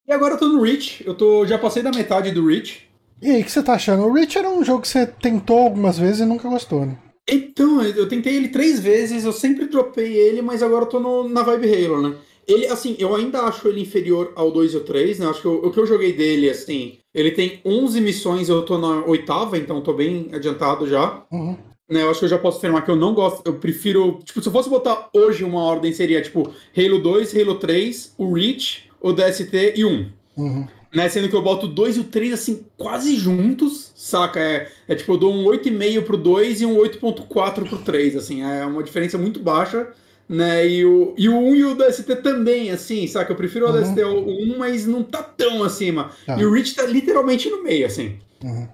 E 0.06 0.12
agora 0.12 0.34
eu 0.34 0.38
tô 0.38 0.48
no 0.48 0.62
Reach, 0.62 1.04
eu 1.06 1.14
tô, 1.14 1.46
já 1.46 1.58
passei 1.58 1.82
da 1.82 1.90
metade 1.90 2.30
do 2.30 2.46
Reach. 2.46 2.87
E 3.20 3.30
aí, 3.30 3.42
o 3.42 3.44
que 3.44 3.50
você 3.50 3.62
tá 3.62 3.74
achando? 3.74 4.04
O 4.04 4.12
Reach 4.12 4.38
era 4.38 4.48
um 4.48 4.64
jogo 4.64 4.82
que 4.82 4.88
você 4.88 5.06
tentou 5.06 5.58
algumas 5.58 5.98
vezes 5.98 6.20
e 6.20 6.24
nunca 6.24 6.48
gostou, 6.48 6.86
né? 6.86 6.96
Então, 7.28 7.82
eu 7.82 8.08
tentei 8.08 8.36
ele 8.36 8.48
três 8.48 8.80
vezes, 8.80 9.24
eu 9.24 9.32
sempre 9.32 9.66
dropei 9.66 10.14
ele, 10.14 10.40
mas 10.40 10.62
agora 10.62 10.84
eu 10.84 10.88
tô 10.88 11.00
no, 11.00 11.28
na 11.28 11.42
vibe 11.42 11.86
Halo, 11.86 12.08
né? 12.08 12.16
Ele, 12.46 12.66
assim, 12.68 12.96
eu 12.98 13.14
ainda 13.14 13.42
acho 13.42 13.68
ele 13.68 13.82
inferior 13.82 14.32
ao 14.34 14.50
2 14.50 14.72
e 14.72 14.76
ao 14.76 14.82
3, 14.82 15.18
né? 15.18 15.26
Acho 15.26 15.42
que 15.42 15.48
o, 15.48 15.66
o 15.66 15.70
que 15.70 15.78
eu 15.78 15.86
joguei 15.86 16.14
dele, 16.14 16.48
assim, 16.48 16.98
ele 17.12 17.32
tem 17.32 17.60
11 17.64 18.00
missões, 18.00 18.48
eu 18.48 18.62
tô 18.62 18.78
na 18.78 19.04
oitava, 19.04 19.58
então 19.58 19.82
tô 19.82 19.92
bem 19.92 20.30
adiantado 20.32 20.86
já. 20.86 21.22
Uhum. 21.30 21.56
Né, 21.90 22.02
eu 22.02 22.10
acho 22.10 22.20
que 22.20 22.26
eu 22.26 22.30
já 22.30 22.38
posso 22.38 22.58
afirmar 22.58 22.84
que 22.84 22.90
eu 22.90 22.96
não 22.96 23.14
gosto, 23.14 23.42
eu 23.46 23.54
prefiro, 23.54 24.20
tipo, 24.22 24.42
se 24.42 24.48
eu 24.48 24.52
fosse 24.52 24.68
botar 24.68 25.08
hoje 25.12 25.42
uma 25.42 25.62
ordem, 25.62 25.92
seria, 25.92 26.20
tipo, 26.20 26.50
Halo 26.76 26.98
2, 26.98 27.34
Halo 27.34 27.54
3, 27.56 28.14
o 28.16 28.32
Reach, 28.32 28.90
o 29.00 29.12
DST 29.12 29.74
e 29.74 29.84
1. 29.84 30.06
Uhum 30.36 30.77
né? 30.94 31.08
Sendo 31.08 31.28
que 31.28 31.36
eu 31.36 31.42
boto 31.42 31.66
o 31.66 31.68
2 31.68 31.96
e 31.96 32.00
o 32.00 32.04
3 32.04 32.32
assim, 32.32 32.64
quase 32.76 33.16
juntos, 33.16 33.92
saca? 33.94 34.40
É, 34.40 34.70
é 34.86 34.94
tipo, 34.94 35.12
eu 35.12 35.18
dou 35.18 35.34
um 35.34 35.44
8,5 35.44 36.02
pro 36.02 36.16
2 36.16 36.60
e 36.60 36.66
um 36.66 36.76
8,4 36.76 37.68
pro 37.68 37.78
3, 37.78 38.16
assim, 38.16 38.42
é 38.42 38.64
uma 38.64 38.82
diferença 38.82 39.18
muito 39.18 39.40
baixa, 39.40 39.88
né? 40.28 40.66
E 40.66 40.84
o, 40.84 41.14
e 41.16 41.28
o 41.28 41.36
1 41.36 41.56
e 41.56 41.64
o 41.64 41.74
DST 41.74 42.16
também, 42.16 42.70
assim, 42.70 43.06
saca? 43.06 43.32
Eu 43.32 43.36
prefiro 43.36 43.66
o 43.66 43.72
uhum. 43.72 43.82
DST 43.82 44.02
ao 44.02 44.18
1, 44.18 44.58
mas 44.58 44.86
não 44.86 45.02
tá 45.02 45.22
tão 45.22 45.62
acima. 45.62 46.10
Tá. 46.26 46.38
E 46.38 46.44
o 46.44 46.52
Reach 46.52 46.74
tá 46.74 46.84
literalmente 46.84 47.48
no 47.48 47.62
meio, 47.62 47.86
assim. 47.86 48.18
Uhum. 48.42 48.68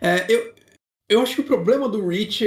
É, 0.00 0.26
eu, 0.28 0.52
eu 1.08 1.20
acho 1.20 1.34
que 1.34 1.40
o 1.40 1.44
problema 1.44 1.88
do 1.88 2.06
Reach, 2.06 2.44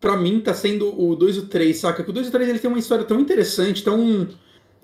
pra 0.00 0.16
mim, 0.16 0.40
tá 0.40 0.54
sendo 0.54 0.98
o 0.98 1.14
2 1.14 1.36
e 1.36 1.38
o 1.40 1.46
3, 1.46 1.76
saca? 1.76 2.02
Que 2.02 2.10
o 2.10 2.12
2 2.12 2.26
e 2.26 2.28
o 2.28 2.32
3 2.32 2.48
ele 2.48 2.58
tem 2.58 2.70
uma 2.70 2.78
história 2.78 3.04
tão 3.04 3.20
interessante, 3.20 3.84
tão 3.84 4.28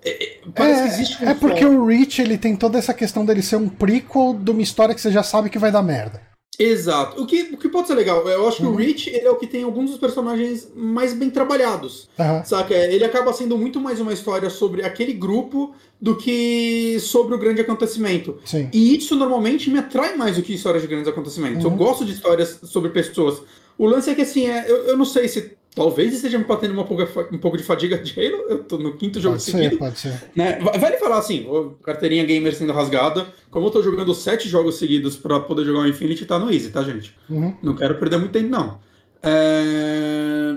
é, 0.05 0.25
é, 0.25 0.39
parece 0.55 0.81
é, 0.81 0.83
que 0.83 0.89
existe 0.89 1.25
um 1.25 1.29
É 1.29 1.35
porque 1.35 1.65
o 1.65 1.87
Reach 1.87 2.21
ele 2.21 2.37
tem 2.39 2.57
toda 2.57 2.79
essa 2.79 2.93
questão 2.95 3.25
dele 3.25 3.43
ser 3.43 3.57
um 3.57 3.69
prequel 3.69 4.35
de 4.35 4.51
uma 4.51 4.63
história 4.63 4.95
que 4.95 5.01
você 5.01 5.11
já 5.13 5.23
sabe 5.23 5.49
que 5.51 5.59
vai 5.59 5.71
dar 5.73 5.83
merda. 5.83 6.21
Exato. 6.59 7.21
O 7.21 7.27
que, 7.27 7.49
o 7.55 7.57
que 7.57 7.69
pode 7.69 7.89
ser 7.89 7.95
legal, 7.95 8.29
eu 8.29 8.47
acho 8.47 8.59
que 8.59 8.67
Uhum. 8.67 8.73
o 8.75 8.77
Rich 8.77 9.09
ele 9.09 9.27
é 9.27 9.31
o 9.31 9.37
que 9.37 9.47
tem 9.47 9.63
alguns 9.65 9.91
dos 9.91 9.99
personagens 9.99 10.69
mais 10.77 11.15
bem 11.15 11.31
trabalhados. 11.31 12.09
Aham. 12.19 12.45
Saca? 12.45 12.75
Ele 12.75 13.05
acaba 13.05 13.33
sendo 13.33 13.57
muito 13.57 13.81
mais 13.81 14.01
uma 14.01 14.13
história 14.13 14.51
sobre 14.51 14.85
aquele 14.85 15.15
grupo 15.15 15.75
do 16.01 16.15
que 16.17 16.99
sobre 17.01 17.35
o 17.35 17.39
grande 17.39 17.63
acontecimento. 17.63 18.39
Sim. 18.45 18.69
E 18.73 18.95
isso 18.97 19.17
normalmente 19.17 19.71
me 19.71 19.79
atrai 19.79 20.15
mais 20.15 20.37
do 20.37 20.43
que 20.43 20.53
histórias 20.55 20.83
de 20.83 20.89
grandes 20.89 21.09
acontecimentos. 21.09 21.65
Eu 21.65 21.71
Uhum. 21.71 21.77
gosto 21.77 22.05
de 22.05 22.13
histórias 22.13 22.59
sobre 22.65 22.91
pessoas. 22.91 23.43
O 23.79 23.87
lance 23.87 24.11
é 24.11 24.15
que 24.15 24.23
assim, 24.23 24.47
é, 24.49 24.71
eu, 24.71 24.77
eu 24.89 24.97
não 24.97 25.05
sei 25.05 25.27
se 25.29 25.57
talvez 25.75 26.13
esteja 26.13 26.39
me 26.39 26.45
batendo 26.45 26.73
uma 26.75 26.85
pouca, 26.85 27.09
um 27.35 27.39
pouco 27.39 27.57
de 27.57 27.63
fadiga 27.63 27.97
de 27.99 28.13
Halo. 28.19 28.45
Eu 28.49 28.65
tô 28.65 28.77
no 28.79 28.97
quinto 28.97 29.19
jogo 29.21 29.35
Pode 29.37 29.43
seguido. 29.45 29.71
ser, 29.71 29.77
pode 29.79 29.99
ser. 29.99 30.23
Né? 30.37 30.59
Va- 30.61 30.73
Vale 30.73 30.99
falar 30.99 31.19
assim, 31.19 31.47
carteirinha 31.83 32.25
gamer 32.25 32.55
sendo 32.55 32.73
rasgada. 32.73 33.27
Como 33.51 33.67
eu 33.67 33.71
tô 33.71 33.83
jogando 33.83 34.15
sete 34.15 34.49
jogos 34.49 34.77
seguidos 34.77 35.17
pra 35.17 35.41
poder 35.41 35.65
jogar 35.65 35.81
o 35.81 35.89
Infinity, 35.89 36.27
tá 36.27 36.39
no 36.39 36.53
Easy, 36.53 36.71
tá, 36.71 36.83
gente? 36.83 37.15
Uhum. 37.31 37.55
Não 37.63 37.75
quero 37.75 37.99
perder 37.99 38.19
muito 38.19 38.33
tempo, 38.33 38.49
não. 38.51 38.79
É, 39.23 40.57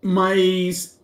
Mas. 0.00 1.00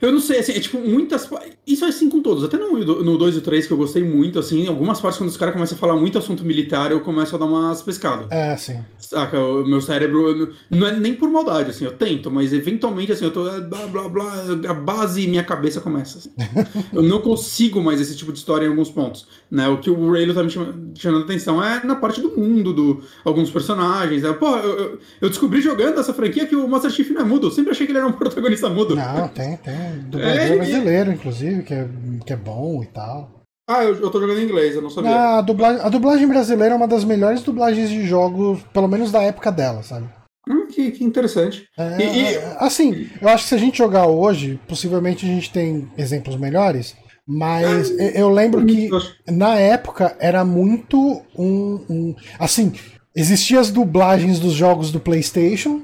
Eu 0.00 0.12
não 0.12 0.20
sei, 0.20 0.38
assim, 0.38 0.52
é 0.52 0.60
tipo, 0.60 0.78
muitas. 0.78 1.28
Isso 1.66 1.84
é 1.84 1.88
assim 1.88 2.08
com 2.08 2.20
todos. 2.22 2.42
Até 2.42 2.56
no, 2.56 2.78
no 2.78 3.18
2 3.18 3.34
e 3.34 3.38
o 3.38 3.40
3, 3.42 3.66
que 3.66 3.72
eu 3.72 3.76
gostei 3.76 4.02
muito, 4.02 4.38
assim, 4.38 4.66
algumas 4.66 5.00
partes, 5.00 5.18
quando 5.18 5.28
os 5.30 5.36
caras 5.36 5.52
começam 5.54 5.76
a 5.76 5.78
falar 5.78 5.96
muito 5.96 6.16
assunto 6.18 6.44
militar, 6.44 6.90
eu 6.90 7.00
começo 7.00 7.34
a 7.34 7.38
dar 7.38 7.44
umas 7.44 7.82
pescadas. 7.82 8.26
É, 8.30 8.56
sim. 8.56 8.78
Saca? 8.98 9.38
O 9.38 9.66
meu 9.66 9.80
cérebro. 9.80 10.52
não- 10.70 10.86
é 10.86 10.96
nem 10.98 11.14
por 11.14 11.28
maldade, 11.30 11.70
assim, 11.70 11.84
eu 11.84 11.92
tento, 11.92 12.30
mas 12.30 12.52
eventualmente, 12.52 13.12
assim, 13.12 13.24
eu 13.26 13.30
tô. 13.30 13.46
é, 13.48 13.60
Blá, 13.60 13.86
blá, 13.86 14.08
blá, 14.08 14.32
a 14.68 14.74
base 14.74 15.22
e 15.22 15.28
minha 15.28 15.44
cabeça 15.44 15.80
começa. 15.80 16.18
assim. 16.18 16.30
eu 16.92 17.02
não 17.02 17.20
consigo 17.20 17.82
mais 17.82 18.00
esse 18.00 18.16
tipo 18.16 18.32
de 18.32 18.38
história 18.38 18.64
em 18.66 18.68
alguns 18.70 18.90
pontos. 18.90 19.26
Né? 19.50 19.68
O 19.68 19.78
que 19.78 19.90
o 19.90 20.10
Raylo 20.12 20.32
tá 20.32 20.42
me 20.42 20.50
chama- 20.50 20.74
chamando 20.94 21.22
a 21.22 21.24
atenção 21.24 21.62
é 21.62 21.84
na 21.84 21.94
parte 21.96 22.20
do 22.20 22.30
mundo, 22.36 22.72
do 22.72 23.02
alguns 23.24 23.50
personagens. 23.50 24.22
Né? 24.22 24.32
Pô, 24.32 24.56
eu, 24.56 24.78
eu- 24.78 24.98
eu 25.20 25.28
descobri 25.28 25.60
jogando 25.60 25.98
essa 26.00 26.14
franquia 26.14 26.46
que 26.46 26.56
o 26.56 26.66
Master 26.66 26.90
Chief 26.90 27.10
não 27.10 27.20
é 27.20 27.24
mudo. 27.24 27.48
Eu 27.48 27.50
sempre 27.50 27.70
achei 27.72 27.84
que 27.86 27.92
ele 27.92 27.98
era 27.98 28.06
um 28.08 28.12
protagonista 28.20 28.68
mudo. 28.70 28.96
Não, 28.96 29.28
tem, 29.28 29.56
tem. 29.58 29.89
Dublador 29.90 30.40
É, 30.40 30.56
brasileiro, 30.56 31.12
inclusive, 31.12 31.62
que 31.62 31.74
é, 31.74 31.88
que 32.26 32.32
é 32.32 32.36
bom 32.36 32.82
e 32.82 32.86
tal. 32.86 33.40
Ah, 33.68 33.84
eu, 33.84 33.94
eu 33.94 34.10
tô 34.10 34.20
jogando 34.20 34.40
em 34.40 34.44
inglês, 34.44 34.74
eu 34.74 34.82
não 34.82 34.90
sabia. 34.90 35.10
A 35.38 35.40
dublagem, 35.40 35.80
a 35.82 35.88
dublagem 35.88 36.26
brasileira 36.26 36.74
é 36.74 36.76
uma 36.76 36.88
das 36.88 37.04
melhores 37.04 37.42
dublagens 37.42 37.88
de 37.88 38.04
jogos, 38.06 38.60
pelo 38.72 38.88
menos 38.88 39.12
da 39.12 39.22
época 39.22 39.52
dela, 39.52 39.82
sabe? 39.82 40.08
Hum, 40.48 40.66
que, 40.66 40.90
que 40.90 41.04
interessante. 41.04 41.64
É, 41.78 42.02
E- 42.02 42.22
e- 42.32 42.36
assim, 42.58 43.08
eu 43.20 43.28
acho 43.28 43.44
que 43.44 43.48
se 43.50 43.54
a 43.54 43.58
gente 43.58 43.78
jogar 43.78 44.06
hoje, 44.06 44.58
possivelmente 44.66 45.24
a 45.24 45.28
gente 45.28 45.52
tem 45.52 45.88
exemplos 45.96 46.34
melhores, 46.36 46.96
mas 47.28 47.90
eu- 47.90 48.08
eu 48.10 48.28
lembro 48.28 48.66
que 48.66 48.88
na 49.28 49.54
época 49.56 50.16
era 50.18 50.44
muito 50.44 51.22
um, 51.38 51.84
um- 51.88 52.14
Assim, 52.40 52.72
existiam 53.14 53.60
as 53.60 53.70
dublagens 53.70 54.40
dos 54.40 54.52
jogos 54.54 54.90
do 54.90 54.98
PlayStation, 54.98 55.82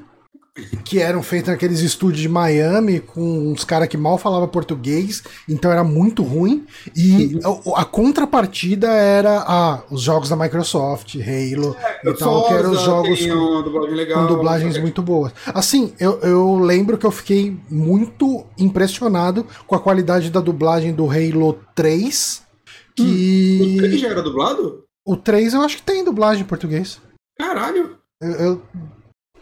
que 0.85 0.99
eram 1.01 1.23
feitas 1.23 1.49
naqueles 1.49 1.81
estúdios 1.81 2.23
de 2.23 2.29
Miami, 2.29 3.01
com 3.01 3.51
uns 3.53 3.65
caras 3.65 3.89
que 3.89 3.97
mal 3.97 4.17
falavam 4.17 4.49
português, 4.49 5.23
então 5.49 5.71
era 5.71 5.85
muito 5.85 6.23
ruim. 6.23 6.67
E 6.97 7.39
a, 7.45 7.81
a 7.81 7.85
contrapartida 7.85 8.89
era 8.89 9.45
ah, 9.47 9.83
os 9.91 10.03
jogos 10.03 10.29
da 10.29 10.37
Microsoft, 10.37 11.17
Halo 11.17 11.77
e 12.05 12.15
tal, 12.15 12.47
que 12.47 12.55
eram 12.55 12.71
os 12.71 12.81
jogos 12.81 13.21
com, 13.27 13.63
dublagem 13.63 13.95
legal, 13.95 14.27
com 14.27 14.35
dublagens 14.35 14.79
muito 14.79 15.03
boas. 15.03 15.33
Assim, 15.47 15.93
eu, 15.99 16.19
eu 16.21 16.59
lembro 16.59 16.97
que 16.97 17.07
eu 17.07 17.11
fiquei 17.11 17.57
muito 17.71 18.45
impressionado 18.59 19.47
com 19.67 19.75
a 19.75 19.81
qualidade 19.81 20.31
da 20.31 20.41
dublagem 20.41 20.93
do 20.95 21.09
Halo 21.11 21.59
3. 21.75 22.43
Que. 22.95 23.75
O 23.75 23.83
3 23.83 24.01
já 24.01 24.09
era 24.09 24.23
dublado? 24.23 24.85
O 25.05 25.17
3 25.17 25.53
eu 25.55 25.61
acho 25.61 25.77
que 25.77 25.83
tem 25.83 26.03
dublagem 26.03 26.43
em 26.43 26.47
português. 26.47 26.99
Caralho! 27.39 27.97
Eu, 28.21 28.31
eu- 28.31 28.63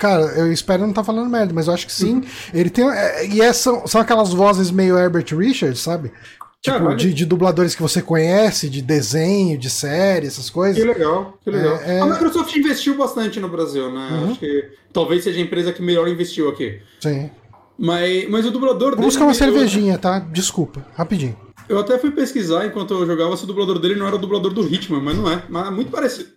cara, 0.05 0.23
eu 0.39 0.53
espero 0.53 0.83
não 0.83 0.91
estar 0.91 1.03
falando 1.03 1.31
merda, 1.31 1.53
mas 1.55 1.67
eu 1.67 1.73
acho 1.73 1.87
que 1.87 1.93
sim. 1.93 2.23
Ele 2.53 2.69
tem. 2.69 2.87
é, 2.91 3.27
e 3.27 3.41
é, 3.41 3.53
são, 3.55 3.87
são 3.87 4.01
aquelas 4.01 4.33
vozes 4.35 4.71
meio 4.71 4.99
Herbert 4.99 5.27
Richards, 5.37 5.81
sabe? 5.81 6.13
Tipo, 6.61 6.95
de, 6.95 7.13
de 7.13 7.25
dubladores 7.27 7.75
que 7.75 7.83
você 7.83 8.01
conhece, 8.03 8.69
de 8.71 8.81
desenho, 8.83 9.57
de 9.59 9.69
série, 9.71 10.27
essas 10.27 10.49
coisas. 10.51 10.83
Que 10.83 10.89
legal, 10.89 11.39
que 11.43 11.51
legal. 11.51 11.77
É, 11.85 11.97
é- 11.97 12.01
A 12.01 12.07
Microsoft 12.07 12.55
investiu 12.57 12.97
bastante 12.97 13.39
no 13.41 13.49
Brasil, 13.49 13.91
né? 13.93 14.09
Uhum. 14.13 14.31
Acho 14.31 14.41
que 14.41 14.65
talvez 14.93 15.23
seja 15.25 15.39
a 15.39 15.43
empresa 15.43 15.73
que 15.73 15.83
melhor 15.83 16.07
investiu 16.09 16.49
aqui. 16.49 16.81
Sim. 17.01 17.31
Mas, 17.79 18.29
mas 18.31 18.47
o 18.47 18.51
dublador 18.51 18.91
Vou 18.91 18.97
dele. 18.97 19.07
buscar 19.07 19.25
uma 19.25 19.31
eu- 19.33 19.35
cervejinha, 19.35 19.99
tá? 19.99 20.19
Desculpa, 20.19 20.87
rapidinho. 20.95 21.37
Eu 21.69 21.79
até 21.79 21.99
fui 21.99 22.11
pesquisar 22.11 22.67
enquanto 22.67 22.93
eu 22.95 23.07
jogava 23.07 23.37
se 23.37 23.45
o 23.45 23.47
dublador 23.47 23.79
dele 23.79 23.95
não 23.97 24.07
era 24.07 24.17
o 24.17 24.19
dublador 24.19 24.53
do 24.53 24.63
Hitman, 24.67 25.01
mas 25.01 25.17
não 25.17 25.31
é. 25.31 25.43
Mas 25.49 25.67
é 25.67 25.71
muito 25.71 25.91
parecido. 25.91 26.29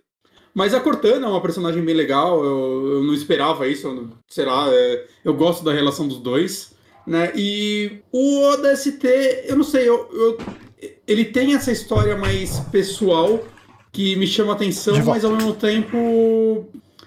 Mas 0.58 0.74
a 0.74 0.80
Cortana 0.80 1.24
é 1.24 1.30
uma 1.30 1.40
personagem 1.40 1.80
bem 1.84 1.94
legal, 1.94 2.44
eu, 2.44 2.94
eu 2.96 3.02
não 3.04 3.14
esperava 3.14 3.68
isso, 3.68 3.86
eu, 3.86 4.08
sei 4.28 4.44
lá, 4.44 4.66
é, 4.68 5.06
eu 5.24 5.32
gosto 5.32 5.62
da 5.62 5.72
relação 5.72 6.08
dos 6.08 6.18
dois, 6.18 6.72
né? 7.06 7.30
E 7.36 7.98
o 8.10 8.40
ODST, 8.42 9.06
eu 9.46 9.54
não 9.56 9.62
sei, 9.62 9.88
eu, 9.88 10.08
eu- 10.12 10.36
ele 11.06 11.24
tem 11.26 11.54
essa 11.54 11.70
história 11.70 12.16
mais 12.16 12.58
pessoal 12.72 13.38
que 13.92 14.16
me 14.16 14.26
chama 14.26 14.52
atenção, 14.52 14.96
mas 15.04 15.24
ao 15.24 15.30
mesmo 15.30 15.54
tempo, 15.54 16.66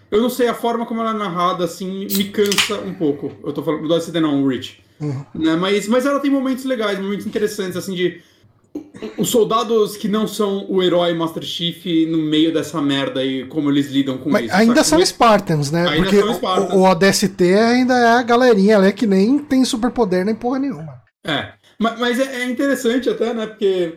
eu 0.10 0.22
não 0.22 0.30
sei, 0.30 0.48
a 0.48 0.54
forma 0.54 0.86
como 0.86 1.02
ela 1.02 1.10
é 1.12 1.14
narrada, 1.14 1.66
assim, 1.66 2.08
me 2.10 2.24
cansa 2.30 2.80
um 2.80 2.94
pouco. 2.94 3.34
Eu 3.44 3.52
tô 3.52 3.62
falando 3.62 3.86
do 3.86 3.94
ODST 3.94 4.18
não, 4.22 4.42
o 4.42 4.48
Rich. 4.48 4.80
Uhum. 5.02 5.26
Né? 5.36 5.58
Mas, 5.58 5.90
mas 5.90 6.06
ela 6.06 6.22
tem 6.22 6.32
momentos 6.32 6.64
legais, 6.64 6.98
momentos 6.98 7.26
interessantes, 7.28 7.76
assim, 7.76 7.94
de 7.96 8.22
os 9.18 9.30
soldados 9.30 9.98
que 9.98 10.08
não 10.08 10.28
são 10.28 10.66
o 10.70 10.82
herói 10.82 11.14
Master 11.14 11.44
Chief 11.44 11.84
no 12.08 12.18
meio 12.18 12.54
dessa 12.54 12.82
merda 12.82 13.24
e 13.26 13.46
como 13.48 13.70
eles 13.70 13.88
lidam 13.88 14.18
com 14.18 14.30
Mas 14.30 14.46
isso. 14.46 14.56
ainda 14.56 14.84
são 14.84 15.04
Spartans, 15.06 15.72
né? 15.72 15.88
Ainda 15.88 16.04
Porque 16.04 16.20
são 16.20 16.34
Spartans. 16.36 16.74
o, 16.74 16.78
o 16.78 16.84
ODST 16.84 17.44
ainda 17.54 17.98
é 17.98 18.08
a 18.08 18.22
galerinha 18.24 18.92
que 18.92 19.08
nem 19.08 19.40
tem 19.40 19.66
superpoder 19.66 20.24
nem 20.26 20.36
porra 20.36 20.60
nenhuma. 20.60 21.02
É. 21.26 21.54
Mas, 21.80 22.00
mas 22.00 22.20
é, 22.20 22.44
é 22.44 22.46
interessante 22.46 23.10
até, 23.10 23.34
né? 23.34 23.48
Porque 23.48 23.94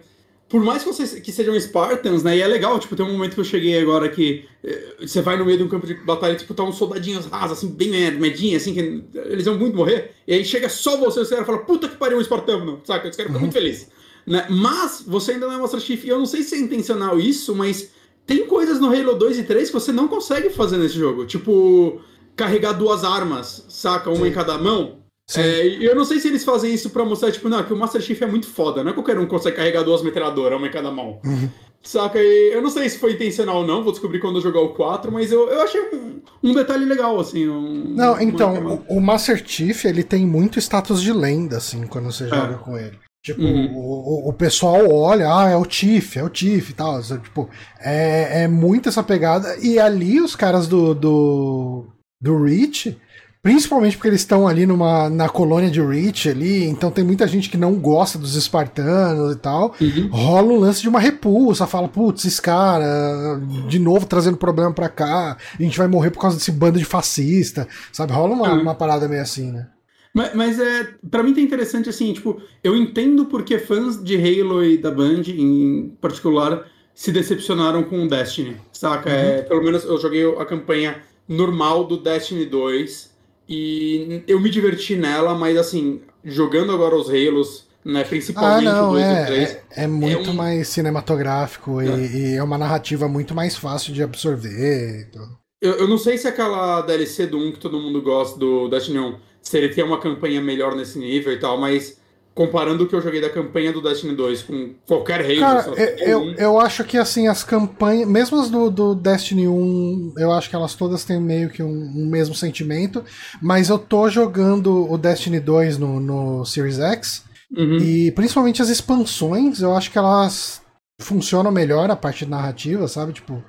por 0.48 0.62
mais 0.62 0.82
que 0.82 0.88
vocês 0.88 1.14
que 1.20 1.32
sejam 1.32 1.58
Spartans, 1.60 2.22
né? 2.22 2.36
E 2.36 2.40
é 2.42 2.46
legal, 2.46 2.78
tipo, 2.78 2.96
tem 2.96 3.04
um 3.04 3.12
momento 3.12 3.34
que 3.34 3.40
eu 3.40 3.44
cheguei 3.44 3.78
agora 3.80 4.08
que 4.08 4.44
eh, 4.62 4.94
você 5.00 5.20
vai 5.20 5.36
no 5.36 5.44
meio 5.44 5.58
de 5.58 5.64
um 5.64 5.68
campo 5.68 5.86
de 5.86 5.94
batalha, 5.94 6.34
tipo, 6.36 6.54
tá 6.54 6.62
uns 6.62 6.76
soldadinhos 6.76 7.26
rasos, 7.26 7.58
assim, 7.58 7.68
bem 7.68 7.90
med- 7.90 8.18
medinhos, 8.18 8.62
assim, 8.62 8.72
que 8.72 9.04
eles 9.30 9.44
vão 9.44 9.58
muito 9.58 9.76
morrer. 9.76 10.12
E 10.26 10.32
aí 10.34 10.44
chega 10.44 10.68
só 10.68 10.96
você, 10.96 11.20
os 11.20 11.28
caras 11.28 11.44
falam, 11.46 11.64
puta 11.64 11.88
que 11.88 11.96
pariu 11.96 12.18
um 12.18 12.20
espartano, 12.20 12.80
saca? 12.84 13.08
Os 13.08 13.16
caras 13.16 13.30
ficam 13.32 13.40
muito 13.40 13.52
felizes. 13.52 13.88
Né? 14.26 14.46
Mas 14.48 15.02
você 15.06 15.32
ainda 15.32 15.46
não 15.46 15.54
é 15.54 15.58
Master 15.58 15.80
Chief. 15.80 16.04
E 16.04 16.08
eu 16.08 16.18
não 16.18 16.26
sei 16.26 16.42
se 16.42 16.54
é 16.54 16.58
intencional 16.58 17.18
isso, 17.18 17.54
mas 17.54 17.90
tem 18.26 18.46
coisas 18.46 18.80
no 18.80 18.88
Halo 18.88 19.14
2 19.16 19.38
e 19.38 19.42
3 19.42 19.68
que 19.68 19.74
você 19.74 19.92
não 19.92 20.08
consegue 20.08 20.50
fazer 20.50 20.78
nesse 20.78 20.94
jogo. 20.98 21.26
Tipo, 21.26 22.00
carregar 22.36 22.72
duas 22.72 23.04
armas, 23.04 23.64
saca? 23.68 24.10
Uma 24.10 24.26
em 24.28 24.32
cada 24.32 24.56
mão. 24.58 24.98
Sim. 25.26 25.40
É, 25.40 25.66
e 25.66 25.84
eu 25.84 25.94
não 25.94 26.04
sei 26.04 26.20
se 26.20 26.28
eles 26.28 26.44
fazem 26.44 26.72
isso 26.74 26.90
pra 26.90 27.04
mostrar, 27.04 27.32
tipo, 27.32 27.48
não, 27.48 27.62
que 27.64 27.72
o 27.72 27.76
Master 27.76 28.00
Chief 28.00 28.20
é 28.20 28.26
muito 28.26 28.46
foda, 28.46 28.84
não 28.84 28.90
é 28.90 28.94
qualquer 28.94 29.18
um 29.18 29.22
que 29.24 29.30
consegue 29.30 29.56
carregar 29.56 29.82
duas 29.82 30.02
metralhadoras, 30.02 30.58
uma 30.58 30.66
em 30.66 30.70
cada 30.70 30.90
mão. 30.90 31.18
Uhum. 31.24 31.48
Saca? 31.82 32.18
E 32.22 32.52
eu 32.52 32.60
não 32.62 32.68
sei 32.70 32.88
se 32.90 32.98
foi 32.98 33.12
intencional 33.12 33.56
ou 33.58 33.66
não, 33.66 33.82
vou 33.82 33.92
descobrir 33.92 34.18
quando 34.18 34.36
eu 34.36 34.42
jogar 34.42 34.60
o 34.60 34.70
4, 34.74 35.10
mas 35.12 35.30
eu, 35.32 35.48
eu 35.48 35.62
achei 35.62 35.80
um, 35.80 36.20
um 36.42 36.52
detalhe 36.54 36.84
legal, 36.84 37.18
assim. 37.20 37.48
Um, 37.48 37.94
Não, 37.94 38.20
então, 38.20 38.54
uma- 38.54 38.74
o, 38.88 38.96
o 38.96 39.00
Master 39.00 39.42
Chief, 39.46 39.84
ele 39.86 40.02
tem 40.02 40.26
muito 40.26 40.58
status 40.58 41.00
de 41.02 41.12
lenda, 41.12 41.56
assim, 41.58 41.86
quando 41.86 42.06
você 42.12 42.26
joga 42.28 42.56
com 42.58 42.76
ele. 42.78 42.98
Tipo, 43.24 43.40
Uhum. 43.40 43.72
o, 43.74 44.28
o- 44.28 44.32
pessoal 44.34 44.86
olha, 44.92 45.26
ah, 45.34 45.48
é 45.48 45.56
o 45.56 45.64
Chief, 45.66 46.16
é 46.18 46.22
o 46.22 46.30
Chief 46.32 46.68
e 46.68 46.74
tal. 46.74 47.00
Tipo, 47.02 47.48
é, 47.80 48.42
é 48.42 48.48
muito 48.48 48.88
essa 48.90 49.02
pegada. 49.02 49.56
E 49.62 49.78
ali 49.78 50.20
os 50.20 50.36
caras 50.36 50.68
do, 50.68 50.94
do, 50.94 51.86
do 52.20 52.42
Reach, 52.44 52.98
principalmente 53.42 53.96
porque 53.96 54.08
eles 54.08 54.20
estão 54.20 54.46
ali 54.46 54.66
numa, 54.66 55.08
na 55.08 55.26
colônia 55.30 55.70
de 55.70 55.80
Reach 55.80 56.28
ali, 56.28 56.64
então 56.66 56.90
tem 56.90 57.02
muita 57.02 57.26
gente 57.26 57.48
que 57.48 57.56
não 57.56 57.74
gosta 57.76 58.18
dos 58.18 58.34
espartanos 58.34 59.32
e 59.34 59.38
tal. 59.38 59.74
Uhum. 59.80 60.08
Rola 60.12 60.52
um 60.52 60.58
lance 60.60 60.82
de 60.82 60.88
uma 60.90 61.00
repulsa, 61.00 61.66
fala, 61.66 61.88
putz, 61.88 62.26
esse 62.26 62.42
cara, 62.42 63.40
de 63.68 63.78
novo 63.78 64.04
trazendo 64.04 64.36
problema 64.36 64.70
pra 64.72 64.90
cá, 64.90 65.38
a 65.58 65.62
gente 65.62 65.78
vai 65.78 65.88
morrer 65.88 66.10
por 66.10 66.20
causa 66.20 66.36
desse 66.36 66.52
bando 66.52 66.78
de 66.78 66.84
fascista, 66.84 67.66
sabe? 67.90 68.12
Rola 68.12 68.34
uma, 68.34 68.52
Uhum. 68.52 68.60
uma 68.60 68.74
parada 68.74 69.08
meio 69.08 69.22
assim, 69.22 69.50
né? 69.50 69.66
Mas, 70.14 70.32
mas 70.34 70.60
é, 70.60 70.94
para 71.10 71.22
mim 71.24 71.34
tá 71.34 71.40
interessante 71.40 71.88
assim, 71.88 72.12
tipo, 72.12 72.40
eu 72.62 72.76
entendo 72.76 73.26
porque 73.26 73.58
fãs 73.58 74.02
de 74.02 74.14
Halo 74.16 74.64
e 74.64 74.78
da 74.78 74.90
Band 74.90 75.22
em 75.26 75.94
particular 76.00 76.66
se 76.94 77.10
decepcionaram 77.10 77.82
com 77.82 78.04
o 78.04 78.08
Destiny, 78.08 78.56
saca? 78.72 79.10
É, 79.10 79.42
pelo 79.42 79.62
menos 79.64 79.82
eu 79.84 79.98
joguei 80.00 80.24
a 80.38 80.44
campanha 80.44 81.02
normal 81.28 81.84
do 81.84 81.96
Destiny 81.96 82.46
2 82.46 83.12
e 83.48 84.22
eu 84.28 84.38
me 84.40 84.48
diverti 84.50 84.94
nela, 84.94 85.34
mas 85.34 85.56
assim, 85.56 86.00
jogando 86.24 86.70
agora 86.72 86.94
os 86.94 87.08
Halos, 87.08 87.66
né, 87.84 88.02
Ah, 88.02 88.08
principalmente 88.08 88.68
o 88.68 88.72
não, 88.72 88.90
2 88.92 89.02
e 89.04 89.06
o 89.08 89.10
é, 89.10 89.24
3. 89.26 89.50
é, 89.50 89.62
é 89.84 89.86
muito 89.88 90.30
um- 90.30 90.34
mais 90.34 90.68
cinematográfico 90.68 91.82
e- 91.82 91.88
É. 91.88 92.16
E, 92.16 92.34
é 92.36 92.42
uma 92.42 92.56
narrativa 92.56 93.08
muito 93.08 93.34
mais 93.34 93.56
fácil 93.56 93.92
de 93.92 94.02
absorver. 94.02 95.00
e 95.00 95.04
tudo. 95.10 95.36
Eu, 95.60 95.72
eu 95.78 95.88
não 95.88 95.98
sei 95.98 96.16
se 96.18 96.28
aquela 96.28 96.82
DLC 96.82 97.26
do 97.26 97.38
1 97.38 97.52
que 97.52 97.58
todo 97.58 97.80
mundo 97.80 98.00
gosta 98.00 98.38
do 98.38 98.68
Destiny 98.68 98.98
1, 98.98 99.16
se 99.44 99.58
ele 99.58 99.68
tem 99.68 99.84
uma 99.84 100.00
campanha 100.00 100.40
melhor 100.40 100.74
nesse 100.74 100.98
nível 100.98 101.32
e 101.32 101.38
tal, 101.38 101.60
mas 101.60 102.02
comparando 102.34 102.82
o 102.82 102.88
que 102.88 102.94
eu 102.94 103.00
joguei 103.00 103.20
da 103.20 103.30
campanha 103.30 103.72
do 103.72 103.80
Destiny 103.80 104.16
2 104.16 104.42
com 104.42 104.74
qualquer 104.86 105.20
Halo. 105.20 105.38
Cara, 105.38 105.74
eu, 106.00 106.32
eu 106.32 106.58
acho 106.58 106.82
que 106.82 106.98
assim, 106.98 107.28
as 107.28 107.44
campanhas, 107.44 108.08
mesmo 108.08 108.40
as 108.40 108.50
do, 108.50 108.70
do 108.70 108.94
Destiny 108.94 109.46
1, 109.46 110.14
eu 110.18 110.32
acho 110.32 110.50
que 110.50 110.56
elas 110.56 110.74
todas 110.74 111.04
têm 111.04 111.20
meio 111.20 111.48
que 111.48 111.62
um, 111.62 111.68
um, 111.68 112.06
mesmo 112.06 112.34
sentimento, 112.34 113.04
mas 113.40 113.68
eu 113.68 113.78
tô 113.78 114.08
jogando 114.08 114.90
o 114.90 114.98
Destiny 114.98 115.38
2 115.38 115.78
no, 115.78 116.00
no 116.00 116.44
Series 116.44 116.80
X, 116.80 117.22
uhum. 117.56 117.76
e 117.76 118.10
principalmente 118.10 118.60
as 118.60 118.68
expansões, 118.68 119.60
eu 119.60 119.72
acho 119.76 119.92
que 119.92 119.98
elas 119.98 120.63
funcionam 120.98 121.50
melhor 121.50 121.90
a 121.90 121.96
parte 121.96 122.24
narrativa, 122.24 122.86
sabe? 122.86 123.12
Tipo, 123.12 123.42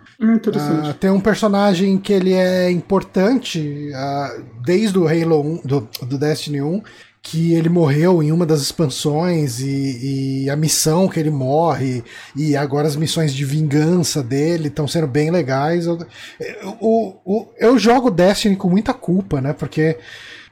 uh, 0.79 0.93
tem 0.99 1.09
um 1.09 1.19
personagem 1.19 1.97
que 1.97 2.11
ele 2.11 2.33
é 2.33 2.69
importante 2.71 3.89
uh, 3.91 4.43
desde 4.63 4.97
o 4.97 5.07
Halo 5.07 5.41
1, 5.41 5.61
do, 5.63 5.87
do 6.03 6.17
Destiny 6.17 6.61
1, 6.61 6.81
que 7.21 7.53
ele 7.53 7.69
morreu 7.69 8.21
em 8.21 8.31
uma 8.31 8.45
das 8.45 8.61
expansões 8.61 9.59
e, 9.59 10.43
e, 10.43 10.49
a 10.49 10.55
missão 10.55 11.07
que 11.07 11.19
ele 11.19 11.31
morre 11.31 12.03
e 12.35 12.55
agora 12.55 12.87
as 12.87 12.95
missões 12.95 13.33
de 13.33 13.43
vingança 13.43 14.21
dele 14.21 14.67
estão 14.67 14.87
sendo 14.87 15.07
bem 15.07 15.31
legais. 15.31 15.87
Eu, 15.87 15.97
eu, 16.39 17.21
eu, 17.25 17.53
eu, 17.57 17.79
jogo 17.79 18.11
Destiny 18.11 18.55
com 18.55 18.69
muita 18.69 18.93
culpa, 18.93 19.41
né? 19.41 19.53
Porque 19.53 19.97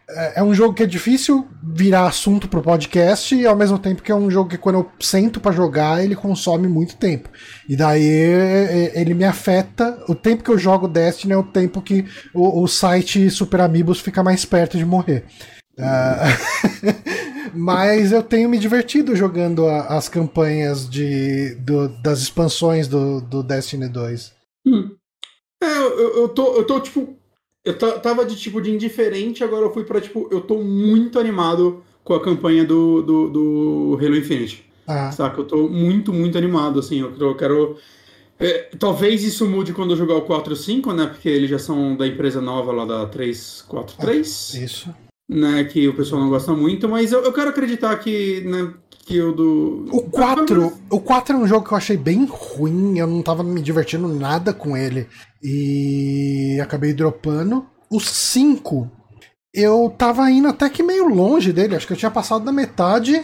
é, 0.09 0.39
é 0.39 0.43
um 0.43 0.53
jogo 0.53 0.73
que 0.73 0.83
é 0.83 0.85
difícil 0.85 1.47
virar 1.63 2.07
assunto 2.07 2.47
pro 2.47 2.61
podcast 2.61 3.33
e 3.35 3.45
ao 3.45 3.55
mesmo 3.55 3.79
tempo 3.79 4.01
que 4.01 4.11
é 4.11 4.15
um 4.15 4.29
jogo 4.29 4.49
que 4.49 4.57
quando 4.57 4.79
eu 4.79 4.91
sento 4.99 5.39
para 5.39 5.51
jogar 5.51 6.03
ele 6.03 6.15
consome 6.15 6.67
muito 6.67 6.95
tempo. 6.97 7.29
E 7.67 7.75
daí 7.75 8.03
ele 8.93 9.13
me 9.13 9.23
afeta. 9.23 10.03
O 10.07 10.15
tempo 10.15 10.43
que 10.43 10.51
eu 10.51 10.57
jogo 10.57 10.87
Destiny 10.87 11.33
é 11.33 11.37
o 11.37 11.43
tempo 11.43 11.81
que 11.81 12.05
o, 12.33 12.61
o 12.61 12.67
site 12.67 13.29
Super 13.29 13.61
Amigos 13.61 13.99
fica 13.99 14.23
mais 14.23 14.45
perto 14.45 14.77
de 14.77 14.85
morrer. 14.85 15.25
Uh, 15.77 16.93
mas 17.53 18.11
eu 18.11 18.21
tenho 18.21 18.49
me 18.49 18.59
divertido 18.59 19.15
jogando 19.15 19.67
a, 19.67 19.97
as 19.97 20.07
campanhas 20.07 20.89
de, 20.89 21.55
do, 21.55 21.89
das 22.01 22.19
expansões 22.19 22.87
do, 22.87 23.21
do 23.21 23.41
Destiny 23.41 23.87
2. 23.87 24.33
Hum. 24.67 24.91
É, 25.61 25.77
eu, 25.77 26.17
eu, 26.21 26.29
tô, 26.29 26.55
eu 26.55 26.65
tô 26.65 26.79
tipo. 26.79 27.17
Eu 27.65 27.77
tava 27.77 28.25
de 28.25 28.35
tipo 28.35 28.61
de 28.61 28.71
indiferente, 28.71 29.43
agora 29.43 29.65
eu 29.65 29.73
fui 29.73 29.83
pra 29.85 30.01
tipo. 30.01 30.27
Eu 30.31 30.41
tô 30.41 30.57
muito 30.61 31.17
animado 31.17 31.81
com 32.03 32.13
a 32.13 32.21
campanha 32.21 32.65
do, 32.65 33.01
do, 33.01 33.29
do 33.29 33.99
Halo 34.01 34.17
Infinite. 34.17 34.69
Ah. 34.85 35.11
Saca? 35.11 35.39
Eu 35.39 35.45
tô 35.45 35.69
muito, 35.69 36.11
muito 36.11 36.37
animado, 36.37 36.79
assim. 36.79 36.99
Eu, 36.99 37.15
eu 37.17 37.35
quero. 37.35 37.77
É, 38.37 38.69
talvez 38.77 39.23
isso 39.23 39.47
mude 39.47 39.71
quando 39.71 39.91
eu 39.91 39.97
jogar 39.97 40.15
o 40.15 40.23
4 40.23 40.53
e 40.53 40.57
5, 40.57 40.91
né? 40.91 41.05
Porque 41.05 41.29
eles 41.29 41.49
já 41.49 41.59
são 41.59 41.95
da 41.95 42.05
empresa 42.05 42.41
nova 42.41 42.73
lá 42.73 42.83
da 42.83 43.05
343. 43.05 44.51
Ah, 44.55 44.59
isso 44.59 44.93
né, 45.27 45.63
que 45.63 45.87
o 45.87 45.95
pessoal 45.95 46.21
não 46.21 46.29
gosta 46.29 46.53
muito, 46.53 46.87
mas 46.87 47.11
eu, 47.11 47.23
eu 47.23 47.31
quero 47.31 47.49
acreditar 47.49 47.95
que, 47.97 48.41
né, 48.41 48.73
que 49.05 49.21
o 49.21 49.31
do. 49.31 49.85
O 49.91 50.01
4, 50.09 50.73
o 50.89 50.99
4 50.99 51.35
é 51.35 51.39
um 51.39 51.47
jogo 51.47 51.67
que 51.67 51.73
eu 51.73 51.77
achei 51.77 51.97
bem 51.97 52.25
ruim, 52.25 52.97
eu 52.97 53.07
não 53.07 53.21
tava 53.21 53.43
me 53.43 53.61
divertindo 53.61 54.07
nada 54.07 54.53
com 54.53 54.75
ele. 54.75 55.07
E 55.41 56.59
acabei 56.61 56.93
dropando. 56.93 57.65
O 57.89 57.99
5, 57.99 58.89
eu 59.53 59.93
tava 59.97 60.29
indo 60.31 60.47
até 60.47 60.69
que 60.69 60.81
meio 60.81 61.07
longe 61.07 61.51
dele, 61.51 61.75
acho 61.75 61.85
que 61.85 61.93
eu 61.93 61.97
tinha 61.97 62.11
passado 62.11 62.45
da 62.45 62.51
metade. 62.51 63.23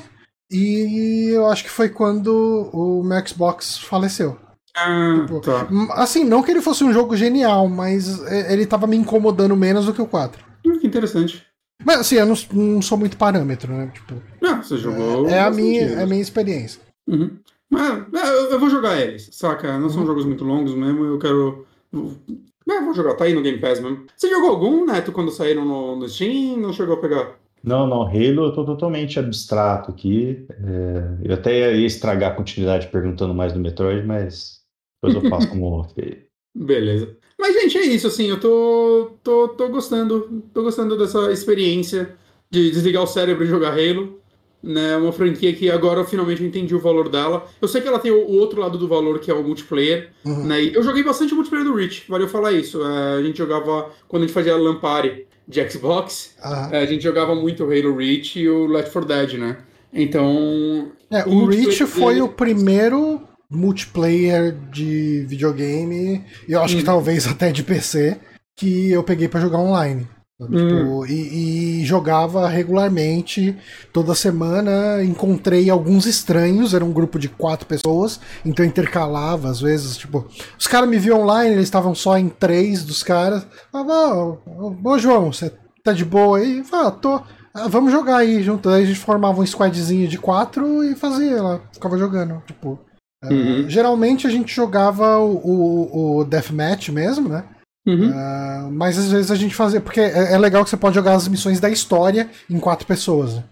E 0.51 1.29
eu 1.31 1.47
acho 1.47 1.63
que 1.63 1.69
foi 1.69 1.89
quando 1.89 2.69
o 2.73 3.03
meu 3.03 3.25
Xbox 3.25 3.77
faleceu. 3.77 4.37
Ah, 4.75 5.23
tipo, 5.25 5.39
tá. 5.41 5.67
Assim, 5.91 6.23
não 6.23 6.41
que 6.41 6.51
ele 6.51 6.61
fosse 6.61 6.83
um 6.83 6.91
jogo 6.91 7.15
genial, 7.15 7.67
mas 7.67 8.19
ele 8.49 8.65
tava 8.65 8.87
me 8.87 8.97
incomodando 8.97 9.55
menos 9.55 9.85
do 9.85 9.93
que 9.93 10.01
o 10.01 10.07
4. 10.07 10.43
Hum, 10.65 10.79
que 10.79 10.87
interessante. 10.87 11.45
Mas 11.83 12.01
assim, 12.01 12.15
eu 12.15 12.25
não, 12.25 12.35
não 12.51 12.81
sou 12.81 12.97
muito 12.97 13.15
parâmetro, 13.15 13.71
né? 13.73 13.89
Tipo, 13.93 14.21
não, 14.49 14.63
você 14.63 14.77
jogou. 14.77 15.27
É, 15.27 15.33
é 15.33 15.39
a, 15.41 15.51
minha, 15.51 15.81
é 15.81 16.03
a 16.03 16.05
minha 16.05 16.21
experiência. 16.21 16.81
Uhum. 17.07 17.37
Mas 17.69 18.13
é, 18.13 18.53
eu 18.53 18.59
vou 18.59 18.69
jogar 18.69 18.99
eles, 18.99 19.29
saca? 19.31 19.77
Não 19.77 19.89
são 19.89 20.01
uhum. 20.01 20.07
jogos 20.07 20.25
muito 20.25 20.43
longos 20.43 20.73
mesmo, 20.73 21.05
eu 21.05 21.19
quero. 21.19 21.65
É, 21.93 22.81
vou 22.81 22.93
jogar, 22.93 23.15
tá 23.15 23.25
aí 23.25 23.33
no 23.33 23.41
Game 23.41 23.59
Pass 23.59 23.79
mesmo. 23.79 24.05
Você 24.15 24.29
jogou 24.29 24.49
algum, 24.49 24.85
Neto, 24.85 25.11
quando 25.11 25.31
saíram 25.31 25.65
no, 25.65 25.95
no 25.95 26.07
Steam? 26.07 26.57
Não 26.57 26.73
chegou 26.73 26.95
a 26.95 27.01
pegar? 27.01 27.35
Não, 27.63 27.85
não, 27.85 28.03
Halo 28.03 28.45
eu 28.45 28.53
tô 28.53 28.63
totalmente 28.65 29.19
abstrato 29.19 29.91
aqui. 29.91 30.45
É, 30.49 31.27
eu 31.27 31.33
até 31.33 31.75
ia 31.75 31.85
estragar 31.85 32.31
a 32.31 32.35
continuidade 32.35 32.87
perguntando 32.87 33.33
mais 33.33 33.53
do 33.53 33.59
Metroid, 33.59 34.05
mas 34.05 34.61
depois 35.01 35.23
eu 35.23 35.29
faço 35.29 35.49
como. 35.49 35.85
Beleza. 36.55 37.15
Mas, 37.37 37.53
gente, 37.53 37.77
é 37.77 37.85
isso, 37.85 38.07
assim, 38.07 38.27
eu 38.27 38.39
tô, 38.39 39.11
tô, 39.23 39.49
tô 39.49 39.69
gostando, 39.69 40.43
tô 40.53 40.63
gostando 40.63 40.97
dessa 40.97 41.31
experiência 41.31 42.15
de 42.49 42.71
desligar 42.71 43.03
o 43.03 43.07
cérebro 43.07 43.43
e 43.43 43.47
jogar 43.47 43.71
Halo. 43.73 44.19
Né, 44.61 44.97
uma 44.97 45.13
franquia 45.13 45.53
que 45.53 45.71
agora 45.71 46.01
eu 46.01 46.05
finalmente 46.05 46.43
entendi 46.43 46.75
o 46.75 46.81
valor 46.81 47.07
dela. 47.07 47.47
Eu 47.61 47.67
sei 47.67 47.79
que 47.79 47.87
ela 47.87 47.97
tem 47.97 48.11
o, 48.11 48.27
outro 48.27 48.59
lado 48.59 48.77
do 48.77 48.89
valor, 48.89 49.17
que 49.19 49.31
é 49.31 49.33
o 49.33 49.41
multiplayer. 49.41 50.09
Uhum. 50.25 50.47
Né, 50.47 50.61
eu 50.73 50.83
joguei 50.83 51.01
bastante 51.01 51.31
o 51.31 51.35
multiplayer 51.37 51.65
do 51.65 51.73
Reach, 51.73 52.03
valeu 52.09 52.27
falar 52.27 52.51
isso. 52.51 52.83
É, 52.83 53.19
a 53.19 53.23
gente 53.23 53.37
jogava, 53.37 53.89
quando 54.07 54.23
a 54.23 54.25
gente 54.25 54.33
fazia 54.33 54.57
Lampare 54.57 55.27
de 55.47 55.69
Xbox, 55.69 56.35
uhum. 56.43 56.73
é, 56.73 56.79
a 56.79 56.85
gente 56.85 57.01
jogava 57.01 57.33
muito 57.33 57.63
o 57.63 57.67
Halo 57.67 57.95
Reach 57.95 58.37
e 58.37 58.49
o 58.49 58.67
Left 58.67 58.91
4 58.91 59.07
Dead, 59.07 59.33
né? 59.39 59.57
Então. 59.93 60.91
É, 61.09 61.23
o, 61.23 61.43
o 61.43 61.45
Reach 61.45 61.85
foi 61.85 62.21
o 62.21 62.27
primeiro 62.27 63.21
multiplayer 63.49 64.55
de 64.71 65.25
videogame, 65.27 66.23
e 66.47 66.51
eu 66.51 66.61
acho 66.61 66.75
que 66.75 66.81
uhum. 66.81 66.85
talvez 66.85 67.25
até 67.27 67.51
de 67.51 67.63
PC, 67.63 68.19
que 68.55 68.91
eu 68.91 69.03
peguei 69.03 69.27
para 69.27 69.39
jogar 69.39 69.57
online. 69.57 70.07
Tipo, 70.47 71.01
hum. 71.01 71.05
e, 71.05 71.81
e, 71.81 71.85
jogava 71.85 72.47
regularmente, 72.47 73.57
toda 73.91 74.15
semana. 74.15 75.03
Encontrei 75.03 75.69
alguns 75.69 76.05
estranhos, 76.05 76.73
era 76.73 76.85
um 76.85 76.93
grupo 76.93 77.19
de 77.19 77.27
quatro 77.27 77.67
pessoas, 77.67 78.21
então 78.45 78.65
intercalava 78.65 79.49
às 79.49 79.59
vezes. 79.59 79.97
Tipo, 79.97 80.25
os 80.57 80.65
caras 80.65 80.89
me 80.89 80.97
viam 80.97 81.21
online, 81.21 81.55
eles 81.55 81.65
estavam 81.65 81.93
só 81.93 82.17
em 82.17 82.29
três 82.29 82.85
dos 82.85 83.03
caras. 83.03 83.45
Falava, 83.69 84.39
ô, 84.83 84.97
João, 84.97 85.33
você 85.33 85.51
tá 85.83 85.91
de 85.91 86.05
boa 86.05 86.37
aí? 86.37 86.63
Falava, 86.63 86.91
tô. 86.91 87.21
Ah, 87.53 87.67
vamos 87.67 87.91
jogar 87.91 88.17
aí 88.17 88.41
junto. 88.41 88.69
Aí 88.69 88.83
a 88.83 88.85
gente 88.85 88.99
formava 88.99 89.41
um 89.41 89.45
squadzinho 89.45 90.07
de 90.07 90.17
quatro 90.17 90.83
e 90.83 90.95
fazia 90.95 91.41
lá, 91.41 91.61
ficava 91.73 91.97
jogando. 91.97 92.41
Tipo, 92.45 92.79
Uhum. 93.21 93.65
Uh, 93.65 93.69
geralmente 93.69 94.25
a 94.25 94.29
gente 94.29 94.55
jogava 94.55 95.19
o, 95.19 95.35
o, 95.35 96.19
o 96.19 96.23
Deathmatch 96.23 96.87
mesmo, 96.89 97.27
né? 97.27 97.43
Uhum. 97.87 98.09
Uh, 98.09 98.71
mas 98.71 98.97
às 98.97 99.11
vezes 99.11 99.31
a 99.31 99.35
gente 99.35 99.55
fazia. 99.55 99.81
Porque 99.81 99.99
é, 99.99 100.33
é, 100.33 100.37
legal 100.37 100.63
que 100.63 100.69
você 100.69 100.77
pode 100.77 100.95
jogar 100.95 101.13
as 101.13 101.27
missões 101.27 101.59
da 101.59 101.69
história 101.69 102.29
em 102.49 102.59
quatro 102.59 102.85
pessoas. 102.85 103.35
Né? 103.35 103.43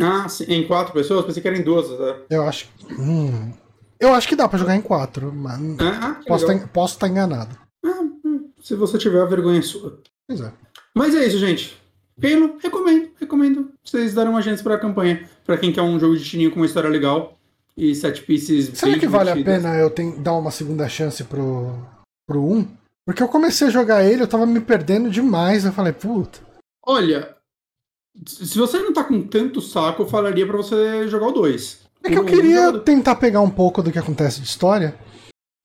Ah, 0.00 0.28
sim, 0.28 0.44
em 0.48 0.66
quatro 0.66 0.92
pessoas? 0.92 1.24
Pensei 1.24 1.42
que 1.42 1.48
era 1.48 1.56
em 1.56 1.62
duas. 1.62 1.88
Né? 1.88 2.16
Eu 2.30 2.42
acho. 2.42 2.68
Hum, 2.98 3.52
eu 3.98 4.12
acho 4.12 4.28
que 4.28 4.36
dá 4.36 4.48
pra 4.48 4.58
jogar 4.58 4.76
em 4.76 4.82
quatro, 4.82 5.32
mas 5.32 5.60
ah, 5.80 6.20
posso, 6.26 6.44
estar, 6.44 6.58
tá 6.58 6.68
posso 6.72 6.94
estar 6.94 7.06
tá 7.06 7.10
enganado. 7.10 7.58
Ah, 7.84 8.00
hum, 8.24 8.50
se 8.62 8.74
você 8.74 8.98
tiver 8.98 9.22
a 9.22 9.26
vergonha 9.26 9.62
sua. 9.62 9.98
Pois 10.28 10.40
é. 10.40 10.52
Mas 10.94 11.14
é 11.14 11.26
isso, 11.26 11.38
gente. 11.38 11.76
Halo, 12.22 12.58
recomendo, 12.62 13.10
recomendo 13.18 13.70
vocês 13.84 14.14
darem 14.14 14.30
uma 14.30 14.42
chance 14.42 14.62
pra 14.62 14.78
campanha. 14.78 15.28
Pra 15.44 15.58
quem 15.58 15.72
quer 15.72 15.82
um 15.82 15.98
jogo 15.98 16.16
de 16.16 16.24
tininho 16.24 16.50
com 16.50 16.56
uma 16.56 16.66
história 16.66 16.88
legal 16.88 17.36
e 17.76 17.94
set 17.94 18.22
pieces. 18.22 18.70
Será 18.78 18.98
que 18.98 19.06
vale 19.06 19.30
a 19.30 19.34
pena 19.36 19.76
eu 19.76 19.90
ter, 19.90 20.12
dar 20.18 20.34
uma 20.34 20.50
segunda 20.50 20.88
chance 20.88 21.22
pro, 21.24 21.74
pro 22.26 22.40
1? 22.40 22.68
Porque 23.06 23.22
eu 23.22 23.28
comecei 23.28 23.68
a 23.68 23.70
jogar 23.70 24.04
ele, 24.04 24.22
eu 24.22 24.28
tava 24.28 24.46
me 24.46 24.60
perdendo 24.60 25.10
demais. 25.10 25.64
Eu 25.64 25.72
falei, 25.72 25.92
puta. 25.92 26.40
Olha, 26.86 27.36
se 28.26 28.58
você 28.58 28.78
não 28.78 28.92
tá 28.92 29.04
com 29.04 29.26
tanto 29.26 29.60
saco, 29.60 30.02
eu 30.02 30.06
falaria 30.06 30.46
para 30.46 30.56
você 30.56 31.08
jogar 31.08 31.28
o 31.28 31.32
2. 31.32 31.84
É 32.04 32.10
que 32.10 32.18
eu 32.18 32.24
queria 32.24 32.70
um, 32.70 32.78
tentar 32.80 33.16
pegar 33.16 33.40
um 33.40 33.50
pouco 33.50 33.82
do 33.82 33.90
que 33.90 33.98
acontece 33.98 34.40
de 34.40 34.46
história. 34.46 34.98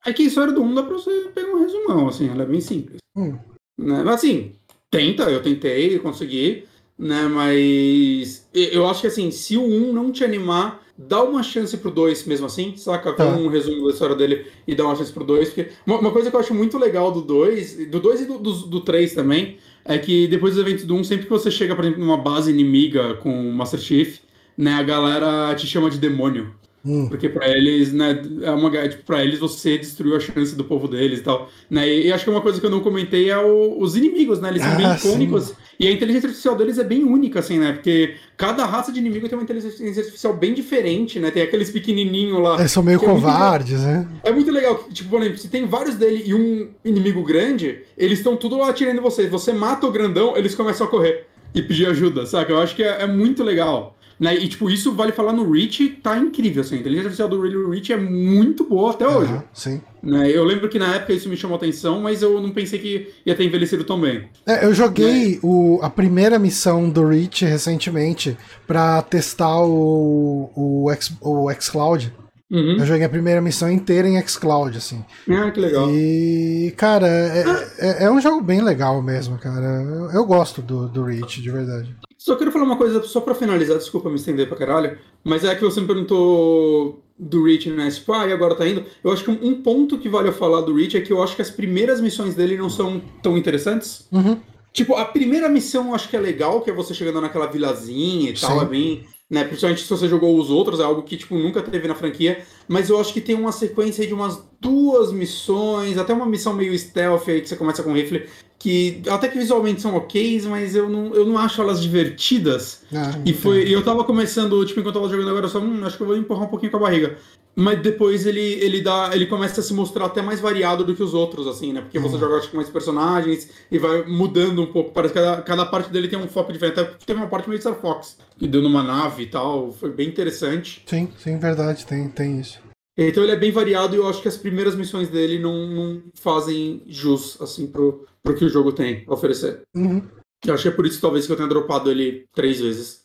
É 0.06 0.14
que 0.14 0.24
a 0.24 0.26
história 0.26 0.54
do 0.54 0.62
1 0.62 0.74
dá 0.74 0.84
pra 0.84 0.94
você 0.94 1.30
pegar 1.36 1.52
um 1.52 1.60
resumão, 1.60 2.08
assim, 2.08 2.30
ela 2.30 2.44
é 2.44 2.46
bem 2.46 2.62
simples. 2.62 3.00
Hum. 3.16 3.38
Né? 3.78 4.04
Mas 4.04 4.16
assim, 4.16 4.56
tenta, 4.90 5.24
eu 5.24 5.44
tentei, 5.44 6.00
consegui, 6.00 6.66
né? 7.00 7.30
Mas 7.32 8.46
eu 8.54 8.86
acho 8.86 9.02
que 9.02 9.08
assim, 9.08 9.32
se 9.32 9.56
o 9.56 9.64
1 9.64 9.94
não 9.94 10.12
te 10.12 10.24
animar, 10.24 10.84
dá 10.98 11.24
uma 11.24 11.42
chance 11.42 11.78
pro 11.78 11.90
2 11.90 12.26
mesmo 12.26 12.46
assim, 12.46 12.74
saca? 12.76 13.12
Vê 13.12 13.18
tá. 13.18 13.26
um 13.26 13.48
resumo 13.48 13.88
da 13.88 13.94
história 13.94 14.16
dele 14.16 14.46
e 14.68 14.76
dá 14.76 14.84
uma 14.84 14.96
chance 14.96 15.14
pro 15.14 15.24
2. 15.24 15.50
Porque 15.50 15.72
uma, 15.88 16.12
coisa 16.12 16.30
que 16.30 16.36
eu 16.36 16.40
acho 16.40 16.54
muito 16.54 16.78
legal 16.78 17.10
do 17.10 17.22
2, 17.22 17.88
do 17.90 18.02
2 18.02 18.22
e 18.22 18.26
do 18.26 18.82
3 18.82 19.14
também, 19.14 19.58
é 19.86 19.98
que 19.98 20.28
depois 20.28 20.56
dos 20.56 20.66
eventos 20.66 20.84
do 20.84 20.94
1, 20.96 21.00
um, 21.00 21.04
sempre 21.06 21.24
que 21.24 21.32
você 21.32 21.50
chega, 21.50 21.74
por 21.74 21.86
exemplo, 21.86 22.02
numa 22.02 22.18
base 22.18 22.52
inimiga 22.52 23.14
com 23.16 23.50
o 23.50 23.54
Master 23.54 23.80
Chief, 23.80 24.20
né, 24.58 24.74
a 24.74 24.84
galera 24.84 25.56
te 25.56 25.66
chama 25.66 25.90
de 25.90 25.98
demônio. 25.98 26.54
Hum. 26.86 27.08
Porque 27.08 27.28
para 27.28 27.48
eles, 27.50 27.94
né, 27.94 28.22
é 28.42 28.52
uma, 28.52 28.70
tipo, 28.88 29.04
pra 29.04 29.24
eles 29.24 29.40
você 29.40 29.78
destruiu 29.78 30.16
a 30.16 30.20
chance 30.20 30.56
do 30.56 30.64
povo 30.64 30.88
deles 30.88 31.20
e 31.20 31.24
tal. 31.24 31.50
Né? 31.70 31.88
E, 31.88 32.08
e 32.08 32.12
acho 32.12 32.24
que 32.26 32.30
uma 32.30 32.42
coisa 32.42 32.60
que 32.60 32.66
eu 32.66 32.70
não 32.70 32.82
comentei 32.82 33.30
é 33.30 33.38
o, 33.38 33.80
os 33.80 33.96
inimigos, 33.96 34.40
né? 34.40 34.50
Eles 34.50 34.62
são 34.62 34.72
ah, 34.72 34.76
bem 34.76 34.96
icônicos. 34.96 35.48
Sim. 35.48 35.56
E 35.80 35.88
a 35.88 35.92
inteligência 35.92 36.28
artificial 36.28 36.58
deles 36.58 36.78
é 36.78 36.84
bem 36.84 37.06
única, 37.06 37.40
assim, 37.40 37.58
né? 37.58 37.72
Porque 37.72 38.16
cada 38.36 38.66
raça 38.66 38.92
de 38.92 39.00
inimigo 39.00 39.30
tem 39.30 39.38
uma 39.38 39.44
inteligência 39.44 40.02
artificial 40.02 40.34
bem 40.34 40.54
diferente, 40.54 41.20
né? 41.20 41.32
Tem 41.32 41.42
aqueles 41.42 41.72
pequenininhos 41.72 42.42
lá. 42.42 42.60
Eles 42.60 42.72
são 42.74 42.84
meio 42.84 43.00
covardes, 43.00 43.82
é 43.82 43.86
né? 43.86 44.08
É 44.24 44.32
muito 44.32 44.52
legal. 44.52 44.84
Tipo, 44.92 45.10
por 45.10 45.22
exemplo, 45.22 45.38
se 45.38 45.48
tem 45.48 45.66
vários 45.66 45.96
dele 45.96 46.24
e 46.26 46.34
um 46.34 46.68
inimigo 46.84 47.24
grande, 47.24 47.80
eles 47.98 48.20
estão 48.20 48.36
tudo 48.36 48.58
lá 48.58 48.70
atirando 48.70 49.00
em 49.00 49.02
você. 49.02 49.28
Você 49.30 49.54
mata 49.54 49.88
o 49.88 49.92
grandão, 49.92 50.36
eles 50.36 50.54
começam 50.54 50.86
a 50.86 50.90
correr 50.90 51.28
e 51.56 51.62
pedir 51.62 51.88
ajuda, 51.88 52.26
saca? 52.26 52.52
Eu 52.52 52.60
acho 52.60 52.76
que 52.76 52.84
é, 52.84 53.04
é 53.04 53.08
muito 53.08 53.42
legal 53.42 53.98
Né? 54.20 54.36
E, 54.36 54.50
tipo, 54.50 54.70
isso 54.70 54.92
vale 54.94 55.14
falar 55.14 55.32
no 55.32 55.50
Reach, 55.50 55.88
tá 56.04 56.18
incrível, 56.18 56.62
assim. 56.62 56.76
A 56.76 56.80
inteligência 56.80 57.24
artificial 57.24 57.30
do 57.30 57.70
Reach 57.70 57.94
é 57.94 57.98
muito 57.98 58.66
boa 58.66 58.92
até 58.92 59.08
hoje. 59.08 59.32
Uhum, 59.32 59.42
sim. 59.54 59.82
Né? 60.04 60.30
Eu 60.30 60.44
lembro 60.44 60.68
que 60.68 60.78
na 60.78 60.96
época 60.96 61.14
isso 61.14 61.30
me 61.30 61.38
chamou 61.38 61.56
atenção, 61.56 62.02
mas 62.02 62.22
eu 62.22 62.42
não 62.42 62.52
pensei 62.52 62.80
que 62.80 63.14
ia 63.26 63.36
ter 63.36 63.46
envelhecido 63.46 63.84
tão 63.86 64.00
bem. 64.00 64.28
É, 64.46 64.66
eu 64.66 64.74
joguei 64.74 65.36
é. 65.36 65.40
o, 65.42 65.80
a 65.82 65.90
primeira 65.90 66.38
missão 66.38 66.90
do 66.90 67.08
Reach 67.08 67.46
recentemente 67.46 68.38
para 68.68 69.02
testar 69.04 69.62
o, 69.62 70.52
o, 70.54 70.92
X, 70.92 71.14
o 71.22 71.50
xCloud. 71.54 72.14
Uhum. 72.52 72.78
Eu 72.80 72.86
joguei 72.86 73.06
a 73.06 73.10
primeira 73.10 73.40
missão 73.42 73.72
inteira 73.72 74.08
em 74.08 74.20
xCloud, 74.28 74.76
assim. 74.76 75.06
Ah, 75.30 75.52
que 75.52 75.60
legal. 75.60 75.88
E, 75.92 76.74
cara, 76.76 77.08
é, 77.08 77.44
ah. 77.46 77.68
é, 77.78 78.04
é, 78.06 78.12
um 78.12 78.20
jogo 78.20 78.42
bem 78.42 78.62
legal 78.62 79.02
mesmo, 79.02 79.38
cara. 79.38 79.84
Eu, 79.84 80.12
eu 80.12 80.26
gosto 80.26 80.62
do, 80.62 80.90
do 80.90 81.04
Reach, 81.04 81.42
de 81.42 81.52
verdade. 81.52 81.96
Só 82.20 82.36
quero 82.36 82.52
falar 82.52 82.66
uma 82.66 82.76
coisa, 82.76 83.02
só 83.04 83.22
pra 83.22 83.34
finalizar, 83.34 83.78
desculpa 83.78 84.10
me 84.10 84.18
estender 84.18 84.46
pra 84.46 84.58
caralho, 84.58 84.98
mas 85.24 85.46
é 85.46 85.56
que 85.56 85.64
você 85.64 85.80
me 85.80 85.88
perguntou 85.88 87.02
do 87.18 87.46
Reach, 87.46 87.70
né? 87.70 87.90
Tipo, 87.90 88.12
ah, 88.12 88.28
e 88.28 88.34
agora 88.34 88.56
tá 88.56 88.68
indo. 88.68 88.84
Eu 89.02 89.14
acho 89.14 89.24
que 89.24 89.32
um, 89.32 89.62
ponto 89.62 89.98
que 89.98 90.10
vale 90.10 90.28
eu 90.28 90.34
falar 90.34 90.60
do 90.60 90.76
Reach 90.76 90.98
é 90.98 91.02
que 91.02 91.14
eu 91.14 91.24
acho 91.24 91.34
que 91.34 91.42
as 91.42 91.50
primeiras 91.50 92.02
missões 92.02 92.36
dele 92.36 92.58
não 92.58 92.70
são 92.70 93.02
tão 93.24 93.38
interessantes. 93.38 94.06
Uhum. 94.12 94.38
Tipo, 94.74 94.96
a 94.96 95.06
primeira 95.06 95.48
missão 95.48 95.88
eu 95.88 95.96
acho 95.96 96.10
que 96.10 96.18
é 96.18 96.20
legal, 96.20 96.60
que 96.60 96.70
é 96.70 96.74
você 96.74 96.94
chegando 96.94 97.22
naquela 97.22 97.48
vilazinha 97.48 98.32
e 98.32 98.36
Sim. 98.36 98.48
tal, 98.48 98.64
é 98.64 98.66
bem 98.66 99.06
né? 99.30 99.44
Principalmente 99.44 99.84
se 99.84 99.90
você 99.90 100.08
jogou 100.08 100.38
os 100.38 100.50
outros, 100.50 100.80
é 100.80 100.84
algo 100.84 101.04
que 101.04 101.16
tipo 101.16 101.38
nunca 101.38 101.62
teve 101.62 101.88
na 101.88 101.94
franquia, 101.94 102.44
mas 102.68 102.90
eu 102.90 103.00
acho 103.00 103.14
que 103.14 103.22
tem 103.22 103.36
uma 103.36 103.52
sequência 103.52 104.06
de 104.08 104.14
umas 104.14 104.42
duas 104.60 105.12
missões, 105.12 105.98
até 105.98 106.14
uma 106.14 106.26
missão 106.26 106.54
meio 106.54 106.78
stealth 106.78 107.30
aí 107.30 107.42
que 107.42 107.48
você 107.48 107.56
começa 107.56 107.84
com 107.84 107.94
rifle, 107.94 108.28
que 108.60 109.02
até 109.10 109.30
que 109.30 109.38
visualmente 109.38 109.82
são 109.82 109.96
ok, 109.96 110.42
mas 110.50 110.76
eu 110.76 110.90
não, 110.90 111.16
eu 111.16 111.26
não 111.26 111.38
acho 111.38 111.62
elas 111.62 111.82
divertidas. 111.82 112.82
Ah, 112.94 113.18
e 113.26 113.32
foi, 113.32 113.66
e 113.66 113.72
eu 113.72 113.84
tava 113.84 114.04
começando, 114.04 114.64
tipo, 114.66 114.82
enquanto 114.82 114.98
eu 114.98 115.02
tava 115.02 115.14
jogando 115.14 115.30
agora, 115.30 115.46
eu 115.46 115.50
só 115.50 115.60
hum, 115.60 115.86
acho 115.86 115.96
que 115.96 116.04
eu 116.04 116.08
vou 116.08 116.18
empurrar 116.18 116.44
um 116.44 116.50
pouquinho 116.50 116.70
com 116.70 116.78
a 116.78 116.82
barriga. 116.82 117.18
Mas 117.56 117.82
depois 117.82 118.26
ele, 118.26 118.40
ele 118.40 118.82
dá. 118.82 119.10
Ele 119.14 119.26
começa 119.26 119.60
a 119.60 119.64
se 119.64 119.74
mostrar 119.74 120.06
até 120.06 120.22
mais 120.22 120.40
variado 120.40 120.84
do 120.84 120.96
que 120.96 121.02
os 121.02 121.14
outros, 121.14 121.48
assim, 121.48 121.74
né? 121.74 121.82
Porque 121.82 121.98
uhum. 121.98 122.08
você 122.08 122.18
joga 122.18 122.38
acho, 122.38 122.52
com 122.52 122.58
mais 122.58 122.70
personagens 122.70 123.50
e 123.72 123.78
vai 123.78 124.06
mudando 124.06 124.62
um 124.62 124.68
pouco. 124.68 124.92
Parece 124.92 125.14
que 125.14 125.20
cada, 125.20 125.42
cada 125.42 125.66
parte 125.66 125.90
dele 125.90 126.08
tem 126.08 126.20
um 126.20 126.28
foco 126.28 126.54
diferente. 126.54 126.80
Até 126.80 126.92
teve 127.06 127.20
uma 127.20 127.28
parte 127.28 127.50
meio 127.50 127.60
Star 127.60 127.76
Fox, 127.76 128.18
que 128.38 128.48
deu 128.48 128.62
numa 128.62 128.84
nave 128.84 129.24
e 129.24 129.28
tal. 129.28 129.74
Foi 129.74 129.90
bem 129.90 130.08
interessante. 130.08 130.84
Sim, 130.86 131.10
sim, 131.18 131.38
verdade, 131.38 131.86
tem, 131.86 132.08
tem 132.08 132.40
isso. 132.40 132.69
Então 132.98 133.24
ele 133.24 133.32
é 133.32 133.38
bem 133.38 133.52
variado 133.52 133.96
e 133.96 133.98
eu 133.98 134.08
acho 134.08 134.22
que 134.22 134.28
as 134.28 134.38
primeiras 134.38 134.76
missões 134.76 135.10
dele 135.10 135.40
não, 135.40 135.68
não 135.68 136.04
fazem 136.14 136.84
jus, 136.86 137.42
assim, 137.42 137.68
pro, 137.68 138.06
pro 138.22 138.36
que 138.36 138.44
o 138.44 138.50
jogo 138.50 138.74
tem 138.74 139.06
a 139.08 139.14
oferecer. 139.14 139.62
Uhum. 139.76 140.02
Eu 140.46 140.54
acho 140.54 140.64
que 140.64 140.70
é 140.70 140.74
por 140.74 140.86
isso 140.86 141.02
talvez 141.02 141.26
que 141.26 141.32
eu 141.32 141.36
tenha 141.36 141.48
dropado 141.48 141.90
ele 141.90 142.26
três 142.34 142.60
vezes. 142.60 143.02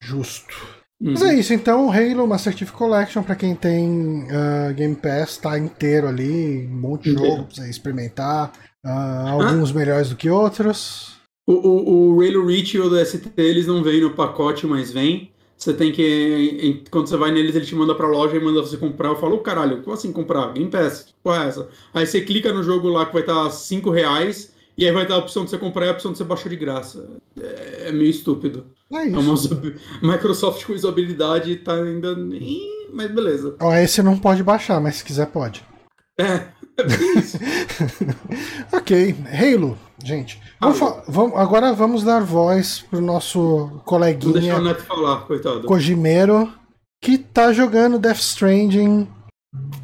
Justo. 0.00 0.54
Uhum. 1.00 1.12
Mas 1.12 1.22
é 1.22 1.34
isso, 1.34 1.54
então 1.54 1.92
Halo 1.92 2.26
Master 2.26 2.56
Chief 2.56 2.70
Collection, 2.72 3.22
para 3.22 3.36
quem 3.36 3.54
tem 3.54 4.24
uh, 4.24 4.74
Game 4.74 4.96
Pass, 4.96 5.36
tá 5.36 5.56
inteiro 5.56 6.08
ali, 6.08 6.66
um 6.66 6.76
monte 6.76 7.04
de 7.04 7.12
jogo 7.12 7.44
pra 7.44 7.54
você 7.54 7.70
experimentar, 7.70 8.52
uh, 8.84 9.28
alguns 9.28 9.70
ah. 9.70 9.74
melhores 9.74 10.10
do 10.10 10.16
que 10.16 10.28
outros. 10.28 11.16
O, 11.46 11.52
o, 11.52 12.16
o 12.16 12.20
Halo 12.20 12.46
Reach 12.46 12.76
e 12.76 12.80
o 12.80 12.90
DST, 12.90 13.30
eles 13.36 13.66
não 13.66 13.82
vêm 13.82 14.00
no 14.00 14.10
pacote, 14.10 14.66
mas 14.66 14.92
vem. 14.92 15.32
Você 15.58 15.74
tem 15.74 15.90
que. 15.90 16.84
Quando 16.88 17.08
você 17.08 17.16
vai 17.16 17.32
neles, 17.32 17.56
ele 17.56 17.66
te 17.66 17.74
manda 17.74 17.92
pra 17.92 18.06
loja 18.06 18.36
e 18.36 18.40
manda 18.40 18.62
você 18.62 18.76
comprar. 18.76 19.08
Eu 19.08 19.16
falo, 19.16 19.38
caralho, 19.38 19.82
como 19.82 19.92
assim 19.92 20.12
comprar? 20.12 20.52
Game 20.52 20.70
Pass? 20.70 21.12
Qual 21.20 21.34
é 21.34 21.48
essa? 21.48 21.68
Aí 21.92 22.06
você 22.06 22.20
clica 22.20 22.52
no 22.52 22.62
jogo 22.62 22.88
lá 22.88 23.04
que 23.04 23.12
vai 23.12 23.22
estar 23.22 23.50
5 23.50 23.90
reais. 23.90 24.56
E 24.78 24.86
aí 24.86 24.92
vai 24.92 25.04
dar 25.04 25.16
a 25.16 25.18
opção 25.18 25.42
de 25.42 25.50
você 25.50 25.58
comprar 25.58 25.86
e 25.86 25.88
a 25.88 25.92
opção 25.92 26.12
de 26.12 26.18
você 26.18 26.22
baixar 26.22 26.48
de 26.48 26.54
graça. 26.54 27.10
É, 27.36 27.88
é 27.88 27.92
meio 27.92 28.08
estúpido. 28.08 28.66
É 28.92 29.06
isso. 29.06 29.16
É 29.16 30.06
uma, 30.06 30.12
Microsoft 30.14 30.64
com 30.64 30.72
usabilidade 30.72 31.56
tá 31.56 31.74
ainda. 31.74 32.16
Mas 32.92 33.10
beleza. 33.10 33.56
Ó, 33.58 33.74
esse 33.74 34.00
não 34.00 34.16
pode 34.16 34.44
baixar, 34.44 34.80
mas 34.80 34.96
se 34.96 35.04
quiser 35.04 35.26
pode. 35.26 35.64
É, 36.16 36.24
é 36.24 37.18
isso. 37.18 37.38
ok, 38.72 39.16
Halo, 39.26 39.76
gente. 40.02 40.40
Vamos, 40.60 40.78
vamos 41.06 41.38
agora 41.38 41.72
vamos 41.72 42.02
dar 42.02 42.22
voz 42.22 42.84
pro 42.88 43.00
nosso 43.00 43.80
coleguinha. 43.84 44.32
Vou 44.32 44.40
deixar 44.40 44.60
o 44.60 44.64
Neto 44.64 44.82
falar, 44.84 45.20
coitado. 45.22 45.62
Kojimero, 45.64 46.52
que 47.02 47.18
tá 47.18 47.52
jogando 47.52 47.98
Death 47.98 48.18
Stranding 48.18 49.08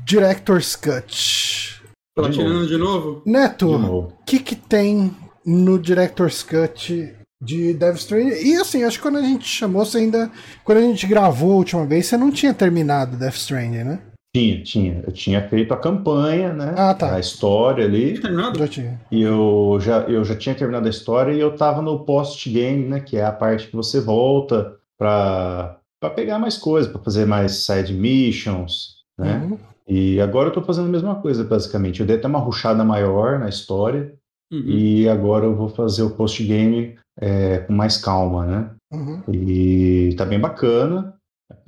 Director's 0.05 0.77
Cut. 0.77 1.81
Platinando 2.17 2.67
de 2.67 2.77
novo? 2.77 3.23
Neto, 3.27 3.69
o 3.75 4.13
que 4.25 4.39
que 4.39 4.55
tem 4.55 5.15
no 5.45 5.79
Director's 5.79 6.43
Cut 6.43 7.15
de 7.43 7.75
Death 7.75 7.97
Stranding? 7.97 8.35
E 8.35 8.57
assim, 8.57 8.85
acho 8.85 8.99
que 8.99 9.03
quando 9.03 9.19
a 9.19 9.23
gente 9.23 9.47
chamou, 9.47 9.85
você 9.85 9.99
ainda... 9.99 10.31
Quando 10.65 10.79
a 10.79 10.83
gente 10.83 11.07
gravou 11.07 11.53
a 11.53 11.57
última 11.57 11.85
vez, 11.85 12.07
você 12.07 12.17
não 12.17 12.31
tinha 12.31 12.55
terminado 12.55 13.17
Death 13.17 13.35
Stranding, 13.35 13.85
né? 13.85 14.01
Tinha, 14.35 14.63
tinha. 14.65 15.03
Eu 15.07 15.13
tinha 15.13 15.49
feito 15.49 15.73
a 15.73 15.77
campanha, 15.77 16.53
né? 16.53 16.75
Ah, 16.77 16.93
tá. 16.93 17.15
A 17.15 17.21
história 17.21 17.85
ali. 17.85 18.19
Terminado? 18.19 18.59
Já 18.59 18.67
tinha. 18.67 19.01
E 19.09 19.23
eu 19.23 19.79
já, 19.81 20.01
eu 20.01 20.25
já 20.25 20.35
tinha 20.35 20.57
terminado 20.57 20.89
a 20.89 20.91
história 20.91 21.33
e 21.33 21.39
eu 21.39 21.55
tava 21.55 21.81
no 21.81 22.01
post-game, 22.01 22.85
né? 22.85 22.99
Que 22.99 23.17
é 23.17 23.25
a 23.25 23.31
parte 23.31 23.69
que 23.69 23.77
você 23.77 24.01
volta 24.01 24.75
pra, 24.99 25.79
pra 26.01 26.11
pegar 26.11 26.41
mais 26.41 26.59
coisas, 26.59 26.91
pra 26.91 27.01
fazer 27.01 27.27
mais 27.27 27.65
side 27.65 27.95
missions, 27.95 28.97
né? 29.17 29.47
Uhum. 29.49 29.59
E 29.87 30.21
agora 30.21 30.49
eu 30.49 30.53
tô 30.53 30.63
fazendo 30.63 30.87
a 30.87 30.93
mesma 30.93 31.15
coisa, 31.15 31.45
basicamente. 31.45 32.01
Eu 32.01 32.07
dei 32.07 32.17
até 32.17 32.27
uma 32.27 32.41
ruchada 32.41 32.83
maior 32.83 33.39
na 33.39 33.49
história. 33.49 34.15
Uhum. 34.53 34.65
E 34.67 35.09
agora 35.09 35.45
eu 35.45 35.55
vou 35.55 35.69
fazer 35.69 36.03
o 36.03 36.11
post-game 36.11 36.97
é, 37.21 37.59
com 37.59 37.73
mais 37.73 37.97
calma, 37.97 38.45
né? 38.45 38.71
Uhum. 38.93 39.23
E 39.33 40.13
tá 40.17 40.25
bem 40.25 40.41
bacana. 40.41 41.14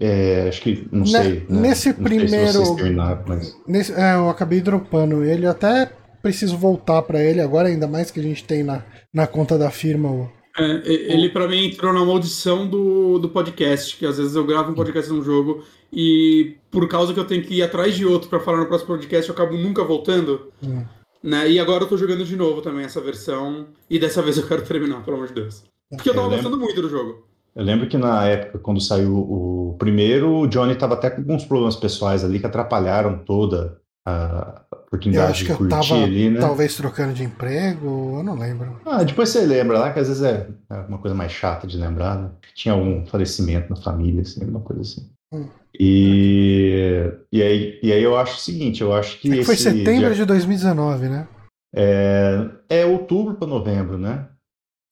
É, 0.01 0.49
acho 0.49 0.61
que, 0.63 0.89
não 0.91 1.07
sei. 1.07 1.47
Né? 1.49 1.61
Nesse 1.61 1.89
não 1.89 2.05
primeiro. 2.05 2.65
Se 2.65 2.77
terminaram, 2.77 3.25
mas... 3.27 3.57
nesse, 3.67 3.93
é, 3.93 4.15
eu 4.15 4.29
acabei 4.29 4.61
dropando 4.61 5.25
ele. 5.25 5.47
até 5.47 5.91
preciso 6.23 6.57
voltar 6.57 7.03
para 7.03 7.23
ele 7.23 7.41
agora, 7.41 7.69
ainda 7.69 7.87
mais 7.87 8.11
que 8.11 8.19
a 8.19 8.23
gente 8.23 8.43
tem 8.43 8.63
na, 8.63 8.83
na 9.13 9.27
conta 9.27 9.57
da 9.57 9.71
firma 9.71 10.11
o, 10.11 10.29
é, 10.59 11.13
ele 11.13 11.29
para 11.29 11.47
mim 11.47 11.67
entrou 11.67 11.93
na 11.93 12.03
maldição 12.03 12.67
do, 12.67 13.19
do 13.19 13.29
podcast, 13.29 13.95
que 13.95 14.07
às 14.07 14.17
vezes 14.17 14.35
eu 14.35 14.45
gravo 14.45 14.73
um 14.73 14.75
podcast 14.75 15.13
num 15.13 15.23
jogo 15.23 15.63
e 15.93 16.57
por 16.71 16.89
causa 16.89 17.13
que 17.13 17.21
eu 17.21 17.27
tenho 17.27 17.45
que 17.45 17.57
ir 17.57 17.63
atrás 17.63 17.95
de 17.95 18.07
outro 18.07 18.31
para 18.31 18.41
falar 18.41 18.59
no 18.59 18.67
próximo 18.67 18.89
podcast, 18.89 19.29
eu 19.29 19.35
acabo 19.35 19.55
nunca 19.55 19.85
voltando. 19.85 20.51
Hum. 20.63 20.83
Né? 21.23 21.51
E 21.51 21.61
agora 21.61 21.85
eu 21.85 21.89
tô 21.89 21.97
jogando 21.97 22.25
de 22.25 22.37
novo 22.37 22.63
também 22.63 22.85
essa 22.87 23.01
versão 23.01 23.69
e 23.91 23.99
dessa 23.99 24.23
vez 24.23 24.39
eu 24.39 24.47
quero 24.47 24.63
terminar, 24.63 25.05
pelo 25.05 25.17
amor 25.17 25.29
de 25.29 25.35
Deus. 25.35 25.63
Porque 25.91 26.09
eu 26.09 26.15
tava 26.15 26.27
eu 26.27 26.31
lembro, 26.31 26.51
gostando 26.51 26.65
muito 26.65 26.81
do 26.81 26.89
jogo. 26.89 27.26
Eu 27.57 27.65
lembro 27.65 27.89
que 27.89 27.97
na 27.97 28.27
época, 28.27 28.59
quando 28.59 28.83
saiu 28.83 29.17
o 29.17 29.77
primeiro, 29.79 30.41
o 30.41 30.47
Johnny 30.47 30.75
tava 30.75 30.93
até 30.93 31.09
com 31.09 31.23
alguns 31.23 31.45
problemas 31.47 31.75
pessoais 31.75 32.23
ali 32.23 32.39
que 32.39 32.45
atrapalharam 32.45 33.19
toda 33.19 33.81
a 34.07 34.63
oportunidade 34.87 35.27
eu 35.27 35.31
acho 35.31 35.45
que 35.47 35.53
de 35.53 35.57
curtir 35.57 35.75
eu 35.75 35.81
tava, 35.81 36.05
ali, 36.05 36.31
né? 36.31 36.39
Talvez 36.39 36.77
trocando 36.77 37.15
de 37.15 37.25
emprego, 37.25 38.19
eu 38.19 38.23
não 38.23 38.35
lembro. 38.35 38.79
Ah, 38.85 39.03
depois 39.03 39.31
você 39.31 39.41
lembra 39.45 39.79
lá, 39.79 39.93
que 39.93 39.99
às 39.99 40.07
vezes 40.07 40.23
é, 40.23 40.49
é 40.71 40.75
uma 40.83 40.99
coisa 40.99 41.17
mais 41.17 41.33
chata 41.33 41.67
de 41.67 41.79
lembrar, 41.79 42.19
né? 42.19 42.31
Tinha 42.55 42.75
algum 42.75 43.05
falecimento 43.07 43.71
na 43.71 43.77
família, 43.77 44.21
assim, 44.21 44.43
alguma 44.43 44.61
coisa 44.61 44.83
assim. 44.83 45.11
Hum. 45.33 45.49
E, 45.79 47.11
e, 47.33 47.43
aí, 47.43 47.81
e 47.83 47.93
aí 47.93 48.03
eu 48.03 48.17
acho 48.17 48.37
o 48.37 48.41
seguinte, 48.41 48.83
eu 48.83 48.93
acho 48.93 49.19
que. 49.19 49.33
É 49.33 49.39
que 49.39 49.45
foi 49.45 49.57
setembro 49.57 50.07
dia, 50.07 50.15
de 50.15 50.25
2019, 50.25 51.09
né? 51.09 51.27
É, 51.75 52.49
é 52.69 52.87
outubro 52.87 53.35
para 53.35 53.49
novembro, 53.49 53.99
né? 53.99 54.29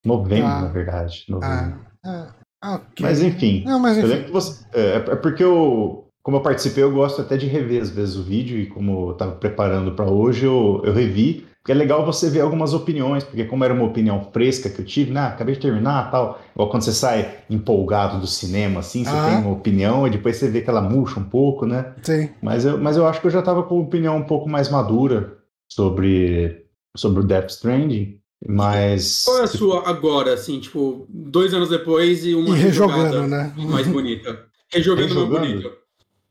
Novembro, 0.04 0.46
ah, 0.46 0.62
na 0.62 0.68
verdade. 0.68 1.24
Novembro. 1.28 1.80
Ah, 1.80 1.94
ah, 2.04 2.33
okay. 2.64 3.00
Mas 3.00 3.22
enfim. 3.22 3.62
Não, 3.66 3.78
mas 3.78 3.98
enfim. 3.98 4.12
Eu 4.12 4.24
que 4.24 4.30
você, 4.30 4.64
é, 4.72 4.96
é 4.96 5.16
porque 5.16 5.42
eu, 5.42 6.06
como 6.22 6.38
eu 6.38 6.40
participei, 6.40 6.82
eu 6.82 6.92
gosto 6.92 7.20
até 7.20 7.36
de 7.36 7.46
rever 7.46 7.82
às 7.82 7.90
vezes 7.90 8.16
o 8.16 8.22
vídeo 8.22 8.58
e 8.58 8.66
como 8.66 9.08
eu 9.08 9.12
estava 9.12 9.32
preparando 9.32 9.92
para 9.92 10.06
hoje, 10.06 10.46
eu, 10.46 10.82
eu 10.84 10.92
revi. 10.92 11.46
Porque 11.64 11.72
é 11.72 11.74
legal 11.74 12.04
você 12.04 12.28
ver 12.28 12.42
algumas 12.42 12.74
opiniões, 12.74 13.24
porque 13.24 13.46
como 13.46 13.64
era 13.64 13.72
uma 13.72 13.84
opinião 13.84 14.28
fresca 14.34 14.68
que 14.68 14.80
eu 14.80 14.84
tive, 14.84 15.10
né, 15.10 15.20
acabei 15.20 15.54
de 15.54 15.62
terminar 15.62 16.10
tal, 16.10 16.38
igual 16.54 16.68
quando 16.68 16.82
você 16.82 16.92
sai 16.92 17.38
empolgado 17.48 18.20
do 18.20 18.26
cinema, 18.26 18.80
assim, 18.80 19.02
você 19.02 19.16
ah. 19.16 19.28
tem 19.30 19.38
uma 19.38 19.52
opinião 19.52 20.06
e 20.06 20.10
depois 20.10 20.36
você 20.36 20.50
vê 20.50 20.60
que 20.60 20.68
ela 20.68 20.82
murcha 20.82 21.18
um 21.18 21.24
pouco, 21.24 21.64
né? 21.64 21.94
Sim. 22.02 22.28
Mas 22.42 22.66
eu, 22.66 22.76
mas 22.76 22.98
eu 22.98 23.06
acho 23.06 23.18
que 23.18 23.28
eu 23.28 23.30
já 23.30 23.38
estava 23.38 23.62
com 23.62 23.76
uma 23.76 23.84
opinião 23.84 24.18
um 24.18 24.24
pouco 24.24 24.46
mais 24.46 24.68
madura 24.68 25.38
sobre, 25.72 26.66
sobre 26.94 27.20
o 27.20 27.26
Death 27.26 27.48
Stranding, 27.48 28.18
mas... 28.46 29.24
Qual 29.24 29.38
é 29.38 29.42
a 29.42 29.46
sua 29.46 29.88
agora, 29.88 30.34
assim, 30.34 30.60
tipo, 30.60 31.06
dois 31.08 31.54
anos 31.54 31.68
depois 31.68 32.24
e 32.24 32.34
uma 32.34 32.56
e 32.56 32.60
rejogando, 32.60 33.26
né? 33.26 33.52
mais 33.56 33.86
bonita? 33.86 34.46
Rejogando, 34.72 35.08
rejogando 35.08 35.32
mais 35.32 35.52
bonita. 35.52 35.84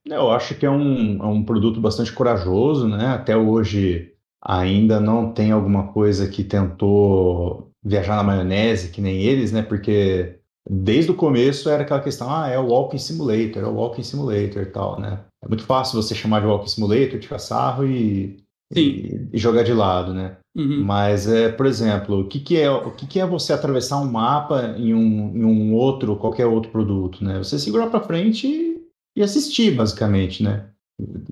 Eu 0.05 0.31
acho 0.31 0.55
que 0.55 0.65
é 0.65 0.71
um, 0.71 1.23
é 1.23 1.25
um 1.25 1.43
produto 1.43 1.79
bastante 1.79 2.11
corajoso, 2.11 2.87
né? 2.87 3.07
Até 3.07 3.37
hoje 3.37 4.11
ainda 4.41 4.99
não 4.99 5.31
tem 5.31 5.51
alguma 5.51 5.87
coisa 5.87 6.27
que 6.27 6.43
tentou 6.43 7.71
viajar 7.83 8.17
na 8.17 8.23
maionese, 8.23 8.89
que 8.89 9.01
nem 9.01 9.23
eles, 9.23 9.51
né? 9.51 9.61
Porque 9.61 10.39
desde 10.69 11.11
o 11.11 11.15
começo 11.15 11.69
era 11.69 11.83
aquela 11.83 12.01
questão, 12.01 12.29
ah, 12.29 12.49
é 12.49 12.59
o 12.59 12.67
Walking 12.67 12.97
Simulator, 12.97 13.63
é 13.63 13.65
o 13.65 13.75
Walking 13.75 14.03
Simulator 14.03 14.63
e 14.63 14.67
tal, 14.67 14.99
né? 14.99 15.19
É 15.41 15.47
muito 15.47 15.63
fácil 15.63 16.01
você 16.01 16.13
chamar 16.13 16.41
de 16.41 16.47
Walking 16.47 16.69
Simulator, 16.69 17.19
tirar 17.19 17.39
sarro 17.39 17.85
e, 17.85 18.43
e, 18.75 19.29
e, 19.31 19.37
jogar 19.37 19.63
de 19.63 19.73
lado, 19.73 20.13
né? 20.13 20.37
Uhum. 20.55 20.83
Mas, 20.83 21.27
é, 21.27 21.49
por 21.51 21.65
exemplo, 21.65 22.21
o 22.21 22.27
que, 22.27 22.39
que, 22.39 22.59
é, 22.59 22.69
o 22.69 22.91
que, 22.91 23.07
que 23.07 23.19
é 23.19 23.25
você 23.25 23.53
atravessar 23.53 23.99
um 23.99 24.11
mapa 24.11 24.75
em 24.77 24.93
um, 24.93 25.35
em 25.35 25.43
um 25.43 25.73
outro, 25.73 26.15
qualquer 26.15 26.45
outro 26.45 26.71
produto, 26.71 27.23
né? 27.23 27.39
Você 27.39 27.57
segurar 27.57 27.87
para 27.87 28.01
frente 28.01 28.47
e, 28.47 28.77
e, 29.15 29.23
assistir, 29.23 29.75
basicamente, 29.75 30.43
né? 30.43 30.69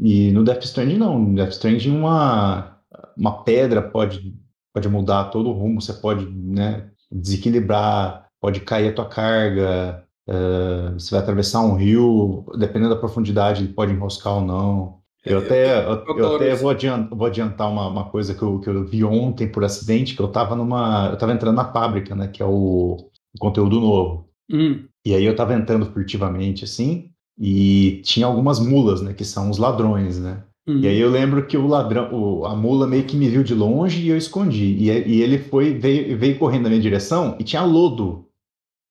E 0.02 0.32
no 0.32 0.44
Death 0.44 0.64
Stranding 0.64 0.98
não. 0.98 1.20
No 1.20 1.36
Death 1.36 1.52
Stranding 1.52 1.92
uma, 1.92 2.78
uma 3.16 3.44
pedra 3.44 3.82
pode, 3.82 4.36
pode 4.74 4.90
mudar 4.90 5.26
todo 5.26 5.50
o 5.50 5.54
rumo, 5.54 5.80
você 5.80 5.94
pode 5.94 6.26
né, 6.26 6.90
desequilibrar, 7.12 8.28
pode 8.42 8.62
cair 8.62 8.90
a 8.90 8.94
tua 8.94 9.06
carga, 9.06 10.04
uh, 10.28 10.94
você 10.94 11.12
vai 11.12 11.20
atravessar 11.20 11.62
um 11.62 11.76
rio, 11.76 12.44
dependendo 12.58 12.96
da 12.96 13.00
profundidade, 13.00 13.64
ele 13.64 13.74
pode 13.74 13.92
enroscar 13.92 14.34
ou 14.34 14.42
não. 14.42 15.01
Eu 15.24 15.38
até, 15.38 15.86
eu, 15.86 16.04
eu 16.18 16.36
até 16.36 16.56
vou 16.56 16.72
adiantar, 16.72 17.18
vou 17.18 17.28
adiantar 17.28 17.70
uma, 17.70 17.88
uma, 17.88 18.10
coisa 18.10 18.34
que 18.34 18.42
eu, 18.42 18.60
que 18.60 18.68
eu 18.68 18.84
vi 18.86 19.04
ontem 19.04 19.48
por 19.48 19.64
acidente, 19.64 20.16
que 20.16 20.22
eu 20.22 20.26
estava 20.26 20.56
numa. 20.56 21.10
Eu 21.10 21.14
estava 21.14 21.32
entrando 21.32 21.56
na 21.56 21.72
fábrica, 21.72 22.16
né? 22.16 22.28
Que 22.28 22.42
é 22.42 22.46
o, 22.46 22.98
o 23.34 23.40
conteúdo 23.40 23.80
novo. 23.80 24.28
Hum. 24.52 24.84
E 25.06 25.14
aí 25.14 25.24
eu 25.24 25.32
estava 25.32 25.54
entrando 25.54 25.86
furtivamente, 25.86 26.64
assim, 26.64 27.12
e 27.40 28.02
tinha 28.04 28.26
algumas 28.26 28.60
mulas, 28.60 29.02
né? 29.02 29.14
Que 29.14 29.24
são 29.24 29.50
os 29.52 29.60
ladrões, 29.60 30.20
né? 30.20 30.44
Hum. 30.68 30.80
E 30.80 30.88
aí 30.88 31.00
eu 31.00 31.10
lembro 31.10 31.46
que 31.46 31.56
o 31.56 31.68
ladrão, 31.68 32.12
o, 32.12 32.46
a 32.46 32.56
mula 32.56 32.88
meio 32.88 33.04
que 33.04 33.16
me 33.16 33.30
viu 33.30 33.44
de 33.44 33.54
longe 33.54 34.02
e 34.02 34.10
eu 34.10 34.18
escondi. 34.18 34.76
E, 34.80 34.90
e 34.90 35.22
ele 35.22 35.38
foi, 35.38 35.76
veio, 35.76 36.18
veio 36.18 36.40
correndo 36.40 36.64
na 36.64 36.70
minha 36.70 36.82
direção 36.82 37.36
e 37.40 37.44
tinha 37.44 37.64
lodo. 37.64 38.28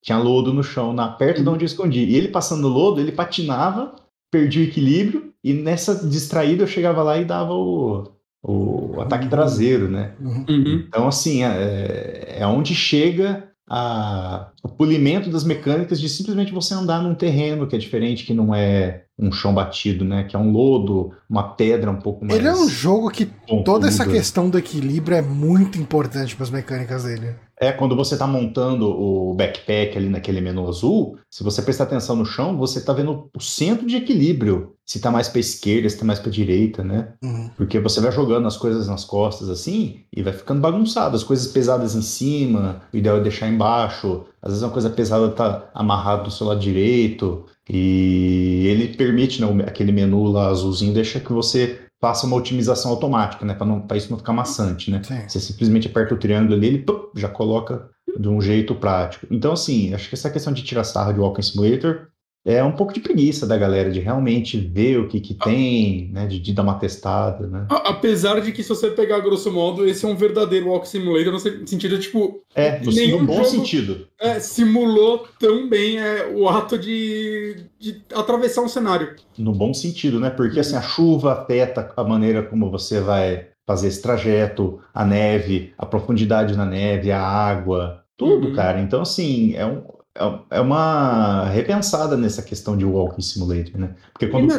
Tinha 0.03 0.19
lodo 0.19 0.53
no 0.55 0.63
chão, 0.63 0.93
na, 0.93 1.09
perto 1.09 1.41
hum. 1.41 1.43
de 1.43 1.49
onde 1.51 1.65
eu 1.65 1.67
escondi. 1.67 2.05
E 2.05 2.15
ele 2.15 2.29
passando 2.29 2.69
lodo, 2.69 3.01
ele 3.01 3.11
patinava, 3.11 3.97
perdia 4.31 4.63
o 4.63 4.69
equilíbrio 4.69 5.30
e 5.43 5.53
nessa 5.53 6.07
distraída 6.07 6.63
eu 6.63 6.69
chegava 6.69 7.03
lá 7.03 7.19
e 7.19 7.25
dava 7.25 7.53
o, 7.53 8.13
o 8.43 9.01
ataque 9.01 9.29
traseiro, 9.29 9.89
né? 9.89 10.13
Uhum. 10.21 10.85
Então, 10.87 11.09
assim, 11.09 11.45
é, 11.45 12.37
é 12.39 12.47
onde 12.47 12.75
chega 12.75 13.51
a, 13.69 14.51
o 14.63 14.69
polimento 14.69 15.31
das 15.31 15.45
mecânicas 15.45 16.01
de 16.01 16.09
simplesmente 16.09 16.53
você 16.53 16.75
andar 16.75 17.01
num 17.01 17.15
terreno 17.15 17.67
que 17.67 17.77
é 17.77 17.79
diferente, 17.79 18.25
que 18.25 18.35
não 18.35 18.55
é 18.55 19.05
um 19.17 19.31
chão 19.31 19.55
batido, 19.55 20.05
né? 20.05 20.25
Que 20.25 20.35
é 20.35 20.39
um 20.39 20.51
lodo, 20.51 21.13
uma 21.29 21.55
pedra 21.55 21.91
um 21.91 22.01
pouco 22.01 22.25
mais. 22.25 22.39
Ele 22.39 22.49
é 22.49 22.55
um 22.55 22.69
jogo 22.69 23.11
que 23.11 23.27
toda 23.65 23.87
essa 23.87 24.05
questão 24.05 24.51
do 24.51 24.59
equilíbrio 24.59 25.17
é 25.17 25.23
muito 25.23 25.79
importante 25.79 26.35
para 26.35 26.45
as 26.45 26.51
mecânicas 26.51 27.05
dele. 27.05 27.37
É, 27.63 27.71
quando 27.71 27.95
você 27.95 28.15
está 28.15 28.27
montando 28.27 28.89
o 28.89 29.35
backpack 29.35 29.95
ali 29.99 30.09
naquele 30.09 30.41
menu 30.41 30.67
azul, 30.67 31.19
se 31.29 31.45
você 31.45 31.61
prestar 31.61 31.85
atenção 31.85 32.17
no 32.17 32.25
chão, 32.25 32.57
você 32.57 32.79
está 32.79 32.95
vendo 32.95 33.29
o 33.37 33.41
centro 33.41 33.87
de 33.87 33.97
equilíbrio. 33.97 34.73
Se 34.87 34.97
está 34.97 35.11
mais 35.11 35.29
para 35.29 35.41
esquerda, 35.41 35.87
se 35.89 35.95
está 35.95 36.07
mais 36.07 36.19
para 36.19 36.31
direita, 36.31 36.83
né? 36.83 37.13
Uhum. 37.23 37.51
Porque 37.57 37.79
você 37.79 38.01
vai 38.01 38.11
jogando 38.11 38.49
as 38.49 38.57
coisas 38.57 38.89
nas 38.89 39.05
costas 39.05 39.51
assim 39.51 40.01
e 40.11 40.23
vai 40.23 40.33
ficando 40.33 40.63
bagunçado. 40.63 41.15
As 41.15 41.23
coisas 41.23 41.47
pesadas 41.49 41.95
em 41.95 42.01
cima, 42.01 42.81
o 42.95 42.97
ideal 42.97 43.19
é 43.19 43.21
deixar 43.21 43.47
embaixo. 43.47 44.25
Às 44.41 44.53
vezes 44.53 44.65
uma 44.65 44.73
coisa 44.73 44.89
pesada 44.89 45.27
está 45.27 45.71
amarrado 45.75 46.25
do 46.25 46.31
seu 46.31 46.47
lado 46.47 46.61
direito. 46.61 47.45
E 47.69 48.67
ele 48.67 48.89
permite, 48.97 49.41
né, 49.41 49.65
aquele 49.67 49.93
menu 49.93 50.25
lá 50.25 50.49
azulzinho, 50.49 50.95
deixa 50.95 51.21
que 51.21 51.33
você 51.33 51.79
faça 52.01 52.27
uma 52.27 52.37
otimização 52.37 52.91
automática, 52.91 53.45
né? 53.45 53.55
Para 53.55 53.97
isso 53.97 54.11
não 54.11 54.19
ficar 54.19 54.33
maçante, 54.33 54.91
né? 54.91 55.03
Sim. 55.03 55.29
Você 55.29 55.39
simplesmente 55.39 55.87
aperta 55.87 56.15
o 56.15 56.19
triângulo 56.19 56.55
ali, 56.55 56.67
ele 56.67 56.79
pum, 56.79 57.11
já 57.15 57.29
coloca 57.29 57.89
de 58.19 58.29
um 58.29 58.41
jeito 58.41 58.75
prático. 58.75 59.27
Então, 59.31 59.53
assim, 59.53 59.95
acho 59.95 60.09
que 60.09 60.15
essa 60.15 60.31
questão 60.31 60.53
de 60.53 60.63
tirar 60.63 60.85
sarro 60.85 61.13
de 61.13 61.21
Walking 61.21 61.43
Simulator 61.43 62.09
é 62.45 62.65
um 62.65 62.73
pouco 62.73 62.93
de 62.93 63.01
preguiça 63.01 63.47
da 63.47 63.57
galera 63.57 63.91
de 63.91 64.01
realmente 64.01 64.57
ver 64.57 64.99
o 64.99 65.09
que, 65.09 65.21
que 65.21 65.35
tem, 65.35 66.11
né? 66.11 66.27
De, 66.27 66.41
de, 66.41 66.53
dar 66.55 66.63
uma 66.63 66.79
testada, 66.79 67.47
né? 67.47 67.67
Apesar 67.69 68.41
de 68.41 68.51
que, 68.51 68.63
se 68.63 68.69
você 68.71 68.91
pegar 68.91 69.21
grosso 69.21 69.53
modo, 69.53 69.87
esse 69.87 70.07
é 70.07 70.09
um 70.09 70.17
verdadeiro 70.17 70.69
Walk 70.69 70.89
Simulator 70.89 71.33
no 71.33 71.39
sentido, 71.39 71.99
tipo. 71.99 72.43
É, 72.55 72.81
no, 72.81 72.91
nenhum 72.91 73.27
bom 73.27 73.45
sentido. 73.45 74.09
É, 74.19 74.41
simulou 74.41 75.29
tão 75.39 75.69
bem 75.69 75.99
é, 75.99 76.33
o 76.35 76.49
ato 76.49 76.79
de, 76.79 77.67
de 77.79 78.03
atravessar 78.15 78.63
um 78.63 78.69
cenário. 78.69 79.17
No 79.37 79.53
bom 79.53 79.75
sentido, 79.75 80.19
né? 80.19 80.31
Porque 80.31 80.61
assim, 80.61 80.77
a 80.77 80.83
chuva 80.83 81.43
afeta 81.43 81.93
a 81.95 82.05
maneira 82.05 82.43
como 82.43 82.71
você 82.71 83.01
vai 83.01 83.49
fazer 83.67 83.89
esse 83.89 84.01
trajeto, 84.01 84.81
a 84.95 85.05
neve, 85.05 85.73
a 85.77 85.85
profundidade 85.85 86.57
na 86.57 86.65
neve, 86.65 87.13
a 87.13 87.23
água, 87.23 88.03
tudo, 88.17 88.49
uhum. 88.49 88.55
cara. 88.55 88.81
Então, 88.81 89.03
assim, 89.03 89.55
é 89.55 89.65
um 89.65 90.00
é, 90.17 90.59
é 90.59 90.61
uma 90.61 91.47
repensada 91.47 92.17
nessa 92.17 92.43
questão 92.43 92.77
de 92.77 92.85
walking 92.85 93.23
simulator, 93.23 93.79
né? 93.79 93.95
Porque 94.13 94.27
quando 94.27 94.53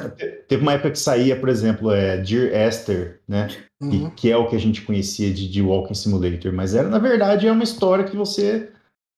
teve 0.48 0.62
uma 0.62 0.74
época 0.74 0.92
que 0.92 1.00
saía, 1.00 1.36
por 1.36 1.50
exemplo, 1.50 1.92
é 1.92 2.18
Dear 2.18 2.54
Esther, 2.68 3.20
né? 3.28 3.50
Uhum. 3.82 3.90
Que, 3.90 4.16
que, 4.16 4.32
é 4.32 4.38
o 4.38 4.48
que 4.48 4.56
a 4.56 4.60
gente 4.60 4.82
conhecia 4.84 5.34
de, 5.34 5.50
de 5.50 5.62
walking 5.62 5.94
simulator, 5.94 6.54
mas 6.54 6.74
era 6.74 6.88
na 6.88 7.00
verdade 7.00 7.48
é 7.48 7.52
uma 7.52 7.64
história 7.64 8.06
que 8.06 8.16
você 8.16 8.70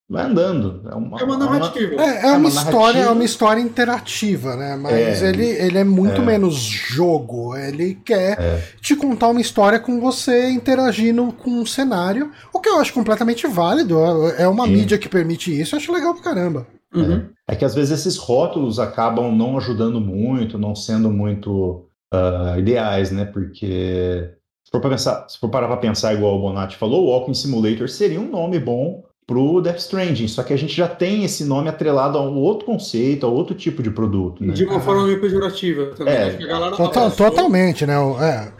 vai 0.08 0.24
andando. 0.24 0.82
É 0.86 0.94
uma, 0.94 1.20
é 1.20 1.24
uma 1.24 1.36
narrativa. 1.36 1.94
É, 2.02 2.06
é, 2.06 2.20
é 2.20 2.26
uma, 2.28 2.36
uma 2.36 2.48
história, 2.48 2.76
narrativa. 2.76 3.08
é 3.08 3.10
uma 3.10 3.24
história 3.24 3.60
interativa, 3.60 4.56
né? 4.56 4.76
Mas 4.76 5.22
é, 5.22 5.28
ele, 5.28 5.46
ele 5.46 5.78
é 5.78 5.84
muito 5.84 6.20
é. 6.20 6.24
menos 6.24 6.56
jogo. 6.56 7.56
Ele 7.56 7.94
quer 8.04 8.38
é. 8.40 8.62
te 8.80 8.94
contar 8.94 9.28
uma 9.28 9.40
história 9.40 9.78
com 9.78 10.00
você 10.00 10.50
interagindo 10.50 11.32
com 11.32 11.50
um 11.50 11.66
cenário, 11.66 12.30
o 12.52 12.60
que 12.60 12.68
eu 12.68 12.78
acho 12.78 12.92
completamente 12.92 13.46
válido. 13.46 13.98
É 14.38 14.46
uma 14.46 14.64
Sim. 14.66 14.72
mídia 14.72 14.98
que 14.98 15.08
permite 15.08 15.58
isso, 15.58 15.74
eu 15.74 15.78
acho 15.78 15.92
legal 15.92 16.14
pra 16.14 16.22
caramba. 16.22 16.66
Uhum. 16.94 17.26
É. 17.48 17.56
que 17.56 17.64
às 17.64 17.74
vezes 17.74 17.98
esses 17.98 18.16
rótulos 18.16 18.78
acabam 18.78 19.36
não 19.36 19.58
ajudando 19.58 20.00
muito, 20.00 20.56
não 20.56 20.76
sendo 20.76 21.10
muito 21.10 21.88
uh, 22.14 22.56
ideais, 22.56 23.10
né? 23.10 23.24
Porque 23.24 24.30
se 24.64 24.70
for, 24.70 24.80
pensar, 24.80 25.28
se 25.28 25.38
for 25.38 25.48
parar 25.48 25.66
para 25.66 25.76
pensar 25.78 26.14
igual 26.14 26.36
o 26.36 26.40
Bonatti 26.40 26.76
falou, 26.76 27.04
o 27.04 27.10
Walking 27.10 27.34
Simulator 27.34 27.88
seria 27.88 28.20
um 28.20 28.30
nome 28.30 28.60
bom 28.60 29.02
pro 29.26 29.60
Death 29.60 29.78
Stranding, 29.78 30.28
só 30.28 30.42
que 30.42 30.52
a 30.52 30.56
gente 30.56 30.74
já 30.74 30.86
tem 30.86 31.24
esse 31.24 31.44
nome 31.44 31.68
atrelado 31.68 32.18
a 32.18 32.22
um 32.22 32.36
outro 32.36 32.66
conceito, 32.66 33.24
a 33.24 33.28
outro 33.28 33.54
tipo 33.54 33.82
de 33.82 33.90
produto. 33.90 34.44
Né? 34.44 34.52
De 34.52 34.64
uma 34.64 34.80
forma 34.80 35.06
meio 35.06 35.20
pejorativa 35.20 35.86
também. 35.96 36.14
É, 36.14 36.30
total, 36.76 37.10
totalmente, 37.10 37.86
né? 37.86 37.94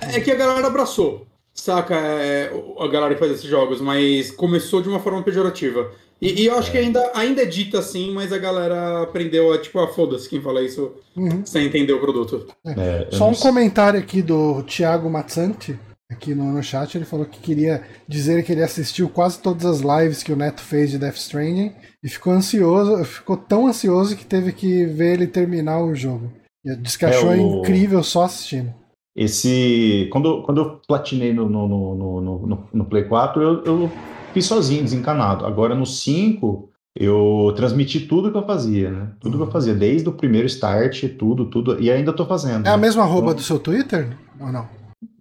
É. 0.01 0.17
é 0.17 0.21
que 0.21 0.31
a 0.31 0.35
galera 0.35 0.67
abraçou, 0.67 1.27
saca? 1.53 1.95
É, 1.95 2.51
a 2.79 2.89
galera 2.89 3.15
que 3.15 3.21
faz 3.21 3.33
esses 3.33 3.49
jogos, 3.49 3.81
mas 3.81 4.31
começou 4.31 4.81
de 4.81 4.89
uma 4.89 5.01
forma 5.01 5.23
pejorativa. 5.23 5.91
E, 6.21 6.43
e 6.43 6.47
eu 6.47 6.57
acho 6.57 6.69
é. 6.69 6.73
que 6.73 6.79
ainda, 6.79 7.13
ainda 7.15 7.43
é 7.43 7.47
dita 7.47 7.81
assim, 7.81 8.15
mas 8.15 8.33
a 8.33 8.39
galera 8.39 9.03
aprendeu 9.03 9.53
a, 9.53 9.59
tipo, 9.59 9.79
a 9.81 9.89
foda-se 9.89 10.29
quem 10.29 10.41
fala 10.41 10.63
isso 10.63 10.93
uhum. 11.15 11.45
sem 11.45 11.67
entender 11.67 11.93
o 11.93 12.01
produto. 12.01 12.47
É. 12.65 13.09
Só 13.11 13.29
um 13.29 13.35
comentário 13.35 14.01
aqui 14.01 14.23
do 14.23 14.63
Thiago 14.63 15.11
Mazzanti 15.11 15.79
aqui 16.15 16.35
no, 16.35 16.53
no 16.53 16.63
chat, 16.63 16.97
ele 16.97 17.05
falou 17.05 17.27
que 17.27 17.39
queria 17.39 17.83
dizer 18.09 18.43
que 18.43 18.53
ele 18.53 18.63
assistiu 18.63 19.09
quase 19.09 19.39
todas 19.39 19.65
as 19.65 19.81
lives 19.81 20.23
que 20.23 20.33
o 20.33 20.37
Neto 20.37 20.63
fez 20.63 20.91
de 20.91 20.99
Death 20.99 21.17
Stranding 21.17 21.73
e 22.03 22.09
ficou 22.09 22.33
ansioso, 22.33 23.05
ficou 23.05 23.37
tão 23.37 23.67
ansioso 23.67 24.17
que 24.17 24.25
teve 24.25 24.53
que 24.53 24.87
ver 24.87 25.15
ele 25.15 25.27
terminar 25.27 25.83
o 25.83 25.95
jogo. 25.95 26.33
E 26.65 26.75
disse 26.77 26.99
que 26.99 27.05
achou 27.05 27.33
é 27.33 27.37
o... 27.37 27.59
incrível 27.59 28.03
só 28.03 28.25
assistindo. 28.25 28.73
Esse. 29.15 30.09
Quando, 30.11 30.43
quando 30.43 30.59
eu 30.59 30.81
platinei 30.89 31.33
no, 31.33 31.49
no, 31.49 31.69
no, 31.69 32.21
no, 32.21 32.69
no 32.73 32.85
Play 32.87 33.05
4, 33.05 33.43
eu, 33.43 33.65
eu 33.65 33.93
fiz 34.33 34.47
sozinho, 34.47 34.83
desencanado. 34.83 35.47
Agora 35.47 35.75
no 35.75 35.87
5, 35.87 36.69
eu 36.97 37.53
transmiti 37.55 38.01
tudo 38.01 38.33
que 38.33 38.37
eu 38.37 38.47
fazia, 38.47 38.91
né? 38.91 39.13
Tudo 39.21 39.37
que 39.37 39.43
eu 39.45 39.51
fazia, 39.51 39.75
desde 39.75 40.09
o 40.09 40.13
primeiro 40.13 40.47
start, 40.47 41.05
tudo, 41.17 41.47
tudo. 41.47 41.81
E 41.81 41.91
ainda 41.91 42.13
tô 42.13 42.27
fazendo. 42.27 42.63
É 42.63 42.71
né? 42.71 42.71
a 42.71 42.77
mesma 42.77 43.05
roupa 43.05 43.29
então, 43.29 43.37
do 43.37 43.43
seu 43.43 43.59
Twitter? 43.59 44.17
Ou 44.41 44.51
não? 44.51 44.69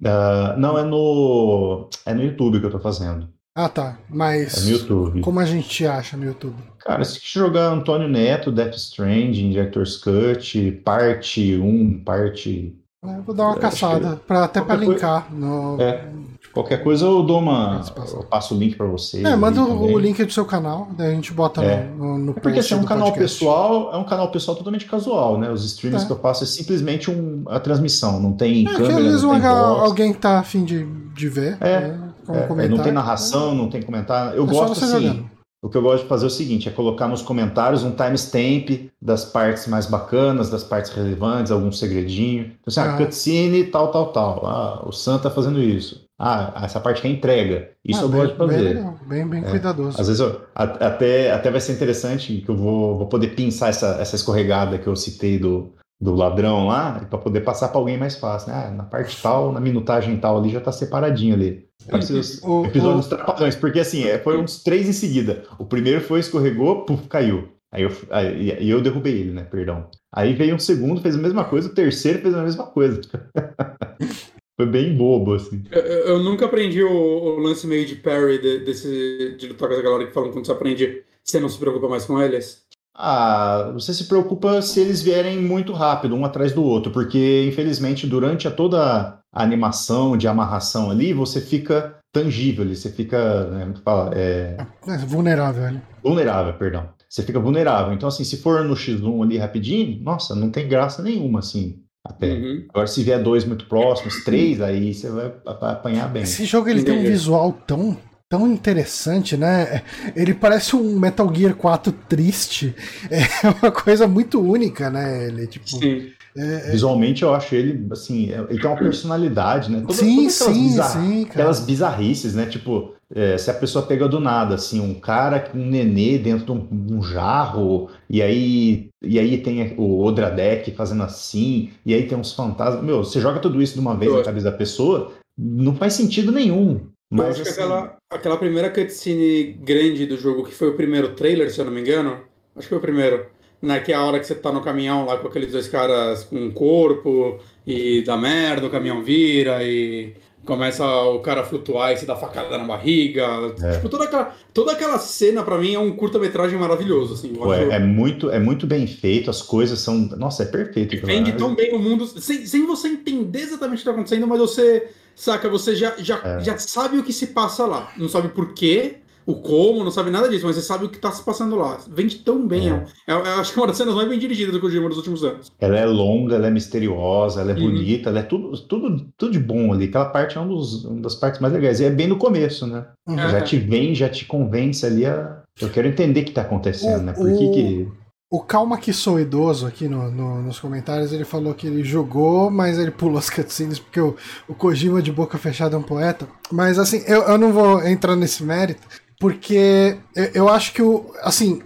Uh, 0.01 0.57
não, 0.57 0.77
é 0.77 0.83
no. 0.83 1.89
É 2.05 2.13
no 2.13 2.23
YouTube 2.23 2.59
que 2.59 2.65
eu 2.65 2.71
tô 2.71 2.79
fazendo. 2.79 3.29
Ah, 3.55 3.69
tá. 3.69 3.97
Mas. 4.09 4.57
É 4.57 4.61
no 4.65 4.77
YouTube. 4.77 5.21
Como 5.21 5.39
a 5.39 5.45
gente 5.45 5.85
acha 5.85 6.17
no 6.17 6.25
YouTube? 6.25 6.55
Cara, 6.79 7.03
se 7.03 7.19
jogar 7.21 7.71
Antônio 7.71 8.07
Neto, 8.07 8.51
Death 8.51 8.75
Stranding, 8.75 9.51
Director's 9.51 9.97
Cut, 9.97 10.71
parte 10.83 11.55
1, 11.55 12.03
parte. 12.03 12.75
É, 13.05 13.21
vou 13.21 13.35
dar 13.35 13.47
uma 13.47 13.57
caçada, 13.57 14.15
que... 14.15 14.25
pra, 14.25 14.45
até 14.45 14.61
pra 14.61 14.75
linkar. 14.75 15.27
Coisa... 15.27 15.45
No... 15.45 15.81
É. 15.81 16.09
Qualquer 16.53 16.83
coisa 16.83 17.05
eu 17.05 17.23
dou 17.23 17.39
uma. 17.39 17.81
Eu 18.13 18.23
passo 18.23 18.53
o 18.53 18.57
link 18.57 18.75
para 18.75 18.85
você. 18.85 19.25
É, 19.25 19.35
manda 19.35 19.63
o 19.63 19.97
link 19.97 20.23
do 20.23 20.31
seu 20.31 20.45
canal, 20.45 20.87
daí 20.95 21.11
a 21.11 21.15
gente 21.15 21.33
bota 21.33 21.63
é. 21.63 21.89
no, 21.97 22.17
no, 22.19 22.31
é 22.31 22.33
Porque 22.35 22.59
assim, 22.59 22.75
é 22.75 22.77
um 22.77 22.83
canal 22.83 23.07
podcast. 23.07 23.39
pessoal, 23.39 23.91
é 23.91 23.97
um 23.97 24.03
canal 24.03 24.29
pessoal 24.29 24.55
totalmente 24.55 24.85
casual, 24.85 25.39
né? 25.39 25.49
Os 25.49 25.65
streams 25.65 26.03
é. 26.03 26.05
que 26.05 26.11
eu 26.11 26.19
faço 26.19 26.43
é 26.43 26.47
simplesmente 26.47 27.09
um, 27.09 27.43
a 27.47 27.59
transmissão, 27.59 28.19
não 28.19 28.33
tem 28.33 28.67
é, 28.67 28.71
câmera. 28.71 28.87
Que 28.87 28.99
às 28.99 29.03
vezes 29.03 29.23
não 29.23 29.39
tem 29.39 29.49
alguém 29.49 30.13
tá 30.13 30.39
afim 30.39 30.63
de, 30.63 30.85
de 30.85 31.27
ver. 31.27 31.57
É. 31.59 31.79
Né? 31.79 32.13
é 32.59 32.67
não 32.67 32.77
tem 32.77 32.91
narração, 32.91 33.55
não 33.55 33.67
tem 33.67 33.81
comentário. 33.81 34.37
Eu 34.37 34.45
gosto 34.45 34.73
assim. 34.73 35.07
Jogando. 35.07 35.33
O 35.63 35.69
que 35.69 35.77
eu 35.77 35.81
gosto 35.81 36.03
de 36.03 36.09
fazer 36.09 36.25
é 36.25 36.27
o 36.27 36.29
seguinte: 36.29 36.67
é 36.67 36.71
colocar 36.71 37.07
nos 37.07 37.21
comentários 37.21 37.83
um 37.83 37.91
timestamp 37.91 38.91
das 39.01 39.23
partes 39.23 39.65
mais 39.65 39.85
bacanas, 39.85 40.49
das 40.49 40.61
partes 40.61 40.91
relevantes, 40.91 41.51
algum 41.53 41.71
segredinho. 41.71 42.51
Então, 42.61 42.67
assim, 42.67 42.81
ah, 42.81 42.97
cutscene, 42.97 43.63
tal, 43.63 43.89
tal, 43.89 44.11
tal. 44.11 44.45
Ah, 44.45 44.83
o 44.85 44.91
Sam 44.91 45.19
tá 45.19 45.31
fazendo 45.31 45.61
isso. 45.61 46.03
Ah, 46.25 46.61
essa 46.63 46.79
parte 46.79 47.01
que 47.01 47.07
é 47.07 47.11
entrega. 47.11 47.71
Isso 47.83 47.99
ah, 47.99 48.03
eu 48.03 48.09
bem, 48.09 48.19
gosto 48.21 48.31
de 48.31 48.37
fazer. 48.37 48.73
Bem, 48.75 48.95
bem, 49.07 49.27
bem 49.27 49.43
é. 49.43 49.49
cuidadoso. 49.49 49.99
Às 49.99 50.07
vezes 50.07 50.21
eu, 50.21 50.41
até, 50.55 51.33
até 51.33 51.51
vai 51.51 51.59
ser 51.59 51.73
interessante 51.73 52.37
que 52.39 52.49
eu 52.49 52.55
vou, 52.55 52.97
vou 52.97 53.07
poder 53.07 53.35
pinçar 53.35 53.69
essa, 53.69 53.97
essa 53.99 54.15
escorregada 54.15 54.77
que 54.77 54.87
eu 54.87 54.95
citei 54.95 55.37
do, 55.37 55.73
do 55.99 56.15
ladrão 56.15 56.67
lá, 56.67 57.05
para 57.09 57.19
poder 57.19 57.41
passar 57.41 57.67
para 57.67 57.77
alguém 57.77 57.97
mais 57.97 58.15
fácil. 58.15 58.53
Né? 58.53 58.67
Ah, 58.67 58.71
na 58.71 58.83
parte 58.83 59.21
tal, 59.21 59.51
na 59.51 59.59
minutagem 59.59 60.17
tal 60.17 60.37
ali 60.37 60.49
já 60.49 60.61
tá 60.61 60.71
separadinho 60.71 61.35
ali. 61.35 61.67
Os 61.91 62.41
episódios 62.67 63.07
trapalhões, 63.07 63.57
porque 63.57 63.81
assim, 63.81 64.05
é, 64.05 64.17
foi 64.17 64.37
uns 64.37 64.63
três 64.63 64.87
em 64.87 64.93
seguida. 64.93 65.43
O 65.59 65.65
primeiro 65.65 65.99
foi, 65.99 66.21
escorregou, 66.21 66.85
puf, 66.85 67.05
caiu. 67.09 67.49
Aí 67.69 67.83
eu, 67.83 67.91
aí, 68.11 68.69
eu 68.69 68.81
derrubei 68.81 69.19
ele, 69.19 69.31
né? 69.31 69.43
Perdão. 69.43 69.87
Aí 70.13 70.33
veio 70.33 70.55
um 70.55 70.59
segundo, 70.59 71.01
fez 71.01 71.15
a 71.15 71.21
mesma 71.21 71.43
coisa, 71.43 71.67
o 71.67 71.73
terceiro 71.73 72.19
fez 72.19 72.33
a 72.33 72.43
mesma 72.43 72.63
coisa. 72.63 73.01
Foi 74.55 74.65
bem 74.65 74.95
bobo, 74.95 75.33
assim. 75.33 75.63
Eu, 75.71 75.81
eu 75.81 76.19
nunca 76.19 76.45
aprendi 76.45 76.83
o, 76.83 76.91
o, 76.91 77.39
lance 77.39 77.65
meio 77.65 77.85
de 77.85 77.95
parry 77.95 78.39
de, 78.39 78.59
desse, 78.59 79.35
de 79.37 79.47
lutar 79.47 79.67
com 79.67 79.75
a 79.75 79.81
galera 79.81 80.05
que 80.05 80.13
falam 80.13 80.31
quando 80.31 80.45
você 80.45 80.51
aprende, 80.51 81.03
você 81.23 81.39
não 81.39 81.49
se 81.49 81.57
preocupa 81.57 81.87
mais 81.87 82.05
com 82.05 82.21
eles? 82.21 82.63
Ah, 82.95 83.71
você 83.73 83.91
se 83.93 84.07
preocupa 84.07 84.61
se 84.61 84.79
eles 84.79 85.01
vierem 85.01 85.41
muito 85.41 85.73
rápido, 85.73 86.15
um 86.15 86.23
atrás 86.23 86.53
do 86.53 86.63
outro, 86.63 86.91
porque 86.91 87.43
infelizmente 87.47 88.05
durante 88.05 88.47
a 88.47 88.51
toda 88.51 89.19
a 89.33 89.43
animação 89.43 90.15
de 90.15 90.27
amarração 90.27 90.91
ali, 90.91 91.11
você 91.11 91.41
fica 91.41 91.97
tangível, 92.11 92.67
você 92.67 92.91
fica, 92.91 93.45
né, 93.45 93.73
fala, 93.83 94.11
é... 94.13 94.57
é... 94.87 94.97
vulnerável, 95.07 95.71
né? 95.71 95.81
Vulnerável, 96.03 96.53
perdão. 96.53 96.89
Você 97.09 97.23
fica 97.23 97.39
vulnerável. 97.39 97.93
Então, 97.93 98.09
assim, 98.09 98.23
se 98.23 98.37
for 98.37 98.63
no 98.63 98.75
X1 98.75 99.23
ali 99.23 99.37
rapidinho, 99.37 100.01
nossa, 100.03 100.35
não 100.35 100.51
tem 100.51 100.67
graça 100.67 101.01
nenhuma, 101.01 101.39
assim. 101.39 101.79
Até. 102.05 102.33
Uhum. 102.33 102.65
Agora, 102.69 102.87
se 102.87 103.01
vier 103.01 103.21
dois 103.21 103.45
muito 103.45 103.65
próximos, 103.65 104.23
três, 104.25 104.59
aí 104.61 104.93
você 104.93 105.09
vai 105.09 105.31
apanhar 105.45 106.09
bem. 106.09 106.23
Esse 106.23 106.43
jogo 106.45 106.69
ele 106.69 106.83
tem 106.83 106.99
um 106.99 107.03
visual 107.03 107.53
tão 107.65 107.97
tão 108.29 108.51
interessante, 108.51 109.37
né? 109.37 109.83
Ele 110.15 110.33
parece 110.33 110.75
um 110.75 110.99
Metal 110.99 111.31
Gear 111.33 111.53
4 111.53 111.93
triste. 112.09 112.75
É 113.11 113.47
uma 113.61 113.71
coisa 113.71 114.07
muito 114.07 114.41
única, 114.41 114.89
né? 114.89 115.27
Ele 115.27 115.45
tipo. 115.45 115.69
Sim. 115.69 116.11
É, 116.35 116.41
é, 116.41 116.71
Visualmente 116.71 117.21
eu 117.21 117.33
acho 117.33 117.53
ele 117.53 117.87
assim, 117.91 118.31
é, 118.31 118.39
ele 118.49 118.59
tem 118.59 118.69
uma 118.69 118.77
personalidade, 118.77 119.71
né? 119.71 119.81
Toda, 119.81 119.93
sim, 119.93 120.27
sim, 120.29 120.69
bizar... 120.69 120.89
sim, 120.89 121.23
Aquelas 121.29 121.59
bizarrices, 121.59 122.33
né? 122.33 122.47
Tipo, 122.47 122.95
é, 123.15 123.37
se 123.37 123.51
a 123.51 123.53
pessoa 123.53 123.85
pega 123.85 124.07
do 124.07 124.19
nada, 124.19 124.55
assim, 124.55 124.79
um 124.79 124.95
cara, 124.95 125.51
um 125.53 125.65
nenê 125.65 126.17
dentro 126.17 126.45
de 126.45 126.51
um, 126.51 126.97
um 126.97 127.03
jarro, 127.03 127.89
e 128.09 128.21
aí, 128.21 128.89
e 129.03 129.19
aí 129.19 129.37
tem 129.37 129.75
o 129.77 130.03
Odradek 130.03 130.71
fazendo 130.71 131.03
assim, 131.03 131.71
e 131.85 131.93
aí 131.93 132.07
tem 132.07 132.17
uns 132.17 132.33
fantasmas. 132.33 132.83
Meu, 132.83 133.03
você 133.03 133.21
joga 133.21 133.39
tudo 133.39 133.61
isso 133.61 133.75
de 133.75 133.79
uma 133.79 133.95
vez 133.95 134.11
na 134.11 134.23
cabeça 134.23 134.49
da 134.49 134.57
pessoa, 134.57 135.11
não 135.37 135.75
faz 135.75 135.93
sentido 135.93 136.31
nenhum. 136.31 136.87
Mas, 137.11 137.25
eu 137.25 137.31
acho 137.31 137.41
assim... 137.43 137.53
que 137.53 137.59
aquela, 137.59 137.97
aquela 138.09 138.37
primeira 138.37 138.71
cutscene 138.71 139.53
grande 139.61 140.07
do 140.07 140.17
jogo, 140.17 140.43
que 140.43 140.53
foi 140.53 140.69
o 140.69 140.75
primeiro 140.75 141.09
trailer, 141.09 141.51
se 141.51 141.61
eu 141.61 141.65
não 141.65 141.71
me 141.71 141.81
engano, 141.81 142.17
acho 142.55 142.67
que 142.67 142.69
foi 142.69 142.79
o 142.79 142.81
primeiro, 142.81 143.27
né, 143.61 143.79
que 143.79 143.91
é 143.91 143.95
a 143.95 144.03
hora 144.03 144.19
que 144.19 144.25
você 144.25 144.33
tá 144.33 144.51
no 144.51 144.63
caminhão 144.63 145.05
lá 145.05 145.17
com 145.17 145.27
aqueles 145.27 145.51
dois 145.51 145.67
caras 145.67 146.23
com 146.23 146.35
um 146.35 146.51
corpo 146.51 147.39
e 147.65 148.01
dá 148.01 148.17
merda, 148.17 148.65
o 148.65 148.71
caminhão 148.71 149.03
vira 149.03 149.63
e 149.63 150.15
começa 150.45 150.85
o 150.85 151.19
cara 151.19 151.41
a 151.41 151.43
flutuar 151.43 151.93
e 151.93 151.97
se 151.97 152.05
dá 152.05 152.15
facada 152.15 152.57
na 152.57 152.63
barriga. 152.63 153.25
É. 153.61 153.73
Tipo, 153.73 153.89
toda 153.89 154.05
aquela, 154.05 154.35
toda 154.53 154.71
aquela 154.71 154.99
cena 154.99 155.43
para 155.43 155.57
mim 155.57 155.73
é 155.73 155.79
um 155.79 155.95
curta-metragem 155.95 156.57
maravilhoso, 156.57 157.13
assim. 157.13 157.33
é, 157.71 157.79
muito, 157.79 158.29
é 158.29 158.39
muito 158.39 158.67
bem 158.67 158.85
feito, 158.87 159.29
as 159.29 159.41
coisas 159.41 159.79
são... 159.79 159.97
Nossa, 160.17 160.43
é 160.43 160.45
perfeito. 160.45 161.05
Vende 161.05 161.33
tão 161.33 161.55
bem 161.55 161.73
o 161.73 161.79
mundo, 161.79 162.05
sem, 162.05 162.45
sem 162.45 162.65
você 162.65 162.87
entender 162.87 163.41
exatamente 163.41 163.77
o 163.77 163.79
que 163.79 163.85
tá 163.85 163.91
acontecendo, 163.91 164.27
mas 164.27 164.39
você 164.39 164.89
Saca, 165.15 165.47
você 165.47 165.75
já, 165.75 165.93
já, 165.99 166.19
é. 166.23 166.39
já 166.43 166.57
sabe 166.57 166.97
o 166.97 167.03
que 167.03 167.13
se 167.13 167.27
passa 167.27 167.65
lá. 167.65 167.91
Não 167.97 168.09
sabe 168.09 168.29
por 168.29 168.53
quê, 168.53 168.97
o 169.25 169.35
como, 169.35 169.83
não 169.83 169.91
sabe 169.91 170.09
nada 170.09 170.29
disso, 170.29 170.45
mas 170.45 170.55
você 170.55 170.61
sabe 170.61 170.85
o 170.85 170.89
que 170.89 170.97
está 170.97 171.11
se 171.11 171.23
passando 171.23 171.55
lá. 171.55 171.77
Vende 171.89 172.17
tão 172.17 172.45
bem. 172.47 172.71
É. 172.71 172.85
Eu, 173.07 173.19
eu, 173.19 173.39
acho 173.39 173.53
que 173.53 173.59
é 173.59 173.61
uma 173.61 173.67
das 173.67 173.77
cenas 173.77 173.95
mais 173.95 174.07
bem 174.07 174.19
dirigidas 174.19 174.53
do 174.53 174.59
Kojima 174.59 174.89
dos 174.89 174.97
últimos 174.97 175.23
anos. 175.23 175.51
Ela 175.59 175.77
é 175.77 175.85
longa, 175.85 176.35
ela 176.35 176.47
é 176.47 176.51
misteriosa, 176.51 177.41
ela 177.41 177.51
é 177.51 177.55
uhum. 177.55 177.71
bonita, 177.71 178.09
ela 178.09 178.19
é 178.19 178.23
tudo, 178.23 178.57
tudo, 178.67 179.07
tudo 179.17 179.31
de 179.31 179.39
bom 179.39 179.71
ali. 179.71 179.85
Aquela 179.85 180.05
parte 180.05 180.37
é 180.37 180.41
um 180.41 180.47
dos, 180.47 180.85
uma 180.85 181.01
das 181.01 181.15
partes 181.15 181.39
mais 181.39 181.53
legais. 181.53 181.79
E 181.79 181.85
é 181.85 181.89
bem 181.89 182.07
no 182.07 182.17
começo, 182.17 182.67
né? 182.67 182.85
Uhum. 183.07 183.17
Já 183.17 183.41
te 183.41 183.57
vem, 183.57 183.95
já 183.95 184.09
te 184.09 184.25
convence 184.25 184.85
ali 184.85 185.05
a. 185.05 185.41
Eu 185.61 185.69
quero 185.69 185.87
entender 185.87 186.21
o 186.21 186.23
que 186.23 186.31
está 186.31 186.41
acontecendo, 186.41 187.01
o, 187.01 187.03
né? 187.03 187.13
Por 187.13 187.37
que, 187.37 187.49
que 187.51 187.87
o 188.33 188.39
Calma 188.39 188.79
Que 188.79 188.91
Sou 188.91 189.19
Idoso 189.19 189.67
aqui 189.67 189.87
no, 189.87 190.09
no, 190.09 190.41
nos 190.41 190.59
comentários, 190.59 191.13
ele 191.13 191.23
falou 191.23 191.53
que 191.53 191.67
ele 191.67 191.83
jogou, 191.83 192.49
mas 192.49 192.79
ele 192.79 192.89
pulou 192.89 193.19
as 193.19 193.29
cutscenes 193.29 193.77
porque 193.77 193.99
o, 193.99 194.15
o 194.47 194.55
Kojima 194.55 195.03
de 195.03 195.11
boca 195.11 195.37
fechada 195.37 195.75
é 195.75 195.77
um 195.77 195.83
poeta. 195.83 196.27
Mas 196.51 196.79
assim, 196.79 197.03
eu, 197.05 197.21
eu 197.21 197.37
não 197.37 197.53
vou 197.53 197.85
entrar 197.85 198.15
nesse 198.15 198.43
mérito, 198.43 198.81
porque 199.23 199.97
eu, 200.13 200.25
eu 200.33 200.49
acho 200.49 200.73
que 200.73 200.81
o. 200.81 201.13
Assim, 201.21 201.61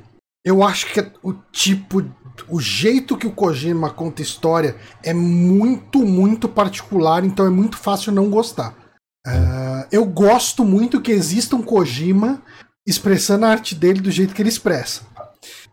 eu 0.46 0.62
acho 0.62 0.94
que 0.94 1.00
o 1.24 1.34
tipo. 1.52 2.04
O 2.48 2.62
jeito 2.62 3.18
que 3.18 3.26
o 3.26 3.32
Kojima 3.32 3.90
conta 3.90 4.22
história 4.22 4.76
é 5.04 5.12
muito, 5.12 6.06
muito 6.06 6.48
particular, 6.48 7.26
então 7.26 7.48
é 7.48 7.50
muito 7.50 7.78
fácil 7.78 8.12
não 8.12 8.30
gostar. 8.30 8.76
Uh, 9.26 9.88
eu 9.92 10.06
gosto 10.06 10.64
muito 10.64 11.02
que 11.02 11.12
exista 11.12 11.56
um 11.56 11.64
Kojima 11.64 12.44
expressando 12.88 13.46
a 13.46 13.50
arte 13.50 13.74
dele 13.74 14.02
do 14.02 14.12
jeito 14.12 14.36
que 14.36 14.42
ele 14.44 14.50
expressa 14.50 15.02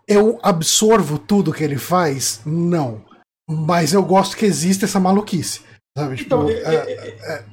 eu 0.06 0.38
absorvo 0.42 1.18
tudo 1.18 1.52
que 1.52 1.64
ele 1.64 1.78
faz? 1.78 2.40
Não. 2.44 3.02
Mas 3.48 3.92
eu 3.92 4.02
gosto 4.02 4.36
que 4.36 4.46
exista 4.46 4.84
essa 4.84 5.00
maluquice. 5.00 5.62
Sabe? 5.96 6.16
Tipo, 6.16 6.34
então, 6.34 6.48
é, 6.48 6.54
é, 6.54 6.74
é, 6.74 7.34
é 7.34 7.44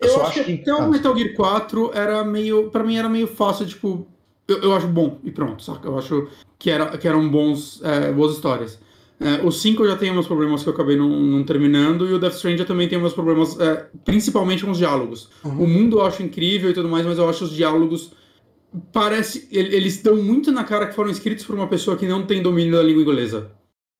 eu, 0.00 0.08
eu 0.08 0.26
acho 0.26 0.44
que 0.44 0.52
até 0.52 0.74
o 0.74 0.90
Metal 0.90 1.16
Gear 1.16 1.34
4 1.34 1.90
era 1.94 2.22
meio. 2.24 2.70
Pra 2.70 2.84
mim 2.84 2.96
era 2.96 3.08
meio 3.08 3.26
fácil, 3.26 3.66
tipo. 3.66 4.06
Eu, 4.46 4.62
eu 4.62 4.74
acho 4.74 4.86
bom 4.86 5.18
e 5.24 5.30
pronto, 5.30 5.62
saca? 5.62 5.88
Eu 5.88 5.98
acho 5.98 6.28
que, 6.58 6.70
era, 6.70 6.98
que 6.98 7.08
eram 7.08 7.28
bons, 7.30 7.80
é, 7.82 8.12
boas 8.12 8.34
histórias. 8.34 8.78
É, 9.18 9.44
o 9.44 9.52
5 9.52 9.84
eu 9.84 9.90
já 9.90 9.96
tenho 9.96 10.14
meus 10.14 10.26
problemas 10.26 10.62
que 10.62 10.68
eu 10.68 10.72
acabei 10.72 10.96
não, 10.96 11.08
não, 11.08 11.44
terminando, 11.44 12.08
e 12.08 12.12
o 12.14 12.18
Death 12.18 12.34
Stranding 12.34 12.60
eu 12.60 12.66
também 12.66 12.88
tenho 12.88 13.02
meus 13.02 13.12
problemas, 13.12 13.58
é, 13.60 13.86
principalmente 14.02 14.64
com 14.64 14.70
os 14.70 14.78
diálogos. 14.78 15.28
Uhum. 15.44 15.64
O 15.64 15.68
mundo 15.68 15.98
eu 15.98 16.06
acho 16.06 16.22
incrível 16.22 16.70
e 16.70 16.74
tudo 16.74 16.88
mais, 16.88 17.04
mas 17.04 17.18
eu 17.18 17.28
acho 17.28 17.44
os 17.44 17.50
diálogos 17.50 18.12
parece. 18.92 19.46
Eles 19.52 20.02
dão 20.02 20.16
muito 20.16 20.50
na 20.50 20.64
cara 20.64 20.86
que 20.86 20.94
foram 20.94 21.10
escritos 21.10 21.44
por 21.44 21.54
uma 21.54 21.66
pessoa 21.66 21.96
que 21.96 22.06
não 22.06 22.26
tem 22.26 22.42
domínio 22.42 22.72
da 22.72 22.82
língua 22.82 23.02
inglesa. 23.02 23.52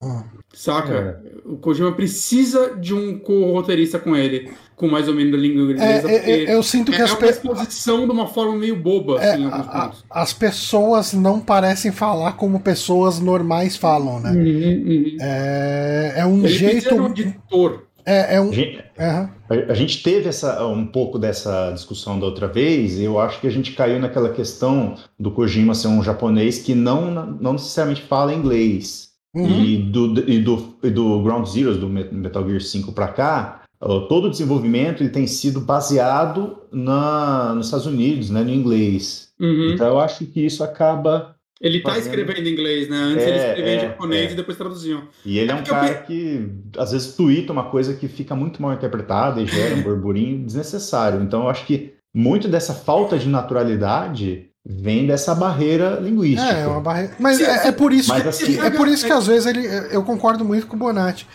Hum. 0.02 0.22
Saca? 0.52 1.22
É. 1.24 1.48
O 1.48 1.56
Kojima 1.56 1.92
precisa 1.92 2.76
de 2.76 2.94
um 2.94 3.18
co-roteirista 3.18 3.98
com 3.98 4.16
ele, 4.16 4.50
com 4.74 4.88
mais 4.88 5.08
ou 5.08 5.14
menos 5.14 5.32
da 5.32 5.38
língua 5.38 5.62
inglesa. 5.62 6.10
É, 6.10 6.30
é, 6.30 6.54
eu 6.54 6.62
sinto 6.62 6.90
que 6.90 7.00
é, 7.00 7.04
as 7.04 7.12
é 7.12 7.16
uma 7.16 7.28
exposição 7.28 8.04
de 8.06 8.12
uma 8.12 8.26
forma 8.26 8.56
meio 8.56 8.76
boba, 8.76 9.20
é, 9.20 9.32
assim, 9.32 9.46
a, 9.46 9.92
As 10.10 10.32
pessoas 10.32 11.12
não 11.12 11.40
parecem 11.40 11.92
falar 11.92 12.32
como 12.32 12.60
pessoas 12.60 13.20
normais 13.20 13.76
falam, 13.76 14.20
né? 14.20 14.30
Uhum, 14.30 14.84
uhum. 14.86 15.16
É, 15.20 16.14
é 16.16 16.26
um 16.26 16.38
ele 16.38 16.48
jeito. 16.48 16.94
Um 16.94 17.06
editor 17.06 17.90
é, 18.04 18.36
é 18.36 18.40
um. 18.40 18.50
A 18.50 18.54
gente, 18.54 18.76
uhum. 18.76 19.28
a, 19.68 19.72
a 19.72 19.74
gente, 19.74 20.02
teve 20.02 20.28
essa, 20.28 20.66
um 20.66 20.86
pouco 20.86 21.18
dessa 21.18 21.70
discussão 21.72 22.18
da 22.18 22.26
outra 22.26 22.48
vez, 22.48 22.98
e 22.98 23.04
eu 23.04 23.20
acho 23.20 23.40
que 23.40 23.46
a 23.46 23.50
gente 23.50 23.72
caiu 23.72 24.00
naquela 24.00 24.30
questão 24.30 24.96
do 25.18 25.30
Kojima 25.30 25.74
ser 25.74 25.88
um 25.88 26.02
japonês 26.02 26.58
que 26.58 26.74
não, 26.74 27.10
não 27.40 27.52
necessariamente 27.52 28.02
fala 28.02 28.34
inglês. 28.34 29.09
Uhum. 29.34 29.64
E, 29.64 29.76
do, 29.76 30.28
e, 30.28 30.40
do, 30.40 30.76
e 30.82 30.90
do 30.90 31.22
Ground 31.22 31.46
Zeroes, 31.46 31.78
do 31.78 31.88
Metal 31.88 32.46
Gear 32.48 32.60
5 32.60 32.92
para 32.92 33.08
cá, 33.08 33.62
todo 34.08 34.26
o 34.26 34.30
desenvolvimento 34.30 35.02
ele 35.02 35.10
tem 35.10 35.26
sido 35.26 35.60
baseado 35.60 36.58
na, 36.72 37.54
nos 37.54 37.66
Estados 37.66 37.86
Unidos, 37.86 38.28
né, 38.28 38.42
no 38.42 38.50
inglês. 38.50 39.32
Uhum. 39.40 39.72
Então 39.72 39.86
eu 39.86 40.00
acho 40.00 40.26
que 40.26 40.44
isso 40.44 40.64
acaba 40.64 41.36
ele 41.60 41.76
está 41.76 41.98
escrevendo 41.98 42.46
em 42.46 42.52
inglês, 42.52 42.88
né? 42.88 42.96
Antes 42.96 43.22
é, 43.22 43.28
ele 43.28 43.38
escrevia 43.38 43.72
é, 43.72 43.76
em 43.76 43.80
japonês 43.80 44.30
é. 44.30 44.32
e 44.32 44.36
depois 44.36 44.56
traduziam. 44.56 45.02
E 45.26 45.38
ele 45.38 45.50
é, 45.50 45.54
um 45.54 45.62
cara 45.62 45.94
que, 45.94 46.48
às 46.78 46.92
vezes, 46.92 47.14
tuita 47.14 47.52
uma 47.52 47.64
coisa 47.64 47.92
que 47.92 48.08
fica 48.08 48.34
muito 48.34 48.62
mal 48.62 48.72
interpretada 48.72 49.42
e 49.42 49.46
gera 49.46 49.74
um 49.74 49.82
burburinho 49.84 50.42
desnecessário. 50.42 51.20
Então, 51.22 51.42
eu 51.42 51.48
acho 51.50 51.66
que 51.66 51.92
muito 52.14 52.48
dessa 52.48 52.72
falta 52.72 53.18
de 53.18 53.28
naturalidade 53.28 54.49
vem 54.64 55.06
dessa 55.06 55.34
barreira 55.34 55.98
linguística. 56.00 56.52
É, 56.52 56.62
é 56.62 56.66
uma 56.66 56.80
barreira. 56.80 57.16
Mas 57.18 57.40
é, 57.40 57.68
é, 57.68 57.72
por 57.72 57.92
isso 57.92 58.10
Mas, 58.10 58.22
que, 58.22 58.28
assim, 58.28 58.60
é 58.60 58.70
por 58.70 58.88
isso 58.88 59.06
que 59.06 59.12
às 59.12 59.26
vezes 59.26 59.46
ele, 59.46 59.66
eu 59.90 60.02
concordo 60.02 60.44
muito 60.44 60.66
com 60.66 60.76
o 60.76 60.78
Bonatti. 60.78 61.26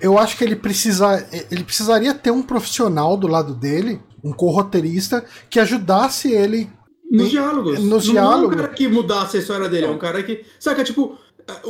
Eu 0.00 0.18
acho 0.18 0.36
que 0.36 0.44
ele 0.44 0.56
precisa, 0.56 1.26
ele 1.50 1.64
precisaria 1.64 2.14
ter 2.14 2.30
um 2.30 2.42
profissional 2.42 3.16
do 3.16 3.26
lado 3.26 3.54
dele, 3.54 4.00
um 4.24 4.32
co-roteirista 4.32 5.24
que 5.50 5.60
ajudasse 5.60 6.32
ele 6.32 6.70
nos 7.10 7.30
diálogos. 7.30 7.78
Nos 7.78 8.06
não 8.06 8.14
diálogos. 8.14 8.56
é 8.56 8.60
um 8.60 8.62
cara 8.62 8.74
que 8.74 8.88
mudasse 8.88 9.36
a 9.36 9.40
história 9.40 9.68
dele, 9.68 9.84
é 9.84 9.90
um 9.90 9.98
cara 9.98 10.22
que. 10.22 10.46
Saca, 10.58 10.82
tipo, 10.82 11.18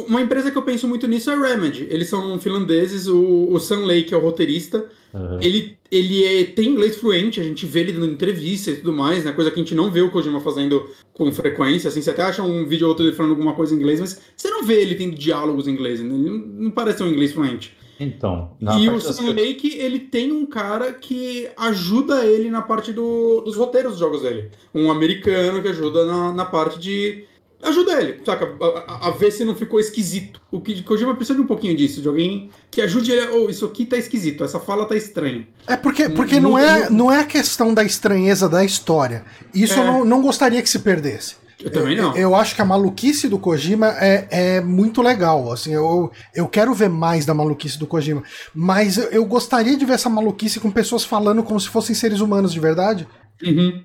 uma 0.09 0.21
empresa 0.21 0.51
que 0.51 0.59
eu 0.59 0.63
penso 0.63 0.87
muito 0.87 1.07
nisso 1.07 1.31
é 1.31 1.35
a 1.35 1.41
Remedy. 1.41 1.87
Eles 1.91 2.09
são 2.09 2.39
finlandeses, 2.39 3.07
o, 3.07 3.49
o 3.51 3.59
Sam 3.59 3.87
Lake 3.87 4.13
é 4.13 4.17
o 4.17 4.21
roteirista. 4.21 4.87
Uhum. 5.13 5.39
Ele, 5.41 5.77
ele 5.91 6.25
é, 6.25 6.45
tem 6.45 6.71
inglês 6.71 6.97
fluente, 6.97 7.41
a 7.41 7.45
gente 7.45 7.67
vê 7.67 7.81
ele 7.81 7.93
dando 7.93 8.13
entrevista 8.13 8.71
e 8.71 8.77
tudo 8.77 8.93
mais, 8.93 9.25
né? 9.25 9.33
Coisa 9.33 9.51
que 9.51 9.61
a 9.61 9.63
gente 9.63 9.75
não 9.75 9.91
vê 9.91 10.01
o 10.01 10.11
Kojima 10.11 10.41
fazendo 10.41 10.89
com 11.13 11.31
frequência. 11.33 11.89
Assim, 11.89 12.01
você 12.01 12.11
até 12.11 12.23
acha 12.23 12.43
um 12.43 12.67
vídeo 12.67 12.87
ou 12.87 12.91
outro 12.91 13.05
ele 13.05 13.15
falando 13.15 13.33
alguma 13.33 13.55
coisa 13.55 13.75
em 13.75 13.79
inglês, 13.79 14.01
mas 14.01 14.21
você 14.37 14.49
não 14.51 14.65
vê 14.65 14.81
ele 14.81 14.95
tendo 14.95 15.17
diálogos 15.17 15.69
em 15.69 15.73
inglês. 15.73 16.01
Né? 16.01 16.15
Ele 16.15 16.31
não, 16.31 16.39
não 16.39 16.71
parece 16.71 17.03
um 17.03 17.09
inglês 17.09 17.33
fluente. 17.33 17.77
Então, 18.01 18.57
e 18.81 18.89
o 18.89 19.01
Sam 19.01 19.33
Lake, 19.33 19.77
ele 19.79 20.01
tem 20.01 20.33
um 20.33 20.45
cara 20.45 20.93
que 20.93 21.49
ajuda 21.57 22.25
ele 22.25 22.51
na 22.51 22.61
parte 22.61 22.93
do, 22.93 23.43
dos 23.43 23.55
roteiros 23.55 23.93
dos 23.93 24.01
jogos 24.01 24.23
dele. 24.23 24.51
Um 24.75 24.91
americano 24.91 25.63
que 25.63 25.69
ajuda 25.69 26.05
na, 26.05 26.33
na 26.33 26.45
parte 26.45 26.81
de 26.81 27.25
ajuda 27.63 28.03
ele, 28.03 28.21
saca? 28.25 28.45
A, 28.61 28.93
a, 28.93 29.09
a, 29.09 29.11
ver 29.11 29.31
se 29.31 29.45
não 29.45 29.55
ficou 29.55 29.79
esquisito. 29.79 30.41
O 30.51 30.61
que 30.61 30.83
Kojima 30.83 31.15
precisa 31.15 31.37
de 31.37 31.43
um 31.43 31.47
pouquinho 31.47 31.77
disso, 31.77 32.03
de 32.03 32.09
alguém 32.09 32.51
que 32.71 32.83
ajude 32.83 33.13
ele. 33.13 33.29
Oh, 33.29 33.49
isso 33.49 33.65
aqui 33.65 33.87
tá 33.87 33.97
esquisito, 33.97 34.45
essa 34.45 34.59
fala 34.59 34.85
tá 34.85 34.97
estranha. 34.97 35.47
É 35.67 35.77
porque, 35.77 36.09
porque 36.09 36.41
não, 36.41 36.59
é, 36.59 36.91
não 36.91 37.11
é 37.11 37.21
a 37.21 37.25
questão 37.25 37.73
da 37.73 37.85
estranheza 37.85 38.49
da 38.49 38.65
história. 38.65 39.25
Isso 39.55 39.75
é. 39.75 39.79
eu 39.79 39.85
não, 39.85 40.05
não 40.05 40.23
gostaria 40.23 40.61
que 40.61 40.69
se 40.69 40.81
perdesse. 40.81 41.37
Eu 41.65 41.71
também 41.71 41.97
não. 41.97 42.11
Eu, 42.11 42.23
eu, 42.23 42.35
acho 42.35 42.55
que 42.55 42.63
a 42.63 42.65
maluquice 42.65 43.29
do 43.29 43.39
Kojima 43.39 43.95
é, 44.01 44.27
é 44.31 44.61
muito 44.61 45.01
legal. 45.01 45.53
Assim, 45.53 45.73
eu, 45.73 46.11
eu 46.35 46.49
quero 46.49 46.75
ver 46.75 46.89
mais 46.89 47.25
da 47.25 47.33
maluquice 47.33 47.79
do 47.79 47.87
Kojima. 47.87 48.23
Mas 48.55 48.97
eu, 48.97 49.05
eu 49.11 49.25
gostaria 49.25 49.77
de 49.77 49.85
ver 49.85 49.95
essa 49.95 50.11
maluquice 50.11 50.59
com 50.59 50.71
pessoas 50.71 51.05
falando 51.05 51.43
como 51.43 51.61
se 51.61 51.69
fossem 51.69 51.95
seres 51.95 52.21
humanos 52.21 52.53
de 52.53 52.61
verdade. 52.61 53.07
Uhum. 53.43 53.85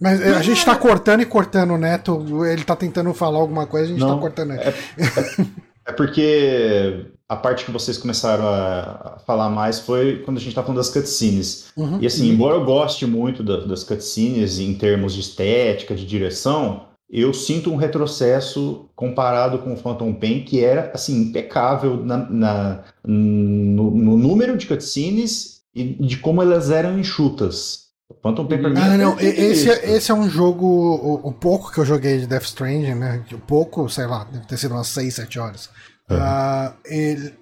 Mas 0.00 0.20
a 0.20 0.42
gente 0.42 0.64
tá 0.64 0.76
cortando 0.76 1.22
e 1.22 1.26
cortando 1.26 1.72
o 1.72 1.78
Neto, 1.78 2.46
ele 2.46 2.64
tá 2.64 2.76
tentando 2.76 3.12
falar 3.14 3.38
alguma 3.38 3.66
coisa, 3.66 3.86
a 3.86 3.88
gente 3.88 4.00
tá 4.00 4.06
Não, 4.06 4.16
tá 4.16 4.20
cortando 4.20 4.52
ele. 4.52 4.60
É, 4.60 4.68
é, 4.68 5.46
é, 5.86 5.92
porque 5.92 7.06
a 7.28 7.34
parte 7.34 7.64
que 7.64 7.70
vocês 7.70 7.96
começaram 7.96 8.46
a 8.46 9.18
falar 9.26 9.48
mais 9.48 9.80
foi 9.80 10.22
quando 10.24 10.36
a 10.36 10.40
gente 10.40 10.54
tá 10.54 10.62
falando 10.62 10.78
das 10.78 10.90
cutscenes. 10.90 11.68
Uhum, 11.76 11.98
e 12.00 12.06
assim, 12.06 12.28
embora 12.28 12.56
eu 12.56 12.64
goste 12.64 13.06
muito 13.06 13.42
da, 13.42 13.60
das 13.60 13.82
cutscenes 13.82 14.58
em 14.58 14.74
termos 14.74 15.14
de 15.14 15.20
estética, 15.20 15.94
de 15.94 16.06
direção, 16.06 16.86
eu 17.08 17.32
sinto 17.32 17.72
um 17.72 17.76
retrocesso 17.76 18.88
comparado 18.94 19.58
com 19.58 19.72
o 19.72 19.76
Phantom 19.76 20.12
Pain, 20.12 20.44
que 20.44 20.62
era 20.62 20.90
assim, 20.92 21.22
impecável 21.22 22.04
na, 22.04 22.18
na 22.28 22.84
no, 23.04 23.90
no 23.92 24.16
número 24.18 24.56
de 24.56 24.66
cutscenes 24.66 25.62
e 25.74 25.84
de 25.84 26.16
como 26.18 26.42
elas 26.42 26.70
eram 26.70 26.98
enxutas. 26.98 27.85
Phantom 28.26 28.46
Paper 28.46 28.72
Ah, 28.76 28.94
é 28.94 28.96
não, 28.96 29.20
esse, 29.20 29.70
é, 29.70 29.92
esse 29.92 30.10
é 30.10 30.14
um 30.14 30.28
jogo, 30.28 30.66
o, 30.66 31.28
o, 31.28 31.32
pouco 31.32 31.70
que 31.70 31.78
eu 31.78 31.84
joguei 31.84 32.18
de 32.18 32.26
Death 32.26 32.44
Stranding, 32.44 32.94
né? 32.94 33.22
O 33.32 33.38
pouco, 33.38 33.88
sei 33.88 34.06
lá, 34.06 34.24
deve 34.24 34.46
ter 34.46 34.56
sido 34.56 34.74
umas 34.74 34.88
6, 34.88 35.14
7 35.14 35.38
horas. 35.38 35.70
Uhum. 36.10 36.16
Uh, 36.16 36.72
ele, 36.84 37.34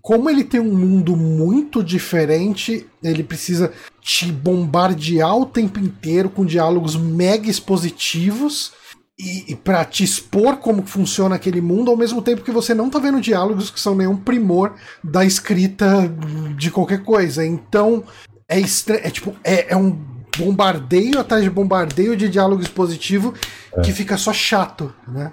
como 0.00 0.30
ele 0.30 0.44
tem 0.44 0.60
um 0.60 0.76
mundo 0.76 1.16
muito 1.16 1.82
diferente, 1.82 2.86
ele 3.02 3.22
precisa 3.22 3.72
te 4.00 4.30
bombardear 4.30 5.36
o 5.36 5.44
tempo 5.44 5.80
inteiro 5.80 6.30
com 6.30 6.46
diálogos 6.46 6.96
mega 6.96 7.50
expositivos 7.50 8.72
e, 9.18 9.52
e 9.52 9.56
para 9.56 9.84
te 9.84 10.04
expor 10.04 10.58
como 10.58 10.86
funciona 10.86 11.34
aquele 11.34 11.60
mundo, 11.60 11.90
ao 11.90 11.96
mesmo 11.96 12.22
tempo 12.22 12.42
que 12.42 12.52
você 12.52 12.72
não 12.72 12.88
tá 12.88 13.00
vendo 13.00 13.20
diálogos 13.20 13.70
que 13.70 13.80
são 13.80 13.94
nenhum 13.96 14.16
primor 14.16 14.74
da 15.02 15.24
escrita 15.24 16.10
de 16.56 16.70
qualquer 16.70 17.02
coisa. 17.02 17.44
Então, 17.44 18.04
é. 18.48 18.60
É 18.60 19.10
tipo, 19.10 19.36
é, 19.44 19.72
é 19.72 19.76
um 19.76 20.17
bombardeio 20.38 21.18
atrás 21.18 21.42
de 21.42 21.50
bombardeio 21.50 22.16
de 22.16 22.28
diálogo 22.28 22.62
expositivo 22.62 23.34
é. 23.72 23.80
que 23.82 23.92
fica 23.92 24.16
só 24.16 24.32
chato, 24.32 24.92
né? 25.06 25.32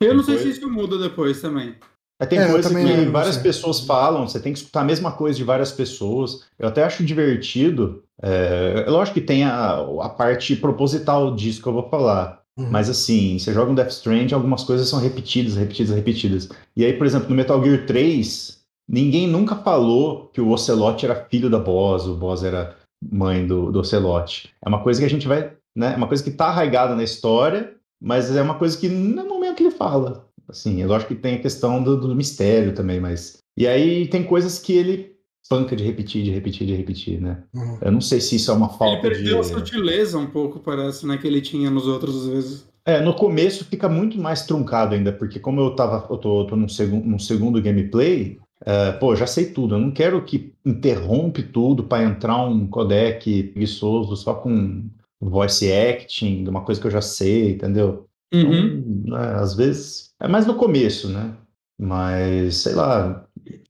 Eu 0.00 0.14
não 0.14 0.22
sei 0.22 0.38
se 0.38 0.50
isso 0.50 0.68
muda 0.68 0.98
depois 0.98 1.40
também. 1.40 1.74
É, 2.20 2.26
tem 2.26 2.38
é, 2.38 2.48
coisa 2.48 2.68
que 2.68 3.04
várias 3.06 3.36
pessoas 3.36 3.80
falam, 3.80 4.28
você 4.28 4.38
tem 4.38 4.52
que 4.52 4.58
escutar 4.58 4.82
a 4.82 4.84
mesma 4.84 5.12
coisa 5.12 5.36
de 5.36 5.44
várias 5.44 5.72
pessoas. 5.72 6.44
Eu 6.58 6.68
até 6.68 6.84
acho 6.84 7.04
divertido. 7.04 8.02
É, 8.20 8.84
é 8.86 8.90
lógico 8.90 9.14
que 9.14 9.26
tem 9.26 9.44
a, 9.44 9.78
a 10.00 10.08
parte 10.08 10.54
proposital 10.56 11.34
disso 11.34 11.62
que 11.62 11.68
eu 11.68 11.72
vou 11.72 11.88
falar. 11.88 12.42
Uhum. 12.56 12.68
Mas 12.70 12.90
assim, 12.90 13.38
você 13.38 13.52
joga 13.52 13.70
um 13.70 13.74
Death 13.74 13.90
Strand, 13.90 14.32
algumas 14.32 14.62
coisas 14.62 14.88
são 14.88 15.00
repetidas, 15.00 15.56
repetidas, 15.56 15.94
repetidas. 15.94 16.48
E 16.76 16.84
aí, 16.84 16.92
por 16.92 17.06
exemplo, 17.06 17.28
no 17.28 17.34
Metal 17.34 17.62
Gear 17.64 17.86
3, 17.86 18.62
Ninguém 18.88 19.26
nunca 19.26 19.56
falou 19.56 20.28
que 20.32 20.40
o 20.40 20.50
Ocelot 20.50 21.04
era 21.04 21.26
filho 21.30 21.48
da 21.48 21.58
Boss, 21.58 22.06
o 22.06 22.14
Boss 22.14 22.42
era 22.42 22.76
mãe 23.10 23.46
do, 23.46 23.72
do 23.72 23.80
Ocelot. 23.80 24.50
É 24.64 24.68
uma 24.68 24.82
coisa 24.82 25.00
que 25.00 25.06
a 25.06 25.10
gente 25.10 25.26
vai, 25.26 25.52
né? 25.74 25.94
É 25.94 25.96
uma 25.96 26.08
coisa 26.08 26.22
que 26.22 26.30
está 26.30 26.46
arraigada 26.46 26.94
na 26.94 27.02
história, 27.02 27.74
mas 28.00 28.34
é 28.34 28.42
uma 28.42 28.54
coisa 28.54 28.76
que 28.76 28.88
no 28.88 29.26
momento 29.26 29.56
que 29.56 29.64
ele 29.64 29.70
fala. 29.70 30.26
Assim, 30.48 30.82
eu 30.82 30.92
acho 30.92 31.06
que 31.06 31.14
tem 31.14 31.36
a 31.36 31.40
questão 31.40 31.82
do, 31.82 31.96
do 31.96 32.14
mistério 32.14 32.74
também, 32.74 33.00
mas. 33.00 33.38
E 33.56 33.66
aí 33.66 34.06
tem 34.08 34.24
coisas 34.24 34.58
que 34.58 34.72
ele 34.72 35.12
panca 35.48 35.76
de 35.76 35.84
repetir, 35.84 36.24
de 36.24 36.30
repetir, 36.30 36.66
de 36.66 36.74
repetir, 36.74 37.20
né? 37.20 37.42
Uhum. 37.54 37.78
Eu 37.80 37.92
não 37.92 38.00
sei 38.00 38.20
se 38.20 38.36
isso 38.36 38.50
é 38.50 38.54
uma 38.54 38.70
falta 38.70 39.00
de... 39.02 39.06
Ele 39.06 39.14
perdeu 39.16 39.40
de... 39.40 39.40
a 39.40 39.42
sutileza 39.44 40.18
um 40.18 40.26
pouco, 40.26 40.60
parece, 40.60 41.06
né? 41.06 41.18
Que 41.18 41.26
ele 41.26 41.40
tinha 41.40 41.70
nos 41.70 41.86
outros, 41.86 42.22
às 42.22 42.26
vezes. 42.26 42.72
É, 42.84 43.00
no 43.00 43.14
começo 43.14 43.64
fica 43.64 43.88
muito 43.88 44.18
mais 44.18 44.44
truncado 44.44 44.94
ainda, 44.94 45.12
porque 45.12 45.38
como 45.38 45.60
eu 45.60 45.76
tava, 45.76 46.06
eu 46.10 46.16
tô, 46.16 46.46
tô 46.46 46.56
num, 46.56 46.68
segundo, 46.68 47.06
num 47.06 47.18
segundo 47.18 47.62
gameplay, 47.62 48.38
Uh, 48.62 48.98
pô, 48.98 49.16
já 49.16 49.26
sei 49.26 49.46
tudo. 49.46 49.74
Eu 49.74 49.80
não 49.80 49.90
quero 49.90 50.22
que 50.24 50.54
interrompe 50.64 51.42
tudo 51.42 51.82
para 51.84 52.04
entrar 52.04 52.44
um 52.44 52.66
codec 52.66 53.42
preguiçoso 53.44 54.16
só 54.16 54.34
com 54.34 54.88
voice 55.20 55.70
acting, 55.72 56.46
uma 56.48 56.62
coisa 56.62 56.80
que 56.80 56.86
eu 56.86 56.90
já 56.90 57.00
sei, 57.00 57.52
entendeu? 57.52 58.06
Uhum. 58.32 59.02
Então, 59.04 59.18
é, 59.18 59.34
às 59.34 59.54
vezes 59.54 60.10
é 60.20 60.28
mais 60.28 60.46
no 60.46 60.54
começo, 60.54 61.08
né? 61.08 61.32
Mas 61.78 62.56
sei 62.56 62.74
lá, 62.74 63.26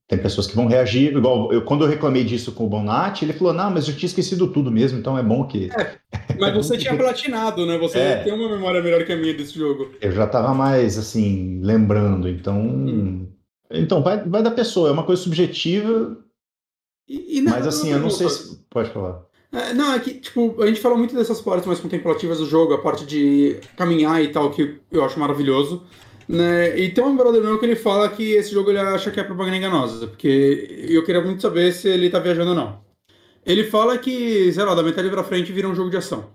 tem 0.06 0.18
pessoas 0.18 0.46
que 0.46 0.54
vão 0.54 0.66
reagir. 0.66 1.16
Igual 1.16 1.50
eu, 1.52 1.62
quando 1.62 1.84
eu 1.84 1.88
reclamei 1.88 2.22
disso 2.22 2.52
com 2.52 2.66
o 2.66 2.68
Bonatti, 2.68 3.24
ele 3.24 3.32
falou: 3.32 3.54
Não, 3.54 3.70
mas 3.70 3.88
eu 3.88 3.96
tinha 3.96 4.06
esquecido 4.06 4.48
tudo 4.48 4.70
mesmo, 4.70 4.98
então 4.98 5.16
é 5.16 5.22
bom 5.22 5.46
que. 5.46 5.70
É, 5.70 5.96
mas 6.38 6.52
você 6.54 6.76
tinha 6.76 6.94
platinado, 6.94 7.64
né? 7.64 7.78
Você 7.78 7.98
é, 7.98 8.16
tem 8.22 8.32
uma 8.32 8.50
memória 8.50 8.82
melhor 8.82 9.04
que 9.04 9.12
a 9.12 9.16
minha 9.16 9.32
desse 9.32 9.58
jogo. 9.58 9.90
Eu 10.00 10.12
já 10.12 10.26
tava 10.26 10.52
mais 10.52 10.98
assim, 10.98 11.60
lembrando, 11.62 12.28
então. 12.28 12.60
Hum. 12.60 13.26
Então, 13.72 14.02
vai, 14.02 14.22
vai 14.22 14.42
da 14.42 14.50
pessoa, 14.50 14.88
é 14.88 14.92
uma 14.92 15.04
coisa 15.04 15.22
subjetiva. 15.22 16.18
E, 17.08 17.38
e 17.38 17.40
não, 17.40 17.52
mas 17.52 17.66
assim, 17.66 17.90
não, 17.90 17.98
eu 17.98 18.02
não 18.02 18.10
sei 18.10 18.28
se. 18.28 18.64
Pode 18.70 18.90
falar. 18.90 19.22
É, 19.52 19.74
não, 19.74 19.92
é 19.92 19.98
que, 19.98 20.14
tipo, 20.14 20.62
a 20.62 20.66
gente 20.66 20.80
fala 20.80 20.96
muito 20.96 21.14
dessas 21.14 21.40
partes 21.40 21.66
mais 21.66 21.78
contemplativas 21.78 22.38
do 22.38 22.46
jogo, 22.46 22.72
a 22.72 22.80
parte 22.80 23.04
de 23.04 23.60
caminhar 23.76 24.22
e 24.22 24.28
tal, 24.28 24.50
que 24.50 24.78
eu 24.90 25.04
acho 25.04 25.20
maravilhoso. 25.20 25.82
Né? 26.26 26.78
E 26.78 26.90
tem 26.90 27.04
um 27.04 27.16
brother 27.16 27.42
meu 27.42 27.58
que 27.58 27.66
ele 27.66 27.76
fala 27.76 28.08
que 28.08 28.32
esse 28.32 28.52
jogo 28.52 28.70
ele 28.70 28.78
acha 28.78 29.10
que 29.10 29.20
é 29.20 29.24
propaganda 29.24 29.56
enganosa, 29.56 30.06
porque 30.06 30.86
eu 30.88 31.04
queria 31.04 31.20
muito 31.20 31.42
saber 31.42 31.72
se 31.72 31.88
ele 31.88 32.08
tá 32.08 32.18
viajando 32.18 32.50
ou 32.50 32.56
não. 32.56 32.80
Ele 33.44 33.64
fala 33.64 33.98
que, 33.98 34.50
sei 34.52 34.64
lá, 34.64 34.74
da 34.74 34.82
metade 34.82 35.10
pra 35.10 35.24
frente 35.24 35.52
vira 35.52 35.68
um 35.68 35.74
jogo 35.74 35.90
de 35.90 35.96
ação. 35.96 36.30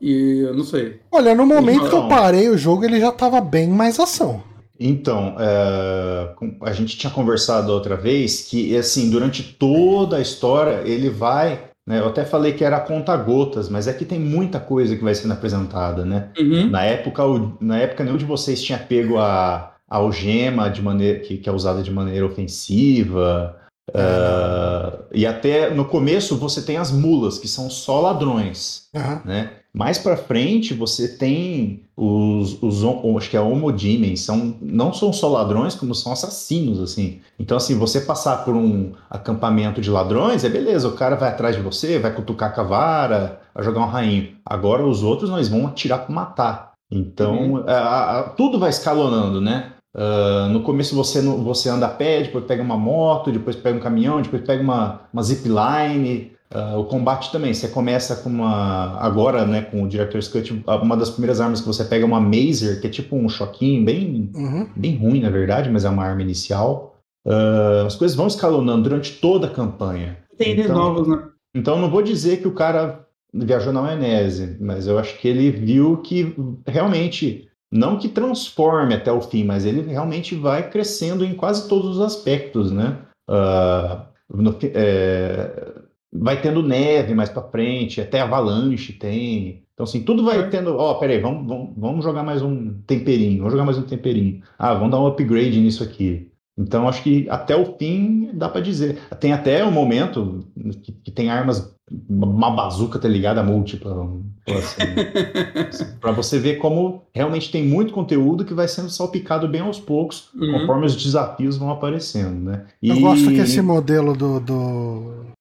E 0.00 0.40
eu 0.40 0.54
não 0.54 0.64
sei. 0.64 1.00
Olha, 1.10 1.34
no 1.34 1.44
momento 1.44 1.88
que 1.88 1.94
eu 1.94 2.08
parei 2.08 2.48
o 2.48 2.56
jogo, 2.56 2.84
ele 2.84 3.00
já 3.00 3.10
tava 3.10 3.40
bem 3.40 3.68
mais 3.68 3.98
ação. 3.98 4.42
Então, 4.78 5.36
é, 5.38 6.34
a 6.62 6.72
gente 6.72 6.96
tinha 6.96 7.12
conversado 7.12 7.72
outra 7.72 7.96
vez 7.96 8.42
que, 8.42 8.76
assim, 8.76 9.08
durante 9.08 9.42
toda 9.42 10.16
a 10.16 10.20
história, 10.20 10.82
ele 10.84 11.08
vai. 11.08 11.70
Né, 11.86 12.00
eu 12.00 12.08
até 12.08 12.24
falei 12.24 12.54
que 12.54 12.64
era 12.64 12.80
conta-gotas, 12.80 13.68
mas 13.68 13.86
é 13.86 13.92
que 13.92 14.06
tem 14.06 14.18
muita 14.18 14.58
coisa 14.58 14.96
que 14.96 15.04
vai 15.04 15.14
sendo 15.14 15.34
apresentada, 15.34 16.04
né? 16.04 16.30
Uhum. 16.38 16.70
Na 16.70 16.82
época, 16.82 17.22
na 17.60 17.78
época, 17.78 18.02
nenhum 18.02 18.16
de 18.16 18.24
vocês 18.24 18.62
tinha 18.62 18.78
pego 18.78 19.18
a, 19.18 19.74
a 19.88 19.96
algema 19.96 20.70
de 20.70 20.80
maneira 20.80 21.20
que, 21.20 21.36
que 21.36 21.48
é 21.48 21.52
usada 21.52 21.82
de 21.82 21.90
maneira 21.90 22.26
ofensiva. 22.26 23.56
Uh, 23.90 25.04
e 25.12 25.26
até 25.26 25.68
no 25.68 25.84
começo 25.84 26.38
você 26.38 26.62
tem 26.62 26.78
as 26.78 26.90
mulas, 26.90 27.38
que 27.38 27.46
são 27.46 27.68
só 27.68 28.00
ladrões, 28.00 28.88
uhum. 28.94 29.20
né? 29.26 29.50
Mais 29.74 29.98
para 29.98 30.16
frente 30.16 30.72
você 30.72 31.08
tem 31.08 31.82
os, 31.96 32.62
os 32.62 32.84
acho 33.18 33.28
que 33.28 33.36
é 33.36 33.40
homodimen, 33.40 34.14
são 34.14 34.54
não 34.62 34.92
são 34.92 35.12
só 35.12 35.28
ladrões, 35.28 35.74
como 35.74 35.96
são 35.96 36.12
assassinos 36.12 36.80
assim. 36.80 37.20
Então 37.40 37.56
assim, 37.56 37.76
você 37.76 38.00
passar 38.00 38.44
por 38.44 38.54
um 38.54 38.92
acampamento 39.10 39.80
de 39.80 39.90
ladrões, 39.90 40.44
é 40.44 40.48
beleza, 40.48 40.86
o 40.86 40.92
cara 40.92 41.16
vai 41.16 41.30
atrás 41.30 41.56
de 41.56 41.62
você, 41.62 41.98
vai 41.98 42.14
cutucar 42.14 42.54
com 42.54 42.60
a 42.60 42.64
vara, 42.64 43.40
vai 43.52 43.64
jogar 43.64 43.80
um 43.80 43.88
rainho. 43.88 44.36
Agora 44.46 44.86
os 44.86 45.02
outros 45.02 45.28
nós 45.28 45.48
vão 45.48 45.66
atirar 45.66 46.04
para 46.04 46.14
matar. 46.14 46.72
Então 46.88 47.54
uhum. 47.54 47.64
a, 47.66 48.20
a, 48.20 48.22
tudo 48.22 48.60
vai 48.60 48.70
escalonando, 48.70 49.40
né? 49.40 49.72
Uh, 49.92 50.48
no 50.50 50.62
começo 50.62 50.94
você, 50.94 51.20
você 51.20 51.68
anda 51.68 51.86
a 51.86 51.90
pé, 51.90 52.22
depois 52.22 52.44
pega 52.44 52.62
uma 52.62 52.76
moto, 52.76 53.30
depois 53.32 53.56
pega 53.56 53.76
um 53.76 53.80
caminhão, 53.80 54.20
depois 54.22 54.42
pega 54.42 54.62
uma, 54.62 55.02
uma 55.12 55.22
zipline, 55.22 56.32
Uh, 56.52 56.78
o 56.78 56.84
combate 56.84 57.32
também, 57.32 57.52
você 57.52 57.66
começa 57.66 58.16
com 58.16 58.28
uma. 58.28 58.98
Agora, 59.00 59.44
né, 59.44 59.62
com 59.62 59.82
o 59.82 59.88
Director's 59.88 60.28
Cut, 60.28 60.62
uma 60.82 60.96
das 60.96 61.10
primeiras 61.10 61.40
armas 61.40 61.60
que 61.60 61.66
você 61.66 61.84
pega 61.84 62.04
é 62.04 62.06
uma 62.06 62.20
Mazer, 62.20 62.80
que 62.80 62.86
é 62.86 62.90
tipo 62.90 63.16
um 63.16 63.28
choquinho 63.28 63.84
bem, 63.84 64.30
uhum. 64.34 64.68
bem 64.76 64.96
ruim, 64.96 65.20
na 65.20 65.30
verdade, 65.30 65.70
mas 65.70 65.84
é 65.84 65.88
uma 65.88 66.04
arma 66.04 66.22
inicial. 66.22 66.96
Uh, 67.26 67.86
as 67.86 67.96
coisas 67.96 68.16
vão 68.16 68.26
escalonando 68.26 68.82
durante 68.82 69.14
toda 69.14 69.46
a 69.46 69.50
campanha. 69.50 70.18
Tem 70.36 70.58
então, 70.58 70.76
novos, 70.76 71.08
né? 71.08 71.28
Então, 71.54 71.80
não 71.80 71.90
vou 71.90 72.02
dizer 72.02 72.40
que 72.40 72.48
o 72.48 72.52
cara 72.52 73.04
viajou 73.32 73.72
na 73.72 73.82
maionese, 73.82 74.56
mas 74.60 74.86
eu 74.86 74.98
acho 74.98 75.18
que 75.18 75.26
ele 75.26 75.50
viu 75.50 75.96
que 75.98 76.34
realmente, 76.66 77.48
não 77.72 77.98
que 77.98 78.08
transforme 78.08 78.94
até 78.94 79.10
o 79.10 79.20
fim, 79.20 79.44
mas 79.44 79.64
ele 79.64 79.80
realmente 79.82 80.34
vai 80.34 80.68
crescendo 80.68 81.24
em 81.24 81.34
quase 81.34 81.68
todos 81.68 81.96
os 81.96 82.00
aspectos, 82.00 82.70
né? 82.70 82.98
Uh, 83.28 84.02
no, 84.30 84.56
é, 84.62 85.72
vai 86.14 86.40
tendo 86.40 86.62
neve 86.62 87.12
mais 87.14 87.28
para 87.28 87.42
frente, 87.42 88.00
até 88.00 88.20
avalanche 88.20 88.92
tem. 88.92 89.64
Então, 89.74 89.84
assim, 89.84 90.02
tudo 90.02 90.24
vai 90.24 90.48
tendo. 90.48 90.76
Ó, 90.76 90.92
oh, 90.92 90.94
peraí, 91.00 91.20
vamos, 91.20 91.46
vamos, 91.48 91.70
vamos 91.76 92.04
jogar 92.04 92.22
mais 92.22 92.40
um 92.40 92.74
temperinho, 92.86 93.38
vamos 93.38 93.52
jogar 93.52 93.64
mais 93.64 93.78
um 93.78 93.82
temperinho. 93.82 94.40
Ah, 94.56 94.74
vamos 94.74 94.92
dar 94.92 95.00
um 95.00 95.06
upgrade 95.06 95.60
nisso 95.60 95.82
aqui. 95.82 96.30
Então, 96.56 96.88
acho 96.88 97.02
que 97.02 97.28
até 97.28 97.56
o 97.56 97.76
fim 97.76 98.30
dá 98.32 98.48
para 98.48 98.60
dizer. 98.60 98.98
Tem 99.18 99.32
até 99.32 99.64
um 99.64 99.72
momento 99.72 100.46
que, 100.84 100.92
que, 100.92 101.10
tem 101.10 101.28
armas, 101.28 101.74
uma 102.08 102.52
bazuca 102.52 102.96
tá 102.96 103.08
ligada 103.08 103.42
múltipla, 103.42 104.08
assim, 104.46 105.96
para 106.00 106.12
você 106.12 106.38
ver 106.38 106.58
como 106.58 107.02
realmente 107.12 107.50
tem 107.50 107.66
muito 107.66 107.92
conteúdo 107.92 108.44
que 108.44 108.54
vai 108.54 108.68
sendo 108.68 108.88
salpicado 108.88 109.48
bem 109.48 109.62
aos 109.62 109.80
poucos, 109.80 110.30
uhum. 110.32 110.60
conforme 110.60 110.86
os 110.86 110.94
desafios 110.94 111.56
vão 111.56 111.70
aparecendo, 111.70 112.50
né? 112.50 112.66
E... 112.80 112.90
Eu 112.90 113.00
gosto 113.00 113.26
que 113.30 113.40
esse 113.40 113.60
modelo 113.60 114.16
do, 114.16 114.38
do, 114.38 115.00
do 115.00 115.33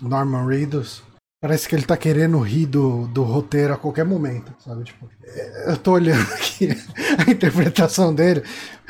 Norman 0.00 0.46
Reedus 0.46 1.02
Parece 1.44 1.68
que 1.68 1.74
ele 1.74 1.84
tá 1.84 1.94
querendo 1.94 2.38
rir 2.38 2.64
do, 2.64 3.06
do 3.08 3.22
roteiro 3.22 3.74
a 3.74 3.76
qualquer 3.76 4.06
momento, 4.06 4.50
sabe? 4.64 4.82
Tipo, 4.82 5.10
é, 5.22 5.72
eu 5.72 5.76
tô 5.76 5.92
olhando 5.92 6.22
aqui 6.32 6.70
a 7.18 7.30
interpretação 7.30 8.14
dele. 8.14 8.42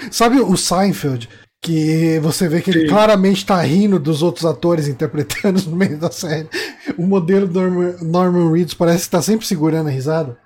Sabe 0.08 0.38
o 0.38 0.56
Seinfeld? 0.56 1.28
Que 1.60 2.20
você 2.20 2.48
vê 2.48 2.62
que 2.62 2.70
ele 2.70 2.82
Sim. 2.82 2.86
claramente 2.86 3.44
tá 3.44 3.60
rindo 3.60 3.98
dos 3.98 4.22
outros 4.22 4.46
atores 4.46 4.86
interpretando 4.86 5.60
no 5.68 5.74
meio 5.74 5.98
da 5.98 6.12
série. 6.12 6.48
O 6.96 7.04
modelo 7.04 7.48
do 7.48 7.60
Norman, 7.60 7.96
Norman 8.02 8.52
Reedus 8.52 8.74
parece 8.74 9.06
que 9.06 9.10
tá 9.10 9.20
sempre 9.20 9.44
segurando 9.44 9.88
a 9.88 9.90
risada. 9.90 10.38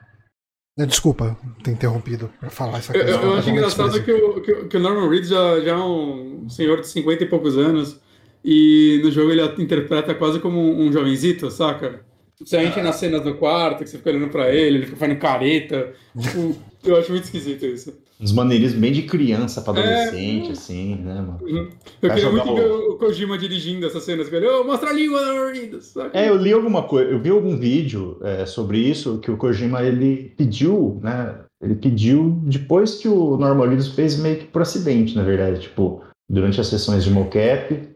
Desculpa 0.86 1.36
ter 1.62 1.72
interrompido 1.72 2.30
para 2.40 2.48
falar 2.48 2.78
essa 2.78 2.90
coisa. 2.90 3.06
Eu, 3.06 3.20
eu 3.20 3.34
acho 3.34 3.50
engraçado 3.50 4.02
que 4.02 4.12
o, 4.12 4.40
que, 4.40 4.54
que 4.64 4.76
o 4.78 4.80
Norman 4.80 5.10
Reedus 5.10 5.28
já, 5.28 5.60
já 5.60 5.72
é 5.72 5.76
um 5.76 6.48
senhor 6.48 6.80
de 6.80 6.88
50 6.88 7.22
e 7.22 7.28
poucos 7.28 7.58
anos 7.58 8.00
e 8.44 9.00
no 9.02 9.10
jogo 9.10 9.30
ele 9.30 9.42
interpreta 9.58 10.14
quase 10.14 10.38
como 10.40 10.60
um 10.60 10.92
jovenzito, 10.92 11.50
saca? 11.50 12.00
Principalmente 12.36 12.78
ah. 12.78 12.82
nas 12.84 12.96
cenas 12.96 13.22
do 13.22 13.34
quarto, 13.34 13.82
que 13.82 13.90
você 13.90 13.98
fica 13.98 14.10
olhando 14.10 14.28
pra 14.28 14.52
ele, 14.54 14.78
ele 14.78 14.86
fica 14.86 14.96
fazendo 14.96 15.18
careta. 15.18 15.92
Tipo, 16.16 16.56
eu 16.84 16.96
acho 16.96 17.10
muito 17.10 17.24
esquisito 17.24 17.66
isso. 17.66 17.98
Uns 18.20 18.32
maneirismos 18.32 18.80
bem 18.80 18.92
de 18.92 19.02
criança 19.02 19.60
pra 19.60 19.72
adolescente, 19.72 20.48
é... 20.48 20.52
assim, 20.52 20.96
né, 20.96 21.14
mano? 21.14 21.38
Uhum. 21.40 21.68
Eu 22.02 22.10
queria 22.10 22.30
muito 22.30 22.50
o... 22.50 22.54
ver 22.56 22.66
o 22.66 22.96
Kojima 22.96 23.38
dirigindo 23.38 23.86
essas 23.86 24.02
cenas. 24.02 24.32
Ele, 24.32 24.46
oh, 24.48 24.64
mostra 24.64 24.90
a 24.90 24.92
língua 24.92 25.20
da 25.20 26.10
É, 26.12 26.28
eu 26.28 26.36
li 26.36 26.52
alguma 26.52 26.82
coisa, 26.82 27.10
eu 27.10 27.20
vi 27.20 27.30
algum 27.30 27.56
vídeo 27.56 28.18
é, 28.22 28.44
sobre 28.44 28.78
isso, 28.78 29.18
que 29.18 29.30
o 29.30 29.36
Kojima, 29.36 29.82
ele 29.84 30.32
pediu, 30.36 30.98
né, 31.02 31.40
ele 31.62 31.76
pediu 31.76 32.40
depois 32.44 32.96
que 32.96 33.08
o 33.08 33.36
Norman 33.36 33.68
Reedus 33.68 33.94
fez 33.94 34.16
meio 34.16 34.38
que 34.38 34.46
por 34.46 34.62
acidente, 34.62 35.14
na 35.14 35.22
verdade, 35.22 35.60
tipo, 35.60 36.02
durante 36.28 36.60
as 36.60 36.66
sessões 36.66 37.04
de 37.04 37.10
mocap, 37.10 37.88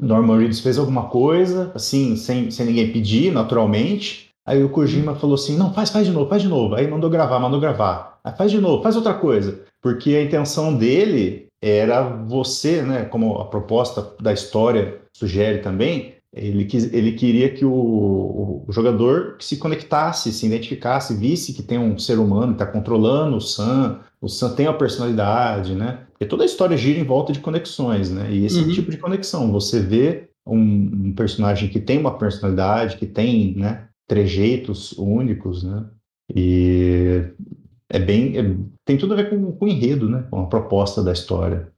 Norman 0.00 0.38
Reedus 0.38 0.60
fez 0.60 0.78
alguma 0.78 1.08
coisa, 1.08 1.72
assim, 1.74 2.16
sem, 2.16 2.50
sem 2.50 2.66
ninguém 2.66 2.92
pedir, 2.92 3.32
naturalmente. 3.32 4.30
Aí 4.46 4.62
o 4.62 4.68
Kojima 4.68 5.14
falou 5.14 5.34
assim: 5.34 5.56
não, 5.56 5.72
faz, 5.72 5.90
faz 5.90 6.06
de 6.06 6.12
novo, 6.12 6.28
faz 6.28 6.42
de 6.42 6.48
novo. 6.48 6.74
Aí 6.74 6.86
mandou 6.86 7.10
gravar, 7.10 7.38
mandou 7.40 7.60
gravar. 7.60 8.18
Aí 8.22 8.32
faz 8.36 8.50
de 8.50 8.60
novo, 8.60 8.82
faz 8.82 8.94
outra 8.96 9.14
coisa. 9.14 9.60
Porque 9.82 10.14
a 10.14 10.22
intenção 10.22 10.74
dele 10.74 11.46
era 11.62 12.02
você, 12.02 12.82
né, 12.82 13.04
como 13.04 13.38
a 13.38 13.46
proposta 13.46 14.14
da 14.20 14.32
história 14.32 15.00
sugere 15.16 15.58
também, 15.58 16.15
ele, 16.36 16.66
quis, 16.66 16.92
ele 16.92 17.12
queria 17.12 17.48
que 17.48 17.64
o, 17.64 17.72
o, 18.68 18.72
jogador 18.72 19.36
se 19.40 19.56
conectasse, 19.56 20.30
se 20.32 20.46
identificasse, 20.46 21.16
visse 21.16 21.54
que 21.54 21.62
tem 21.62 21.78
um 21.78 21.98
ser 21.98 22.18
humano 22.18 22.54
que 22.54 22.62
está 22.62 22.66
controlando 22.66 23.36
o 23.36 23.40
Sam, 23.40 24.00
o 24.20 24.28
Sam 24.28 24.54
tem 24.54 24.66
uma 24.66 24.76
personalidade, 24.76 25.74
né? 25.74 26.00
Porque 26.10 26.26
toda 26.26 26.42
a 26.42 26.46
história 26.46 26.76
gira 26.76 27.00
em 27.00 27.04
volta 27.04 27.32
de 27.32 27.40
conexões, 27.40 28.10
né? 28.10 28.30
E 28.30 28.44
esse 28.44 28.60
uhum. 28.60 28.70
tipo 28.70 28.90
de 28.90 28.98
conexão, 28.98 29.50
você 29.50 29.80
vê 29.80 30.28
um, 30.46 30.58
um, 30.58 31.12
personagem 31.14 31.70
que 31.70 31.80
tem 31.80 31.98
uma 31.98 32.18
personalidade, 32.18 32.98
que 32.98 33.06
tem, 33.06 33.54
né, 33.56 33.88
trejeitos 34.06 34.92
únicos, 34.92 35.62
né? 35.62 35.86
E 36.34 37.22
é 37.88 37.98
bem, 37.98 38.38
é, 38.38 38.56
tem 38.84 38.98
tudo 38.98 39.14
a 39.14 39.16
ver 39.16 39.30
com, 39.30 39.52
com 39.52 39.64
o 39.64 39.68
enredo, 39.68 40.08
né? 40.08 40.26
Com 40.30 40.40
a 40.40 40.46
proposta 40.46 41.02
da 41.02 41.12
história. 41.12 41.68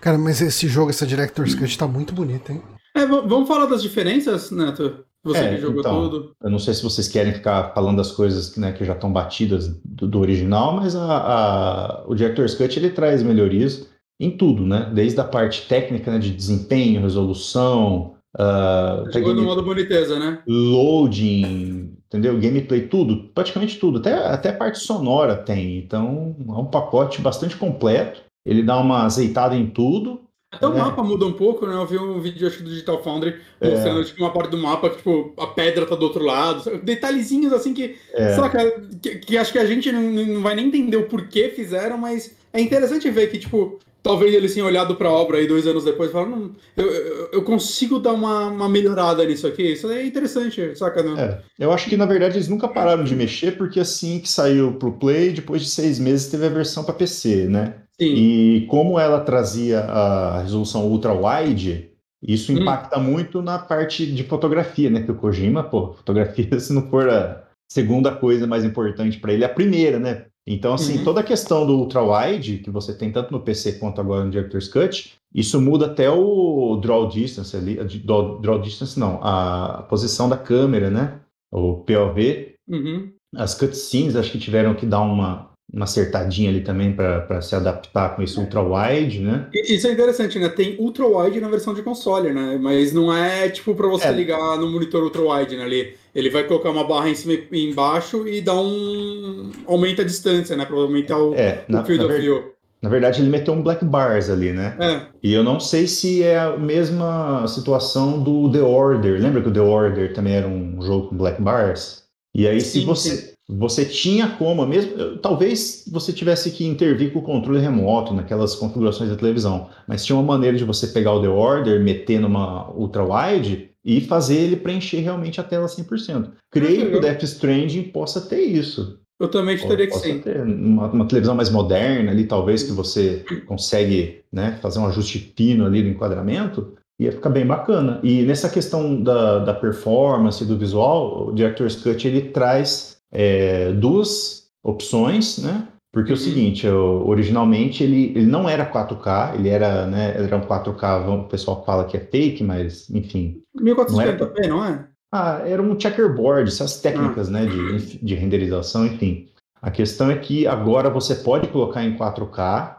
Cara, 0.00 0.16
mas 0.16 0.40
esse 0.40 0.68
jogo, 0.68 0.90
essa 0.90 1.06
Director's 1.06 1.54
Cut 1.54 1.76
tá 1.76 1.88
muito 1.88 2.14
bonito, 2.14 2.52
hein? 2.52 2.62
É, 2.96 3.06
vamos 3.06 3.46
falar 3.46 3.66
das 3.66 3.82
diferenças, 3.82 4.50
Neto? 4.50 5.04
Você 5.22 5.38
é, 5.38 5.54
que 5.54 5.60
jogou 5.60 5.80
então, 5.80 6.08
tudo. 6.08 6.32
Eu 6.42 6.50
não 6.50 6.58
sei 6.58 6.72
se 6.72 6.82
vocês 6.82 7.08
querem 7.08 7.32
ficar 7.32 7.74
falando 7.74 7.96
das 7.98 8.12
coisas 8.12 8.56
né, 8.56 8.72
que 8.72 8.84
já 8.84 8.94
estão 8.94 9.12
batidas 9.12 9.68
do, 9.84 10.06
do 10.06 10.20
original, 10.20 10.72
mas 10.76 10.94
a, 10.94 11.04
a, 11.04 12.04
o 12.06 12.14
Director's 12.14 12.54
Cut 12.54 12.78
ele 12.78 12.90
traz 12.90 13.22
melhorias 13.22 13.88
em 14.18 14.30
tudo, 14.30 14.64
né? 14.64 14.90
Desde 14.94 15.20
a 15.20 15.24
parte 15.24 15.68
técnica 15.68 16.10
né, 16.10 16.18
de 16.18 16.30
desempenho, 16.30 17.02
resolução. 17.02 18.14
Uh, 18.38 19.12
Jogou 19.12 19.34
no 19.34 19.42
modo 19.42 19.62
boniteza, 19.62 20.18
né? 20.18 20.42
Loading, 20.46 21.96
entendeu? 22.06 22.38
Gameplay, 22.38 22.82
tudo, 22.82 23.28
praticamente 23.34 23.78
tudo. 23.78 23.98
Até, 23.98 24.14
até 24.14 24.50
a 24.50 24.56
parte 24.56 24.78
sonora 24.78 25.36
tem. 25.36 25.76
Então 25.78 26.36
é 26.48 26.52
um 26.52 26.66
pacote 26.66 27.20
bastante 27.20 27.56
completo. 27.56 28.22
Ele 28.46 28.62
dá 28.62 28.78
uma 28.78 29.04
azeitada 29.04 29.56
em 29.56 29.66
tudo 29.66 30.25
até 30.52 30.66
o 30.66 30.74
é. 30.74 30.78
mapa 30.78 31.02
muda 31.02 31.26
um 31.26 31.32
pouco, 31.32 31.66
né? 31.66 31.74
Eu 31.74 31.86
vi 31.86 31.98
um 31.98 32.20
vídeo 32.20 32.46
acho, 32.46 32.62
do 32.62 32.70
Digital 32.70 33.02
Foundry 33.02 33.36
é. 33.60 33.70
mostrando 33.70 34.00
é. 34.00 34.04
tipo, 34.04 34.22
uma 34.22 34.32
parte 34.32 34.50
do 34.50 34.58
mapa 34.58 34.90
que 34.90 34.96
tipo, 34.96 35.34
a 35.38 35.46
pedra 35.48 35.86
tá 35.86 35.94
do 35.94 36.04
outro 36.04 36.24
lado. 36.24 36.78
Detalhezinhos 36.78 37.52
assim 37.52 37.74
que, 37.74 37.96
é. 38.14 38.34
saca, 38.34 38.80
que, 39.02 39.16
que, 39.16 39.36
acho 39.36 39.52
que 39.52 39.58
a 39.58 39.66
gente 39.66 39.90
não, 39.90 40.02
não 40.02 40.42
vai 40.42 40.54
nem 40.54 40.68
entender 40.68 40.96
o 40.96 41.08
porquê 41.08 41.50
fizeram, 41.50 41.98
mas 41.98 42.34
é 42.52 42.60
interessante 42.60 43.10
ver 43.10 43.30
que, 43.30 43.38
tipo, 43.38 43.78
talvez 44.06 44.32
eles 44.32 44.54
tenham 44.54 44.68
olhado 44.68 44.94
para 44.94 45.08
a 45.08 45.12
obra 45.12 45.38
aí 45.38 45.48
dois 45.48 45.66
anos 45.66 45.84
depois 45.84 46.10
e 46.10 46.12
falaram, 46.12 46.52
eu, 46.76 46.86
eu, 46.86 47.28
eu, 47.32 47.42
consigo 47.42 47.98
dar 47.98 48.12
uma, 48.12 48.46
uma, 48.46 48.68
melhorada 48.68 49.24
nisso 49.24 49.48
aqui. 49.48 49.72
Isso 49.72 49.90
é 49.90 50.06
interessante, 50.06 50.76
saca? 50.78 51.02
Né? 51.02 51.42
É, 51.58 51.64
eu 51.64 51.72
acho 51.72 51.88
que 51.88 51.96
na 51.96 52.06
verdade 52.06 52.36
eles 52.36 52.48
nunca 52.48 52.68
pararam 52.68 53.02
de 53.02 53.16
mexer, 53.16 53.56
porque 53.56 53.80
assim 53.80 54.20
que 54.20 54.28
saiu 54.28 54.74
pro 54.74 54.92
Play, 54.92 55.32
depois 55.32 55.60
de 55.60 55.68
seis 55.68 55.98
meses 55.98 56.28
teve 56.28 56.46
a 56.46 56.50
versão 56.50 56.84
para 56.84 56.94
PC, 56.94 57.48
né? 57.48 57.74
Sim. 58.00 58.14
E 58.14 58.66
como 58.68 58.98
ela 58.98 59.20
trazia 59.20 59.80
a 59.80 60.42
resolução 60.42 60.86
ultra-wide, 60.86 61.90
isso 62.22 62.52
hum. 62.52 62.58
impacta 62.58 62.98
hum. 62.98 63.02
muito 63.02 63.42
na 63.42 63.58
parte 63.58 64.06
de 64.06 64.22
fotografia, 64.22 64.88
né? 64.88 65.02
Que 65.02 65.10
o 65.10 65.16
Kojima, 65.16 65.64
pô, 65.64 65.94
fotografia, 65.94 66.48
se 66.60 66.72
não 66.72 66.88
for 66.88 67.08
a 67.08 67.42
segunda 67.68 68.14
coisa 68.14 68.46
mais 68.46 68.64
importante 68.64 69.18
para 69.18 69.32
ele, 69.32 69.42
é 69.42 69.46
a 69.46 69.52
primeira, 69.52 69.98
né? 69.98 70.26
Então, 70.46 70.74
assim, 70.74 70.98
uhum. 70.98 71.04
toda 71.04 71.20
a 71.20 71.24
questão 71.24 71.66
do 71.66 71.76
ultra-wide, 71.76 72.58
que 72.58 72.70
você 72.70 72.94
tem 72.94 73.10
tanto 73.10 73.32
no 73.32 73.40
PC 73.40 73.80
quanto 73.80 74.00
agora 74.00 74.24
no 74.24 74.30
Director's 74.30 74.68
Cut, 74.68 75.14
isso 75.34 75.60
muda 75.60 75.86
até 75.86 76.08
o 76.08 76.76
draw 76.80 77.08
distance 77.08 77.56
ali, 77.56 77.74
draw, 78.04 78.38
draw 78.38 78.60
distance 78.60 78.98
não, 78.98 79.18
a 79.22 79.82
posição 79.88 80.28
da 80.28 80.36
câmera, 80.36 80.88
né? 80.88 81.20
O 81.52 81.78
POV. 81.78 82.54
Uhum. 82.68 83.12
As 83.34 83.54
cutscenes, 83.54 84.14
acho 84.14 84.30
que 84.30 84.38
tiveram 84.38 84.74
que 84.74 84.86
dar 84.86 85.00
uma, 85.00 85.50
uma 85.76 85.84
acertadinha 85.84 86.48
ali 86.48 86.62
também 86.62 86.90
para 86.90 87.42
se 87.42 87.54
adaptar 87.54 88.16
com 88.16 88.22
esse 88.22 88.40
ultra-wide, 88.40 89.20
né? 89.20 89.46
Isso 89.52 89.86
é 89.86 89.92
interessante, 89.92 90.38
né? 90.38 90.48
Tem 90.48 90.74
ultra-wide 90.78 91.38
na 91.38 91.50
versão 91.50 91.74
de 91.74 91.82
console, 91.82 92.32
né? 92.32 92.58
Mas 92.58 92.94
não 92.94 93.14
é 93.14 93.50
tipo 93.50 93.74
para 93.74 93.86
você 93.86 94.06
é. 94.06 94.12
ligar 94.12 94.56
no 94.56 94.70
monitor 94.70 95.04
ultra-wide, 95.04 95.54
né? 95.54 95.64
Ali, 95.64 95.94
ele 96.14 96.30
vai 96.30 96.44
colocar 96.44 96.70
uma 96.70 96.82
barra 96.82 97.10
em 97.10 97.14
cima 97.14 97.38
e 97.52 97.70
embaixo 97.70 98.26
e 98.26 98.40
dar 98.40 98.54
um. 98.54 99.50
aumenta 99.66 100.00
a 100.00 100.04
distância, 100.06 100.56
né? 100.56 100.64
Para 100.64 100.76
aumentar 100.76 101.18
o, 101.18 101.34
é, 101.34 101.62
na, 101.68 101.80
o 101.80 101.82
of 101.82 102.20
view. 102.20 102.52
Na 102.80 102.88
verdade, 102.88 103.20
ele 103.20 103.28
meteu 103.28 103.52
um 103.52 103.62
black 103.62 103.84
bars 103.84 104.30
ali, 104.30 104.52
né? 104.52 104.76
É. 104.80 105.00
E 105.22 105.34
eu 105.34 105.44
não 105.44 105.60
sei 105.60 105.86
se 105.86 106.22
é 106.22 106.38
a 106.38 106.56
mesma 106.56 107.46
situação 107.48 108.22
do 108.22 108.50
The 108.50 108.62
Order. 108.62 109.20
Lembra 109.20 109.42
que 109.42 109.48
o 109.48 109.52
The 109.52 109.60
Order 109.60 110.14
também 110.14 110.36
era 110.36 110.48
um 110.48 110.80
jogo 110.80 111.08
com 111.08 111.16
black 111.18 111.42
bars? 111.42 112.04
E 112.34 112.48
aí, 112.48 112.62
sim, 112.62 112.80
se 112.80 112.86
você. 112.86 113.10
Sim 113.10 113.35
você 113.48 113.84
tinha 113.84 114.28
como, 114.28 114.66
mesmo, 114.66 115.18
talvez 115.18 115.84
você 115.90 116.12
tivesse 116.12 116.50
que 116.50 116.66
intervir 116.66 117.12
com 117.12 117.20
o 117.20 117.22
controle 117.22 117.60
remoto 117.60 118.12
naquelas 118.12 118.56
configurações 118.56 119.08
da 119.08 119.16
televisão, 119.16 119.68
mas 119.86 120.04
tinha 120.04 120.16
uma 120.16 120.24
maneira 120.24 120.56
de 120.56 120.64
você 120.64 120.88
pegar 120.88 121.12
o 121.12 121.22
The 121.22 121.28
Order, 121.28 121.82
meter 121.82 122.20
numa 122.20 122.68
ultra-wide 122.72 123.70
e 123.84 124.00
fazer 124.00 124.36
ele 124.36 124.56
preencher 124.56 124.98
realmente 124.98 125.40
a 125.40 125.44
tela 125.44 125.66
100%. 125.66 126.30
Creio 126.50 126.90
que 126.90 126.96
o 126.96 127.00
Death 127.00 127.22
Stranding 127.22 127.84
possa 127.84 128.20
ter 128.20 128.40
isso. 128.40 128.98
Eu 129.18 129.28
também 129.28 129.56
teria 129.56 129.86
que 129.86 129.96
sim. 129.96 130.18
Ter 130.18 130.42
uma, 130.42 130.88
uma, 130.88 131.06
televisão 131.06 131.34
mais 131.34 131.48
moderna 131.48 132.10
ali, 132.10 132.24
talvez 132.24 132.64
que 132.64 132.72
você 132.72 133.24
consegue 133.46 134.22
né, 134.30 134.58
fazer 134.60 134.78
um 134.78 134.86
ajuste 134.86 135.32
fino 135.36 135.64
ali 135.64 135.82
do 135.82 135.88
enquadramento, 135.88 136.74
ia 136.98 137.12
ficar 137.12 137.30
bem 137.30 137.46
bacana. 137.46 138.00
E 138.02 138.22
nessa 138.22 138.48
questão 138.48 139.02
da, 139.02 139.38
da 139.38 139.54
performance, 139.54 140.44
do 140.44 140.58
visual, 140.58 141.28
o 141.28 141.32
Director's 141.32 141.76
Cut 141.76 142.06
ele 142.06 142.22
traz 142.22 142.95
é, 143.16 143.72
duas 143.72 144.48
opções, 144.62 145.38
né? 145.38 145.66
Porque 145.90 146.12
é 146.12 146.14
o 146.14 146.18
uhum. 146.18 146.22
seguinte, 146.22 146.66
eu, 146.66 147.02
originalmente 147.06 147.82
ele, 147.82 148.12
ele 148.14 148.26
não 148.26 148.46
era 148.46 148.70
4K, 148.70 149.36
ele 149.36 149.48
era, 149.48 149.86
né, 149.86 150.14
era 150.14 150.36
um 150.36 150.42
4K, 150.42 151.08
o 151.08 151.24
pessoal 151.24 151.64
fala 151.64 151.86
que 151.86 151.96
é 151.96 152.00
fake, 152.00 152.44
mas 152.44 152.90
enfim. 152.90 153.40
1440p, 153.58 154.48
não, 154.48 154.58
não 154.58 154.64
é? 154.66 154.86
Ah, 155.10 155.40
era 155.46 155.62
um 155.62 155.80
checkerboard, 155.80 156.50
essas 156.50 156.82
técnicas, 156.82 157.28
ah. 157.28 157.30
né, 157.30 157.46
de, 157.46 157.98
de 157.98 158.14
renderização, 158.14 158.84
enfim. 158.84 159.28
A 159.62 159.70
questão 159.70 160.10
é 160.10 160.18
que 160.18 160.46
agora 160.46 160.90
você 160.90 161.14
pode 161.14 161.48
colocar 161.48 161.82
em 161.82 161.96
4K 161.96 162.76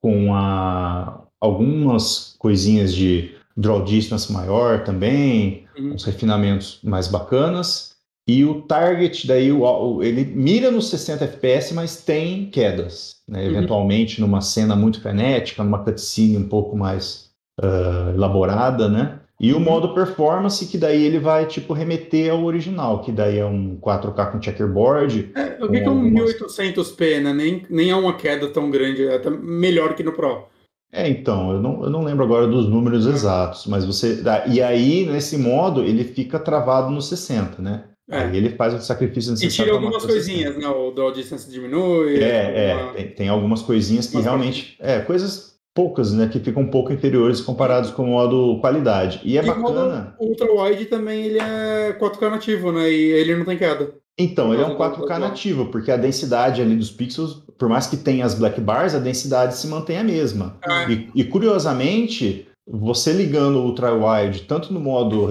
com 0.00 0.32
a, 0.32 1.24
algumas 1.40 2.36
coisinhas 2.38 2.94
de 2.94 3.34
draw 3.56 3.82
distance 3.82 4.32
maior 4.32 4.84
também, 4.84 5.66
uhum. 5.76 5.94
uns 5.94 6.04
refinamentos 6.04 6.78
mais 6.84 7.08
bacanas, 7.08 7.91
E 8.26 8.44
o 8.44 8.62
target, 8.62 9.26
daí, 9.26 9.50
o, 9.50 10.02
ele 10.02 10.24
mira 10.24 10.70
nos 10.70 10.88
60 10.90 11.24
FPS, 11.24 11.74
mas 11.74 12.04
tem 12.04 12.48
quedas. 12.50 13.16
Né? 13.28 13.40
Uhum. 13.40 13.50
Eventualmente, 13.50 14.20
numa 14.20 14.40
cena 14.40 14.76
muito 14.76 15.00
frenética, 15.00 15.64
numa 15.64 15.82
cutscene 15.82 16.36
um 16.36 16.48
pouco 16.48 16.76
mais 16.76 17.30
uh, 17.60 18.14
elaborada, 18.14 18.88
né? 18.88 19.18
E 19.40 19.52
o 19.52 19.56
uhum. 19.56 19.64
modo 19.64 19.92
performance, 19.92 20.64
que 20.66 20.78
daí 20.78 21.04
ele 21.04 21.18
vai, 21.18 21.46
tipo, 21.46 21.72
remeter 21.72 22.30
ao 22.30 22.44
original, 22.44 23.00
que 23.00 23.10
daí 23.10 23.38
é 23.38 23.44
um 23.44 23.76
4K 23.76 24.30
com 24.30 24.40
checkerboard. 24.40 25.32
É, 25.34 25.56
eu 25.60 25.68
vi 25.68 25.80
que 25.80 25.86
é 25.86 25.90
um 25.90 26.10
1800p, 26.12 27.20
né? 27.20 27.32
Nem, 27.32 27.66
nem 27.68 27.90
é 27.90 27.96
uma 27.96 28.16
queda 28.16 28.46
tão 28.48 28.70
grande, 28.70 29.04
é 29.04 29.30
melhor 29.30 29.96
que 29.96 30.04
no 30.04 30.12
Pro. 30.12 30.44
É, 30.92 31.08
então, 31.08 31.52
eu 31.52 31.60
não, 31.60 31.82
eu 31.82 31.90
não 31.90 32.04
lembro 32.04 32.22
agora 32.22 32.46
dos 32.46 32.68
números 32.68 33.04
uhum. 33.04 33.12
exatos, 33.12 33.66
mas 33.66 33.84
você. 33.84 34.22
E 34.46 34.62
aí, 34.62 35.06
nesse 35.06 35.36
modo, 35.36 35.82
ele 35.82 36.04
fica 36.04 36.38
travado 36.38 36.90
no 36.90 37.02
60, 37.02 37.60
né? 37.60 37.84
É. 38.12 38.24
Aí 38.24 38.36
ele 38.36 38.50
faz 38.50 38.74
o 38.74 38.78
sacrifício 38.80 39.30
necessário. 39.30 39.52
E 39.52 39.64
tira 39.64 39.72
algumas 39.72 40.04
coisinhas, 40.04 40.56
né? 40.56 40.68
O 40.68 40.90
draw 40.90 41.10
distance 41.10 41.50
diminui. 41.50 42.18
É, 42.18 42.72
alguma... 42.72 42.90
é 42.90 42.92
tem, 42.94 43.08
tem, 43.08 43.28
algumas 43.28 43.62
coisinhas 43.62 44.06
que 44.06 44.20
realmente. 44.20 44.76
É, 44.78 45.00
coisas 45.00 45.52
poucas, 45.74 46.12
né? 46.12 46.28
Que 46.28 46.38
ficam 46.38 46.62
um 46.62 46.70
pouco 46.70 46.92
inferiores 46.92 47.40
comparados 47.40 47.90
com 47.90 48.04
o 48.04 48.08
modo 48.08 48.58
qualidade. 48.60 49.20
E 49.24 49.38
é 49.38 49.42
e 49.42 49.46
bacana. 49.46 50.14
O 50.18 50.26
Ultra 50.26 50.52
Wide 50.52 50.84
também 50.84 51.24
ele 51.24 51.38
é 51.38 51.96
4K 51.98 52.30
nativo, 52.30 52.70
né? 52.70 52.90
E 52.90 53.12
ele 53.12 53.34
não 53.34 53.44
tem 53.44 53.56
queda. 53.56 53.94
Então, 54.18 54.52
ele 54.52 54.62
é 54.62 54.66
um 54.66 54.76
4K 54.76 55.18
nativo, 55.18 55.66
porque 55.66 55.90
a 55.90 55.96
densidade 55.96 56.60
ali 56.60 56.76
dos 56.76 56.90
pixels, 56.90 57.42
por 57.58 57.68
mais 57.68 57.86
que 57.86 57.96
tenha 57.96 58.26
as 58.26 58.34
black 58.34 58.60
bars, 58.60 58.94
a 58.94 58.98
densidade 58.98 59.56
se 59.56 59.66
mantém 59.66 59.96
a 59.96 60.04
mesma. 60.04 60.58
É. 60.62 60.92
E, 60.92 61.10
e, 61.14 61.24
curiosamente, 61.24 62.46
você 62.66 63.12
ligando 63.12 63.56
o 63.56 63.64
ultra 63.64 63.92
wide 63.92 64.42
tanto 64.42 64.72
no 64.72 64.80
modo 64.80 65.26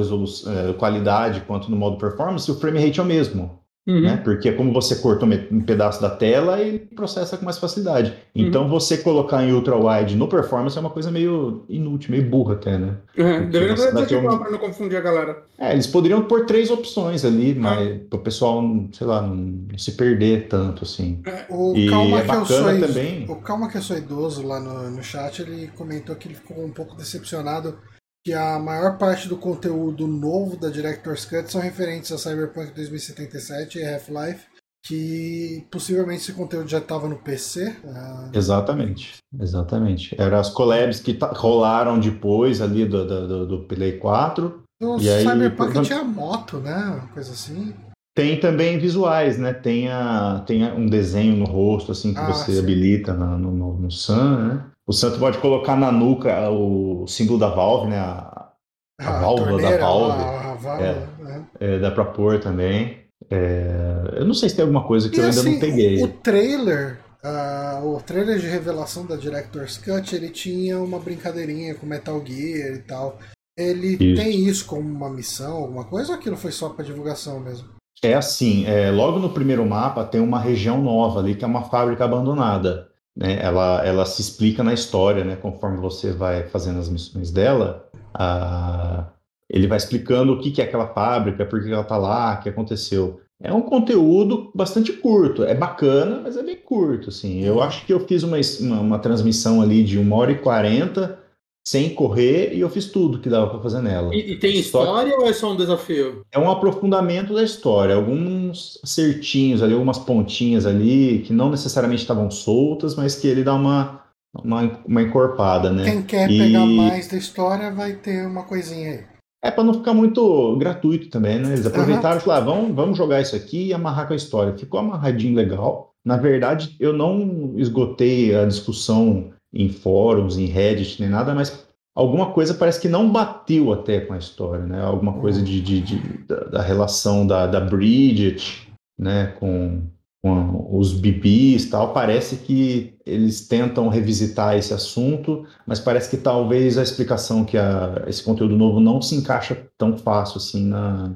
eh, 0.48 0.74
qualidade 0.74 1.42
quanto 1.42 1.70
no 1.72 1.78
modo 1.78 1.98
performance, 1.98 2.50
o 2.52 2.60
frame 2.60 2.84
rate 2.84 3.00
é 3.00 3.04
o 3.04 3.06
mesmo. 3.06 3.61
Uhum. 3.88 4.02
Né? 4.02 4.18
Porque 4.18 4.52
como 4.52 4.72
você 4.72 4.96
corta 4.98 5.26
um 5.26 5.62
pedaço 5.62 6.00
da 6.00 6.10
tela, 6.10 6.60
ele 6.60 6.80
processa 6.80 7.36
com 7.36 7.44
mais 7.44 7.58
facilidade. 7.58 8.12
Uhum. 8.36 8.46
Então 8.46 8.70
você 8.70 8.98
colocar 8.98 9.44
em 9.44 9.52
ultra 9.52 9.76
wide 9.76 10.16
no 10.16 10.28
performance 10.28 10.78
é 10.78 10.82
uma 10.82 10.92
coisa 10.92 11.10
meio 11.10 11.66
inútil, 11.68 12.12
meio 12.12 12.30
burra 12.30 12.54
até, 12.54 12.78
né? 12.78 12.98
Uhum. 13.18 13.50
Deveria 13.50 13.76
ter 14.06 14.18
um... 14.18 14.38
para 14.38 14.52
não 14.52 14.60
confundir 14.60 14.98
a 14.98 15.02
galera. 15.02 15.44
É, 15.58 15.74
eles 15.74 15.88
poderiam 15.88 16.22
pôr 16.22 16.46
três 16.46 16.70
opções 16.70 17.26
ali, 17.26 17.56
mas 17.56 18.02
para 18.08 18.20
o 18.20 18.22
pessoal, 18.22 18.64
sei 18.92 19.08
lá, 19.08 19.22
não, 19.22 19.66
se 19.78 19.94
perder 19.94 20.48
tanto 20.48 20.84
assim. 20.84 21.20
É, 21.26 21.46
o 21.50 21.76
e 21.76 21.90
Calma 21.90 22.20
é 22.20 22.22
que 22.22 22.88
também. 22.88 23.26
O 23.28 23.36
Calma 23.38 23.68
que 23.68 23.78
eu 23.78 23.82
sou 23.82 23.98
idoso 23.98 24.46
lá 24.46 24.60
no, 24.60 24.92
no 24.92 25.04
chat, 25.04 25.42
ele 25.42 25.72
comentou 25.76 26.16
que 26.16 26.28
ele 26.28 26.36
ficou 26.36 26.64
um 26.64 26.72
pouco 26.72 26.96
decepcionado 26.96 27.76
que 28.24 28.34
a 28.34 28.60
maior 28.60 28.98
parte 28.98 29.28
do 29.28 29.36
conteúdo 29.36 30.08
novo 30.08 30.58
da 30.58 30.70
Director's 30.70 31.26
Cut 31.26 31.52
são 31.52 31.62
referentes 31.62 32.12
a 32.12 32.18
Cyberpunk 32.18 32.74
2077 32.74 33.80
e 33.80 33.86
Half-Life, 33.86 34.46
que 34.86 35.68
possivelmente 35.72 36.22
esse 36.22 36.34
conteúdo 36.34 36.68
já 36.68 36.78
estava 36.78 37.08
no 37.08 37.18
PC. 37.18 37.76
Ah. 37.86 38.30
Exatamente, 38.34 39.18
exatamente. 39.40 40.16
Eram 40.20 40.38
as 40.38 40.50
collabs 40.50 41.00
que 41.00 41.18
rolaram 41.36 42.00
depois 42.00 42.62
ali 42.62 42.86
do, 42.86 43.06
do, 43.06 43.48
do 43.48 43.64
Play 43.68 43.98
4. 43.98 44.64
O 44.82 44.98
e 44.98 45.02
Cyberpunk 45.02 45.78
aí... 45.78 45.86
tinha 45.86 46.04
moto, 46.04 46.58
né? 46.58 46.76
Uma 46.76 47.08
coisa 47.08 47.32
assim. 47.32 47.74
Tem 48.16 48.40
também 48.40 48.78
visuais, 48.78 49.38
né? 49.38 49.54
Tem, 49.54 49.88
a, 49.88 50.44
tem 50.46 50.64
um 50.74 50.86
desenho 50.86 51.38
no 51.38 51.46
rosto, 51.46 51.92
assim, 51.92 52.14
que 52.14 52.20
ah, 52.20 52.28
você 52.28 52.54
sim. 52.54 52.60
habilita 52.60 53.14
no, 53.14 53.38
no, 53.38 53.74
no 53.78 53.92
Sun, 53.92 54.48
né? 54.48 54.71
O 54.88 54.94
Santo 54.94 55.20
pode 55.20 55.38
colocar 55.38 55.76
na 55.76 55.92
nuca 55.92 56.50
o 56.50 57.06
símbolo 57.08 57.40
da 57.40 57.50
Valve, 57.50 57.90
né? 57.90 57.98
A, 58.00 58.52
a, 59.00 59.18
a 59.18 59.22
válvula 59.22 59.62
da 59.62 59.78
Valve. 59.78 60.24
A, 60.24 60.52
a 60.52 60.54
válvula, 60.56 60.88
é, 60.88 61.24
né? 61.24 61.46
é, 61.60 61.80
dá 61.80 61.92
para 61.92 62.06
pôr 62.06 62.40
também. 62.40 63.02
É, 63.30 64.16
eu 64.18 64.26
não 64.26 64.34
sei 64.34 64.50
se 64.50 64.56
tem 64.56 64.64
alguma 64.64 64.84
coisa 64.84 65.10
que 65.10 65.18
e 65.18 65.20
eu 65.20 65.26
ainda 65.26 65.44
não 65.44 65.52
assim, 65.52 65.60
peguei. 65.60 66.04
O, 66.04 66.08
trailer, 66.08 67.00
uh, 67.24 67.88
o 67.88 68.02
trailer 68.02 68.40
de 68.40 68.48
revelação 68.48 69.06
da 69.06 69.16
Director's 69.16 69.78
Cut, 69.78 70.16
ele 70.16 70.30
tinha 70.30 70.80
uma 70.80 71.00
brincadeirinha 71.00 71.76
com 71.76 71.86
Metal 71.86 72.22
Gear 72.26 72.76
e 72.76 72.80
tal. 72.80 73.20
Ele 73.58 73.94
isso. 73.94 74.22
tem 74.22 74.46
isso 74.48 74.66
como 74.66 74.82
uma 74.82 75.10
missão, 75.10 75.58
alguma 75.58 75.86
coisa, 75.86 76.14
ou 76.14 76.18
aquilo 76.18 76.36
foi 76.36 76.52
só 76.52 76.70
para 76.70 76.86
divulgação 76.86 77.40
mesmo? 77.40 77.70
É 78.04 78.16
assim, 78.16 78.66
é, 78.66 78.90
logo 78.90 79.20
no 79.20 79.30
primeiro 79.30 79.64
mapa 79.64 80.04
tem 80.04 80.20
uma 80.20 80.40
região 80.40 80.82
nova 80.82 81.20
ali 81.20 81.36
que 81.36 81.44
é 81.44 81.48
uma 81.48 81.66
fábrica 81.66 82.04
abandonada 82.04 82.91
né, 83.16 83.40
ela, 83.42 83.86
ela 83.86 84.06
se 84.06 84.22
explica 84.22 84.64
na 84.64 84.74
história, 84.74 85.24
né, 85.24 85.36
conforme 85.36 85.78
você 85.78 86.12
vai 86.12 86.44
fazendo 86.44 86.80
as 86.80 86.90
missões 86.90 87.32
dela, 87.32 87.90
a, 88.14 89.08
ele 89.50 89.68
vai 89.68 89.78
explicando 89.78 90.34
o 90.34 90.40
que, 90.40 90.52
que 90.52 90.62
é 90.62 90.66
aquela 90.66 90.88
fábrica, 90.88 91.46
por 91.46 91.62
que 91.62 91.72
ela 91.72 91.82
está 91.82 91.98
lá, 91.98 92.36
o 92.36 92.44
que 92.44 92.50
aconteceu. 92.50 93.22
É 93.44 93.52
um 93.52 93.62
conteúdo 93.62 94.52
bastante 94.54 94.94
curto, 94.94 95.44
é 95.44 95.56
bacana, 95.56 96.22
mas 96.24 96.38
é 96.38 96.44
bem 96.44 96.56
curto, 96.56 97.10
assim. 97.10 97.42
Eu 97.44 97.62
acho 97.62 97.86
que 97.86 97.92
eu 97.92 98.00
fiz 98.08 98.24
uma, 98.24 98.38
uma, 98.60 98.80
uma 98.80 99.00
transmissão 99.00 99.62
ali 99.62 99.84
de 99.84 99.98
1 99.98 100.14
hora 100.14 100.32
e 100.32 100.38
40, 100.38 101.20
sem 101.68 101.94
correr 101.94 102.54
e 102.54 102.60
eu 102.60 102.70
fiz 102.70 102.88
tudo 102.88 103.20
que 103.20 103.30
dava 103.30 103.50
para 103.50 103.60
fazer 103.60 103.82
nela. 103.82 104.14
E, 104.14 104.32
e 104.32 104.36
tem 104.40 104.58
história 104.58 105.16
ou 105.16 105.28
é 105.28 105.34
só 105.34 105.52
um 105.52 105.56
desafio? 105.56 106.26
É 106.32 106.40
um 106.40 106.50
aprofundamento 106.50 107.34
da 107.34 107.44
história, 107.44 107.96
alguns 107.96 108.80
acertinhos 108.84 109.62
ali, 109.62 109.74
algumas 109.74 110.00
pontinhas 110.00 110.66
ali 110.66 111.24
que 111.26 111.34
não 111.34 111.50
necessariamente 111.50 112.02
estavam 112.02 112.32
soltas, 112.32 112.96
mas 112.96 113.16
que 113.16 113.28
ele 113.28 113.44
dá 113.44 113.54
uma, 113.54 114.02
uma, 114.34 114.80
uma 114.86 115.02
encorpada, 115.02 115.72
né? 115.72 115.84
Quem 115.84 116.02
quer 116.02 116.32
e... 116.32 116.38
pegar 116.38 116.66
mais 116.66 117.08
da 117.08 117.18
história 117.18 117.72
vai 117.72 117.94
ter 117.94 118.26
uma 118.26 118.44
coisinha 118.44 118.92
aí. 118.92 119.12
É 119.44 119.50
para 119.50 119.64
não 119.64 119.74
ficar 119.74 119.94
muito 119.94 120.56
gratuito 120.58 121.10
também, 121.10 121.40
né? 121.40 121.54
Eles 121.54 121.66
aproveitaram 121.66 122.16
uhum. 122.16 122.22
e 122.22 122.24
falaram, 122.24 122.42
ah, 122.42 122.46
vamos, 122.46 122.76
vamos 122.76 122.98
jogar 122.98 123.22
isso 123.22 123.36
aqui 123.36 123.68
e 123.68 123.74
amarrar 123.74 124.06
com 124.06 124.14
a 124.14 124.16
história. 124.16 124.56
Ficou 124.56 124.80
amarradinho 124.80 125.36
legal. 125.36 125.94
Na 126.06 126.16
verdade, 126.16 126.76
eu 126.80 126.94
não 126.94 127.54
esgotei 127.58 128.36
a 128.36 128.46
discussão 128.46 129.32
em 129.54 129.70
fóruns, 129.70 130.38
em 130.38 130.46
Reddit, 130.46 131.02
nem 131.02 131.10
nada, 131.10 131.36
mas 131.36 131.66
alguma 131.96 132.32
coisa 132.32 132.54
parece 132.54 132.80
que 132.80 132.88
não 132.88 133.12
bateu 133.12 133.72
até 133.74 134.00
com 134.02 134.14
a 134.14 134.18
história, 134.18 134.66
né? 134.66 134.82
Alguma 134.82 135.14
coisa 135.14 135.42
de, 135.42 135.62
de, 135.62 135.82
de 135.82 135.96
da, 136.26 136.44
da, 136.46 136.62
relação 136.62 137.28
da, 137.28 137.48
da 137.48 137.60
Bridget, 137.60 138.68
né, 138.98 139.34
com, 139.40 139.82
com 140.24 140.78
os 140.78 140.94
bibis 140.94 141.70
tal, 141.70 141.92
parece 141.92 142.38
que 142.38 142.94
eles 143.06 143.48
tentam 143.48 143.90
revisitar 143.90 144.56
esse 144.56 144.74
assunto, 144.74 145.46
mas 145.66 145.80
parece 145.80 146.10
que 146.10 146.18
talvez 146.18 146.78
a 146.78 146.84
explicação 146.84 147.44
que 147.44 147.58
a, 147.58 148.04
esse 148.08 148.24
conteúdo 148.24 148.56
novo 148.56 148.80
não 148.80 149.02
se 149.02 149.16
encaixa 149.16 149.58
tão 149.78 149.98
fácil 149.98 150.38
assim 150.38 150.66
na, 150.68 151.16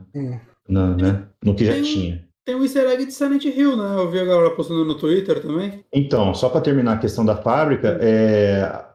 na 0.68 0.96
né, 0.96 1.24
no 1.44 1.56
que 1.56 1.66
já 1.66 1.82
tinha. 1.82 2.25
Tem 2.46 2.56
um 2.56 2.62
easter 2.62 2.88
egg 2.88 3.08
de 3.08 3.12
Silent 3.12 3.44
Hill, 3.44 3.76
né? 3.76 3.96
Eu 3.98 4.12
vi 4.12 4.20
a 4.20 4.26
galera 4.26 4.52
postando 4.52 4.86
no 4.86 4.96
Twitter 4.96 5.42
também. 5.42 5.84
Então, 5.92 6.32
só 6.36 6.48
para 6.48 6.62
terminar 6.62 6.94
a 6.94 7.00
questão 7.00 7.26
da 7.26 7.36
fábrica, 7.36 7.98
é... 8.00 8.86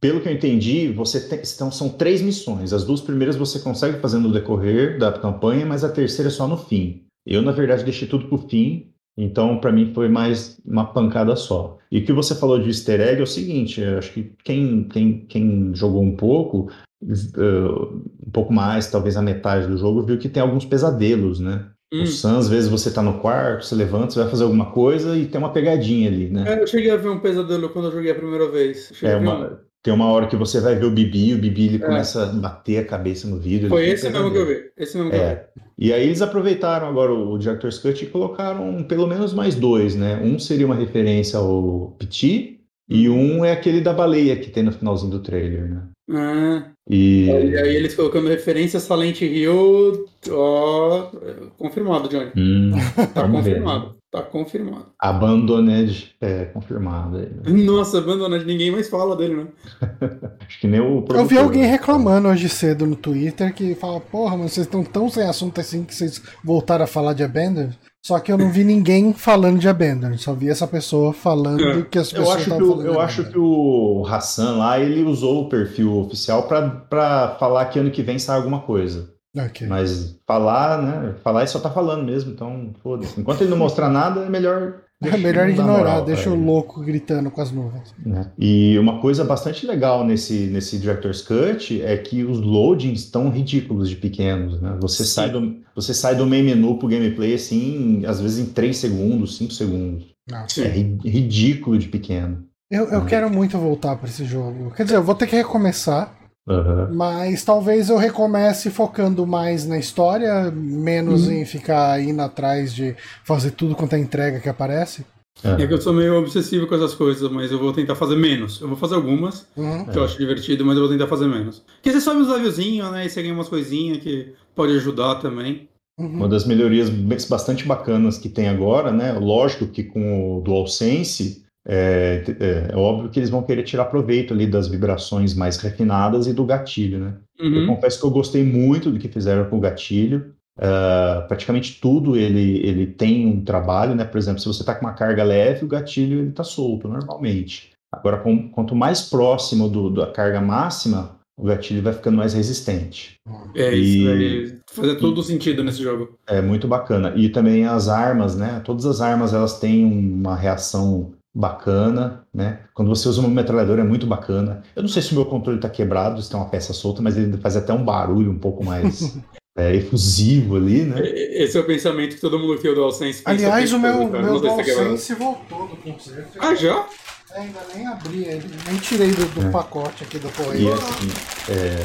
pelo 0.00 0.20
que 0.20 0.28
eu 0.28 0.32
entendi, 0.32 0.88
você 0.92 1.20
tem... 1.20 1.38
então, 1.38 1.70
são 1.70 1.88
três 1.88 2.20
missões. 2.20 2.72
As 2.72 2.84
duas 2.84 3.00
primeiras 3.00 3.36
você 3.36 3.60
consegue 3.60 4.00
fazer 4.00 4.18
no 4.18 4.32
decorrer 4.32 4.98
da 4.98 5.12
campanha, 5.12 5.64
mas 5.64 5.84
a 5.84 5.88
terceira 5.88 6.28
é 6.28 6.32
só 6.32 6.48
no 6.48 6.56
fim. 6.56 7.04
Eu, 7.24 7.42
na 7.42 7.52
verdade, 7.52 7.84
deixei 7.84 8.08
tudo 8.08 8.26
pro 8.26 8.48
fim, 8.48 8.90
então 9.16 9.60
para 9.60 9.70
mim 9.70 9.92
foi 9.94 10.08
mais 10.08 10.60
uma 10.64 10.92
pancada 10.92 11.36
só. 11.36 11.78
E 11.92 11.98
o 11.98 12.04
que 12.04 12.12
você 12.12 12.34
falou 12.34 12.58
de 12.58 12.68
easter 12.68 13.00
egg 13.00 13.20
é 13.20 13.22
o 13.22 13.26
seguinte: 13.26 13.84
acho 13.84 14.12
que 14.12 14.32
quem, 14.42 14.84
quem, 14.84 15.26
quem 15.26 15.74
jogou 15.74 16.02
um 16.02 16.16
pouco, 16.16 16.70
uh, 17.02 18.02
um 18.26 18.30
pouco 18.32 18.52
mais, 18.52 18.90
talvez 18.90 19.16
a 19.16 19.22
metade 19.22 19.68
do 19.68 19.76
jogo, 19.76 20.02
viu 20.02 20.18
que 20.18 20.28
tem 20.28 20.42
alguns 20.42 20.64
pesadelos, 20.64 21.38
né? 21.38 21.70
Hum. 21.92 22.02
O 22.02 22.06
Sun, 22.06 22.38
às 22.38 22.48
vezes 22.48 22.70
você 22.70 22.90
tá 22.90 23.02
no 23.02 23.18
quarto, 23.18 23.64
você 23.64 23.74
levanta, 23.74 24.12
você 24.12 24.20
vai 24.20 24.30
fazer 24.30 24.44
alguma 24.44 24.70
coisa 24.70 25.16
e 25.16 25.26
tem 25.26 25.40
uma 25.40 25.52
pegadinha 25.52 26.08
ali, 26.08 26.30
né? 26.30 26.44
É, 26.46 26.62
eu 26.62 26.66
cheguei 26.66 26.90
a 26.90 26.96
ver 26.96 27.08
um 27.08 27.18
pesadelo 27.18 27.68
quando 27.70 27.86
eu 27.86 27.92
joguei 27.92 28.12
a 28.12 28.14
primeira 28.14 28.48
vez. 28.48 28.92
É 29.02 29.16
uma, 29.16 29.46
um... 29.46 29.56
Tem 29.82 29.92
uma 29.92 30.06
hora 30.06 30.26
que 30.26 30.36
você 30.36 30.60
vai 30.60 30.76
ver 30.76 30.84
o 30.84 30.90
Bibi, 30.90 31.34
o 31.34 31.38
Bibi 31.38 31.66
ele 31.66 31.76
é. 31.82 31.86
começa 31.86 32.24
a 32.24 32.26
bater 32.26 32.78
a 32.78 32.84
cabeça 32.84 33.26
no 33.26 33.38
vidro. 33.38 33.70
Foi 33.70 33.88
esse 33.88 34.08
mesmo 34.10 34.30
que 34.30 34.36
eu 34.36 34.46
vi. 34.46 34.70
Esse 34.76 34.96
mesmo 34.96 35.10
que 35.10 35.16
é. 35.16 35.32
eu 35.32 35.62
vi. 35.62 35.70
E 35.78 35.92
aí 35.92 36.04
eles 36.04 36.20
aproveitaram 36.20 36.86
agora 36.86 37.12
o 37.12 37.38
Director's 37.38 37.78
Cut 37.78 38.04
e 38.04 38.08
colocaram 38.08 38.84
pelo 38.84 39.06
menos 39.06 39.32
mais 39.32 39.54
dois, 39.54 39.96
né? 39.96 40.20
Um 40.22 40.38
seria 40.38 40.66
uma 40.66 40.74
referência 40.74 41.38
ao 41.38 41.96
Petit 41.98 42.60
e 42.86 43.08
um 43.08 43.42
é 43.42 43.52
aquele 43.52 43.80
da 43.80 43.92
baleia 43.92 44.36
que 44.36 44.50
tem 44.50 44.62
no 44.62 44.72
finalzinho 44.72 45.10
do 45.10 45.20
trailer, 45.20 45.70
né? 45.70 45.82
Ah, 46.12 46.72
e... 46.88 47.30
aí 47.30 47.76
eles 47.76 47.94
colocando 47.94 48.28
referência 48.28 48.80
Silent 48.80 49.20
Hill, 49.20 50.06
ó, 50.30 51.10
confirmado, 51.56 52.08
Johnny. 52.08 52.32
Hum, 52.36 52.72
tá 53.14 53.28
confirmado. 53.28 53.90
Ver. 53.90 54.00
Tá 54.10 54.22
confirmado. 54.22 54.86
Abandoned 54.98 56.16
é 56.20 56.46
confirmado. 56.46 57.18
Aí, 57.18 57.26
né? 57.26 57.62
Nossa, 57.64 57.98
Abandoned, 57.98 58.44
ninguém 58.44 58.72
mais 58.72 58.88
fala 58.88 59.14
dele, 59.14 59.36
né? 59.36 59.46
Acho 60.44 60.60
que 60.60 60.66
nem 60.66 60.80
o 60.80 61.04
Eu 61.10 61.26
vi 61.26 61.38
alguém 61.38 61.64
reclamando 61.64 62.26
hoje 62.26 62.48
cedo 62.48 62.86
no 62.86 62.96
Twitter 62.96 63.54
que 63.54 63.76
fala, 63.76 64.00
porra, 64.00 64.36
mas 64.36 64.52
vocês 64.52 64.66
estão 64.66 64.82
tão 64.82 65.08
sem 65.08 65.22
assunto 65.22 65.60
assim 65.60 65.84
que 65.84 65.94
vocês 65.94 66.20
voltaram 66.42 66.84
a 66.84 66.88
falar 66.88 67.12
de 67.12 67.22
Abandoned. 67.22 67.78
Só 68.02 68.18
que 68.18 68.32
eu 68.32 68.38
não 68.38 68.50
vi 68.50 68.64
ninguém 68.64 69.12
falando 69.12 69.58
de 69.58 69.68
Abandon, 69.68 70.16
só 70.16 70.32
vi 70.32 70.48
essa 70.48 70.66
pessoa 70.66 71.12
falando 71.12 71.62
é. 71.62 71.82
que 71.82 71.98
as 71.98 72.10
pessoas 72.10 72.40
estavam 72.40 72.66
falando. 72.66 72.86
Eu 72.86 73.00
acho 73.00 73.24
que 73.24 73.38
o 73.38 74.06
Hassan 74.08 74.56
lá, 74.56 74.80
ele 74.80 75.02
usou 75.02 75.42
o 75.42 75.48
perfil 75.50 75.98
oficial 75.98 76.44
para 76.44 77.36
falar 77.38 77.66
que 77.66 77.78
ano 77.78 77.90
que 77.90 78.02
vem 78.02 78.18
sai 78.18 78.36
alguma 78.36 78.60
coisa. 78.60 79.10
Okay. 79.36 79.66
Mas 79.68 80.18
falar, 80.26 80.82
né? 80.82 81.14
Falar 81.22 81.42
é 81.42 81.46
só 81.46 81.60
tá 81.60 81.70
falando 81.70 82.04
mesmo, 82.04 82.32
então 82.32 82.72
foda-se. 82.82 83.20
Enquanto 83.20 83.42
ele 83.42 83.50
não 83.50 83.58
mostrar 83.58 83.88
nada, 83.88 84.22
é 84.22 84.28
melhor. 84.28 84.80
É 85.02 85.16
melhor 85.16 85.48
ignorar, 85.48 85.78
moral, 85.78 86.04
deixa 86.04 86.28
o 86.28 86.34
louco 86.34 86.82
gritando 86.82 87.30
com 87.30 87.40
as 87.40 87.50
nuvens. 87.50 87.94
É. 88.06 88.26
E 88.38 88.78
uma 88.78 89.00
coisa 89.00 89.24
bastante 89.24 89.66
legal 89.66 90.04
nesse, 90.04 90.46
nesse 90.48 90.78
Director's 90.78 91.22
Cut 91.22 91.80
é 91.82 91.96
que 91.96 92.22
os 92.22 92.38
loadings 92.38 93.04
estão 93.04 93.30
ridículos 93.30 93.88
de 93.88 93.96
pequenos, 93.96 94.60
né? 94.60 94.76
Você 94.78 95.04
sai, 95.04 95.30
do, 95.30 95.56
você 95.74 95.94
sai 95.94 96.14
do 96.14 96.26
main 96.26 96.42
menu 96.42 96.76
pro 96.78 96.86
gameplay 96.86 97.32
assim, 97.32 98.04
às 98.04 98.20
vezes 98.20 98.38
em 98.46 98.52
3 98.52 98.76
segundos, 98.76 99.38
5 99.38 99.52
segundos. 99.54 100.04
Ah, 100.30 100.46
é 100.58 100.68
ridículo 101.08 101.78
de 101.78 101.88
pequeno. 101.88 102.44
Eu, 102.70 102.84
eu 102.88 103.04
quero 103.04 103.28
muito 103.28 103.58
voltar 103.58 103.96
para 103.96 104.08
esse 104.08 104.24
jogo. 104.24 104.70
Quer 104.76 104.84
dizer, 104.84 104.96
eu 104.96 105.02
vou 105.02 105.14
ter 105.14 105.26
que 105.26 105.34
recomeçar. 105.34 106.14
Uhum. 106.50 106.92
Mas 106.92 107.44
talvez 107.44 107.88
eu 107.88 107.96
recomece 107.96 108.70
focando 108.70 109.24
mais 109.24 109.64
na 109.64 109.78
história, 109.78 110.50
menos 110.50 111.28
uhum. 111.28 111.34
em 111.34 111.44
ficar 111.44 112.02
indo 112.02 112.20
atrás 112.20 112.74
de 112.74 112.96
fazer 113.24 113.52
tudo 113.52 113.76
quanto 113.76 113.94
é 113.94 113.98
entrega 113.98 114.40
que 114.40 114.48
aparece. 114.48 115.06
É. 115.44 115.62
é 115.62 115.66
que 115.66 115.72
eu 115.72 115.80
sou 115.80 115.92
meio 115.92 116.18
obsessivo 116.18 116.66
com 116.66 116.74
essas 116.74 116.92
coisas, 116.92 117.30
mas 117.30 117.52
eu 117.52 117.58
vou 117.58 117.72
tentar 117.72 117.94
fazer 117.94 118.16
menos. 118.16 118.60
Eu 118.60 118.66
vou 118.66 118.76
fazer 118.76 118.96
algumas, 118.96 119.46
uhum. 119.56 119.84
que 119.84 119.96
eu 119.96 120.04
acho 120.04 120.18
divertido, 120.18 120.66
mas 120.66 120.76
eu 120.76 120.82
vou 120.82 120.90
tentar 120.90 121.06
fazer 121.06 121.26
menos. 121.26 121.62
Porque 121.76 121.92
você 121.92 122.00
sobe 122.00 122.20
uns 122.20 122.28
levelzinhos, 122.28 122.90
né? 122.90 123.06
E 123.06 123.08
você 123.08 123.22
ganha 123.22 123.32
umas 123.32 123.48
coisinhas 123.48 123.98
que 123.98 124.34
pode 124.54 124.74
ajudar 124.76 125.14
também. 125.16 125.68
Uhum. 125.98 126.08
Uma 126.08 126.28
das 126.28 126.44
melhorias 126.44 126.90
bastante 127.28 127.64
bacanas 127.64 128.18
que 128.18 128.28
tem 128.28 128.48
agora, 128.48 128.90
né? 128.90 129.12
Lógico 129.12 129.68
que 129.68 129.84
com 129.84 130.38
o 130.38 130.40
DualSense 130.40 131.44
é, 131.66 132.24
é, 132.40 132.72
é, 132.72 132.76
óbvio 132.76 133.10
que 133.10 133.18
eles 133.18 133.30
vão 133.30 133.42
querer 133.42 133.62
tirar 133.62 133.84
proveito 133.86 134.32
ali 134.32 134.46
das 134.46 134.68
vibrações 134.68 135.34
mais 135.34 135.58
refinadas 135.58 136.26
e 136.26 136.32
do 136.32 136.44
gatilho, 136.44 136.98
né? 136.98 137.14
Uhum. 137.38 137.54
Eu 137.54 137.66
confesso 137.66 138.00
que 138.00 138.06
eu 138.06 138.10
gostei 138.10 138.42
muito 138.42 138.90
do 138.90 138.98
que 138.98 139.08
fizeram 139.08 139.48
com 139.48 139.58
o 139.58 139.60
gatilho. 139.60 140.34
Uh, 140.58 141.26
praticamente 141.26 141.80
tudo 141.80 142.16
ele, 142.16 142.58
ele 142.66 142.86
tem 142.86 143.26
um 143.26 143.44
trabalho, 143.44 143.94
né? 143.94 144.04
Por 144.04 144.18
exemplo, 144.18 144.40
se 144.40 144.46
você 144.46 144.62
está 144.62 144.74
com 144.74 144.84
uma 144.84 144.94
carga 144.94 145.22
leve, 145.22 145.64
o 145.64 145.68
gatilho 145.68 146.18
ele 146.18 146.30
está 146.30 146.44
solto 146.44 146.88
normalmente. 146.88 147.70
Agora, 147.92 148.18
com, 148.18 148.48
quanto 148.50 148.74
mais 148.74 149.02
próximo 149.02 149.68
do, 149.68 149.90
da 149.90 150.06
carga 150.06 150.40
máxima, 150.40 151.18
o 151.36 151.44
gatilho 151.44 151.82
vai 151.82 151.92
ficando 151.92 152.18
mais 152.18 152.34
resistente. 152.34 153.14
É, 153.54 153.74
e, 153.74 154.44
isso 154.44 154.60
fazer 154.70 154.96
todo 154.96 155.20
e, 155.20 155.24
sentido 155.24 155.64
nesse 155.64 155.82
jogo. 155.82 156.18
É 156.26 156.40
muito 156.40 156.68
bacana. 156.68 157.12
E 157.16 157.28
também 157.28 157.64
as 157.66 157.88
armas, 157.88 158.36
né? 158.36 158.60
Todas 158.64 158.84
as 158.86 159.00
armas 159.00 159.34
elas 159.34 159.58
têm 159.58 159.84
uma 159.84 160.36
reação 160.36 161.12
bacana, 161.34 162.24
né? 162.34 162.60
Quando 162.74 162.88
você 162.88 163.08
usa 163.08 163.20
uma 163.20 163.28
metralhadora 163.28 163.82
é 163.82 163.84
muito 163.84 164.06
bacana. 164.06 164.62
Eu 164.74 164.82
não 164.82 164.88
sei 164.88 165.02
se 165.02 165.12
o 165.12 165.14
meu 165.14 165.24
controle 165.24 165.58
está 165.58 165.68
quebrado, 165.68 166.20
se 166.20 166.28
tem 166.28 166.38
uma 166.38 166.48
peça 166.48 166.72
solta, 166.72 167.00
mas 167.00 167.16
ele 167.16 167.36
faz 167.38 167.56
até 167.56 167.72
um 167.72 167.84
barulho 167.84 168.30
um 168.30 168.38
pouco 168.38 168.64
mais 168.64 169.16
é, 169.56 169.74
efusivo 169.76 170.56
ali, 170.56 170.82
né? 170.82 171.00
Esse 171.04 171.56
é 171.56 171.60
o 171.60 171.64
pensamento 171.64 172.16
que 172.16 172.20
todo 172.20 172.38
mundo 172.38 172.58
tem 172.58 172.70
o 172.70 172.74
DualSense. 172.74 173.22
Aliás, 173.24 173.72
o 173.72 173.78
meu, 173.78 174.08
meu 174.08 174.40
DualSense 174.40 175.14
voltou 175.14 175.68
do 175.68 175.76
concerto. 175.76 176.38
Ah, 176.40 176.54
já? 176.54 176.86
É, 177.32 177.40
ainda 177.40 177.60
nem 177.74 177.86
abri, 177.86 178.26
nem 178.66 178.76
tirei 178.80 179.12
do, 179.12 179.24
do 179.26 179.46
é. 179.46 179.50
pacote 179.50 180.02
aqui 180.02 180.18
do 180.18 180.28
correio. 180.30 180.68
E 180.68 180.72
assim, 180.72 181.08
é, 181.48 181.76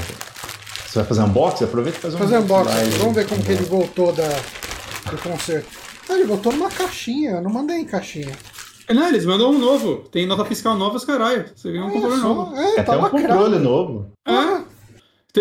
você 0.87 0.99
vai 0.99 1.07
fazer 1.07 1.21
unboxing? 1.21 1.65
Aproveita 1.65 1.99
e 1.99 2.01
faz 2.01 2.15
um 2.15 2.17
fazer 2.17 2.37
unboxing. 2.39 2.89
Vamos 2.97 3.15
ver 3.15 3.27
como 3.27 3.43
que 3.43 3.51
ele 3.51 3.65
voltou 3.65 4.11
da, 4.11 4.27
do 5.11 5.17
concerto. 5.21 5.69
Ah, 6.09 6.13
ele 6.13 6.25
voltou 6.25 6.51
numa 6.51 6.69
caixinha, 6.69 7.31
eu 7.31 7.41
não 7.41 7.51
mandei 7.51 7.77
em 7.77 7.85
caixinha. 7.85 8.33
Não, 8.93 9.07
eles 9.07 9.25
mandam 9.25 9.51
um 9.51 9.57
novo. 9.57 9.97
Tem 10.11 10.25
nota 10.25 10.45
fiscal 10.45 10.75
nova, 10.75 10.97
os 10.97 11.05
caralho. 11.05 11.45
Você 11.55 11.71
ganhou 11.71 11.87
um 11.87 11.91
controle 11.91 12.21
novo. 12.21 12.55
É, 12.55 12.83
tá 12.83 12.93
Até 12.93 12.97
um 12.97 13.09
controle 13.09 13.59
novo. 13.59 14.05
É. 14.27 14.74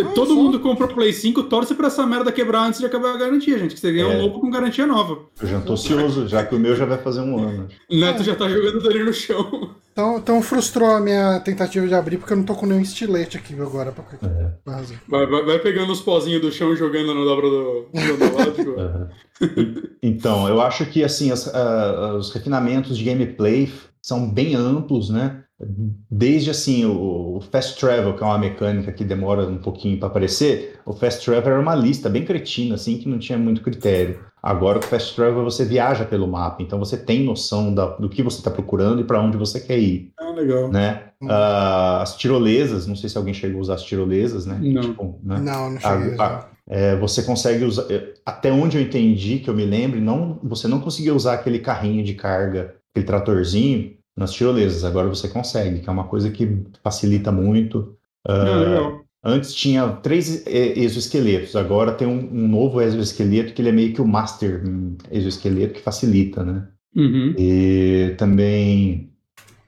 Todo 0.02 0.28
só. 0.28 0.34
mundo 0.34 0.58
comprou 0.58 0.88
Play 0.88 1.12
5, 1.12 1.44
torce 1.44 1.74
pra 1.74 1.86
essa 1.86 2.06
merda 2.06 2.32
quebrar 2.32 2.66
antes 2.66 2.80
de 2.80 2.86
acabar 2.86 3.14
a 3.14 3.18
garantia, 3.18 3.58
gente. 3.58 3.74
Que 3.74 3.80
você 3.80 3.92
ganha 3.92 4.12
é. 4.12 4.16
um 4.16 4.22
novo 4.22 4.40
com 4.40 4.50
garantia 4.50 4.86
nova. 4.86 5.26
Eu 5.40 5.46
já 5.46 5.60
tô 5.60 5.74
ansioso, 5.74 6.26
já 6.26 6.44
que 6.44 6.54
o 6.54 6.58
meu 6.58 6.74
já 6.74 6.84
vai 6.84 6.98
fazer 6.98 7.20
um 7.20 7.38
ano. 7.38 7.68
Neto 7.90 8.22
é. 8.22 8.24
já 8.24 8.34
tá 8.34 8.48
jogando 8.48 8.88
ali 8.88 9.04
no 9.04 9.12
chão. 9.12 9.74
Então, 9.92 10.18
então 10.18 10.42
frustrou 10.42 10.90
a 10.90 11.00
minha 11.00 11.38
tentativa 11.38 11.86
de 11.86 11.94
abrir, 11.94 12.18
porque 12.18 12.32
eu 12.32 12.36
não 12.36 12.44
tô 12.44 12.56
com 12.56 12.66
nenhum 12.66 12.80
estilete 12.80 13.36
aqui 13.36 13.54
agora 13.54 13.92
pra 13.92 14.04
é. 14.28 14.50
vai, 14.66 15.24
vai, 15.26 15.44
vai, 15.44 15.58
pegando 15.60 15.92
os 15.92 16.00
pozinhos 16.00 16.42
do 16.42 16.50
chão 16.50 16.72
e 16.72 16.76
jogando 16.76 17.14
no 17.14 17.24
dobro 17.24 17.48
do, 17.48 17.88
do 17.92 19.10
Então, 20.02 20.48
eu 20.48 20.60
acho 20.60 20.84
que 20.86 21.04
assim, 21.04 21.30
as, 21.30 21.46
uh, 21.46 22.16
os 22.18 22.32
refinamentos 22.32 22.98
de 22.98 23.04
gameplay 23.04 23.72
são 24.02 24.28
bem 24.28 24.56
amplos, 24.56 25.10
né? 25.10 25.43
Desde 26.10 26.50
assim, 26.50 26.84
o, 26.84 27.36
o, 27.36 27.40
Fast 27.40 27.78
Travel, 27.78 28.16
que 28.16 28.22
é 28.22 28.26
uma 28.26 28.38
mecânica 28.38 28.92
que 28.92 29.04
demora 29.04 29.46
um 29.46 29.58
pouquinho 29.58 29.98
para 29.98 30.08
aparecer, 30.08 30.80
o 30.84 30.92
Fast 30.92 31.24
Travel 31.24 31.52
era 31.52 31.60
uma 31.60 31.76
lista 31.76 32.08
bem 32.08 32.24
cretina, 32.24 32.74
assim, 32.74 32.98
que 32.98 33.08
não 33.08 33.18
tinha 33.18 33.38
muito 33.38 33.62
critério. 33.62 34.18
Agora 34.42 34.78
o 34.78 34.82
Fast 34.82 35.14
Travel 35.14 35.44
você 35.44 35.64
viaja 35.64 36.04
pelo 36.04 36.26
mapa, 36.26 36.62
então 36.62 36.78
você 36.78 36.96
tem 36.96 37.24
noção 37.24 37.72
da, 37.72 37.86
do 37.96 38.08
que 38.08 38.22
você 38.22 38.38
está 38.38 38.50
procurando 38.50 39.00
e 39.00 39.04
para 39.04 39.20
onde 39.20 39.38
você 39.38 39.60
quer 39.60 39.78
ir. 39.78 40.12
Ah, 40.18 40.30
legal. 40.30 40.70
Né? 40.70 41.04
Uhum. 41.20 41.28
Uh, 41.28 42.02
as 42.02 42.16
tirolesas, 42.16 42.86
não 42.86 42.96
sei 42.96 43.08
se 43.08 43.16
alguém 43.16 43.32
chegou 43.32 43.58
a 43.58 43.62
usar 43.62 43.74
as 43.74 43.84
tirolesas, 43.84 44.44
né? 44.44 44.58
Não, 44.60 44.82
tipo, 44.82 45.20
né? 45.22 45.38
não, 45.40 45.70
não 45.70 45.80
cheguei 45.80 46.18
a, 46.18 46.26
a, 46.26 46.48
é, 46.66 46.96
você 46.96 47.22
consegue 47.22 47.64
usar, 47.64 47.86
até 48.26 48.50
onde 48.50 48.76
eu 48.76 48.82
entendi, 48.82 49.38
que 49.38 49.48
eu 49.48 49.54
me 49.54 49.64
lembre, 49.64 50.00
não, 50.00 50.40
você 50.42 50.66
não 50.66 50.80
conseguia 50.80 51.14
usar 51.14 51.34
aquele 51.34 51.60
carrinho 51.60 52.04
de 52.04 52.14
carga, 52.14 52.74
aquele 52.90 53.06
tratorzinho, 53.06 53.96
nas 54.16 54.32
tirolesas. 54.32 54.84
Agora 54.84 55.08
você 55.08 55.28
consegue, 55.28 55.80
que 55.80 55.88
é 55.88 55.92
uma 55.92 56.04
coisa 56.04 56.30
que 56.30 56.64
facilita 56.82 57.32
muito. 57.32 57.96
Uh, 58.26 59.04
Antes 59.26 59.54
tinha 59.54 59.88
três 59.88 60.46
exoesqueletos, 60.46 61.56
agora 61.56 61.92
tem 61.92 62.06
um, 62.06 62.28
um, 62.30 62.46
novo 62.46 62.82
exoesqueleto 62.82 63.54
que 63.54 63.62
ele 63.62 63.70
é 63.70 63.72
meio 63.72 63.94
que 63.94 64.02
o 64.02 64.06
master 64.06 64.62
exoesqueleto 65.10 65.72
que 65.72 65.80
facilita, 65.80 66.44
né? 66.44 66.68
Uhum. 66.94 67.34
E 67.38 68.14
também 68.18 69.10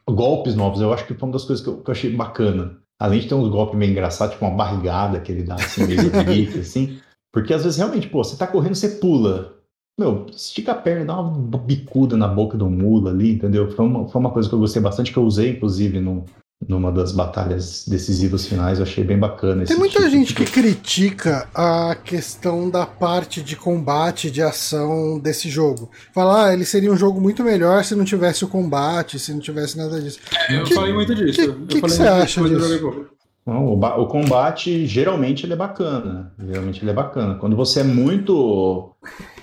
golpes 0.06 0.54
novos, 0.54 0.82
eu 0.82 0.92
acho 0.92 1.06
que 1.06 1.14
foi 1.14 1.26
uma 1.26 1.32
das 1.32 1.46
coisas 1.46 1.64
que 1.64 1.70
eu, 1.70 1.78
que 1.78 1.88
eu, 1.88 1.92
achei 1.92 2.14
bacana. 2.14 2.76
Além 3.00 3.20
de 3.20 3.28
ter 3.28 3.34
uns 3.34 3.48
golpes 3.48 3.78
meio 3.78 3.92
engraçados, 3.92 4.34
tipo 4.34 4.44
uma 4.44 4.54
barrigada 4.54 5.20
que 5.20 5.32
ele 5.32 5.42
dá 5.42 5.54
assim, 5.54 5.86
meio 5.86 6.10
grife, 6.24 6.58
assim. 6.58 6.98
Porque 7.32 7.54
às 7.54 7.64
vezes 7.64 7.78
realmente, 7.78 8.08
pô, 8.08 8.22
você 8.22 8.36
tá 8.36 8.46
correndo, 8.46 8.74
você 8.74 8.90
pula. 8.90 9.55
Meu, 9.98 10.26
estica 10.30 10.72
a 10.72 10.74
perna 10.74 11.06
dá 11.06 11.20
uma 11.20 11.58
bicuda 11.58 12.16
na 12.16 12.28
boca 12.28 12.58
do 12.58 12.68
mulo 12.68 13.08
ali, 13.08 13.32
entendeu? 13.32 13.70
Foi 13.70 13.84
uma, 13.86 14.06
foi 14.06 14.20
uma 14.20 14.30
coisa 14.30 14.48
que 14.48 14.54
eu 14.54 14.58
gostei 14.58 14.82
bastante, 14.82 15.10
que 15.10 15.16
eu 15.18 15.22
usei, 15.22 15.52
inclusive, 15.52 16.00
no, 16.00 16.24
numa 16.68 16.90
das 16.90 17.12
batalhas 17.12 17.86
decisivas 17.86 18.46
finais, 18.46 18.78
eu 18.78 18.84
achei 18.84 19.04
bem 19.04 19.18
bacana. 19.18 19.64
Tem 19.64 19.76
muita 19.76 20.00
tipo 20.00 20.10
gente 20.10 20.28
de... 20.28 20.34
que 20.34 20.50
critica 20.50 21.48
a 21.54 21.94
questão 21.94 22.68
da 22.68 22.86
parte 22.86 23.42
de 23.42 23.56
combate, 23.56 24.30
de 24.30 24.42
ação 24.42 25.18
desse 25.18 25.48
jogo. 25.48 25.90
Fala, 26.14 26.46
ah, 26.46 26.52
ele 26.52 26.64
seria 26.64 26.92
um 26.92 26.96
jogo 26.96 27.20
muito 27.20 27.44
melhor 27.44 27.84
se 27.84 27.94
não 27.94 28.04
tivesse 28.04 28.44
o 28.44 28.48
combate, 28.48 29.18
se 29.18 29.32
não 29.32 29.40
tivesse 29.40 29.76
nada 29.76 30.00
disso. 30.00 30.18
É, 30.48 30.58
eu 30.58 30.64
que, 30.64 30.74
falei 30.74 30.92
muito 30.92 31.14
disso. 31.14 31.52
O 31.52 31.66
que, 31.66 31.80
que, 31.80 31.88
você 31.88 32.02
acha 32.02 32.42
disso? 32.42 33.06
Não, 33.46 33.64
o, 33.64 33.78
o, 33.78 34.06
combate 34.06 34.86
geralmente 34.86 35.46
ele 35.46 35.52
é 35.52 35.56
bacana. 35.56 36.32
Geralmente 36.36 36.82
ele 36.82 36.90
é 36.90 36.94
bacana. 36.94 37.36
Quando 37.36 37.54
você 37.54 37.80
é 37.80 37.84
muito 37.84 38.90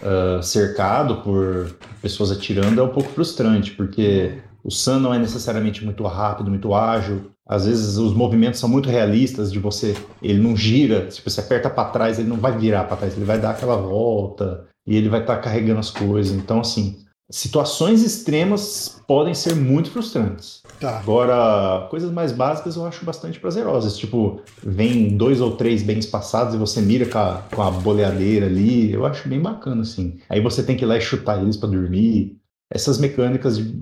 uh, 0.01 0.43
cercado 0.43 1.21
por 1.21 1.73
pessoas 2.01 2.30
atirando, 2.30 2.81
é 2.81 2.84
um 2.84 2.89
pouco 2.89 3.09
frustrante, 3.09 3.71
porque 3.71 4.39
o 4.61 4.69
Sun 4.69 4.99
não 4.99 5.13
é 5.13 5.19
necessariamente 5.19 5.85
muito 5.85 6.03
rápido, 6.03 6.49
muito 6.49 6.73
ágil. 6.73 7.31
Às 7.47 7.65
vezes 7.65 7.97
os 7.97 8.13
movimentos 8.13 8.59
são 8.59 8.67
muito 8.67 8.89
realistas 8.89 9.51
de 9.51 9.59
você, 9.59 9.95
ele 10.21 10.41
não 10.41 10.55
gira, 10.55 11.09
se 11.09 11.21
você 11.23 11.39
aperta 11.41 11.69
para 11.69 11.89
trás, 11.89 12.19
ele 12.19 12.30
não 12.30 12.38
vai 12.38 12.57
virar 12.57 12.85
para 12.85 12.97
trás, 12.97 13.15
ele 13.15 13.25
vai 13.25 13.38
dar 13.38 13.51
aquela 13.51 13.75
volta 13.75 14.65
e 14.88 14.95
ele 14.95 15.09
vai 15.09 15.21
estar 15.21 15.35
tá 15.35 15.41
carregando 15.41 15.80
as 15.80 15.89
coisas. 15.89 16.34
Então 16.34 16.59
assim, 16.59 17.02
situações 17.30 18.04
extremas 18.04 19.02
podem 19.08 19.34
ser 19.34 19.56
muito 19.56 19.90
frustrantes. 19.90 20.62
Tá. 20.80 21.00
Agora, 21.00 21.88
coisas 21.90 22.12
mais 22.12 22.32
básicas 22.32 22.76
eu 22.76 22.86
acho 22.86 23.06
bastante 23.06 23.40
prazerosas. 23.40 23.98
Tipo, 23.98 24.41
vem 24.62 25.18
dois 25.18 25.41
ou 25.41 25.56
três 25.56 25.82
bem 25.82 26.00
espaçados 26.00 26.54
e 26.54 26.58
você 26.58 26.82
mira 26.82 27.06
com 27.06 27.18
a, 27.18 27.44
com 27.54 27.62
a 27.62 27.72
boleadeira 27.72 28.45
ali. 28.45 28.91
Eu 28.91 29.06
acho 29.06 29.28
bem 29.28 29.41
bacana, 29.41 29.82
assim. 29.82 30.20
Aí 30.30 30.41
você 30.41 30.64
tem 30.64 30.76
que 30.76 30.84
ir 30.84 30.88
lá 30.88 30.98
e 30.98 31.02
chutar 31.02 31.41
eles 31.41 31.58
para 31.58 31.70
dormir. 31.70 32.38
Essas 32.70 32.98
mecânicas 32.98 33.58
de 33.58 33.74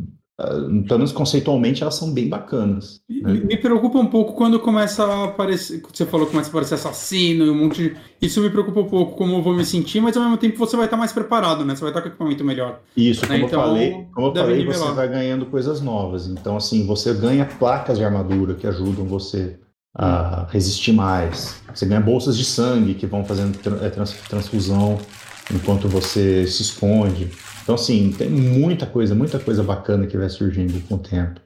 pelo 0.88 1.00
menos 1.00 1.12
conceitualmente, 1.12 1.82
elas 1.82 1.96
são 1.96 2.12
bem 2.12 2.28
bacanas. 2.28 3.02
Né? 3.10 3.34
Me 3.34 3.58
preocupa 3.58 4.00
um 4.00 4.08
pouco 4.08 4.34
quando 4.34 4.60
começa 4.60 5.04
a 5.04 5.26
aparecer. 5.26 5.82
Você 5.92 6.06
falou 6.06 6.26
que 6.26 6.32
começa 6.32 6.50
a 6.50 6.52
aparecer 6.52 6.76
assassino 6.76 7.46
e 7.46 7.50
um 7.50 7.56
monte 7.56 7.90
de. 7.90 7.98
Isso 8.22 8.42
me 8.42 8.50
preocupa 8.50 8.80
um 8.80 8.88
pouco 8.88 9.16
como 9.16 9.36
eu 9.36 9.42
vou 9.42 9.54
me 9.54 9.66
sentir, 9.66 10.00
mas 10.00 10.16
ao 10.16 10.24
mesmo 10.24 10.38
tempo 10.38 10.58
você 10.58 10.76
vai 10.76 10.86
estar 10.86 10.98
mais 10.98 11.12
preparado, 11.12 11.66
né? 11.66 11.76
Você 11.76 11.82
vai 11.82 11.92
estar 11.92 12.02
com 12.02 12.08
equipamento 12.08 12.44
melhor. 12.44 12.80
Isso, 12.96 13.22
como 13.22 13.34
né? 13.34 13.46
então, 13.46 13.60
eu 13.60 13.68
falei, 13.68 14.08
como 14.14 14.28
eu 14.28 14.36
falei 14.36 14.66
você 14.66 14.92
vai 14.94 15.08
ganhando 15.08 15.46
coisas 15.46 15.82
novas. 15.82 16.28
Então, 16.28 16.58
assim, 16.58 16.86
você 16.86 17.14
ganha 17.14 17.46
placas 17.46 17.98
de 17.98 18.04
armadura 18.04 18.54
que 18.56 18.68
ajudam 18.68 19.06
você 19.06 19.60
a 19.94 20.48
resistir 20.50 20.94
mais. 20.94 21.62
Você 21.74 21.86
ganha 21.86 22.00
bolsas 22.00 22.38
de 22.38 22.46
sangue 22.46 22.94
que 22.94 23.06
vão 23.06 23.26
fazendo 23.26 23.60
é, 23.82 23.90
transfusão 24.30 24.98
enquanto 25.54 25.88
você 25.88 26.48
se 26.48 26.62
esconde. 26.62 27.30
Então, 27.64 27.76
assim, 27.76 28.12
tem 28.18 28.30
muita 28.30 28.86
coisa, 28.86 29.14
muita 29.14 29.40
coisa 29.40 29.64
bacana 29.64 30.08
que 30.08 30.18
vai 30.18 30.30
surgindo 30.30 30.82
com 30.88 30.96
o 30.96 31.00
tempo. 31.00 31.40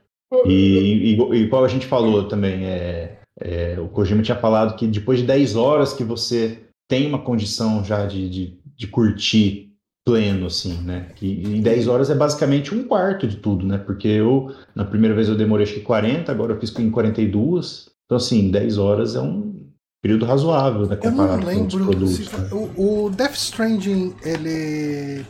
E, 0.45 0.51
e, 0.51 1.19
e 1.19 1.43
igual 1.43 1.63
a 1.63 1.67
gente 1.67 1.85
falou 1.85 2.27
também, 2.27 2.65
é, 2.65 3.17
é, 3.39 3.79
o 3.79 3.87
Kojima 3.87 4.23
tinha 4.23 4.37
falado 4.37 4.75
que 4.75 4.87
depois 4.87 5.19
de 5.19 5.25
10 5.25 5.55
horas 5.55 5.93
que 5.93 6.03
você 6.03 6.59
tem 6.87 7.07
uma 7.07 7.19
condição 7.19 7.83
já 7.83 8.05
de, 8.05 8.29
de, 8.29 8.59
de 8.75 8.87
curtir 8.87 9.65
pleno, 10.05 10.45
assim, 10.45 10.79
né? 10.83 11.07
Que 11.15 11.27
em 11.27 11.61
10 11.61 11.87
horas 11.87 12.09
é 12.09 12.15
basicamente 12.15 12.73
um 12.73 12.83
quarto 12.87 13.27
de 13.27 13.37
tudo, 13.37 13.65
né? 13.65 13.77
Porque 13.77 14.07
eu, 14.07 14.53
na 14.75 14.85
primeira 14.85 15.15
vez 15.15 15.27
eu 15.27 15.35
demorei 15.35 15.65
acho 15.65 15.73
que 15.73 15.81
40, 15.81 16.31
agora 16.31 16.53
eu 16.53 16.59
fiz 16.59 16.77
em 16.77 16.91
42. 16.91 17.89
Então, 18.05 18.17
assim, 18.17 18.51
10 18.51 18.77
horas 18.77 19.15
é 19.15 19.21
um 19.21 19.55
período 20.01 20.25
razoável, 20.25 20.85
né? 20.85 20.95
Comparado 20.95 21.41
eu 21.41 21.45
não 21.45 21.47
lembro. 21.47 21.79
Com 21.79 21.85
produtos, 21.85 22.15
se, 22.17 22.37
né? 22.37 22.49
o, 22.51 23.05
o 23.05 23.09
Death 23.09 23.33
Stranding, 23.33 24.13
ele. 24.23 25.25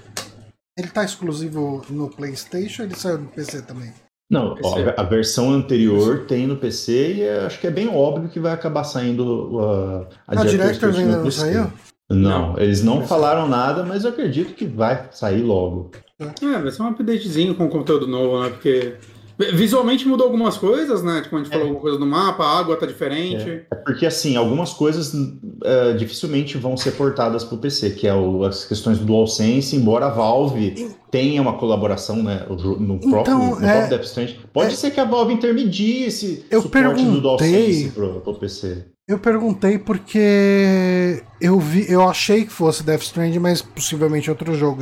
Ele 0.78 0.90
tá 0.90 1.04
exclusivo 1.04 1.86
no 1.90 2.10
PlayStation 2.10 2.84
ou 2.84 2.88
ele 2.88 2.96
saiu 2.96 3.20
no 3.20 3.28
PC 3.28 3.62
também? 3.62 3.94
Não, 4.30 4.56
ó, 4.64 4.76
a 4.98 5.04
versão 5.04 5.52
anterior 5.52 6.26
tem 6.26 6.48
no 6.48 6.58
PC 6.58 7.14
e 7.14 7.22
é, 7.22 7.46
acho 7.46 7.60
que 7.60 7.68
é 7.68 7.72
bem 7.72 7.88
óbvio 7.88 8.28
que 8.28 8.40
vai 8.40 8.52
acabar 8.52 8.84
saindo 8.84 9.56
uh, 9.56 10.08
a, 10.28 10.42
a 10.42 10.46
Director's 10.46 10.98
ainda 10.98 11.18
não 11.18 11.32
saiu? 11.32 11.72
Não, 12.10 12.52
não, 12.52 12.60
eles 12.60 12.84
não 12.84 13.06
falaram 13.06 13.48
nada, 13.48 13.84
mas 13.84 14.04
eu 14.04 14.10
acredito 14.10 14.54
que 14.54 14.66
vai 14.66 15.08
sair 15.12 15.44
logo. 15.44 15.92
É, 16.20 16.60
vai 16.60 16.72
ser 16.72 16.82
um 16.82 16.90
updatezinho 16.90 17.56
com 17.56 17.70
conteúdo 17.70 18.08
novo, 18.08 18.42
né? 18.42 18.50
Porque 18.50 18.96
Visualmente 19.38 20.08
mudou 20.08 20.26
algumas 20.26 20.58
coisas, 20.58 21.04
né? 21.04 21.22
Tipo, 21.22 21.36
a 21.36 21.40
gente 21.40 21.50
é. 21.50 21.52
falou 21.52 21.68
alguma 21.68 21.82
coisa 21.82 22.00
no 22.00 22.06
mapa, 22.06 22.44
a 22.44 22.60
água 22.60 22.78
tá 22.78 22.86
diferente. 22.86 23.50
É, 23.50 23.66
é 23.70 23.76
porque, 23.76 24.06
assim, 24.06 24.38
algumas 24.38 24.74
coisas 24.74 25.14
uh, 25.14 25.98
dificilmente 25.98 26.58
vão 26.58 26.78
ser 26.78 26.92
portadas 26.92 27.44
para 27.44 27.56
o 27.56 27.58
PC, 27.58 27.92
que 27.92 28.08
é 28.08 28.14
o, 28.14 28.44
as 28.44 28.66
questões 28.66 28.98
do 28.98 29.06
DualSense, 29.06 29.76
embora 29.76 30.06
a 30.06 30.10
Valve 30.10 30.96
tenha 31.12 31.42
uma 31.42 31.54
colaboração, 31.58 32.24
né? 32.24 32.46
No 32.50 33.00
próprio, 33.00 33.22
então, 33.22 33.50
no 33.50 33.58
próprio 33.58 33.90
Death 33.90 34.04
Stranding. 34.06 34.36
Pode 34.54 34.74
é, 34.74 34.76
ser 34.76 34.92
que 34.92 35.00
a 35.00 35.06
Valve 35.06 35.34
intermedie 35.34 36.06
esse 36.06 36.46
eu 36.50 36.62
suporte 36.62 37.04
do 37.04 37.22
DualSense 37.22 37.92
para 37.92 38.06
o 38.06 38.36
PC. 38.36 38.95
Eu 39.08 39.20
perguntei 39.20 39.78
porque 39.78 41.22
eu 41.40 41.60
vi, 41.60 41.86
eu 41.88 42.02
achei 42.10 42.44
que 42.44 42.52
fosse 42.52 42.82
Death 42.82 43.04
Stranding, 43.04 43.38
mas 43.38 43.62
possivelmente 43.62 44.32
outro 44.32 44.56
jogo, 44.56 44.82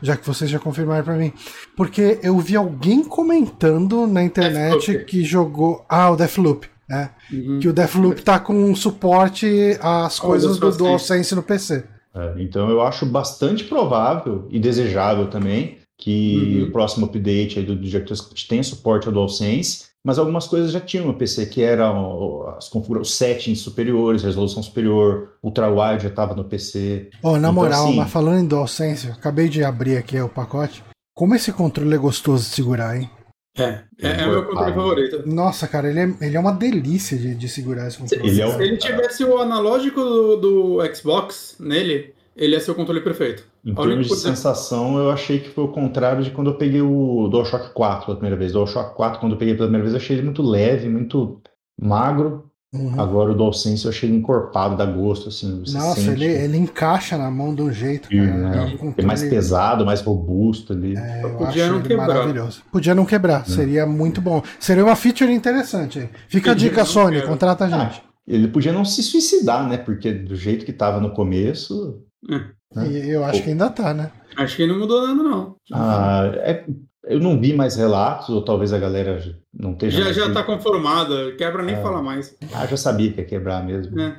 já 0.00 0.16
que 0.16 0.24
vocês 0.24 0.48
já 0.48 0.60
confirmaram 0.60 1.02
para 1.02 1.16
mim. 1.16 1.32
Porque 1.76 2.20
eu 2.22 2.38
vi 2.38 2.54
alguém 2.54 3.02
comentando 3.02 4.06
na 4.06 4.22
internet 4.22 5.04
que 5.06 5.24
jogou, 5.24 5.84
ah, 5.88 6.12
o 6.12 6.16
Deathloop, 6.16 6.68
né? 6.88 7.10
Uhum. 7.32 7.58
Que 7.58 7.66
o 7.66 7.72
Deathloop 7.72 8.22
tá 8.22 8.38
com 8.38 8.72
suporte 8.76 9.76
às 9.80 10.20
coisas 10.20 10.56
do 10.56 10.70
DualSense 10.70 11.34
no 11.34 11.42
PC. 11.42 11.84
É, 12.14 12.34
então 12.38 12.70
eu 12.70 12.80
acho 12.80 13.04
bastante 13.04 13.64
provável 13.64 14.46
e 14.50 14.60
desejável 14.60 15.26
também 15.26 15.78
que 15.98 16.60
uhum. 16.60 16.68
o 16.68 16.70
próximo 16.70 17.06
update 17.06 17.58
aí 17.58 17.64
do 17.64 17.74
Director's 17.74 18.20
tenha 18.48 18.62
suporte 18.62 19.08
ao 19.08 19.12
DualSense 19.12 19.93
mas 20.04 20.18
algumas 20.18 20.46
coisas 20.46 20.70
já 20.70 20.80
tinham 20.80 21.06
no 21.06 21.14
PC, 21.14 21.46
que 21.46 21.62
eram 21.62 22.46
as 22.56 22.68
configurações, 22.68 23.14
settings 23.14 23.60
superiores, 23.60 24.22
resolução 24.22 24.62
superior, 24.62 25.38
ultra-wide 25.42 26.02
já 26.02 26.08
estava 26.10 26.34
no 26.34 26.44
PC. 26.44 27.10
Oh, 27.22 27.32
na 27.32 27.38
então, 27.38 27.52
moral, 27.54 27.86
assim, 27.86 27.96
mas 27.96 28.10
falando 28.10 28.40
em 28.40 28.46
DualSense, 28.46 29.08
acabei 29.08 29.48
de 29.48 29.64
abrir 29.64 29.96
aqui 29.96 30.20
o 30.20 30.28
pacote. 30.28 30.84
Como 31.14 31.34
esse 31.34 31.52
controle 31.52 31.94
é 31.94 31.98
gostoso 31.98 32.44
de 32.44 32.54
segurar, 32.54 32.96
hein? 32.96 33.08
É, 33.56 33.84
é, 34.02 34.20
é 34.20 34.26
o 34.26 34.30
meu 34.30 34.44
controle 34.46 34.74
favorito. 34.74 35.22
Nossa, 35.26 35.68
cara, 35.68 35.88
ele 35.88 36.00
é, 36.00 36.14
ele 36.20 36.36
é 36.36 36.40
uma 36.40 36.52
delícia 36.52 37.16
de, 37.16 37.34
de 37.34 37.48
segurar 37.48 37.86
esse 37.86 37.98
controle. 37.98 38.24
Se, 38.24 38.30
ele, 38.30 38.40
é 38.42 38.46
um... 38.46 38.56
se 38.56 38.62
ele 38.62 38.76
tivesse 38.76 39.24
o 39.24 39.38
analógico 39.38 40.00
do, 40.00 40.36
do 40.36 40.94
Xbox 40.94 41.56
nele, 41.60 42.13
ele 42.36 42.56
é 42.56 42.60
seu 42.60 42.74
controle 42.74 43.00
perfeito. 43.00 43.44
Em 43.64 43.74
termos 43.74 44.08
de 44.08 44.16
sensação, 44.16 44.98
eu 44.98 45.10
achei 45.10 45.38
que 45.38 45.50
foi 45.50 45.64
o 45.64 45.68
contrário 45.68 46.22
de 46.22 46.30
quando 46.30 46.50
eu 46.50 46.56
peguei 46.56 46.80
o 46.80 47.28
DualShock 47.28 47.72
4 47.72 48.06
pela 48.06 48.16
primeira 48.16 48.36
vez. 48.36 48.50
O 48.52 48.54
DualShock 48.54 48.94
4, 48.94 49.20
quando 49.20 49.32
eu 49.32 49.38
peguei 49.38 49.54
pela 49.54 49.68
primeira 49.68 49.84
vez, 49.84 49.94
eu 49.94 50.00
achei 50.00 50.16
ele 50.16 50.24
muito 50.24 50.42
leve, 50.42 50.88
muito 50.88 51.40
magro. 51.80 52.50
Uhum. 52.74 53.00
Agora 53.00 53.30
o 53.30 53.36
DualSense 53.36 53.84
eu 53.84 53.90
achei 53.92 54.08
ele 54.08 54.18
encorpado, 54.18 54.76
dá 54.76 54.84
gosto, 54.84 55.28
assim. 55.28 55.62
Nossa, 55.72 56.10
ele, 56.10 56.24
ele 56.24 56.58
encaixa 56.58 57.16
na 57.16 57.30
mão 57.30 57.54
de 57.54 57.62
um 57.62 57.72
jeito, 57.72 58.08
cara. 58.08 58.68
É, 58.68 58.74
é, 58.74 58.94
é 58.98 59.02
mais 59.04 59.22
pesado, 59.22 59.86
mais 59.86 60.00
robusto 60.00 60.72
ali. 60.72 60.96
É, 60.96 61.22
Podia 61.38 61.70
não 61.70 61.80
quebrar. 61.80 62.08
Maravilhoso. 62.08 62.62
Podia 62.72 62.94
não 62.94 63.06
quebrar, 63.06 63.42
é. 63.42 63.44
seria 63.44 63.86
muito 63.86 64.20
bom. 64.20 64.42
Seria 64.58 64.84
uma 64.84 64.96
feature 64.96 65.32
interessante. 65.32 66.10
Fica 66.26 66.50
a 66.50 66.54
dica, 66.54 66.84
Sony, 66.84 67.22
contrata 67.22 67.66
a 67.66 67.68
gente. 67.68 68.02
Ah, 68.04 68.14
ele 68.26 68.48
podia 68.48 68.72
não 68.72 68.84
se 68.84 69.04
suicidar, 69.04 69.68
né? 69.68 69.76
Porque 69.76 70.12
do 70.12 70.34
jeito 70.34 70.64
que 70.64 70.72
tava 70.72 71.00
no 71.00 71.12
começo, 71.12 72.02
né? 72.28 72.50
E 72.90 73.10
eu 73.10 73.24
acho 73.24 73.42
que 73.42 73.50
ainda 73.50 73.70
tá, 73.70 73.94
né? 73.94 74.10
Acho 74.36 74.56
que 74.56 74.66
não 74.66 74.78
mudou 74.78 75.06
nada, 75.06 75.22
não. 75.22 75.56
Ah, 75.72 76.32
é, 76.36 76.64
eu 77.04 77.20
não 77.20 77.40
vi 77.40 77.52
mais 77.52 77.76
relatos, 77.76 78.28
ou 78.30 78.44
talvez 78.44 78.72
a 78.72 78.78
galera 78.78 79.20
não 79.52 79.72
esteja. 79.72 80.12
Já, 80.12 80.12
já 80.12 80.32
tá 80.32 80.42
conformada, 80.42 81.32
quebra 81.36 81.62
nem 81.62 81.76
ah, 81.76 81.82
falar 81.82 82.02
mais. 82.02 82.36
Ah, 82.52 82.66
já 82.66 82.76
sabia 82.76 83.12
que 83.12 83.20
ia 83.20 83.26
quebrar 83.26 83.64
mesmo. 83.64 83.98
É. 84.00 84.16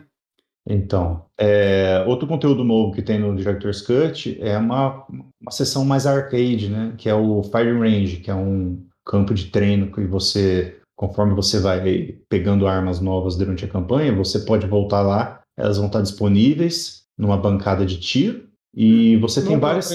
Então, 0.67 1.25
é, 1.37 2.03
outro 2.07 2.27
conteúdo 2.27 2.63
novo 2.63 2.93
que 2.93 3.01
tem 3.01 3.19
no 3.19 3.35
Director's 3.35 3.81
Cut 3.81 4.37
é 4.41 4.57
uma, 4.57 5.05
uma 5.09 5.51
sessão 5.51 5.85
mais 5.85 6.07
arcade, 6.07 6.69
né? 6.69 6.93
Que 6.97 7.09
é 7.09 7.13
o 7.13 7.43
Fire 7.43 7.77
Range, 7.77 8.17
que 8.17 8.31
é 8.31 8.35
um 8.35 8.83
campo 9.05 9.33
de 9.33 9.45
treino 9.45 9.91
que 9.91 10.01
você, 10.05 10.79
conforme 10.95 11.35
você 11.35 11.59
vai 11.59 12.15
pegando 12.27 12.65
armas 12.65 12.99
novas 12.99 13.35
durante 13.35 13.65
a 13.65 13.67
campanha, 13.67 14.15
você 14.15 14.39
pode 14.39 14.65
voltar 14.65 15.03
lá, 15.03 15.41
elas 15.55 15.77
vão 15.77 15.85
estar 15.87 16.01
disponíveis 16.01 17.04
numa 17.17 17.37
bancada 17.37 17.85
de 17.85 17.99
tiro 17.99 18.45
e 18.75 19.15
você 19.17 19.39
Não 19.39 19.47
tem 19.47 19.59
várias. 19.59 19.91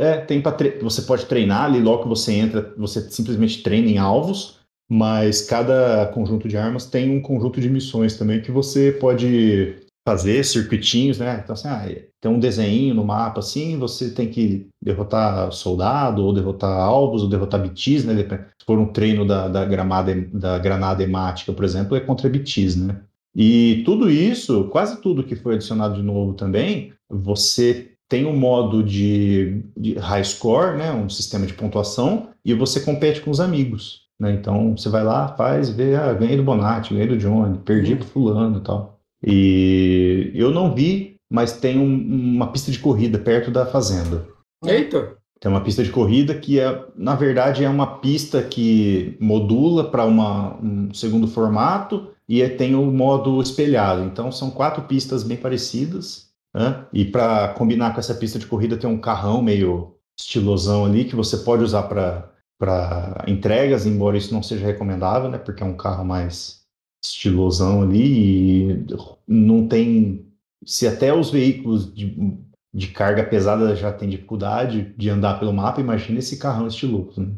É, 0.00 0.16
tem 0.18 0.42
tre... 0.42 0.78
você 0.82 1.02
pode 1.02 1.26
treinar 1.26 1.64
ali 1.64 1.80
logo 1.80 2.02
que 2.02 2.08
você 2.08 2.32
entra, 2.32 2.74
você 2.76 3.00
simplesmente 3.10 3.62
treina 3.62 3.88
em 3.88 3.98
alvos, 3.98 4.58
mas 4.90 5.42
cada 5.42 6.06
conjunto 6.12 6.48
de 6.48 6.56
armas 6.56 6.86
tem 6.86 7.16
um 7.16 7.22
conjunto 7.22 7.60
de 7.60 7.70
missões 7.70 8.16
também 8.16 8.42
que 8.42 8.50
você 8.50 8.92
pode 8.92 9.76
fazer 10.06 10.44
circuitinhos, 10.44 11.18
né? 11.18 11.40
Então, 11.42 11.52
assim, 11.54 11.68
ah, 11.68 11.86
tem 12.20 12.30
um 12.30 12.40
desenho 12.40 12.94
no 12.94 13.04
mapa 13.04 13.40
assim, 13.40 13.78
você 13.78 14.10
tem 14.10 14.28
que 14.28 14.68
derrotar 14.82 15.52
soldado, 15.52 16.24
ou 16.24 16.32
derrotar 16.32 16.70
alvos, 16.70 17.22
ou 17.22 17.28
derrotar 17.28 17.62
BTs, 17.62 18.06
né? 18.06 18.16
Se 18.58 18.66
for 18.66 18.78
um 18.78 18.92
treino 18.92 19.26
da, 19.26 19.48
da, 19.48 19.64
gramada, 19.64 20.14
da 20.32 20.58
granada 20.58 21.02
hemática, 21.02 21.52
por 21.52 21.64
exemplo, 21.64 21.96
é 21.96 22.00
contra 22.00 22.28
BTs, 22.28 22.76
né? 22.76 23.00
E 23.34 23.82
tudo 23.84 24.10
isso, 24.10 24.64
quase 24.64 25.00
tudo 25.00 25.24
que 25.24 25.36
foi 25.36 25.54
adicionado 25.54 25.94
de 25.94 26.02
novo 26.02 26.34
também, 26.34 26.92
você 27.08 27.92
tem 28.08 28.26
um 28.26 28.36
modo 28.36 28.82
de, 28.82 29.62
de 29.76 29.94
high 29.94 30.24
score, 30.24 30.76
né, 30.76 30.92
um 30.92 31.08
sistema 31.08 31.46
de 31.46 31.54
pontuação, 31.54 32.30
e 32.44 32.52
você 32.52 32.80
compete 32.80 33.20
com 33.20 33.30
os 33.30 33.38
amigos. 33.38 34.00
Né? 34.18 34.32
Então 34.32 34.76
você 34.76 34.88
vai 34.88 35.04
lá, 35.04 35.28
faz, 35.28 35.70
vê, 35.70 35.94
ah, 35.94 36.12
ganhei 36.12 36.36
do 36.36 36.42
Bonatti, 36.42 36.92
ganhei 36.92 37.08
do 37.08 37.16
Johnny, 37.16 37.58
perdi 37.58 37.94
pro 37.94 38.06
fulano 38.06 38.58
e 38.58 38.60
tal. 38.62 39.00
E 39.24 40.32
eu 40.34 40.50
não 40.50 40.74
vi, 40.74 41.16
mas 41.30 41.52
tem 41.52 41.78
um, 41.78 42.34
uma 42.34 42.50
pista 42.50 42.72
de 42.72 42.78
corrida 42.78 43.18
perto 43.18 43.50
da 43.50 43.64
fazenda. 43.64 44.26
Eita! 44.64 45.16
Tem 45.40 45.50
uma 45.50 45.62
pista 45.62 45.82
de 45.82 45.90
corrida 45.90 46.34
que 46.34 46.60
é, 46.60 46.84
na 46.94 47.14
verdade, 47.14 47.64
é 47.64 47.68
uma 47.68 47.98
pista 47.98 48.42
que 48.42 49.16
modula 49.18 49.90
para 49.90 50.04
um 50.04 50.92
segundo 50.92 51.26
formato 51.26 52.08
e 52.30 52.48
tem 52.48 52.76
o 52.76 52.86
modo 52.92 53.42
espelhado. 53.42 54.04
Então 54.04 54.30
são 54.30 54.52
quatro 54.52 54.84
pistas 54.84 55.24
bem 55.24 55.36
parecidas. 55.36 56.30
Né? 56.54 56.86
E 56.92 57.04
para 57.04 57.48
combinar 57.54 57.92
com 57.92 57.98
essa 57.98 58.14
pista 58.14 58.38
de 58.38 58.46
corrida 58.46 58.76
tem 58.76 58.88
um 58.88 59.00
carrão 59.00 59.42
meio 59.42 59.96
estilosão 60.16 60.84
ali 60.84 61.04
que 61.04 61.16
você 61.16 61.38
pode 61.38 61.64
usar 61.64 61.82
para 61.84 63.24
entregas, 63.26 63.84
embora 63.84 64.16
isso 64.16 64.32
não 64.32 64.44
seja 64.44 64.64
recomendável, 64.64 65.28
né? 65.28 65.38
Porque 65.38 65.62
é 65.62 65.66
um 65.66 65.76
carro 65.76 66.04
mais 66.04 66.60
estilosão 67.04 67.82
ali 67.82 68.70
e 68.70 68.86
não 69.26 69.66
tem. 69.66 70.24
Se 70.64 70.86
até 70.86 71.12
os 71.12 71.30
veículos 71.30 71.92
de, 71.92 72.38
de 72.72 72.88
carga 72.88 73.24
pesada 73.24 73.74
já 73.74 73.90
têm 73.90 74.08
dificuldade 74.08 74.94
de 74.96 75.10
andar 75.10 75.40
pelo 75.40 75.52
mapa, 75.52 75.80
imagina 75.80 76.20
esse 76.20 76.36
carrão 76.36 76.68
estiloso. 76.68 77.22
Né? 77.22 77.34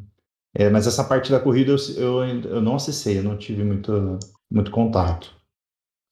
É, 0.55 0.69
mas 0.69 0.87
essa 0.87 1.05
parte 1.05 1.31
da 1.31 1.41
corrida 1.41 1.73
eu, 1.73 1.79
eu, 1.97 2.25
eu 2.25 2.61
não 2.61 2.75
acessei, 2.75 3.19
eu 3.19 3.23
não 3.23 3.39
tive 3.39 3.65
muito, 3.65 4.19
muito 4.53 4.71
contato. 4.71 5.33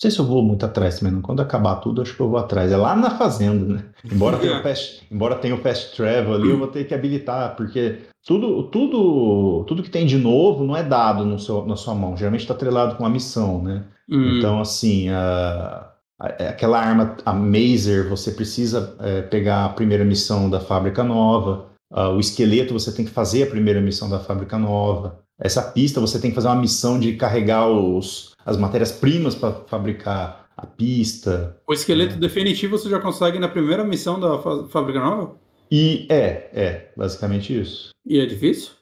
Não 0.01 0.09
sei 0.09 0.11
se 0.11 0.19
eu 0.19 0.25
vou 0.25 0.43
muito 0.43 0.65
atrás 0.65 0.99
também, 0.99 1.21
quando 1.21 1.41
acabar 1.41 1.77
tudo, 1.77 2.01
acho 2.01 2.17
que 2.17 2.21
eu 2.21 2.31
vou 2.31 2.39
atrás. 2.39 2.73
É 2.73 2.77
lá 2.77 2.97
na 2.97 3.19
fazenda, 3.19 3.75
né? 3.75 3.85
Embora 4.11 4.39
tenha 4.39 4.59
o 4.59 4.62
fast, 4.62 5.07
embora 5.11 5.35
tenha 5.37 5.55
o 5.55 5.59
fast 5.59 5.95
travel 5.95 6.35
ali, 6.35 6.49
eu 6.49 6.59
vou 6.59 6.69
ter 6.69 6.85
que 6.85 6.95
habilitar, 6.95 7.55
porque 7.55 7.99
tudo, 8.27 8.62
tudo, 8.65 9.65
tudo 9.65 9.83
que 9.83 9.91
tem 9.91 10.07
de 10.07 10.17
novo 10.17 10.65
não 10.65 10.75
é 10.75 10.83
dado 10.83 11.25
no 11.27 11.39
seu, 11.39 11.67
na 11.67 11.77
sua 11.77 11.95
mão. 11.95 12.17
Geralmente 12.17 12.41
está 12.41 12.55
atrelado 12.55 12.97
com 12.97 13.05
a 13.05 13.11
missão, 13.11 13.62
né? 13.62 13.85
Hum. 14.09 14.39
Então, 14.39 14.59
assim, 14.59 15.11
a, 15.11 15.91
a, 16.19 16.27
aquela 16.49 16.81
arma, 16.81 17.17
a 17.25 17.33
Mazer, 17.35 18.09
você 18.09 18.31
precisa 18.31 18.97
é, 19.01 19.21
pegar 19.23 19.67
a 19.67 19.71
primeira 19.71 20.05
missão 20.05 20.49
da 20.49 20.61
fábrica 20.61 21.05
nova. 21.05 21.67
Uh, 21.93 22.15
o 22.15 22.21
esqueleto, 22.21 22.73
você 22.73 22.93
tem 22.93 23.05
que 23.05 23.11
fazer 23.11 23.43
a 23.43 23.51
primeira 23.51 23.81
missão 23.81 24.09
da 24.09 24.21
fábrica 24.21 24.57
nova. 24.57 25.19
Essa 25.39 25.62
pista, 25.62 26.01
você 26.01 26.21
tem 26.21 26.31
que 26.31 26.35
fazer 26.37 26.49
uma 26.49 26.61
missão 26.61 27.01
de 27.01 27.15
carregar 27.15 27.67
os 27.67 28.30
as 28.45 28.57
matérias-primas 28.57 29.35
para 29.35 29.53
fabricar 29.67 30.47
a 30.57 30.67
pista. 30.67 31.57
O 31.67 31.73
esqueleto 31.73 32.15
né? 32.15 32.21
definitivo 32.21 32.79
você 32.79 32.89
já 32.89 33.01
consegue 33.01 33.39
na 33.39 33.49
primeira 33.49 33.85
missão 33.85 34.21
da 34.21 34.39
fábrica 34.69 35.01
nova? 35.01 35.37
E 35.71 36.07
é, 36.11 36.51
é, 36.53 36.93
basicamente 36.97 37.59
isso. 37.59 37.91
E 38.07 38.19
é 38.19 38.27
difícil? 38.27 38.73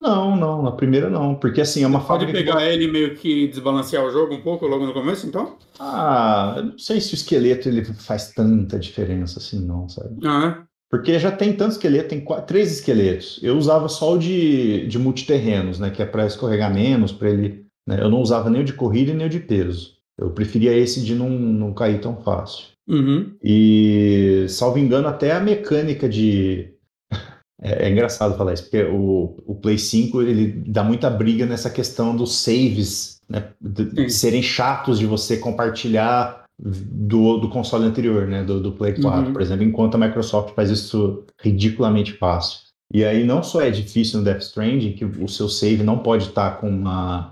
Não, 0.00 0.36
não, 0.36 0.62
na 0.62 0.72
primeira 0.72 1.08
não, 1.08 1.36
porque 1.36 1.60
assim 1.60 1.84
é 1.84 1.86
uma 1.86 2.00
Pode 2.00 2.26
fábrica. 2.26 2.32
pegar 2.32 2.66
ele 2.66 2.86
e 2.86 2.90
meio 2.90 3.14
que 3.14 3.46
desbalancear 3.46 4.04
o 4.04 4.10
jogo 4.10 4.34
um 4.34 4.42
pouco 4.42 4.66
logo 4.66 4.84
no 4.84 4.92
começo, 4.92 5.28
então? 5.28 5.56
Ah, 5.78 6.54
eu 6.56 6.64
não 6.64 6.78
sei 6.78 7.00
se 7.00 7.14
o 7.14 7.16
esqueleto 7.16 7.68
ele 7.68 7.84
faz 7.84 8.32
tanta 8.32 8.80
diferença 8.80 9.38
assim, 9.38 9.64
não, 9.64 9.88
sabe? 9.88 10.18
Ah, 10.26 10.64
é? 10.66 10.72
Porque 10.90 11.18
já 11.18 11.30
tem 11.30 11.54
tanto 11.54 11.72
esqueleto, 11.72 12.10
tem 12.10 12.20
quatro, 12.20 12.46
três 12.46 12.70
esqueletos. 12.70 13.40
Eu 13.42 13.56
usava 13.56 13.88
só 13.88 14.12
o 14.12 14.18
de, 14.18 14.86
de 14.88 14.98
multiterrenos, 14.98 15.78
né? 15.78 15.88
Que 15.88 16.02
é 16.02 16.06
para 16.06 16.26
escorregar 16.26 16.74
menos, 16.74 17.12
para 17.12 17.30
ele. 17.30 17.61
Né, 17.86 17.98
Eu 18.00 18.08
não 18.08 18.20
usava 18.20 18.48
nem 18.50 18.62
o 18.62 18.64
de 18.64 18.72
corrida 18.72 19.10
e 19.10 19.14
nem 19.14 19.26
o 19.26 19.30
de 19.30 19.40
peso. 19.40 19.96
Eu 20.18 20.30
preferia 20.30 20.76
esse 20.76 21.02
de 21.02 21.14
não, 21.14 21.28
não 21.30 21.72
cair 21.72 22.00
tão 22.00 22.16
fácil. 22.22 22.66
Uhum. 22.88 23.32
E, 23.42 24.46
salvo 24.48 24.78
engano, 24.78 25.08
até 25.08 25.32
a 25.32 25.40
mecânica 25.40 26.08
de. 26.08 26.68
É, 27.64 27.86
é 27.86 27.90
engraçado 27.92 28.36
falar 28.36 28.54
isso, 28.54 28.64
porque 28.64 28.82
o, 28.82 29.36
o 29.46 29.54
Play 29.54 29.78
5 29.78 30.20
ele 30.22 30.48
dá 30.66 30.82
muita 30.82 31.08
briga 31.08 31.46
nessa 31.46 31.70
questão 31.70 32.16
dos 32.16 32.34
saves, 32.38 33.18
né? 33.28 33.50
De, 33.60 33.84
de 33.84 34.10
serem 34.10 34.42
chatos 34.42 34.98
de 34.98 35.06
você 35.06 35.36
compartilhar 35.36 36.42
do, 36.58 37.38
do 37.38 37.48
console 37.48 37.84
anterior, 37.84 38.26
né? 38.26 38.42
Do, 38.42 38.60
do 38.60 38.72
Play 38.72 39.00
4, 39.00 39.26
Uhum. 39.28 39.32
por 39.32 39.40
exemplo, 39.40 39.62
enquanto 39.64 39.94
a 39.94 39.98
Microsoft 39.98 40.56
faz 40.56 40.70
isso 40.70 41.22
ridiculamente 41.40 42.14
fácil. 42.14 42.62
E 42.92 43.04
aí 43.04 43.22
não 43.22 43.44
só 43.44 43.60
é 43.60 43.70
difícil 43.70 44.18
no 44.18 44.24
Death 44.24 44.42
Stranding, 44.42 44.94
que 44.94 45.04
o 45.04 45.28
seu 45.28 45.48
save 45.48 45.84
não 45.84 45.98
pode 46.00 46.24
estar 46.30 46.60
com 46.60 46.68
uma, 46.68 47.31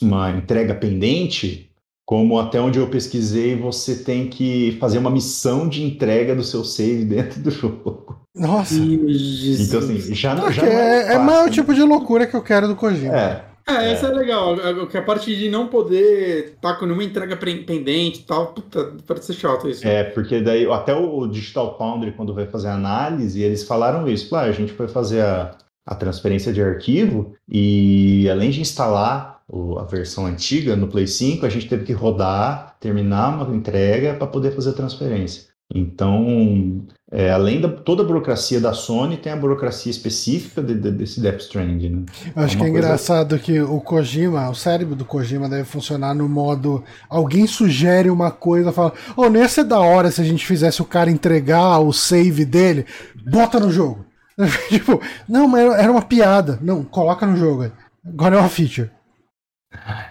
uma 0.00 0.30
entrega 0.30 0.74
pendente, 0.74 1.70
como 2.06 2.38
até 2.38 2.60
onde 2.60 2.78
eu 2.78 2.88
pesquisei, 2.88 3.56
você 3.56 3.96
tem 4.04 4.28
que 4.28 4.76
fazer 4.78 4.98
uma 4.98 5.10
missão 5.10 5.68
de 5.68 5.82
entrega 5.82 6.34
do 6.34 6.42
seu 6.44 6.64
save 6.64 7.04
dentro 7.06 7.40
do 7.40 7.50
jogo. 7.50 8.20
Nossa. 8.36 8.74
Então, 8.74 9.78
assim, 9.80 10.14
já, 10.14 10.34
Tá, 10.36 10.50
já 10.50 10.62
não 10.64 10.72
é, 10.72 10.98
é 10.98 11.04
fácil, 11.06 11.20
mais 11.24 11.40
o 11.42 11.44
né? 11.46 11.50
tipo 11.52 11.74
de 11.74 11.82
loucura 11.82 12.26
que 12.26 12.34
eu 12.34 12.42
quero 12.42 12.66
do 12.68 12.76
Kojima. 12.76 13.14
É, 13.16 13.44
É, 13.66 13.92
essa 13.92 14.08
é, 14.08 14.10
legal. 14.12 14.54
A- 14.54 14.86
Que 14.86 14.98
a 14.98 15.02
parte 15.02 15.34
de 15.34 15.48
não 15.48 15.68
poder 15.68 16.52
estar 16.56 16.74
com 16.74 16.84
nenhuma 16.84 17.04
entrega 17.04 17.36
pendente 17.36 18.20
e 18.20 18.24
tal, 18.24 18.48
puta, 18.48 18.92
parece 19.06 19.26
ser 19.28 19.34
chato 19.40 19.68
isso. 19.70 19.86
é, 19.86 20.04
porque 20.04 20.40
daí 20.40 20.70
até 20.70 20.94
o 20.94 21.26
Digital 21.26 21.78
Foundry, 21.78 22.12
quando 22.12 22.34
vai 22.34 22.46
fazer 22.46 22.68
a 22.68 22.74
análise, 22.74 23.40
eles 23.40 23.62
falaram 23.64 24.06
isso. 24.08 24.28
Claro, 24.28 24.50
a 24.50 24.52
gente 24.52 24.72
foi 24.72 24.88
fazer 24.88 25.22
a, 25.22 25.56
a 25.86 25.94
transferência 25.94 26.52
de 26.52 26.60
arquivo 26.60 27.34
e 27.48 28.28
além 28.28 28.50
de 28.50 28.60
instalar 28.60 29.33
o- 29.48 29.78
a 29.78 29.84
versão 29.84 30.26
antiga 30.26 30.74
no 30.76 30.88
Play 30.88 31.06
5, 31.06 31.44
a 31.46 31.48
gente 31.48 31.68
teve 31.68 31.84
que 31.84 31.92
rodar, 31.92 32.76
terminar 32.80 33.28
uma 33.42 33.54
entrega 33.56 34.14
para 34.14 34.26
poder 34.26 34.52
fazer 34.54 34.70
a 34.70 34.74
transferência. 34.74 35.52
Então, 35.74 36.84
é, 37.10 37.30
além 37.30 37.60
da 37.60 37.68
toda 37.68 38.02
a 38.02 38.06
burocracia 38.06 38.60
da 38.60 38.72
Sony, 38.74 39.16
tem 39.16 39.32
a 39.32 39.36
burocracia 39.36 39.90
específica 39.90 40.62
de- 40.62 40.74
de- 40.74 40.90
desse 40.90 41.20
Death 41.20 41.40
Stranding. 41.40 41.88
Né? 41.88 42.04
Eu 42.36 42.42
acho 42.42 42.54
É 42.54 42.58
que 42.58 42.62
é 42.62 42.66
uma 42.66 42.72
coisa- 42.72 42.86
engraçado 42.86 43.38
que 43.38 43.60
o 43.60 43.80
Kojima, 43.80 44.48
o 44.50 44.54
cérebro 44.54 44.94
do 44.94 45.04
Kojima 45.04 45.48
deve 45.48 45.64
funcionar 45.64 46.14
no 46.14 46.28
modo. 46.28 46.84
Alguém 47.08 47.46
sugere 47.46 48.10
uma 48.10 48.30
coisa, 48.30 48.72
fala, 48.72 48.92
ô, 49.16 49.28
não 49.30 49.40
ia 49.40 49.48
ser 49.48 49.64
da 49.64 49.80
hora 49.80 50.10
se 50.10 50.20
a 50.20 50.24
gente 50.24 50.46
fizesse 50.46 50.82
o 50.82 50.86
cara 50.86 51.10
entregar 51.10 51.78
o 51.80 51.92
save 51.92 52.44
dele, 52.44 52.84
bota 53.30 53.58
no 53.58 53.70
jogo. 53.72 54.04
tipo, 54.68 55.00
não, 55.28 55.48
mas 55.48 55.72
era 55.78 55.90
uma 55.90 56.02
piada. 56.02 56.58
Não, 56.60 56.84
coloca 56.84 57.24
no 57.26 57.36
jogo. 57.36 57.70
Agora 58.06 58.36
é 58.36 58.38
uma 58.38 58.48
feature. 58.48 58.90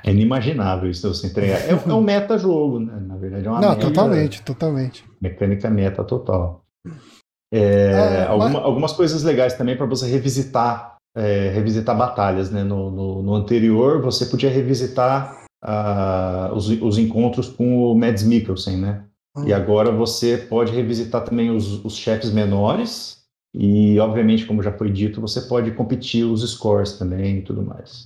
É 0.03 0.11
inimaginável 0.11 0.89
isso 0.89 1.07
você 1.13 1.27
entregar. 1.27 1.59
É, 1.61 1.69
é 1.71 1.93
um 1.93 2.01
meta-jogo, 2.01 2.79
né? 2.79 2.99
Na 3.01 3.15
verdade, 3.17 3.47
é 3.47 3.49
uma 3.49 3.59
não, 3.61 3.69
meta- 3.69 3.81
totalmente, 3.87 4.41
totalmente. 4.41 5.05
Mecânica 5.21 5.69
meta 5.69 6.03
total. 6.03 6.63
É, 7.53 7.93
Ah, 8.25 8.29
alguma- 8.29 8.49
mas- 8.49 8.63
Algumas 8.63 8.91
coisas 8.93 9.23
legais 9.23 9.53
também 9.53 9.77
para 9.77 9.85
você 9.85 10.07
revisitar, 10.07 10.95
é, 11.15 11.49
revisitar 11.49 11.95
batalhas, 11.97 12.49
né? 12.51 12.63
No, 12.63 12.89
no- 12.91 13.23
no 13.23 13.33
anterior, 13.35 14.01
você 14.01 14.25
podia 14.25 14.49
revisitar 14.49 15.43
ah, 15.63 16.51
os, 16.53 16.67
os 16.69 16.97
encontros 16.97 17.47
com 17.49 17.77
o 17.91 17.95
Mads 17.95 18.23
Mikkelsen, 18.23 18.77
né? 18.77 19.03
Hum. 19.37 19.47
E 19.47 19.53
agora 19.53 19.91
você 19.91 20.37
pode 20.37 20.71
revisitar 20.73 21.23
também 21.23 21.49
os, 21.51 21.83
os 21.85 21.95
chefes 21.95 22.31
menores 22.31 23.19
e, 23.55 23.97
obviamente, 23.99 24.45
como 24.45 24.61
já 24.61 24.71
foi 24.73 24.91
dito, 24.91 25.21
você 25.21 25.41
pode 25.41 25.71
competir 25.71 26.25
os 26.25 26.41
scores 26.51 26.93
também 26.97 27.37
e 27.37 27.41
tudo 27.43 27.63
mais. 27.63 28.03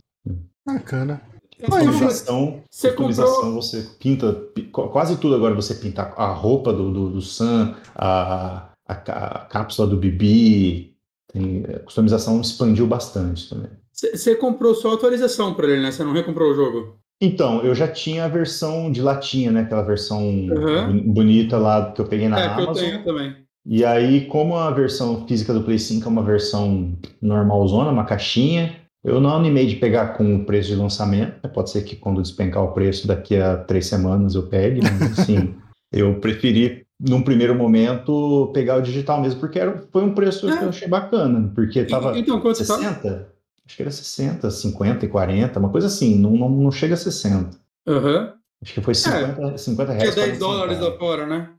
Bacana. 0.67 1.21
Customização, 1.65 2.61
Você 2.69 2.89
customização 2.89 3.35
comprou- 3.35 3.61
você 3.61 3.87
pinta, 3.99 4.33
pi- 4.33 4.63
qu- 4.63 4.89
quase 4.89 5.17
tudo 5.17 5.35
agora 5.35 5.55
você 5.55 5.73
pinta 5.75 6.03
a 6.15 6.27
roupa 6.31 6.71
do, 6.71 6.91
do, 6.91 7.09
do 7.09 7.21
Sam, 7.21 7.75
a, 7.95 8.69
a, 8.87 8.93
a 8.93 9.39
cápsula 9.45 9.87
do 9.87 9.97
Bibi, 9.97 10.93
tem, 11.31 11.63
a 11.75 11.79
customização 11.79 12.39
expandiu 12.41 12.85
bastante 12.87 13.49
também. 13.49 13.69
Você 13.91 14.35
comprou 14.35 14.75
só 14.75 14.91
a 14.91 14.93
atualização 14.93 15.53
pra 15.55 15.67
ele, 15.67 15.81
né? 15.81 15.91
Você 15.91 16.03
não 16.03 16.13
recomprou 16.13 16.51
o 16.51 16.55
jogo. 16.55 16.97
Então, 17.19 17.63
eu 17.63 17.73
já 17.73 17.87
tinha 17.87 18.25
a 18.25 18.27
versão 18.27 18.91
de 18.91 19.01
latinha, 19.01 19.51
né? 19.51 19.61
Aquela 19.61 19.81
versão 19.81 20.21
Uhum. 20.23 20.85
boni- 20.87 21.01
bonita 21.01 21.57
lá 21.57 21.91
que 21.91 21.99
eu 21.99 22.05
peguei 22.05 22.29
na 22.29 22.39
é, 22.39 22.53
que 22.53 22.61
eu 22.61 22.65
Amazon. 22.65 22.83
tenho 22.83 23.03
também. 23.03 23.35
E 23.65 23.83
aí, 23.83 24.25
como 24.27 24.55
a 24.55 24.69
versão 24.69 25.25
física 25.27 25.51
do 25.51 25.63
Play 25.63 25.79
5 25.79 26.05
é 26.07 26.11
uma 26.11 26.21
versão 26.23 26.95
normalzona, 27.19 27.89
uma 27.91 28.05
caixinha, 28.05 28.75
eu 29.03 29.21
não 29.21 29.35
animei 29.35 29.65
de 29.67 29.75
pegar 29.75 30.17
com 30.17 30.35
o 30.37 30.45
preço 30.45 30.69
de 30.69 30.75
lançamento. 30.75 31.35
né? 31.43 31.49
Pode 31.53 31.69
ser 31.69 31.83
que 31.83 31.95
quando 31.95 32.21
despencar 32.21 32.63
o 32.63 32.71
preço 32.73 33.07
daqui 33.07 33.37
a 33.37 33.57
três 33.57 33.85
semanas 33.87 34.35
eu 34.35 34.47
pegue, 34.47 34.81
mas 34.81 35.01
assim, 35.19 35.55
eu 35.91 36.19
preferi, 36.19 36.85
num 36.99 37.21
primeiro 37.21 37.55
momento, 37.55 38.49
pegar 38.53 38.77
o 38.77 38.81
digital 38.81 39.21
mesmo, 39.21 39.39
porque 39.39 39.59
era, 39.59 39.81
foi 39.91 40.03
um 40.03 40.13
preço 40.13 40.47
que 40.57 40.63
eu 40.63 40.69
achei 40.69 40.87
bacana, 40.87 41.51
porque 41.55 41.83
tava 41.85 42.17
E- 42.17 42.21
então, 42.21 42.39
quanto 42.41 42.57
tá? 42.57 42.63
60, 42.65 43.29
acho 43.65 43.75
que 43.75 43.81
era 43.83 43.91
60, 43.91 44.49
50 44.49 45.05
e 45.05 45.07
40, 45.09 45.59
uma 45.59 45.69
coisa 45.69 45.87
assim, 45.87 46.17
não, 46.19 46.31
não, 46.31 46.49
não 46.49 46.71
chega 46.71 46.93
a 46.95 46.97
60. 46.97 47.57
Aham. 47.87 48.33
Acho 48.61 48.73
que 48.73 48.81
foi 48.81 48.95
50, 48.95 49.57
50 49.57 49.91
Que 49.91 49.97
é 49.97 50.01
reais. 50.01 50.15
10 50.15 50.39
40 50.39 50.39
dólares 50.39 50.79
lá 50.79 50.91
fora, 50.97 51.27
né? 51.27 51.49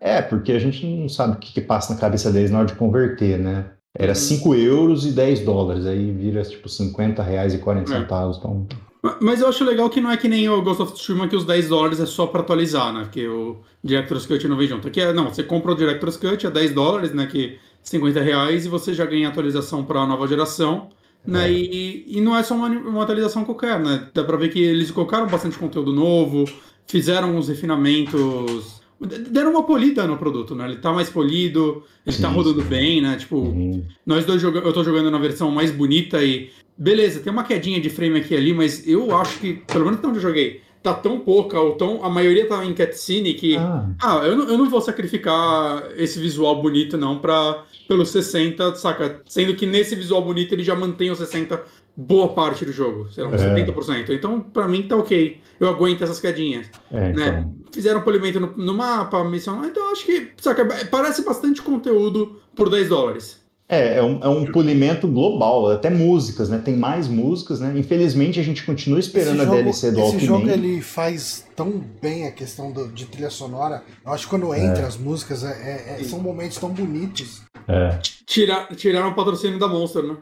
É, 0.00 0.22
porque 0.22 0.52
a 0.52 0.58
gente 0.58 0.86
não 0.86 1.08
sabe 1.08 1.36
o 1.36 1.38
que, 1.40 1.52
que 1.52 1.60
passa 1.60 1.92
na 1.94 1.98
cabeça 1.98 2.30
deles 2.30 2.50
na 2.50 2.58
hora 2.58 2.66
de 2.68 2.74
converter, 2.74 3.38
né? 3.38 3.72
Era 3.98 4.12
Uhum. 4.12 4.14
5 4.14 4.54
euros 4.54 5.06
e 5.06 5.10
10 5.12 5.40
dólares, 5.40 5.86
aí 5.86 6.10
vira 6.12 6.42
tipo 6.42 6.68
50 6.68 7.22
reais 7.22 7.54
e 7.54 7.58
40 7.58 7.92
É. 7.94 8.00
centavos. 8.00 8.36
Então, 8.38 8.66
Ma- 9.02 9.16
Mas 9.20 9.40
eu 9.40 9.48
acho 9.48 9.62
legal 9.64 9.88
que 9.88 10.00
não 10.00 10.10
é 10.10 10.16
que 10.16 10.26
nem 10.28 10.48
o 10.48 10.60
Ghost 10.62 10.82
of 10.82 10.92
Tsushima 10.92 11.28
que 11.28 11.36
os 11.36 11.44
10 11.44 11.68
dólares 11.68 12.00
é 12.00 12.06
só 12.06 12.26
pra 12.26 12.40
atualizar, 12.40 12.92
né? 12.92 13.08
Que 13.12 13.26
o 13.28 13.58
Director's 13.84 14.26
Cut 14.26 14.46
não 14.48 14.56
vem 14.56 14.66
junto. 14.66 14.88
Aqui 14.88 15.00
é, 15.00 15.12
não, 15.12 15.28
você 15.32 15.42
compra 15.44 15.70
o 15.72 15.74
Director's 15.76 16.16
Cut, 16.16 16.44
é 16.46 16.50
10 16.50 16.72
dólares, 16.72 17.12
né? 17.14 17.26
Que 17.26 17.56
50 17.84 18.20
reais 18.20 18.66
e 18.66 18.68
você 18.68 18.92
já 18.92 19.04
ganha 19.06 19.28
atualização 19.28 19.84
pra 19.84 20.04
nova 20.06 20.26
geração. 20.26 20.88
Né? 21.24 21.48
É. 21.48 21.52
E, 21.52 22.04
e 22.16 22.20
não 22.20 22.36
é 22.36 22.42
só 22.42 22.54
uma, 22.54 22.68
uma 22.68 23.02
atualização 23.02 23.44
qualquer, 23.44 23.78
né? 23.78 24.08
Dá 24.12 24.24
pra 24.24 24.36
ver 24.36 24.48
que 24.48 24.60
eles 24.60 24.90
colocaram 24.90 25.26
bastante 25.28 25.56
conteúdo 25.58 25.92
novo, 25.92 26.44
fizeram 26.86 27.36
uns 27.36 27.48
refinamentos, 27.48 28.75
deram 29.00 29.50
uma 29.50 29.62
polida 29.62 30.06
no 30.06 30.16
produto, 30.16 30.54
né? 30.54 30.66
Ele 30.66 30.76
tá 30.76 30.92
mais 30.92 31.10
polido, 31.10 31.84
ele 32.06 32.16
tá 32.16 32.28
Sim, 32.28 32.34
rodando 32.34 32.62
sim. 32.62 32.68
bem, 32.68 33.00
né? 33.02 33.16
Tipo, 33.16 33.36
uhum. 33.36 33.84
nós 34.04 34.24
dois 34.24 34.40
joga 34.40 34.60
eu 34.60 34.72
tô 34.72 34.82
jogando 34.82 35.10
na 35.10 35.18
versão 35.18 35.50
mais 35.50 35.70
bonita 35.70 36.22
e. 36.22 36.50
Beleza, 36.78 37.20
tem 37.20 37.32
uma 37.32 37.44
quedinha 37.44 37.80
de 37.80 37.88
frame 37.88 38.18
aqui 38.18 38.34
e 38.34 38.36
ali, 38.36 38.52
mas 38.52 38.86
eu 38.86 39.14
acho 39.16 39.38
que, 39.38 39.54
pelo 39.54 39.86
menos 39.86 39.98
onde 40.04 40.18
eu 40.18 40.22
joguei, 40.22 40.60
tá 40.82 40.92
tão 40.94 41.18
pouca, 41.20 41.58
ou 41.58 41.74
tão. 41.74 42.04
A 42.04 42.10
maioria 42.10 42.46
tá 42.46 42.64
em 42.64 42.74
cutscene 42.74 43.34
que. 43.34 43.56
Ah, 43.56 43.88
Ah, 44.02 44.16
eu 44.24 44.36
não, 44.36 44.48
eu 44.48 44.58
não 44.58 44.70
vou 44.70 44.80
sacrificar 44.80 45.84
esse 45.96 46.18
visual 46.18 46.60
bonito, 46.62 46.96
não, 46.96 47.18
pra, 47.18 47.64
pelo 47.88 48.04
60, 48.04 48.74
saca? 48.76 49.20
Sendo 49.26 49.54
que 49.54 49.66
nesse 49.66 49.94
visual 49.94 50.22
bonito 50.22 50.52
ele 50.52 50.62
já 50.62 50.74
mantém 50.74 51.10
o 51.10 51.16
60 51.16 51.62
boa 51.96 52.28
parte 52.28 52.64
do 52.64 52.72
jogo, 52.72 53.08
sei 53.10 53.24
lá, 53.24 53.30
uns 53.30 53.40
É. 53.40 53.54
70%. 53.54 54.10
Então, 54.10 54.40
pra 54.40 54.68
mim, 54.68 54.82
tá 54.82 54.96
ok. 54.96 55.40
Eu 55.58 55.68
aguento 55.68 56.02
essas 56.04 56.20
quedinhas 56.20 56.66
é, 56.92 57.10
então. 57.10 57.24
né? 57.24 57.48
Fizeram 57.72 58.02
polimento 58.02 58.38
no, 58.38 58.52
no 58.56 58.74
mapa, 58.74 59.24
missão. 59.24 59.64
Então 59.64 59.82
eu 59.86 59.92
acho 59.92 60.04
que, 60.04 60.28
saca, 60.38 60.64
parece 60.90 61.22
bastante 61.24 61.62
conteúdo 61.62 62.38
por 62.54 62.68
10 62.70 62.88
dólares. 62.88 63.44
É, 63.68 63.96
é 63.98 64.02
um, 64.02 64.20
é 64.22 64.28
um 64.28 64.46
polimento 64.52 65.08
global, 65.08 65.68
até 65.70 65.90
músicas, 65.90 66.48
né? 66.48 66.58
Tem 66.64 66.76
mais 66.76 67.08
músicas, 67.08 67.58
né? 67.60 67.72
Infelizmente 67.76 68.38
a 68.38 68.42
gente 68.42 68.62
continua 68.64 69.00
esperando 69.00 69.32
esse 69.34 69.42
a 69.42 69.44
jogo, 69.44 69.56
DLC 69.56 69.90
do 69.90 69.98
esse 70.00 70.02
Walkman. 70.10 70.26
jogo 70.26 70.48
ele 70.50 70.80
faz 70.80 71.44
tão 71.56 71.82
bem 72.00 72.26
a 72.28 72.30
questão 72.32 72.70
do- 72.70 72.86
de 72.88 73.06
trilha 73.06 73.28
sonora. 73.30 73.82
Eu 74.04 74.12
acho 74.12 74.24
que 74.24 74.30
quando 74.30 74.54
entra 74.54 74.86
as 74.86 74.96
músicas 74.96 75.42
é- 75.42 75.96
é- 75.96 76.00
é- 76.00 76.04
são 76.04 76.20
momentos 76.20 76.58
tão 76.58 76.68
bonitos. 76.70 77.40
É. 77.66 77.98
Tira, 78.24 78.68
tiraram 78.76 79.08
o 79.08 79.14
patrocínio 79.14 79.58
da 79.58 79.66
Monster, 79.66 80.04
né? 80.04 80.16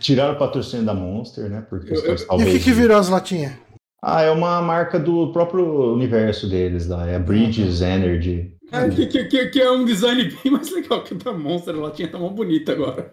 Tiraram 0.00 0.34
o 0.34 0.38
patrocínio 0.38 0.84
da 0.86 0.94
Monster, 0.94 1.48
né? 1.50 1.64
Porque 1.68 1.92
Eu- 1.92 2.04
eu- 2.04 2.12
E 2.12 2.14
o 2.22 2.26
talvez. 2.26 2.52
que, 2.52 2.64
que 2.64 2.72
virou 2.72 2.96
as 2.96 3.08
latinhas? 3.08 3.52
Ah, 4.02 4.22
é 4.22 4.30
uma 4.30 4.60
marca 4.60 4.98
do 4.98 5.32
próprio 5.32 5.94
universo 5.94 6.48
deles 6.48 6.86
lá, 6.86 7.08
é 7.08 7.16
a 7.16 7.18
Bridges 7.18 7.80
Energy. 7.80 8.52
É, 8.72 8.88
que, 8.88 9.06
que- 9.06 9.46
que- 9.50 9.60
é 9.60 9.70
um 9.70 9.84
design 9.84 10.22
bem 10.42 10.52
mais 10.52 10.70
legal 10.72 11.02
que 11.04 11.14
o 11.14 11.18
da 11.18 11.32
Monster. 11.32 11.74
Ela 11.74 11.90
tinha 11.90 12.08
tá 12.08 12.18
mó 12.18 12.28
bonita 12.28 12.72
agora. 12.72 13.12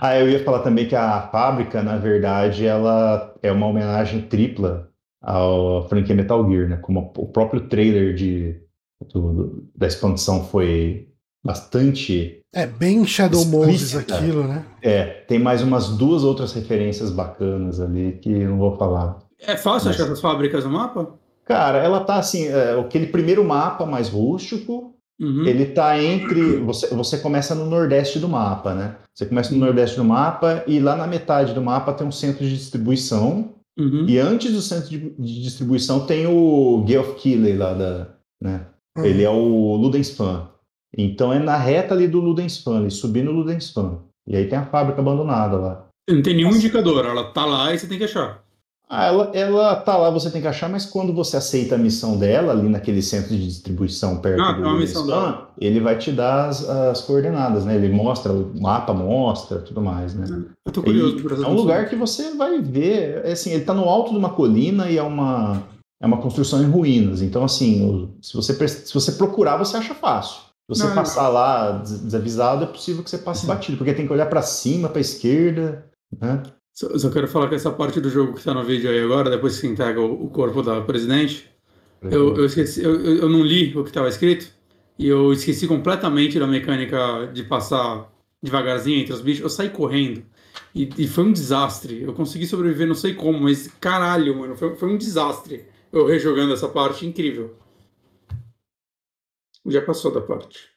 Ah, 0.00 0.16
eu 0.18 0.28
ia 0.30 0.42
falar 0.44 0.60
também 0.60 0.86
que 0.86 0.94
a 0.94 1.28
fábrica, 1.32 1.82
na 1.82 1.96
verdade, 1.96 2.64
ela 2.66 3.34
é 3.42 3.50
uma 3.50 3.66
homenagem 3.66 4.22
tripla 4.22 4.88
à 5.22 5.40
franquia 5.88 6.14
Metal 6.14 6.48
Gear, 6.48 6.68
né? 6.68 6.76
Como 6.76 7.12
o 7.16 7.26
próprio 7.26 7.68
trailer 7.68 8.14
de, 8.14 8.56
do- 9.12 9.68
da 9.76 9.86
expansão 9.86 10.44
foi, 10.44 11.08
bastante. 11.44 12.40
É 12.52 12.66
bem 12.66 13.04
Shadow 13.06 13.44
Moses 13.46 13.94
aquilo, 13.96 14.44
né? 14.46 14.64
É, 14.82 15.04
tem 15.04 15.38
mais 15.38 15.62
umas 15.62 15.88
duas 15.88 16.24
outras 16.24 16.52
referências 16.52 17.10
bacanas 17.10 17.80
ali 17.80 18.18
que 18.20 18.30
não 18.30 18.58
vou 18.58 18.76
falar. 18.76 19.18
É 19.40 19.56
fácil 19.56 19.88
Mas... 19.88 19.96
achar 19.96 20.04
essas 20.04 20.20
fábricas 20.20 20.64
no 20.64 20.70
mapa? 20.70 21.14
Cara, 21.44 21.78
ela 21.78 22.00
tá 22.00 22.16
assim, 22.16 22.46
é, 22.46 22.78
aquele 22.78 23.06
primeiro 23.06 23.44
mapa 23.44 23.84
mais 23.84 24.08
rústico, 24.08 24.94
uhum. 25.20 25.44
ele 25.44 25.66
tá 25.66 26.00
entre. 26.00 26.58
Você, 26.58 26.94
você 26.94 27.18
começa 27.18 27.54
no 27.54 27.66
nordeste 27.66 28.18
do 28.18 28.28
mapa, 28.28 28.74
né? 28.74 28.96
Você 29.14 29.26
começa 29.26 29.50
no 29.50 29.58
uhum. 29.58 29.66
nordeste 29.66 29.96
do 29.96 30.04
mapa 30.04 30.62
e 30.66 30.78
lá 30.78 30.94
na 30.94 31.06
metade 31.06 31.52
do 31.52 31.60
mapa 31.60 31.92
tem 31.92 32.06
um 32.06 32.12
centro 32.12 32.44
de 32.44 32.54
distribuição. 32.54 33.54
Uhum. 33.78 34.04
E 34.06 34.18
antes 34.18 34.52
do 34.52 34.60
centro 34.60 34.90
de, 34.90 35.10
de, 35.10 35.42
distribuição 35.42 36.06
tem 36.06 36.26
o 36.26 36.84
Geoff 36.86 37.14
Keighley 37.20 37.56
lá 37.56 37.72
da. 37.72 38.08
Né? 38.40 38.66
Uhum. 38.96 39.04
Ele 39.04 39.22
é 39.22 39.30
o 39.30 39.76
Ludenspan. 39.76 40.48
Então 40.96 41.32
é 41.32 41.38
na 41.38 41.56
reta 41.56 41.94
ali 41.94 42.08
do 42.08 42.20
Ludenspan, 42.20 42.78
ali, 42.78 42.90
subindo 42.90 43.30
o 43.30 43.34
Ludenspan. 43.34 43.98
E 44.26 44.36
aí 44.36 44.48
tem 44.48 44.58
a 44.58 44.66
fábrica 44.66 45.00
abandonada 45.00 45.56
lá. 45.56 45.86
Não 46.08 46.22
tem 46.22 46.34
nenhum 46.34 46.54
indicador, 46.54 47.04
ela 47.04 47.24
tá 47.32 47.44
lá 47.44 47.72
e 47.72 47.78
você 47.78 47.86
tem 47.86 47.98
que 47.98 48.04
achar. 48.04 48.42
Ah, 48.92 49.06
ela, 49.06 49.30
ela 49.32 49.76
tá 49.76 49.96
lá, 49.96 50.10
você 50.10 50.28
tem 50.32 50.42
que 50.42 50.48
achar, 50.48 50.68
mas 50.68 50.84
quando 50.84 51.12
você 51.12 51.36
aceita 51.36 51.76
a 51.76 51.78
missão 51.78 52.18
dela, 52.18 52.52
ali 52.52 52.68
naquele 52.68 53.00
centro 53.00 53.28
de 53.28 53.46
distribuição 53.46 54.16
perto 54.16 54.42
ah, 54.42 54.50
do 54.50 54.78
missão 54.78 55.06
dela. 55.06 55.48
ele 55.60 55.78
vai 55.78 55.96
te 55.96 56.10
dar 56.10 56.48
as, 56.48 56.68
as, 56.68 57.00
coordenadas, 57.02 57.64
né? 57.64 57.76
Ele 57.76 57.88
mostra, 57.88 58.32
o 58.32 58.52
mapa 58.60 58.92
mostra, 58.92 59.60
tudo 59.60 59.80
mais, 59.80 60.12
né? 60.12 60.26
Eu 60.66 60.72
tô 60.72 60.82
curioso 60.82 61.18
e 61.18 61.44
É 61.44 61.46
um 61.46 61.54
lugar 61.54 61.88
que 61.88 61.94
você 61.94 62.34
vai 62.34 62.60
ver, 62.60 63.24
é 63.24 63.30
assim, 63.30 63.52
ele 63.52 63.64
tá 63.64 63.72
no 63.72 63.84
alto 63.84 64.10
de 64.10 64.18
uma 64.18 64.30
colina 64.30 64.90
e 64.90 64.98
é 64.98 65.02
uma, 65.04 65.62
é 66.02 66.06
uma 66.06 66.20
construção 66.20 66.60
em 66.60 66.68
ruínas. 66.68 67.22
Então, 67.22 67.44
assim, 67.44 68.12
se 68.20 68.34
você, 68.34 68.68
se 68.68 68.92
você 68.92 69.12
procurar, 69.12 69.56
você 69.56 69.76
acha 69.76 69.94
fácil. 69.94 70.49
Você 70.70 70.84
não, 70.84 70.94
passar 70.94 71.24
não. 71.24 71.32
lá 71.32 71.72
desavisado, 71.78 72.64
é 72.64 72.66
possível 72.66 73.02
que 73.02 73.10
você 73.10 73.18
passe 73.18 73.44
batido, 73.44 73.76
porque 73.76 73.92
tem 73.92 74.06
que 74.06 74.12
olhar 74.12 74.26
para 74.26 74.40
cima, 74.40 74.88
para 74.88 75.00
esquerda, 75.00 75.84
né? 76.18 76.42
Só, 76.72 76.96
só, 76.96 77.10
quero 77.10 77.26
falar 77.26 77.48
que 77.48 77.56
essa 77.56 77.70
parte 77.70 78.00
do 78.00 78.08
jogo 78.08 78.32
que 78.32 78.38
está 78.38 78.54
no 78.54 78.64
vídeo 78.64 78.88
aí 78.88 79.02
agora, 79.02 79.28
depois 79.28 79.60
que 79.60 79.66
entrega 79.66 80.00
o, 80.00 80.26
o 80.26 80.30
corpo 80.30 80.62
da 80.62 80.80
presidente, 80.80 81.50
eu, 82.02 82.36
eu, 82.36 82.46
esqueci, 82.46 82.82
eu, 82.82 82.98
eu 83.16 83.28
não 83.28 83.42
li 83.42 83.76
o 83.76 83.82
que 83.82 83.90
estava 83.90 84.08
escrito 84.08 84.48
e 84.98 85.08
eu 85.08 85.32
esqueci 85.32 85.66
completamente 85.66 86.38
da 86.38 86.46
mecânica 86.46 87.28
de 87.32 87.42
passar 87.42 88.10
devagarzinho 88.42 89.00
entre 89.00 89.12
os 89.12 89.20
bichos. 89.20 89.42
Eu 89.42 89.50
saí 89.50 89.68
correndo 89.68 90.22
e, 90.74 90.88
e 90.96 91.08
foi 91.08 91.24
um 91.24 91.32
desastre. 91.32 92.02
Eu 92.02 92.14
consegui 92.14 92.46
sobreviver, 92.46 92.86
não 92.86 92.94
sei 92.94 93.14
como, 93.14 93.40
mas 93.40 93.68
caralho, 93.80 94.38
mano, 94.38 94.56
foi, 94.56 94.74
foi 94.76 94.88
um 94.88 94.96
desastre. 94.96 95.64
Eu 95.92 96.06
rejogando 96.06 96.54
essa 96.54 96.68
parte, 96.68 97.04
incrível. 97.04 97.56
Já 99.66 99.82
passou 99.82 100.12
da 100.12 100.20
parte. 100.20 100.68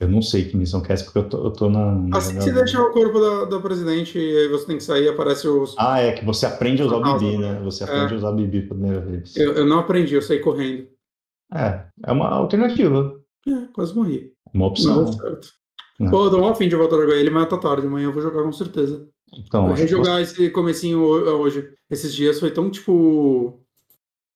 Eu 0.00 0.08
não 0.08 0.22
sei 0.22 0.46
que 0.46 0.56
missão 0.56 0.80
que 0.80 0.90
é 0.90 0.94
essa, 0.94 1.04
porque 1.04 1.18
eu 1.18 1.28
tô, 1.28 1.44
eu 1.44 1.50
tô 1.50 1.68
na. 1.68 2.16
Assim 2.16 2.34
que 2.34 2.42
você 2.42 2.52
deixa 2.52 2.80
o 2.80 2.90
corpo 2.90 3.20
da, 3.20 3.44
da 3.44 3.60
presidente 3.60 4.18
e 4.18 4.38
aí 4.38 4.48
você 4.48 4.66
tem 4.66 4.78
que 4.78 4.82
sair 4.82 5.08
aparece 5.08 5.46
os. 5.46 5.74
Ah, 5.78 6.00
é 6.00 6.12
que 6.12 6.24
você 6.24 6.46
aprende 6.46 6.80
a 6.80 6.86
usar 6.86 6.96
o 6.96 7.18
Bibi, 7.18 7.36
né? 7.36 7.60
Você 7.62 7.84
aprende 7.84 8.12
é. 8.12 8.14
a 8.14 8.18
usar 8.18 8.30
o 8.30 8.34
Bibi 8.34 8.62
pela 8.62 8.80
primeira 8.80 9.00
vez. 9.00 9.36
Eu, 9.36 9.52
eu 9.52 9.66
não 9.66 9.80
aprendi, 9.80 10.14
eu 10.14 10.22
saí 10.22 10.40
correndo. 10.40 10.88
É, 11.52 11.84
é 12.06 12.12
uma 12.12 12.28
alternativa. 12.28 13.20
É, 13.46 13.66
quase 13.74 13.94
morri. 13.94 14.32
Uma 14.54 14.68
opção. 14.68 15.04
Não 15.04 15.12
certo. 15.12 15.48
Não. 15.98 16.10
Pô, 16.10 16.24
eu 16.24 16.30
tô 16.30 16.50
um 16.50 16.54
fim 16.54 16.66
de 16.66 16.76
voltar 16.76 16.96
a 16.96 17.00
jogar 17.00 17.16
ele, 17.16 17.28
mas 17.28 17.48
tá 17.48 17.58
tarde. 17.58 17.86
Amanhã 17.86 18.06
eu 18.06 18.12
vou 18.12 18.22
jogar 18.22 18.42
com 18.42 18.52
certeza. 18.52 19.06
Então, 19.34 19.66
vou 19.66 19.76
rejogar 19.76 20.22
esse 20.22 20.48
comecinho 20.50 21.02
hoje. 21.02 21.70
Esses 21.90 22.14
dias 22.14 22.40
foi 22.40 22.50
tão 22.50 22.70
tipo. 22.70 23.59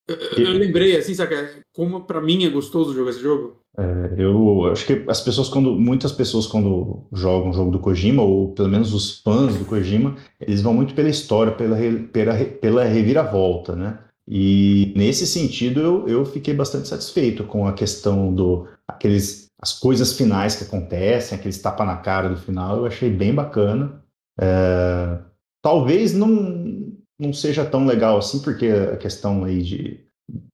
Eu, 0.06 0.44
eu 0.44 0.52
lembrei, 0.52 0.97
assim, 0.97 1.14
sabe? 1.14 1.35
Como 1.72 2.05
pra 2.05 2.20
mim 2.20 2.44
é 2.44 2.51
gostoso 2.51 2.94
jogar 2.94 3.10
esse 3.10 3.20
jogo. 3.20 3.60
É, 3.76 4.14
eu 4.18 4.66
acho 4.70 4.86
que 4.86 5.05
as 5.09 5.20
pessoas, 5.20 5.48
quando 5.48 5.72
muitas 5.72 6.12
pessoas, 6.12 6.47
quando 6.47 7.06
jogam 7.12 7.51
o 7.51 7.52
jogo 7.52 7.70
do 7.72 7.81
Kojima, 7.81 8.22
ou 8.22 8.52
pelo 8.52 8.68
menos 8.68 8.93
os 8.93 9.20
fãs 9.20 9.56
do 9.56 9.64
Kojima, 9.64 10.16
eles 10.40 10.62
vão 10.62 10.74
muito 10.74 10.94
pela 10.94 11.09
história, 11.09 11.52
pela, 11.52 11.76
pela, 12.12 12.35
pela 12.36 12.85
reviravolta, 12.85 13.74
né? 13.74 13.98
E 14.28 14.93
nesse 14.97 15.26
sentido 15.26 15.81
eu, 15.81 16.09
eu 16.09 16.24
fiquei 16.24 16.55
bastante 16.55 16.89
satisfeito 16.89 17.44
com 17.44 17.66
a 17.66 17.72
questão 17.74 18.32
do 18.32 18.66
aqueles 18.89 19.44
as 19.60 19.72
coisas 19.72 20.12
finais 20.12 20.55
que 20.55 20.64
acontecem, 20.64 21.39
aqueles 21.39 21.60
tapa 21.60 21.85
na 21.85 21.97
cara 21.97 22.28
do 22.28 22.36
final, 22.36 22.78
eu 22.78 22.86
achei 22.86 23.10
bem 23.10 23.35
bacana. 23.35 24.02
É, 24.39 25.18
talvez 25.62 26.12
não, 26.12 26.84
não 27.18 27.32
seja 27.32 27.64
tão 27.64 27.86
legal 27.86 28.18
assim, 28.18 28.40
porque 28.40 28.66
a 28.66 28.96
questão 28.96 29.44
aí 29.44 29.62
de 29.62 30.04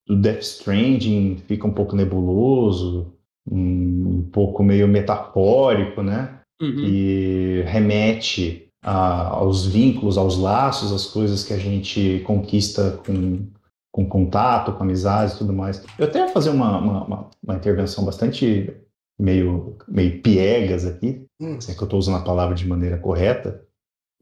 do 0.06 0.16
Death 0.16 0.40
Stranding 0.40 1.36
fica 1.46 1.66
um 1.66 1.72
pouco 1.72 1.94
nebuloso, 1.94 3.14
um 3.48 4.28
pouco 4.32 4.62
meio 4.64 4.88
metafórico, 4.88 6.02
né? 6.02 6.40
Uhum. 6.60 6.84
E 6.84 7.62
remete 7.66 8.68
a, 8.82 9.28
aos 9.28 9.66
vínculos, 9.66 10.18
aos 10.18 10.36
laços, 10.36 10.92
às 10.92 11.06
coisas 11.06 11.44
que 11.44 11.52
a 11.52 11.58
gente 11.58 12.22
conquista 12.26 13.00
com, 13.06 13.46
com 13.92 14.06
contato, 14.06 14.72
com 14.72 14.82
amizades 14.82 15.34
e 15.34 15.38
tudo 15.38 15.52
mais. 15.52 15.82
Eu 15.98 16.06
até 16.06 16.18
ia 16.18 16.28
fazer 16.28 16.50
uma, 16.50 16.78
uma, 16.78 17.28
uma, 17.42 17.54
intervenção 17.54 18.04
bastante 18.04 18.74
meio, 19.18 19.76
meio 19.88 20.20
piegas 20.20 20.84
aqui, 20.84 21.24
hum. 21.40 21.60
se 21.60 21.70
é 21.70 21.74
que 21.74 21.82
eu 21.82 21.86
estou 21.86 21.98
usando 21.98 22.18
a 22.18 22.24
palavra 22.24 22.54
de 22.54 22.66
maneira 22.66 22.98
correta, 22.98 23.62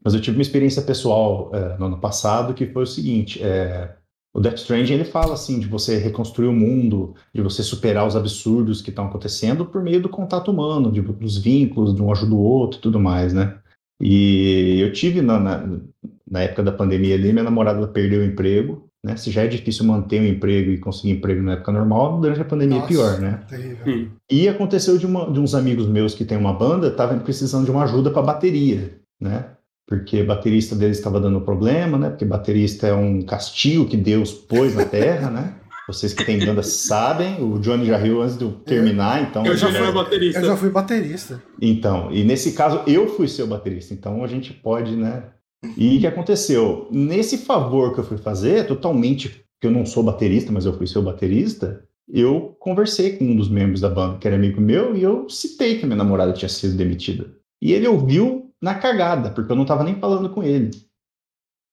mas 0.03 0.13
eu 0.13 0.21
tive 0.21 0.37
uma 0.37 0.41
experiência 0.41 0.81
pessoal 0.81 1.51
é, 1.53 1.77
no 1.77 1.85
ano 1.85 1.99
passado 1.99 2.53
que 2.53 2.65
foi 2.65 2.83
o 2.83 2.87
seguinte: 2.87 3.41
é, 3.43 3.95
o 4.33 4.39
Death 4.39 4.57
Stranding 4.57 4.93
ele 4.93 5.05
fala 5.05 5.33
assim 5.33 5.59
de 5.59 5.67
você 5.67 5.97
reconstruir 5.97 6.47
o 6.47 6.53
mundo, 6.53 7.15
de 7.33 7.41
você 7.41 7.63
superar 7.63 8.07
os 8.07 8.15
absurdos 8.15 8.81
que 8.81 8.89
estão 8.89 9.07
acontecendo 9.07 9.65
por 9.65 9.81
meio 9.81 10.01
do 10.01 10.09
contato 10.09 10.51
humano, 10.51 10.91
de, 10.91 11.01
dos 11.01 11.37
vínculos, 11.37 11.95
de 11.95 12.01
um 12.01 12.11
ajuda 12.11 12.35
o 12.35 12.39
outro 12.39 12.79
e 12.79 12.81
tudo 12.81 12.99
mais, 12.99 13.33
né? 13.33 13.57
E 14.01 14.79
eu 14.79 14.93
tive 14.93 15.21
na, 15.21 15.39
na, 15.39 15.79
na 16.29 16.41
época 16.41 16.63
da 16.63 16.71
pandemia 16.71 17.15
ali, 17.15 17.33
minha 17.33 17.43
namorada 17.43 17.85
perdeu 17.87 18.21
o 18.21 18.25
emprego, 18.25 18.87
né? 19.03 19.17
Se 19.17 19.31
já 19.31 19.43
é 19.43 19.47
difícil 19.47 19.85
manter 19.85 20.21
um 20.21 20.25
emprego 20.25 20.71
e 20.71 20.77
conseguir 20.77 21.13
emprego 21.13 21.41
na 21.41 21.53
época 21.53 21.71
normal, 21.71 22.21
durante 22.21 22.41
a 22.41 22.45
pandemia 22.45 22.77
é 22.77 22.81
Nossa, 22.81 22.93
é 22.93 22.95
pior, 22.95 23.19
né? 23.19 23.43
Terrível. 23.49 24.11
E 24.29 24.47
aconteceu 24.47 24.97
de, 24.97 25.05
uma, 25.05 25.29
de 25.31 25.39
uns 25.39 25.55
amigos 25.55 25.87
meus 25.87 26.13
que 26.13 26.23
tem 26.23 26.37
uma 26.37 26.53
banda, 26.53 26.87
estavam 26.87 27.19
precisando 27.19 27.65
de 27.65 27.71
uma 27.71 27.83
ajuda 27.83 28.11
para 28.11 28.21
bateria, 28.21 28.99
né? 29.19 29.51
Porque 29.89 30.21
baterista 30.21 30.75
deles 30.75 30.99
estava 30.99 31.19
dando 31.19 31.41
problema, 31.41 31.97
né? 31.97 32.09
Porque 32.11 32.23
baterista 32.23 32.85
é 32.85 32.93
um 32.93 33.23
castigo 33.23 33.87
que 33.87 33.97
Deus 33.97 34.31
pôs 34.31 34.75
na 34.75 34.85
Terra, 34.85 35.31
né? 35.31 35.55
Vocês 35.87 36.13
que 36.13 36.23
têm 36.23 36.37
banda 36.37 36.61
sabem, 36.61 37.41
o 37.41 37.57
Johnny 37.57 37.87
já 37.87 37.97
riu 37.97 38.21
antes 38.21 38.37
de 38.37 38.43
eu 38.43 38.51
terminar, 38.51 39.23
então... 39.23 39.43
Eu 39.43 39.57
já 39.57 39.71
fui 39.71 39.91
baterista. 39.91 40.39
Eu 40.39 40.45
já 40.45 40.55
fui 40.55 40.69
baterista. 40.69 41.41
Então, 41.59 42.11
e 42.11 42.23
nesse 42.23 42.51
caso 42.51 42.81
eu 42.85 43.07
fui 43.15 43.27
seu 43.27 43.47
baterista, 43.47 43.91
então 43.91 44.23
a 44.23 44.27
gente 44.27 44.53
pode, 44.53 44.95
né? 44.95 45.23
E 45.75 45.97
o 45.97 45.99
que 45.99 46.05
aconteceu? 46.05 46.87
Nesse 46.91 47.39
favor 47.39 47.91
que 47.91 47.99
eu 47.99 48.03
fui 48.03 48.19
fazer, 48.19 48.67
totalmente, 48.67 49.43
que 49.59 49.65
eu 49.65 49.71
não 49.71 49.87
sou 49.87 50.03
baterista, 50.03 50.51
mas 50.51 50.67
eu 50.67 50.73
fui 50.73 50.85
seu 50.85 51.01
baterista, 51.01 51.83
eu 52.07 52.55
conversei 52.59 53.13
com 53.17 53.25
um 53.25 53.35
dos 53.35 53.49
membros 53.49 53.81
da 53.81 53.89
banda, 53.89 54.19
que 54.19 54.27
era 54.27 54.37
amigo 54.37 54.61
meu, 54.61 54.95
e 54.95 55.01
eu 55.01 55.27
citei 55.27 55.79
que 55.79 55.85
a 55.85 55.87
minha 55.87 55.97
namorada 55.97 56.31
tinha 56.31 56.47
sido 56.47 56.77
demitida. 56.77 57.31
E 57.59 57.73
ele 57.73 57.87
ouviu 57.87 58.48
na 58.61 58.75
cagada, 58.75 59.29
porque 59.31 59.51
eu 59.51 59.55
não 59.55 59.63
estava 59.63 59.83
nem 59.83 59.95
falando 59.95 60.29
com 60.29 60.43
ele. 60.43 60.71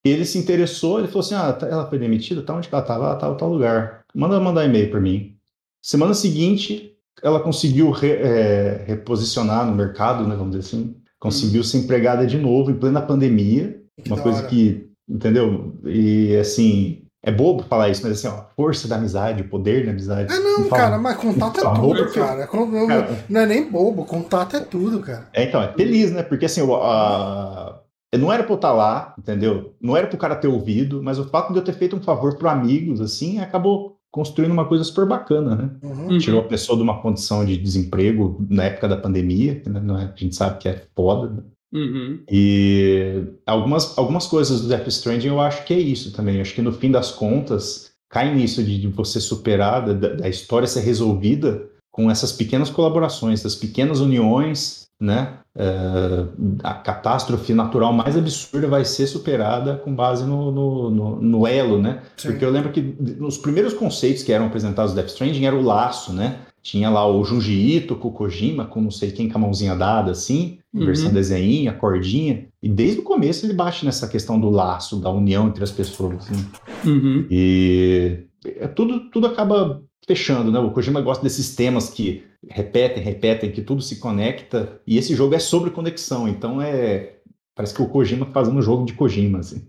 Ele 0.05 0.25
se 0.25 0.39
interessou, 0.39 0.99
ele 0.99 1.09
falou 1.09 1.21
assim: 1.21 1.35
ah, 1.35 1.53
tá, 1.53 1.67
ela 1.67 1.89
foi 1.89 1.99
demitida, 1.99 2.43
tá 2.43 2.55
onde 2.55 2.69
ela 2.71 2.83
estava? 2.83 3.05
Ela 3.05 3.15
estava 3.15 3.35
em 3.35 3.39
tal 3.39 3.53
lugar. 3.53 4.05
Manda 4.15 4.39
mandar 4.41 4.65
e-mail 4.65 4.91
para 4.91 5.01
mim. 5.01 5.37
Semana 5.83 6.15
seguinte, 6.15 6.97
ela 7.23 7.41
conseguiu 7.41 7.91
re, 7.91 8.11
é, 8.13 8.85
reposicionar 8.87 9.67
no 9.67 9.75
mercado, 9.75 10.27
né, 10.27 10.35
vamos 10.37 10.57
dizer 10.57 10.67
assim, 10.67 10.97
conseguiu 11.19 11.65
ser 11.65 11.79
empregada 11.79 12.27
de 12.27 12.39
novo 12.39 12.71
em 12.71 12.79
plena 12.79 13.01
pandemia, 13.01 13.81
que 14.03 14.09
uma 14.09 14.21
coisa 14.21 14.39
hora. 14.39 14.49
que, 14.49 14.91
entendeu? 15.09 15.79
E 15.85 16.37
assim, 16.37 17.06
é 17.22 17.32
bobo 17.32 17.64
falar 17.64 17.88
isso, 17.88 18.02
mas 18.02 18.12
assim, 18.12 18.28
ó, 18.28 18.44
força 18.55 18.86
da 18.86 18.97
amizade, 18.97 19.43
o 19.43 19.48
poder 19.48 19.84
da 19.84 19.90
amizade. 19.90 20.32
É 20.32 20.38
não, 20.38 20.68
cara, 20.68 20.98
mas 20.98 21.16
contato 21.16 21.60
é 21.60 21.74
tudo, 21.74 22.12
cara. 22.12 22.47
cara. 22.47 23.24
Não 23.28 23.40
é 23.40 23.47
nem 23.47 23.68
bobo, 23.68 24.05
contato 24.05 24.56
é 24.56 24.60
tudo, 24.60 25.01
cara. 25.01 25.28
É, 25.32 25.44
então, 25.44 25.62
é 25.62 25.72
feliz, 25.72 26.12
né? 26.12 26.22
Porque 26.22 26.44
assim, 26.44 26.60
a... 26.62 27.80
não 28.16 28.32
era 28.32 28.44
pra 28.44 28.52
eu 28.52 28.56
estar 28.56 28.72
lá, 28.72 29.14
entendeu? 29.18 29.74
Não 29.80 29.97
era 29.97 30.06
pro 30.06 30.18
cara 30.18 30.36
ter 30.36 30.48
ouvido, 30.48 31.02
mas 31.02 31.18
o 31.18 31.28
fato 31.28 31.52
de 31.52 31.59
eu 31.59 31.64
ter 31.64 31.72
feito 31.72 31.97
um 31.97 32.02
favor 32.02 32.36
pro 32.36 32.48
amigos, 32.48 33.01
assim, 33.01 33.40
acabou 33.40 33.97
construindo 34.12 34.52
uma 34.52 34.64
coisa 34.64 34.84
super 34.84 35.06
bacana, 35.06 35.56
né? 35.56 35.70
Uhum. 35.82 36.18
Tirou 36.18 36.40
a 36.40 36.44
pessoa 36.44 36.76
de 36.76 36.82
uma 36.82 37.02
condição 37.02 37.44
de 37.44 37.56
desemprego 37.56 38.47
na 38.48 38.64
época 38.64 38.88
da 38.88 38.97
pandemia, 38.97 39.62
né? 39.66 40.12
a 40.14 40.18
gente 40.18 40.34
sabe 40.34 40.59
que 40.59 40.68
é 40.68 40.82
foda, 40.94 41.28
né? 41.28 41.43
Uhum. 41.77 42.20
E 42.31 43.23
algumas, 43.44 43.98
algumas 43.98 44.27
coisas 44.27 44.62
do 44.62 44.69
Death 44.69 44.89
Stranding 44.89 45.28
eu 45.28 45.40
acho 45.40 45.65
que 45.65 45.74
é 45.74 45.78
isso 45.78 46.11
também. 46.12 46.36
Eu 46.36 46.40
acho 46.40 46.55
que 46.55 46.62
no 46.62 46.73
fim 46.73 46.90
das 46.90 47.12
contas 47.12 47.90
cai 48.09 48.35
nisso 48.35 48.65
de, 48.65 48.81
de 48.81 48.89
você 48.89 49.20
superar, 49.20 49.85
da, 49.85 50.15
da, 50.15 50.28
história 50.28 50.66
ser 50.66 50.81
resolvida 50.81 51.69
com 51.93 52.11
essas 52.11 52.32
pequenas 52.32 52.70
colaborações, 52.70 53.43
das 53.43 53.55
pequenas 53.55 54.01
uniões, 54.01 54.86
né? 54.98 55.39
Uh, 55.55 56.57
a 56.62 56.74
catástrofe 56.74 57.53
natural 57.55 57.93
mais 57.93 58.16
absurda 58.16 58.69
vai 58.69 58.85
ser 58.85 59.07
superada 59.07 59.77
com 59.77 59.94
base 59.94 60.24
no, 60.24 60.51
no, 60.51 60.90
no, 60.90 61.20
no 61.20 61.47
elo, 61.47 61.81
né? 61.81 62.03
Sim. 62.16 62.28
Porque 62.28 62.44
eu 62.44 62.51
lembro 62.51 62.73
que 62.73 62.97
os 63.20 63.39
primeiros 63.39 63.74
conceitos 63.74 64.23
que 64.23 64.32
eram 64.32 64.47
apresentados 64.47 64.93
no 64.93 64.97
Death 64.97 65.11
Stranding 65.11 65.44
era 65.44 65.57
o 65.57 65.62
laço, 65.62 66.12
né? 66.12 66.40
Tinha 66.66 66.90
lá 66.90 67.06
o 67.06 67.24
Junji 67.24 67.76
Ito 67.76 67.94
com 67.94 68.09
o 68.09 68.12
Kojima, 68.12 68.64
com 68.64 68.80
não 68.80 68.90
sei 68.90 69.12
quem 69.12 69.28
com 69.28 69.38
a 69.38 69.40
mãozinha 69.40 69.76
dada, 69.76 70.10
assim, 70.10 70.59
uhum. 70.74 70.84
versão 70.84 71.12
desenhinha, 71.12 71.72
cordinha. 71.72 72.48
E 72.60 72.68
desde 72.68 72.98
o 72.98 73.05
começo 73.05 73.47
ele 73.47 73.52
bate 73.52 73.84
nessa 73.84 74.09
questão 74.09 74.40
do 74.40 74.51
laço, 74.51 75.01
da 75.01 75.09
união 75.09 75.47
entre 75.47 75.62
as 75.62 75.70
pessoas. 75.70 76.28
Assim. 76.28 76.44
Uhum. 76.84 77.24
E 77.30 78.24
é, 78.44 78.66
tudo, 78.66 79.09
tudo 79.10 79.28
acaba 79.28 79.80
fechando, 80.09 80.51
né? 80.51 80.59
O 80.59 80.72
Kojima 80.72 81.01
gosta 81.01 81.22
desses 81.22 81.55
temas 81.55 81.88
que 81.88 82.24
repetem, 82.51 83.01
repetem, 83.01 83.52
que 83.52 83.62
tudo 83.62 83.80
se 83.80 84.01
conecta. 84.01 84.80
E 84.84 84.98
esse 84.98 85.14
jogo 85.14 85.36
é 85.36 85.38
sobre 85.38 85.70
conexão, 85.70 86.26
então 86.26 86.60
é. 86.60 87.12
Parece 87.55 87.74
que 87.74 87.80
o 87.80 87.88
Kojima 87.88 88.26
fazendo 88.26 88.59
um 88.59 88.62
jogo 88.62 88.84
de 88.84 88.93
Kojima, 88.93 89.38
assim. 89.38 89.64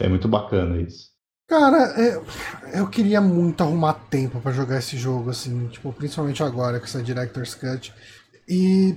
é 0.00 0.08
muito 0.08 0.26
bacana 0.26 0.80
isso. 0.80 1.09
Cara, 1.50 2.00
eu, 2.00 2.24
eu 2.74 2.86
queria 2.86 3.20
muito 3.20 3.60
arrumar 3.64 3.94
tempo 4.08 4.40
para 4.40 4.52
jogar 4.52 4.78
esse 4.78 4.96
jogo, 4.96 5.30
assim, 5.30 5.66
tipo, 5.66 5.92
principalmente 5.92 6.40
agora 6.44 6.78
com 6.78 6.84
essa 6.84 7.02
Director's 7.02 7.56
Cut. 7.56 7.92
E 8.48 8.94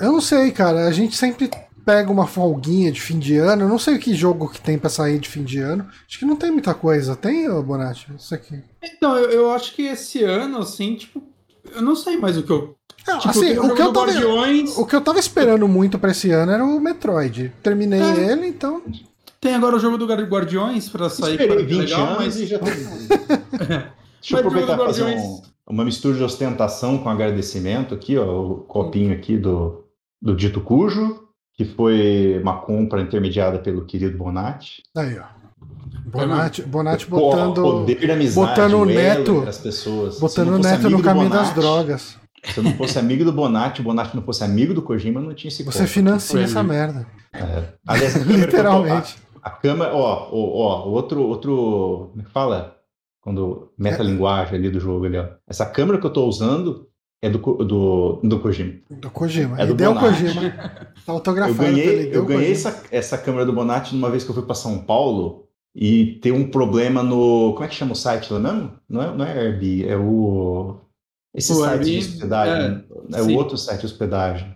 eu 0.00 0.10
não 0.10 0.20
sei, 0.20 0.50
cara, 0.50 0.88
a 0.88 0.90
gente 0.90 1.16
sempre 1.16 1.48
pega 1.86 2.10
uma 2.10 2.26
folguinha 2.26 2.90
de 2.90 3.00
fim 3.00 3.16
de 3.16 3.36
ano. 3.36 3.62
Eu 3.62 3.68
não 3.68 3.78
sei 3.78 3.96
que 3.98 4.12
jogo 4.12 4.48
que 4.48 4.60
tem 4.60 4.76
pra 4.76 4.90
sair 4.90 5.20
de 5.20 5.28
fim 5.28 5.44
de 5.44 5.60
ano. 5.60 5.86
Acho 6.08 6.18
que 6.18 6.24
não 6.24 6.34
tem 6.34 6.50
muita 6.50 6.74
coisa. 6.74 7.14
Tem, 7.14 7.48
Bonatti? 7.62 8.08
Isso 8.18 8.34
aqui. 8.34 8.60
Então, 8.82 9.16
eu, 9.16 9.30
eu 9.30 9.50
acho 9.52 9.72
que 9.76 9.82
esse 9.82 10.24
ano, 10.24 10.58
assim, 10.58 10.96
tipo, 10.96 11.22
eu 11.76 11.80
não 11.80 11.94
sei 11.94 12.16
mais 12.16 12.36
o 12.36 12.42
que 12.42 12.50
eu. 12.50 12.74
Não, 13.06 13.18
tipo, 13.20 13.30
assim, 13.30 13.56
o, 13.56 13.72
que 13.72 13.82
eu 13.82 13.92
tava, 13.92 14.06
Guardiões... 14.06 14.76
o 14.76 14.84
que 14.84 14.96
eu 14.96 15.00
tava 15.00 15.20
esperando 15.20 15.68
muito 15.68 15.96
pra 15.96 16.10
esse 16.10 16.32
ano 16.32 16.50
era 16.50 16.64
o 16.64 16.80
Metroid. 16.80 17.52
Terminei 17.62 18.00
é. 18.00 18.32
ele, 18.32 18.48
então. 18.48 18.82
Tem 19.44 19.54
agora 19.54 19.76
o 19.76 19.78
jogo 19.78 19.98
do 19.98 20.06
Guardiões 20.06 20.88
pra 20.88 21.10
sair. 21.10 21.32
Esperei 21.32 21.54
pra 21.54 21.66
20 21.66 21.78
legal, 21.78 22.06
anos 22.06 22.18
mas... 22.18 22.36
e 22.40 22.46
já 22.46 22.58
tem. 22.58 22.72
Deixa 22.80 23.92
eu 24.30 24.38
aproveitar 24.38 24.72
e 24.72 24.86
fazer 24.86 25.04
um, 25.04 25.42
uma 25.68 25.84
mistura 25.84 26.16
de 26.16 26.22
ostentação 26.22 26.96
com 26.96 27.10
agradecimento 27.10 27.92
aqui, 27.92 28.16
ó, 28.16 28.24
o 28.24 28.54
copinho 28.60 29.12
aqui 29.12 29.36
do, 29.36 29.84
do 30.20 30.34
Dito 30.34 30.62
Cujo, 30.62 31.28
que 31.52 31.66
foi 31.66 32.40
uma 32.40 32.62
compra 32.62 33.02
intermediada 33.02 33.58
pelo 33.58 33.84
querido 33.84 34.16
Bonatti. 34.16 34.82
Aí, 34.96 35.18
ó. 35.18 35.24
Bonatti, 36.06 36.62
Bonatti 36.62 37.06
botando, 37.06 37.60
poder 37.60 38.06
da 38.06 38.14
amizade, 38.14 38.48
botando 38.48 38.74
o 38.78 38.84
neto, 38.86 39.44
as 39.46 39.58
pessoas. 39.58 40.18
botando 40.18 40.54
o 40.54 40.58
neto 40.58 40.88
no 40.88 41.02
caminho 41.02 41.28
Bonatti, 41.28 41.48
das 41.48 41.54
drogas. 41.54 42.18
Se 42.44 42.58
eu 42.58 42.64
não 42.64 42.72
fosse 42.76 42.98
amigo 42.98 43.24
do 43.24 43.32
Bonatti, 43.32 43.82
o 43.82 43.84
Bonatti 43.84 44.16
não 44.16 44.22
fosse 44.22 44.42
amigo 44.42 44.72
do 44.72 44.80
Kojima, 44.80 45.20
não 45.20 45.34
tinha 45.34 45.50
esse 45.50 45.62
Você 45.62 45.86
financia 45.86 46.40
essa 46.40 46.62
merda. 46.62 47.06
É. 47.34 47.74
Aliás, 47.86 48.14
Literalmente. 48.24 49.23
A 49.44 49.50
câmera, 49.50 49.94
ó, 49.94 50.30
ó, 50.32 50.38
ó, 50.56 50.88
outro, 50.88 51.22
outro, 51.22 52.08
como 52.12 52.22
é 52.22 52.24
que 52.24 52.30
fala? 52.30 52.78
Quando 53.20 53.70
metalinguagem 53.76 54.54
ali 54.54 54.70
do 54.70 54.80
jogo 54.80 55.04
ali, 55.04 55.18
ó. 55.18 55.26
Essa 55.46 55.66
câmera 55.66 55.98
que 55.98 56.06
eu 56.06 56.12
tô 56.12 56.24
usando 56.24 56.88
é 57.20 57.28
do, 57.28 57.38
do, 57.38 58.20
do 58.22 58.40
Kojima. 58.40 58.80
Do 58.90 59.10
Kojima. 59.10 59.60
É 59.60 59.66
do 59.66 59.74
deu 59.74 59.94
Kojima. 59.94 60.50
Tá 61.04 61.12
autografado. 61.12 61.62
Eu 61.62 61.74
ganhei, 61.74 62.16
eu 62.16 62.24
ganhei 62.24 62.52
essa, 62.52 62.84
essa 62.90 63.18
câmera 63.18 63.44
do 63.44 63.52
Bonatti 63.52 63.94
numa 63.94 64.08
vez 64.08 64.24
que 64.24 64.30
eu 64.30 64.34
fui 64.34 64.44
para 64.44 64.54
São 64.54 64.78
Paulo 64.78 65.46
e 65.74 66.18
tem 66.22 66.32
um 66.32 66.50
problema 66.50 67.02
no. 67.02 67.52
Como 67.52 67.64
é 67.64 67.68
que 67.68 67.74
chama 67.74 67.92
o 67.92 67.96
site 67.96 68.32
lá 68.32 68.38
mesmo? 68.38 68.72
Não 68.88 69.02
é, 69.02 69.14
não 69.14 69.24
é 69.26 69.38
Airbnb, 69.38 69.88
é 69.88 69.96
o. 69.96 70.76
Esse 71.34 71.52
o 71.52 71.56
site 71.56 71.70
Airbnb, 71.70 72.00
de 72.00 72.08
hospedagem. 72.08 72.84
É, 73.12 73.18
é 73.18 73.22
o 73.22 73.34
outro 73.36 73.58
site 73.58 73.80
de 73.80 73.86
hospedagem. 73.86 74.54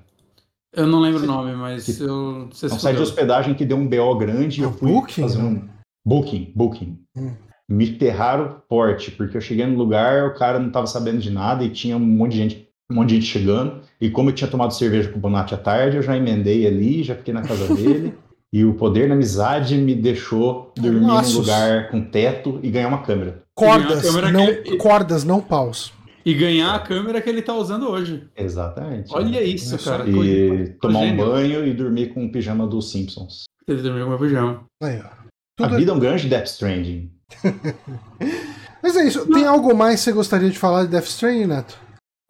Eu 0.74 0.86
não 0.86 1.00
lembro 1.00 1.22
o 1.22 1.26
nome, 1.26 1.54
mas 1.54 1.84
que, 1.84 2.02
eu. 2.02 2.48
é 2.62 2.66
um 2.66 2.78
site 2.78 2.96
de 2.96 3.02
hospedagem 3.02 3.54
que 3.54 3.64
deu 3.64 3.76
um 3.76 3.88
BO 3.88 4.16
grande 4.16 4.60
e 4.60 4.64
eu 4.64 4.72
fui 4.72 4.92
booking, 4.92 5.22
fazer 5.22 5.38
um. 5.38 5.66
Booking, 6.06 6.52
Booking. 6.54 6.98
Hum. 7.16 7.32
Me 7.68 7.86
ferraram 7.98 8.62
forte, 8.68 9.10
porque 9.10 9.36
eu 9.36 9.40
cheguei 9.40 9.66
no 9.66 9.76
lugar, 9.76 10.26
o 10.26 10.34
cara 10.34 10.58
não 10.58 10.68
estava 10.68 10.86
sabendo 10.86 11.18
de 11.18 11.30
nada 11.30 11.62
e 11.64 11.70
tinha 11.70 11.96
um 11.96 12.00
monte 12.00 12.32
de 12.32 12.38
gente, 12.38 12.68
um 12.90 12.94
monte 12.94 13.08
de 13.10 13.14
gente 13.16 13.26
chegando. 13.26 13.80
E 14.00 14.08
como 14.10 14.30
eu 14.30 14.34
tinha 14.34 14.50
tomado 14.50 14.72
cerveja 14.72 15.10
com 15.10 15.18
o 15.18 15.20
Bonatti 15.20 15.54
à 15.54 15.58
tarde, 15.58 15.96
eu 15.96 16.02
já 16.02 16.16
emendei 16.16 16.66
ali, 16.66 17.02
já 17.02 17.14
fiquei 17.14 17.34
na 17.34 17.42
casa 17.42 17.74
dele. 17.74 18.14
E 18.50 18.64
o 18.64 18.74
poder 18.74 19.08
da 19.08 19.14
amizade 19.14 19.76
me 19.76 19.94
deixou 19.94 20.72
dormir 20.74 21.00
Nossa. 21.00 21.32
num 21.32 21.40
lugar 21.40 21.90
com 21.90 22.00
teto 22.00 22.58
e 22.62 22.70
ganhar 22.70 22.88
uma 22.88 23.02
câmera. 23.02 23.42
Cordas, 23.54 24.00
câmera 24.00 24.32
não, 24.32 24.46
que... 24.46 24.76
cordas, 24.78 25.22
não 25.22 25.38
paus. 25.38 25.92
E 26.28 26.34
ganhar 26.34 26.74
a 26.74 26.78
câmera 26.78 27.22
que 27.22 27.30
ele 27.30 27.40
tá 27.40 27.54
usando 27.54 27.88
hoje. 27.88 28.28
Exatamente. 28.36 29.10
Olha 29.14 29.42
isso, 29.42 29.76
é 29.76 29.78
cara. 29.78 30.06
E 30.06 30.74
tomar 30.78 30.98
um 30.98 31.16
banho 31.16 31.66
e 31.66 31.72
dormir 31.72 32.12
com 32.12 32.26
o 32.26 32.30
pijama 32.30 32.66
dos 32.66 32.90
Simpsons. 32.90 33.44
Ele 33.66 33.80
dormiu 33.80 34.02
com 34.04 34.08
o 34.08 34.10
meu 34.10 34.18
pijama. 34.18 34.62
Aí, 34.82 35.00
ó. 35.00 35.64
A 35.64 35.68
vida 35.68 35.90
é 35.90 35.94
um 35.94 35.98
grande 35.98 36.28
Death 36.28 36.48
Stranding. 36.48 37.10
Mas 38.82 38.94
é 38.94 39.06
isso. 39.06 39.24
Tem 39.32 39.46
algo 39.46 39.74
mais 39.74 40.00
que 40.00 40.04
você 40.04 40.12
gostaria 40.12 40.50
de 40.50 40.58
falar 40.58 40.84
de 40.84 40.90
Death 40.90 41.06
Stranding, 41.06 41.46
Neto? 41.46 41.78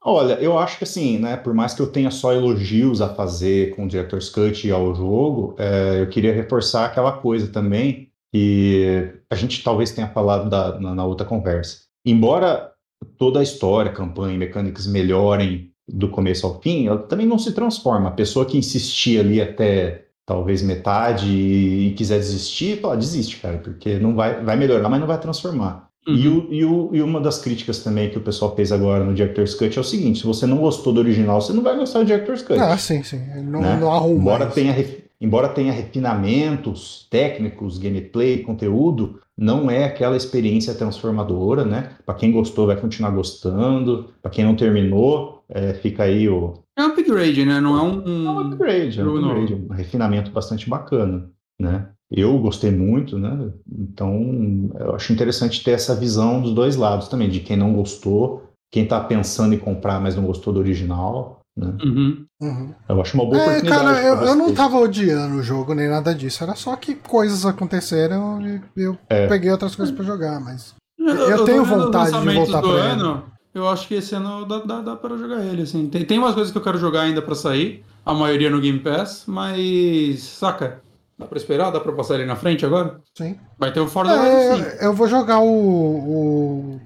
Olha, 0.05 0.35
eu 0.35 0.57
acho 0.57 0.79
que 0.79 0.85
assim, 0.85 1.19
né, 1.19 1.37
por 1.37 1.53
mais 1.53 1.75
que 1.75 1.83
eu 1.83 1.91
tenha 1.91 2.13
só 2.13 2.33
elogios 2.33 3.01
a 3.01 3.13
fazer 3.13 3.75
com 3.75 3.85
o 3.85 3.89
Director's 3.89 4.31
Cut 4.31 4.71
ao 4.71 4.95
jogo, 4.95 5.57
é, 5.59 6.03
eu 6.03 6.09
queria 6.09 6.33
reforçar 6.33 6.87
aquela 6.87 7.11
coisa 7.11 7.49
também 7.49 8.13
que 8.33 9.13
a 9.29 9.35
gente 9.35 9.61
talvez 9.65 9.91
tenha 9.91 10.07
falado 10.07 10.49
da, 10.49 10.79
na, 10.79 10.95
na 10.95 11.05
outra 11.05 11.27
conversa. 11.27 11.81
Embora 12.07 12.78
toda 13.17 13.41
a 13.41 13.43
história, 13.43 13.93
campanha 13.93 14.35
e 14.35 14.39
mecânicas 14.39 14.87
melhorem 14.87 15.71
do 15.89 16.09
começo 16.09 16.47
ao 16.47 16.61
fim, 16.61 16.87
ela 16.87 16.99
também 16.99 17.27
não 17.27 17.39
se 17.39 17.53
transforma. 17.53 18.09
A 18.09 18.13
pessoa 18.13 18.45
que 18.45 18.59
insistir 18.59 19.21
ali 19.21 19.41
até 19.41 20.05
talvez 20.27 20.61
metade 20.63 21.27
e, 21.27 21.95
quiser 21.97 22.19
desistir, 22.19 22.81
fala, 22.81 22.97
desiste, 22.97 23.39
cara, 23.39 23.57
porque 23.59 23.99
não 23.99 24.15
vai, 24.15 24.45
vai 24.45 24.57
melhorar, 24.57 24.89
mas 24.91 25.01
não 25.01 25.07
vai 25.07 25.19
transformar. 25.19 25.89
Uhum. 26.07 26.15
E, 26.15 26.29
o, 26.29 26.49
e, 26.51 26.65
o, 26.65 26.91
e, 26.93 27.03
uma 27.03 27.21
das 27.21 27.39
críticas 27.39 27.83
também 27.83 28.11
que 28.11 28.19
o 28.19 28.21
pessoal 28.21 28.55
fez 28.55 28.71
agora 28.71 29.05
no 29.05 29.15
Director's 29.15 29.55
Cut 29.55 29.77
é 29.77 29.81
o 29.81 29.85
seguinte: 29.85 30.21
se 30.21 30.27
você 30.27 30.47
não 30.47 30.59
gostou 30.59 30.93
do 30.93 31.01
original, 31.01 31.41
você 31.41 31.53
não 31.53 31.63
vai 31.63 31.77
gostar 31.77 32.01
do 32.01 32.05
Director's 32.05 32.43
Cut. 32.43 32.59
Ah, 32.61 32.77
sim, 32.77 33.03
sim. 33.03 33.21
Não, 33.43 33.61
né? 33.61 33.79
não 33.81 33.91
arruma. 33.91 34.21
Embora 34.21 34.47
tenha, 34.47 34.75
embora 35.21 35.49
tenha 35.49 35.73
refinamentos 35.73 37.07
técnicos, 37.11 37.79
gameplay, 37.79 38.43
conteúdo, 38.43 39.21
não 39.37 39.71
é 39.71 39.85
aquela 39.85 40.17
experiência 40.17 40.75
transformadora, 40.75 41.65
né? 41.65 41.97
Para 42.05 42.17
quem 42.17 42.33
gostou, 42.33 42.67
vai 42.67 42.77
continuar 42.77 43.11
gostando. 43.11 44.09
Para 44.21 44.31
quem 44.31 44.45
não 44.45 44.57
terminou, 44.57 45.45
é, 45.49 45.75
fica 45.75 46.03
aí 46.03 46.29
o. 46.29 46.55
É 46.77 46.83
um 46.83 46.87
upgrade, 46.87 47.45
né? 47.45 47.61
Não 47.61 47.77
é 47.77 47.83
um. 47.83 48.27
É 48.27 48.31
um 48.31 48.39
upgrade, 48.41 49.01
é 49.01 49.05
um, 49.05 49.17
upgrade, 49.17 49.55
um 49.55 49.73
refinamento 49.73 50.31
bastante 50.33 50.69
bacana, 50.69 51.31
né? 51.59 51.89
Eu 52.11 52.39
gostei 52.39 52.71
muito, 52.71 53.19
né? 53.19 53.53
Então, 53.71 54.71
eu 54.81 54.95
acho 54.95 55.13
interessante 55.13 55.63
ter 55.63 55.73
essa 55.73 55.95
visão 55.95 56.41
dos 56.41 56.53
dois 56.55 56.75
lados 56.75 57.07
também, 57.07 57.29
de 57.29 57.41
quem 57.41 57.57
não 57.57 57.75
gostou, 57.75 58.51
quem 58.73 58.85
está 58.85 58.99
pensando 58.99 59.55
em 59.55 59.59
comprar, 59.59 60.01
mas 60.01 60.17
não 60.17 60.25
gostou 60.25 60.53
do 60.53 60.59
original, 60.59 61.41
né? 61.57 61.77
Uhum. 61.85 62.25
Uhum. 62.41 62.73
Eu 62.89 63.01
acho 63.01 63.15
uma 63.15 63.25
boa 63.25 63.37
é, 63.37 63.47
oportunidade. 63.47 63.85
Cara, 63.85 64.03
eu, 64.03 64.17
eu 64.23 64.35
não 64.37 64.55
tava 64.55 64.79
odiando 64.79 65.37
o 65.37 65.43
jogo 65.43 65.75
nem 65.75 65.89
nada 65.89 66.15
disso. 66.15 66.43
Era 66.45 66.55
só 66.55 66.77
que 66.77 66.95
coisas 66.95 67.45
aconteceram 67.45 68.41
e 68.41 68.61
eu 68.77 68.97
é. 69.09 69.27
peguei 69.27 69.51
outras 69.51 69.75
coisas 69.75 69.95
para 69.95 70.05
jogar, 70.05 70.41
mas. 70.41 70.75
Eu, 70.99 71.15
eu, 71.15 71.45
tenho 71.45 71.65
vontade 71.65 72.13
de 72.13 72.35
voltar 72.35 72.61
pra 72.61 72.71
ano, 72.71 73.13
ele. 73.25 73.39
Eu 73.55 73.69
acho 73.69 73.89
que 73.89 73.95
esse 73.95 74.15
ano 74.15 74.45
dá, 74.45 74.59
dá, 74.59 74.81
dá 74.81 74.97
para 74.97 75.17
jogar 75.17 75.45
ele, 75.45 75.63
assim. 75.63 75.89
Tem, 75.89 76.05
tem 76.05 76.19
umas 76.19 76.35
coisas 76.35 76.53
que 76.53 76.59
eu 76.59 76.63
quero 76.63 76.79
jogar 76.79 77.03
ainda 77.03 77.21
para 77.21 77.35
sair, 77.35 77.85
a 78.05 78.15
maioria 78.15 78.51
no 78.51 78.61
Game 78.61 78.79
Pass, 78.79 79.25
mas. 79.27 80.23
Saca? 80.23 80.81
Dá 81.19 81.27
pra 81.27 81.37
esperar? 81.37 81.73
Dá 81.73 81.81
pra 81.81 81.93
passar 81.93 82.15
ele 82.15 82.27
na 82.27 82.37
frente 82.37 82.65
agora? 82.65 83.01
Sim. 83.17 83.37
Vai 83.59 83.73
ter 83.73 83.81
o 83.81 83.89
Forza 83.89 84.13
é, 84.13 84.53
Horizon 84.53 84.71
Eu 84.81 84.93
vou 84.95 85.09
jogar 85.09 85.41
o, 85.41 85.49
o 85.49 86.81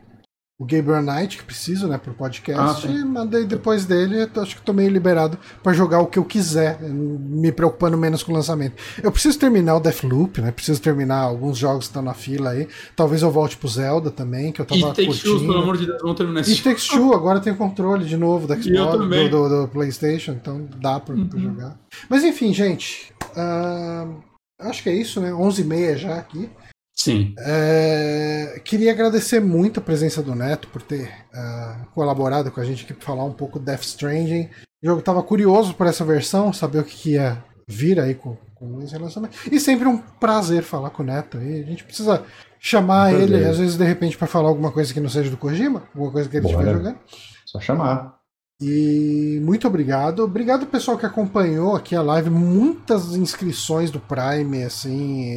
o 0.62 0.64
Gabriel 0.64 1.02
Knight, 1.02 1.39
que 1.39 1.43
preciso, 1.43 1.89
né, 1.89 1.98
pro 1.98 2.14
podcast. 2.14 2.86
Ah, 2.86 3.05
mandei 3.05 3.44
depois 3.44 3.84
dele, 3.84 4.28
acho 4.36 4.56
que 4.56 4.62
tô 4.62 4.72
meio 4.72 4.90
liberado 4.90 5.36
para 5.60 5.72
jogar 5.72 5.98
o 5.98 6.06
que 6.06 6.20
eu 6.20 6.24
quiser, 6.24 6.80
me 6.80 7.51
preocupando 7.51 7.98
menos 7.98 8.22
com 8.22 8.30
o 8.30 8.34
lançamento. 8.34 8.76
Eu 9.02 9.10
preciso 9.10 9.36
terminar 9.39 9.74
o 9.76 9.80
Deathloop, 9.80 10.40
né? 10.40 10.52
Preciso 10.52 10.80
terminar 10.80 11.18
alguns 11.18 11.59
jogos 11.59 11.86
que 11.86 11.90
estão 11.90 12.02
na 12.02 12.14
fila 12.14 12.51
aí. 12.51 12.68
Talvez 12.94 13.22
eu 13.22 13.30
volte 13.30 13.56
pro 13.56 13.68
Zelda 13.68 14.10
também, 14.10 14.52
que 14.52 14.60
eu 14.60 14.64
tava 14.64 14.80
e 14.80 15.06
curtindo. 15.06 15.39
Two, 15.39 15.40
pelo 15.40 15.62
amor 15.62 15.76
de 15.76 15.86
Deus, 15.86 16.01
vamos 16.01 16.16
terminar 16.16 16.40
esse 16.43 16.52
E 16.52 16.62
Takes 16.62 16.86
Two, 16.86 17.12
agora 17.12 17.40
tem 17.40 17.55
controle 17.55 18.05
de 18.05 18.16
novo 18.16 18.47
da 18.47 18.55
Xbox, 18.55 18.98
do, 18.98 19.28
do, 19.28 19.48
do, 19.62 19.68
PlayStation, 19.68 20.32
então 20.32 20.68
dá 20.80 21.01
pra, 21.01 21.14
uhum. 21.16 21.26
pra, 21.26 21.40
jogar. 21.40 21.76
Mas 22.09 22.22
enfim, 22.22 22.55
gente, 22.55 23.12
uh, 23.36 24.22
acho 24.60 24.80
que 24.80 24.89
é 24.89 24.94
isso, 24.94 25.20
né? 25.20 25.32
11h30 25.32 25.97
já 25.97 26.14
aqui. 26.16 26.48
Sim. 26.94 27.35
É, 27.39 28.60
queria 28.64 28.93
agradecer 28.93 29.40
muito 29.40 29.81
a 29.81 29.82
presença 29.82 30.23
do 30.23 30.35
Neto 30.35 30.69
por 30.69 30.82
ter 30.82 31.09
uh, 31.35 31.86
colaborado 31.94 32.51
com 32.51 32.60
a 32.60 32.64
gente 32.64 32.85
aqui 32.85 32.93
para 32.93 33.05
falar 33.05 33.24
um 33.24 33.32
pouco 33.32 33.59
Death 33.59 33.82
Stranding. 33.82 34.48
O 34.82 34.86
jogo 34.86 35.01
estava 35.01 35.23
curioso 35.23 35.74
por 35.74 35.86
essa 35.86 36.05
versão, 36.05 36.52
saber 36.52 36.81
o 36.81 36.85
que, 36.85 36.97
que 36.97 37.10
ia 37.12 37.43
vir 37.66 37.98
aí 37.98 38.14
com, 38.14 38.36
com 38.55 38.82
esse 38.82 38.93
relacionamento. 38.93 39.39
E 39.51 39.59
sempre 39.59 39.89
um 39.89 39.98
prazer 39.98 40.62
falar 40.62 40.90
com 40.90 41.02
o 41.02 41.06
Neto. 41.06 41.39
E 41.40 41.62
a 41.62 41.66
gente 41.66 41.85
precisa 41.85 42.24
chamar 42.60 43.12
um 43.12 43.20
ele, 43.20 43.44
às 43.44 43.59
vezes, 43.59 43.77
de 43.77 43.85
repente, 43.85 44.16
para 44.16 44.28
falar 44.28 44.48
alguma 44.48 44.70
coisa 44.70 44.93
que 44.93 45.01
não 45.01 45.09
seja 45.09 45.31
do 45.31 45.36
Kojima, 45.36 45.85
alguma 45.94 46.12
coisa 46.12 46.28
que 46.28 46.36
ele 46.36 46.47
estiver 46.47 46.73
jogando. 46.73 46.98
Só 47.47 47.59
chamar. 47.59 48.21
E 48.64 49.40
muito 49.43 49.66
obrigado. 49.66 50.22
Obrigado 50.22 50.66
pessoal 50.66 50.97
que 50.97 51.05
acompanhou 51.05 51.74
aqui 51.74 51.97
a 51.97 52.01
live. 52.01 52.30
Muitas 52.30 53.16
inscrições 53.16 53.90
do 53.90 53.98
Prime, 53.98 54.62
assim, 54.62 55.34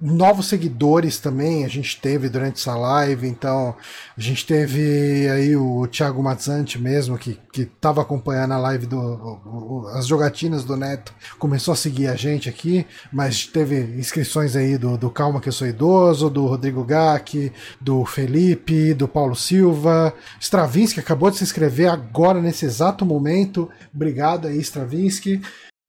novos 0.00 0.46
seguidores 0.46 1.18
também 1.18 1.64
a 1.64 1.68
gente 1.68 2.00
teve 2.00 2.28
durante 2.28 2.60
essa 2.60 2.76
live. 2.76 3.26
Então 3.26 3.74
a 4.16 4.20
gente 4.20 4.46
teve 4.46 5.28
aí 5.28 5.56
o 5.56 5.88
Thiago 5.88 6.22
Mazzanti 6.22 6.80
mesmo 6.80 7.18
que 7.18 7.36
que 7.52 7.62
estava 7.62 8.02
acompanhando 8.02 8.52
a 8.52 8.58
live 8.58 8.86
do 8.86 8.98
o, 8.98 9.86
as 9.94 10.08
jogatinas 10.08 10.64
do 10.64 10.76
Neto 10.76 11.14
começou 11.38 11.72
a 11.72 11.76
seguir 11.76 12.08
a 12.08 12.16
gente 12.16 12.48
aqui, 12.48 12.84
mas 13.12 13.46
teve 13.46 13.78
inscrições 13.96 14.56
aí 14.56 14.76
do, 14.76 14.98
do 14.98 15.08
Calma 15.08 15.40
que 15.40 15.48
eu 15.48 15.52
sou 15.52 15.66
idoso, 15.66 16.28
do 16.28 16.46
Rodrigo 16.46 16.82
Gack, 16.82 17.52
do 17.80 18.04
Felipe, 18.04 18.92
do 18.92 19.06
Paulo 19.06 19.36
Silva, 19.36 20.12
Stravinsky 20.40 20.98
acabou 20.98 21.30
de 21.30 21.36
se 21.36 21.44
inscrever 21.44 21.88
agora 21.88 22.03
nesse 22.42 22.64
exato 22.64 23.04
momento. 23.04 23.68
Obrigado 23.94 24.48
aí, 24.48 24.58
Stravinsky. 24.58 25.40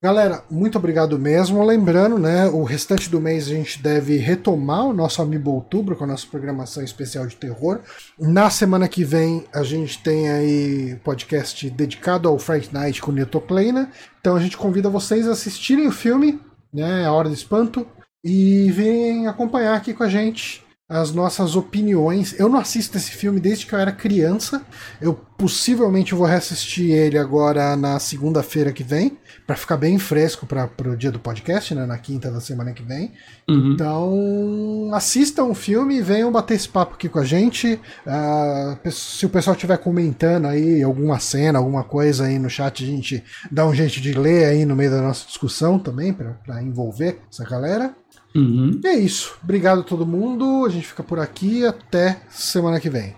Galera, 0.02 0.44
muito 0.50 0.76
obrigado 0.76 1.18
mesmo. 1.18 1.64
Lembrando, 1.64 2.18
né, 2.18 2.46
o 2.46 2.62
restante 2.64 3.08
do 3.08 3.20
mês 3.20 3.46
a 3.46 3.50
gente 3.50 3.82
deve 3.82 4.18
retomar 4.18 4.84
o 4.84 4.92
nosso 4.92 5.22
Amiibo 5.22 5.50
Outubro 5.50 5.96
com 5.96 6.04
a 6.04 6.06
nossa 6.06 6.26
programação 6.26 6.82
especial 6.82 7.26
de 7.26 7.34
terror. 7.34 7.80
Na 8.18 8.50
semana 8.50 8.88
que 8.88 9.02
vem 9.02 9.46
a 9.54 9.62
gente 9.62 9.98
tem 10.02 10.28
aí 10.28 10.96
podcast 11.02 11.68
dedicado 11.70 12.28
ao 12.28 12.38
Fright 12.38 12.72
Night 12.74 13.00
com 13.00 13.10
Newton 13.10 13.40
Kleina. 13.40 13.90
Então 14.20 14.36
a 14.36 14.40
gente 14.40 14.56
convida 14.56 14.90
vocês 14.90 15.26
a 15.26 15.32
assistirem 15.32 15.88
o 15.88 15.92
filme, 15.92 16.40
né, 16.72 17.06
A 17.06 17.12
Hora 17.12 17.28
do 17.28 17.34
Espanto, 17.34 17.86
e 18.22 18.70
virem 18.72 19.26
acompanhar 19.26 19.74
aqui 19.74 19.94
com 19.94 20.02
a 20.02 20.08
gente 20.08 20.65
as 20.88 21.12
nossas 21.12 21.56
opiniões. 21.56 22.38
Eu 22.38 22.48
não 22.48 22.60
assisto 22.60 22.96
esse 22.96 23.10
filme 23.10 23.40
desde 23.40 23.66
que 23.66 23.74
eu 23.74 23.78
era 23.78 23.90
criança. 23.90 24.64
Eu 25.00 25.14
possivelmente 25.36 26.14
vou 26.14 26.26
reassistir 26.26 26.92
ele 26.92 27.18
agora 27.18 27.76
na 27.76 27.98
segunda-feira 27.98 28.72
que 28.72 28.82
vem, 28.82 29.18
para 29.46 29.56
ficar 29.56 29.76
bem 29.76 29.98
fresco 29.98 30.46
para 30.46 30.70
o 30.88 30.96
dia 30.96 31.10
do 31.10 31.18
podcast, 31.18 31.74
né, 31.74 31.84
na 31.84 31.98
quinta 31.98 32.30
da 32.30 32.40
semana 32.40 32.72
que 32.72 32.82
vem. 32.82 33.12
Uhum. 33.48 33.72
Então, 33.72 34.90
assistam 34.94 35.44
o 35.44 35.54
filme 35.54 35.96
e 35.96 36.02
venham 36.02 36.32
bater 36.32 36.54
esse 36.54 36.68
papo 36.68 36.94
aqui 36.94 37.08
com 37.08 37.18
a 37.18 37.24
gente. 37.24 37.80
Uh, 38.06 38.90
se 38.90 39.26
o 39.26 39.28
pessoal 39.28 39.54
estiver 39.54 39.76
comentando 39.78 40.46
aí 40.46 40.82
alguma 40.82 41.18
cena, 41.18 41.58
alguma 41.58 41.84
coisa 41.84 42.26
aí 42.26 42.38
no 42.38 42.48
chat, 42.48 42.82
a 42.82 42.86
gente 42.86 43.22
dá 43.50 43.66
um 43.66 43.74
jeito 43.74 44.00
de 44.00 44.14
ler 44.14 44.46
aí 44.46 44.64
no 44.64 44.76
meio 44.76 44.90
da 44.90 45.02
nossa 45.02 45.26
discussão 45.26 45.78
também, 45.78 46.14
para 46.14 46.62
envolver 46.62 47.18
essa 47.30 47.44
galera. 47.44 47.94
Uhum. 48.36 48.80
E 48.84 48.86
é 48.86 48.94
isso. 48.94 49.36
Obrigado 49.42 49.80
a 49.80 49.84
todo 49.84 50.06
mundo. 50.06 50.66
A 50.66 50.68
gente 50.68 50.86
fica 50.86 51.02
por 51.02 51.18
aqui. 51.18 51.64
Até 51.64 52.20
semana 52.28 52.78
que 52.78 52.90
vem. 52.90 53.14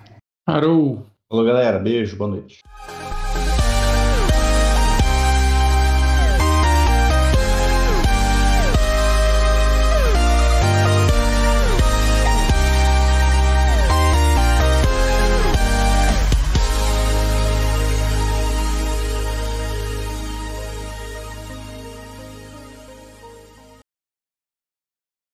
Parou. 0.46 1.04
Falou, 1.28 1.44
galera. 1.44 1.78
Beijo. 1.78 2.16
Boa 2.16 2.30
noite. 2.30 2.60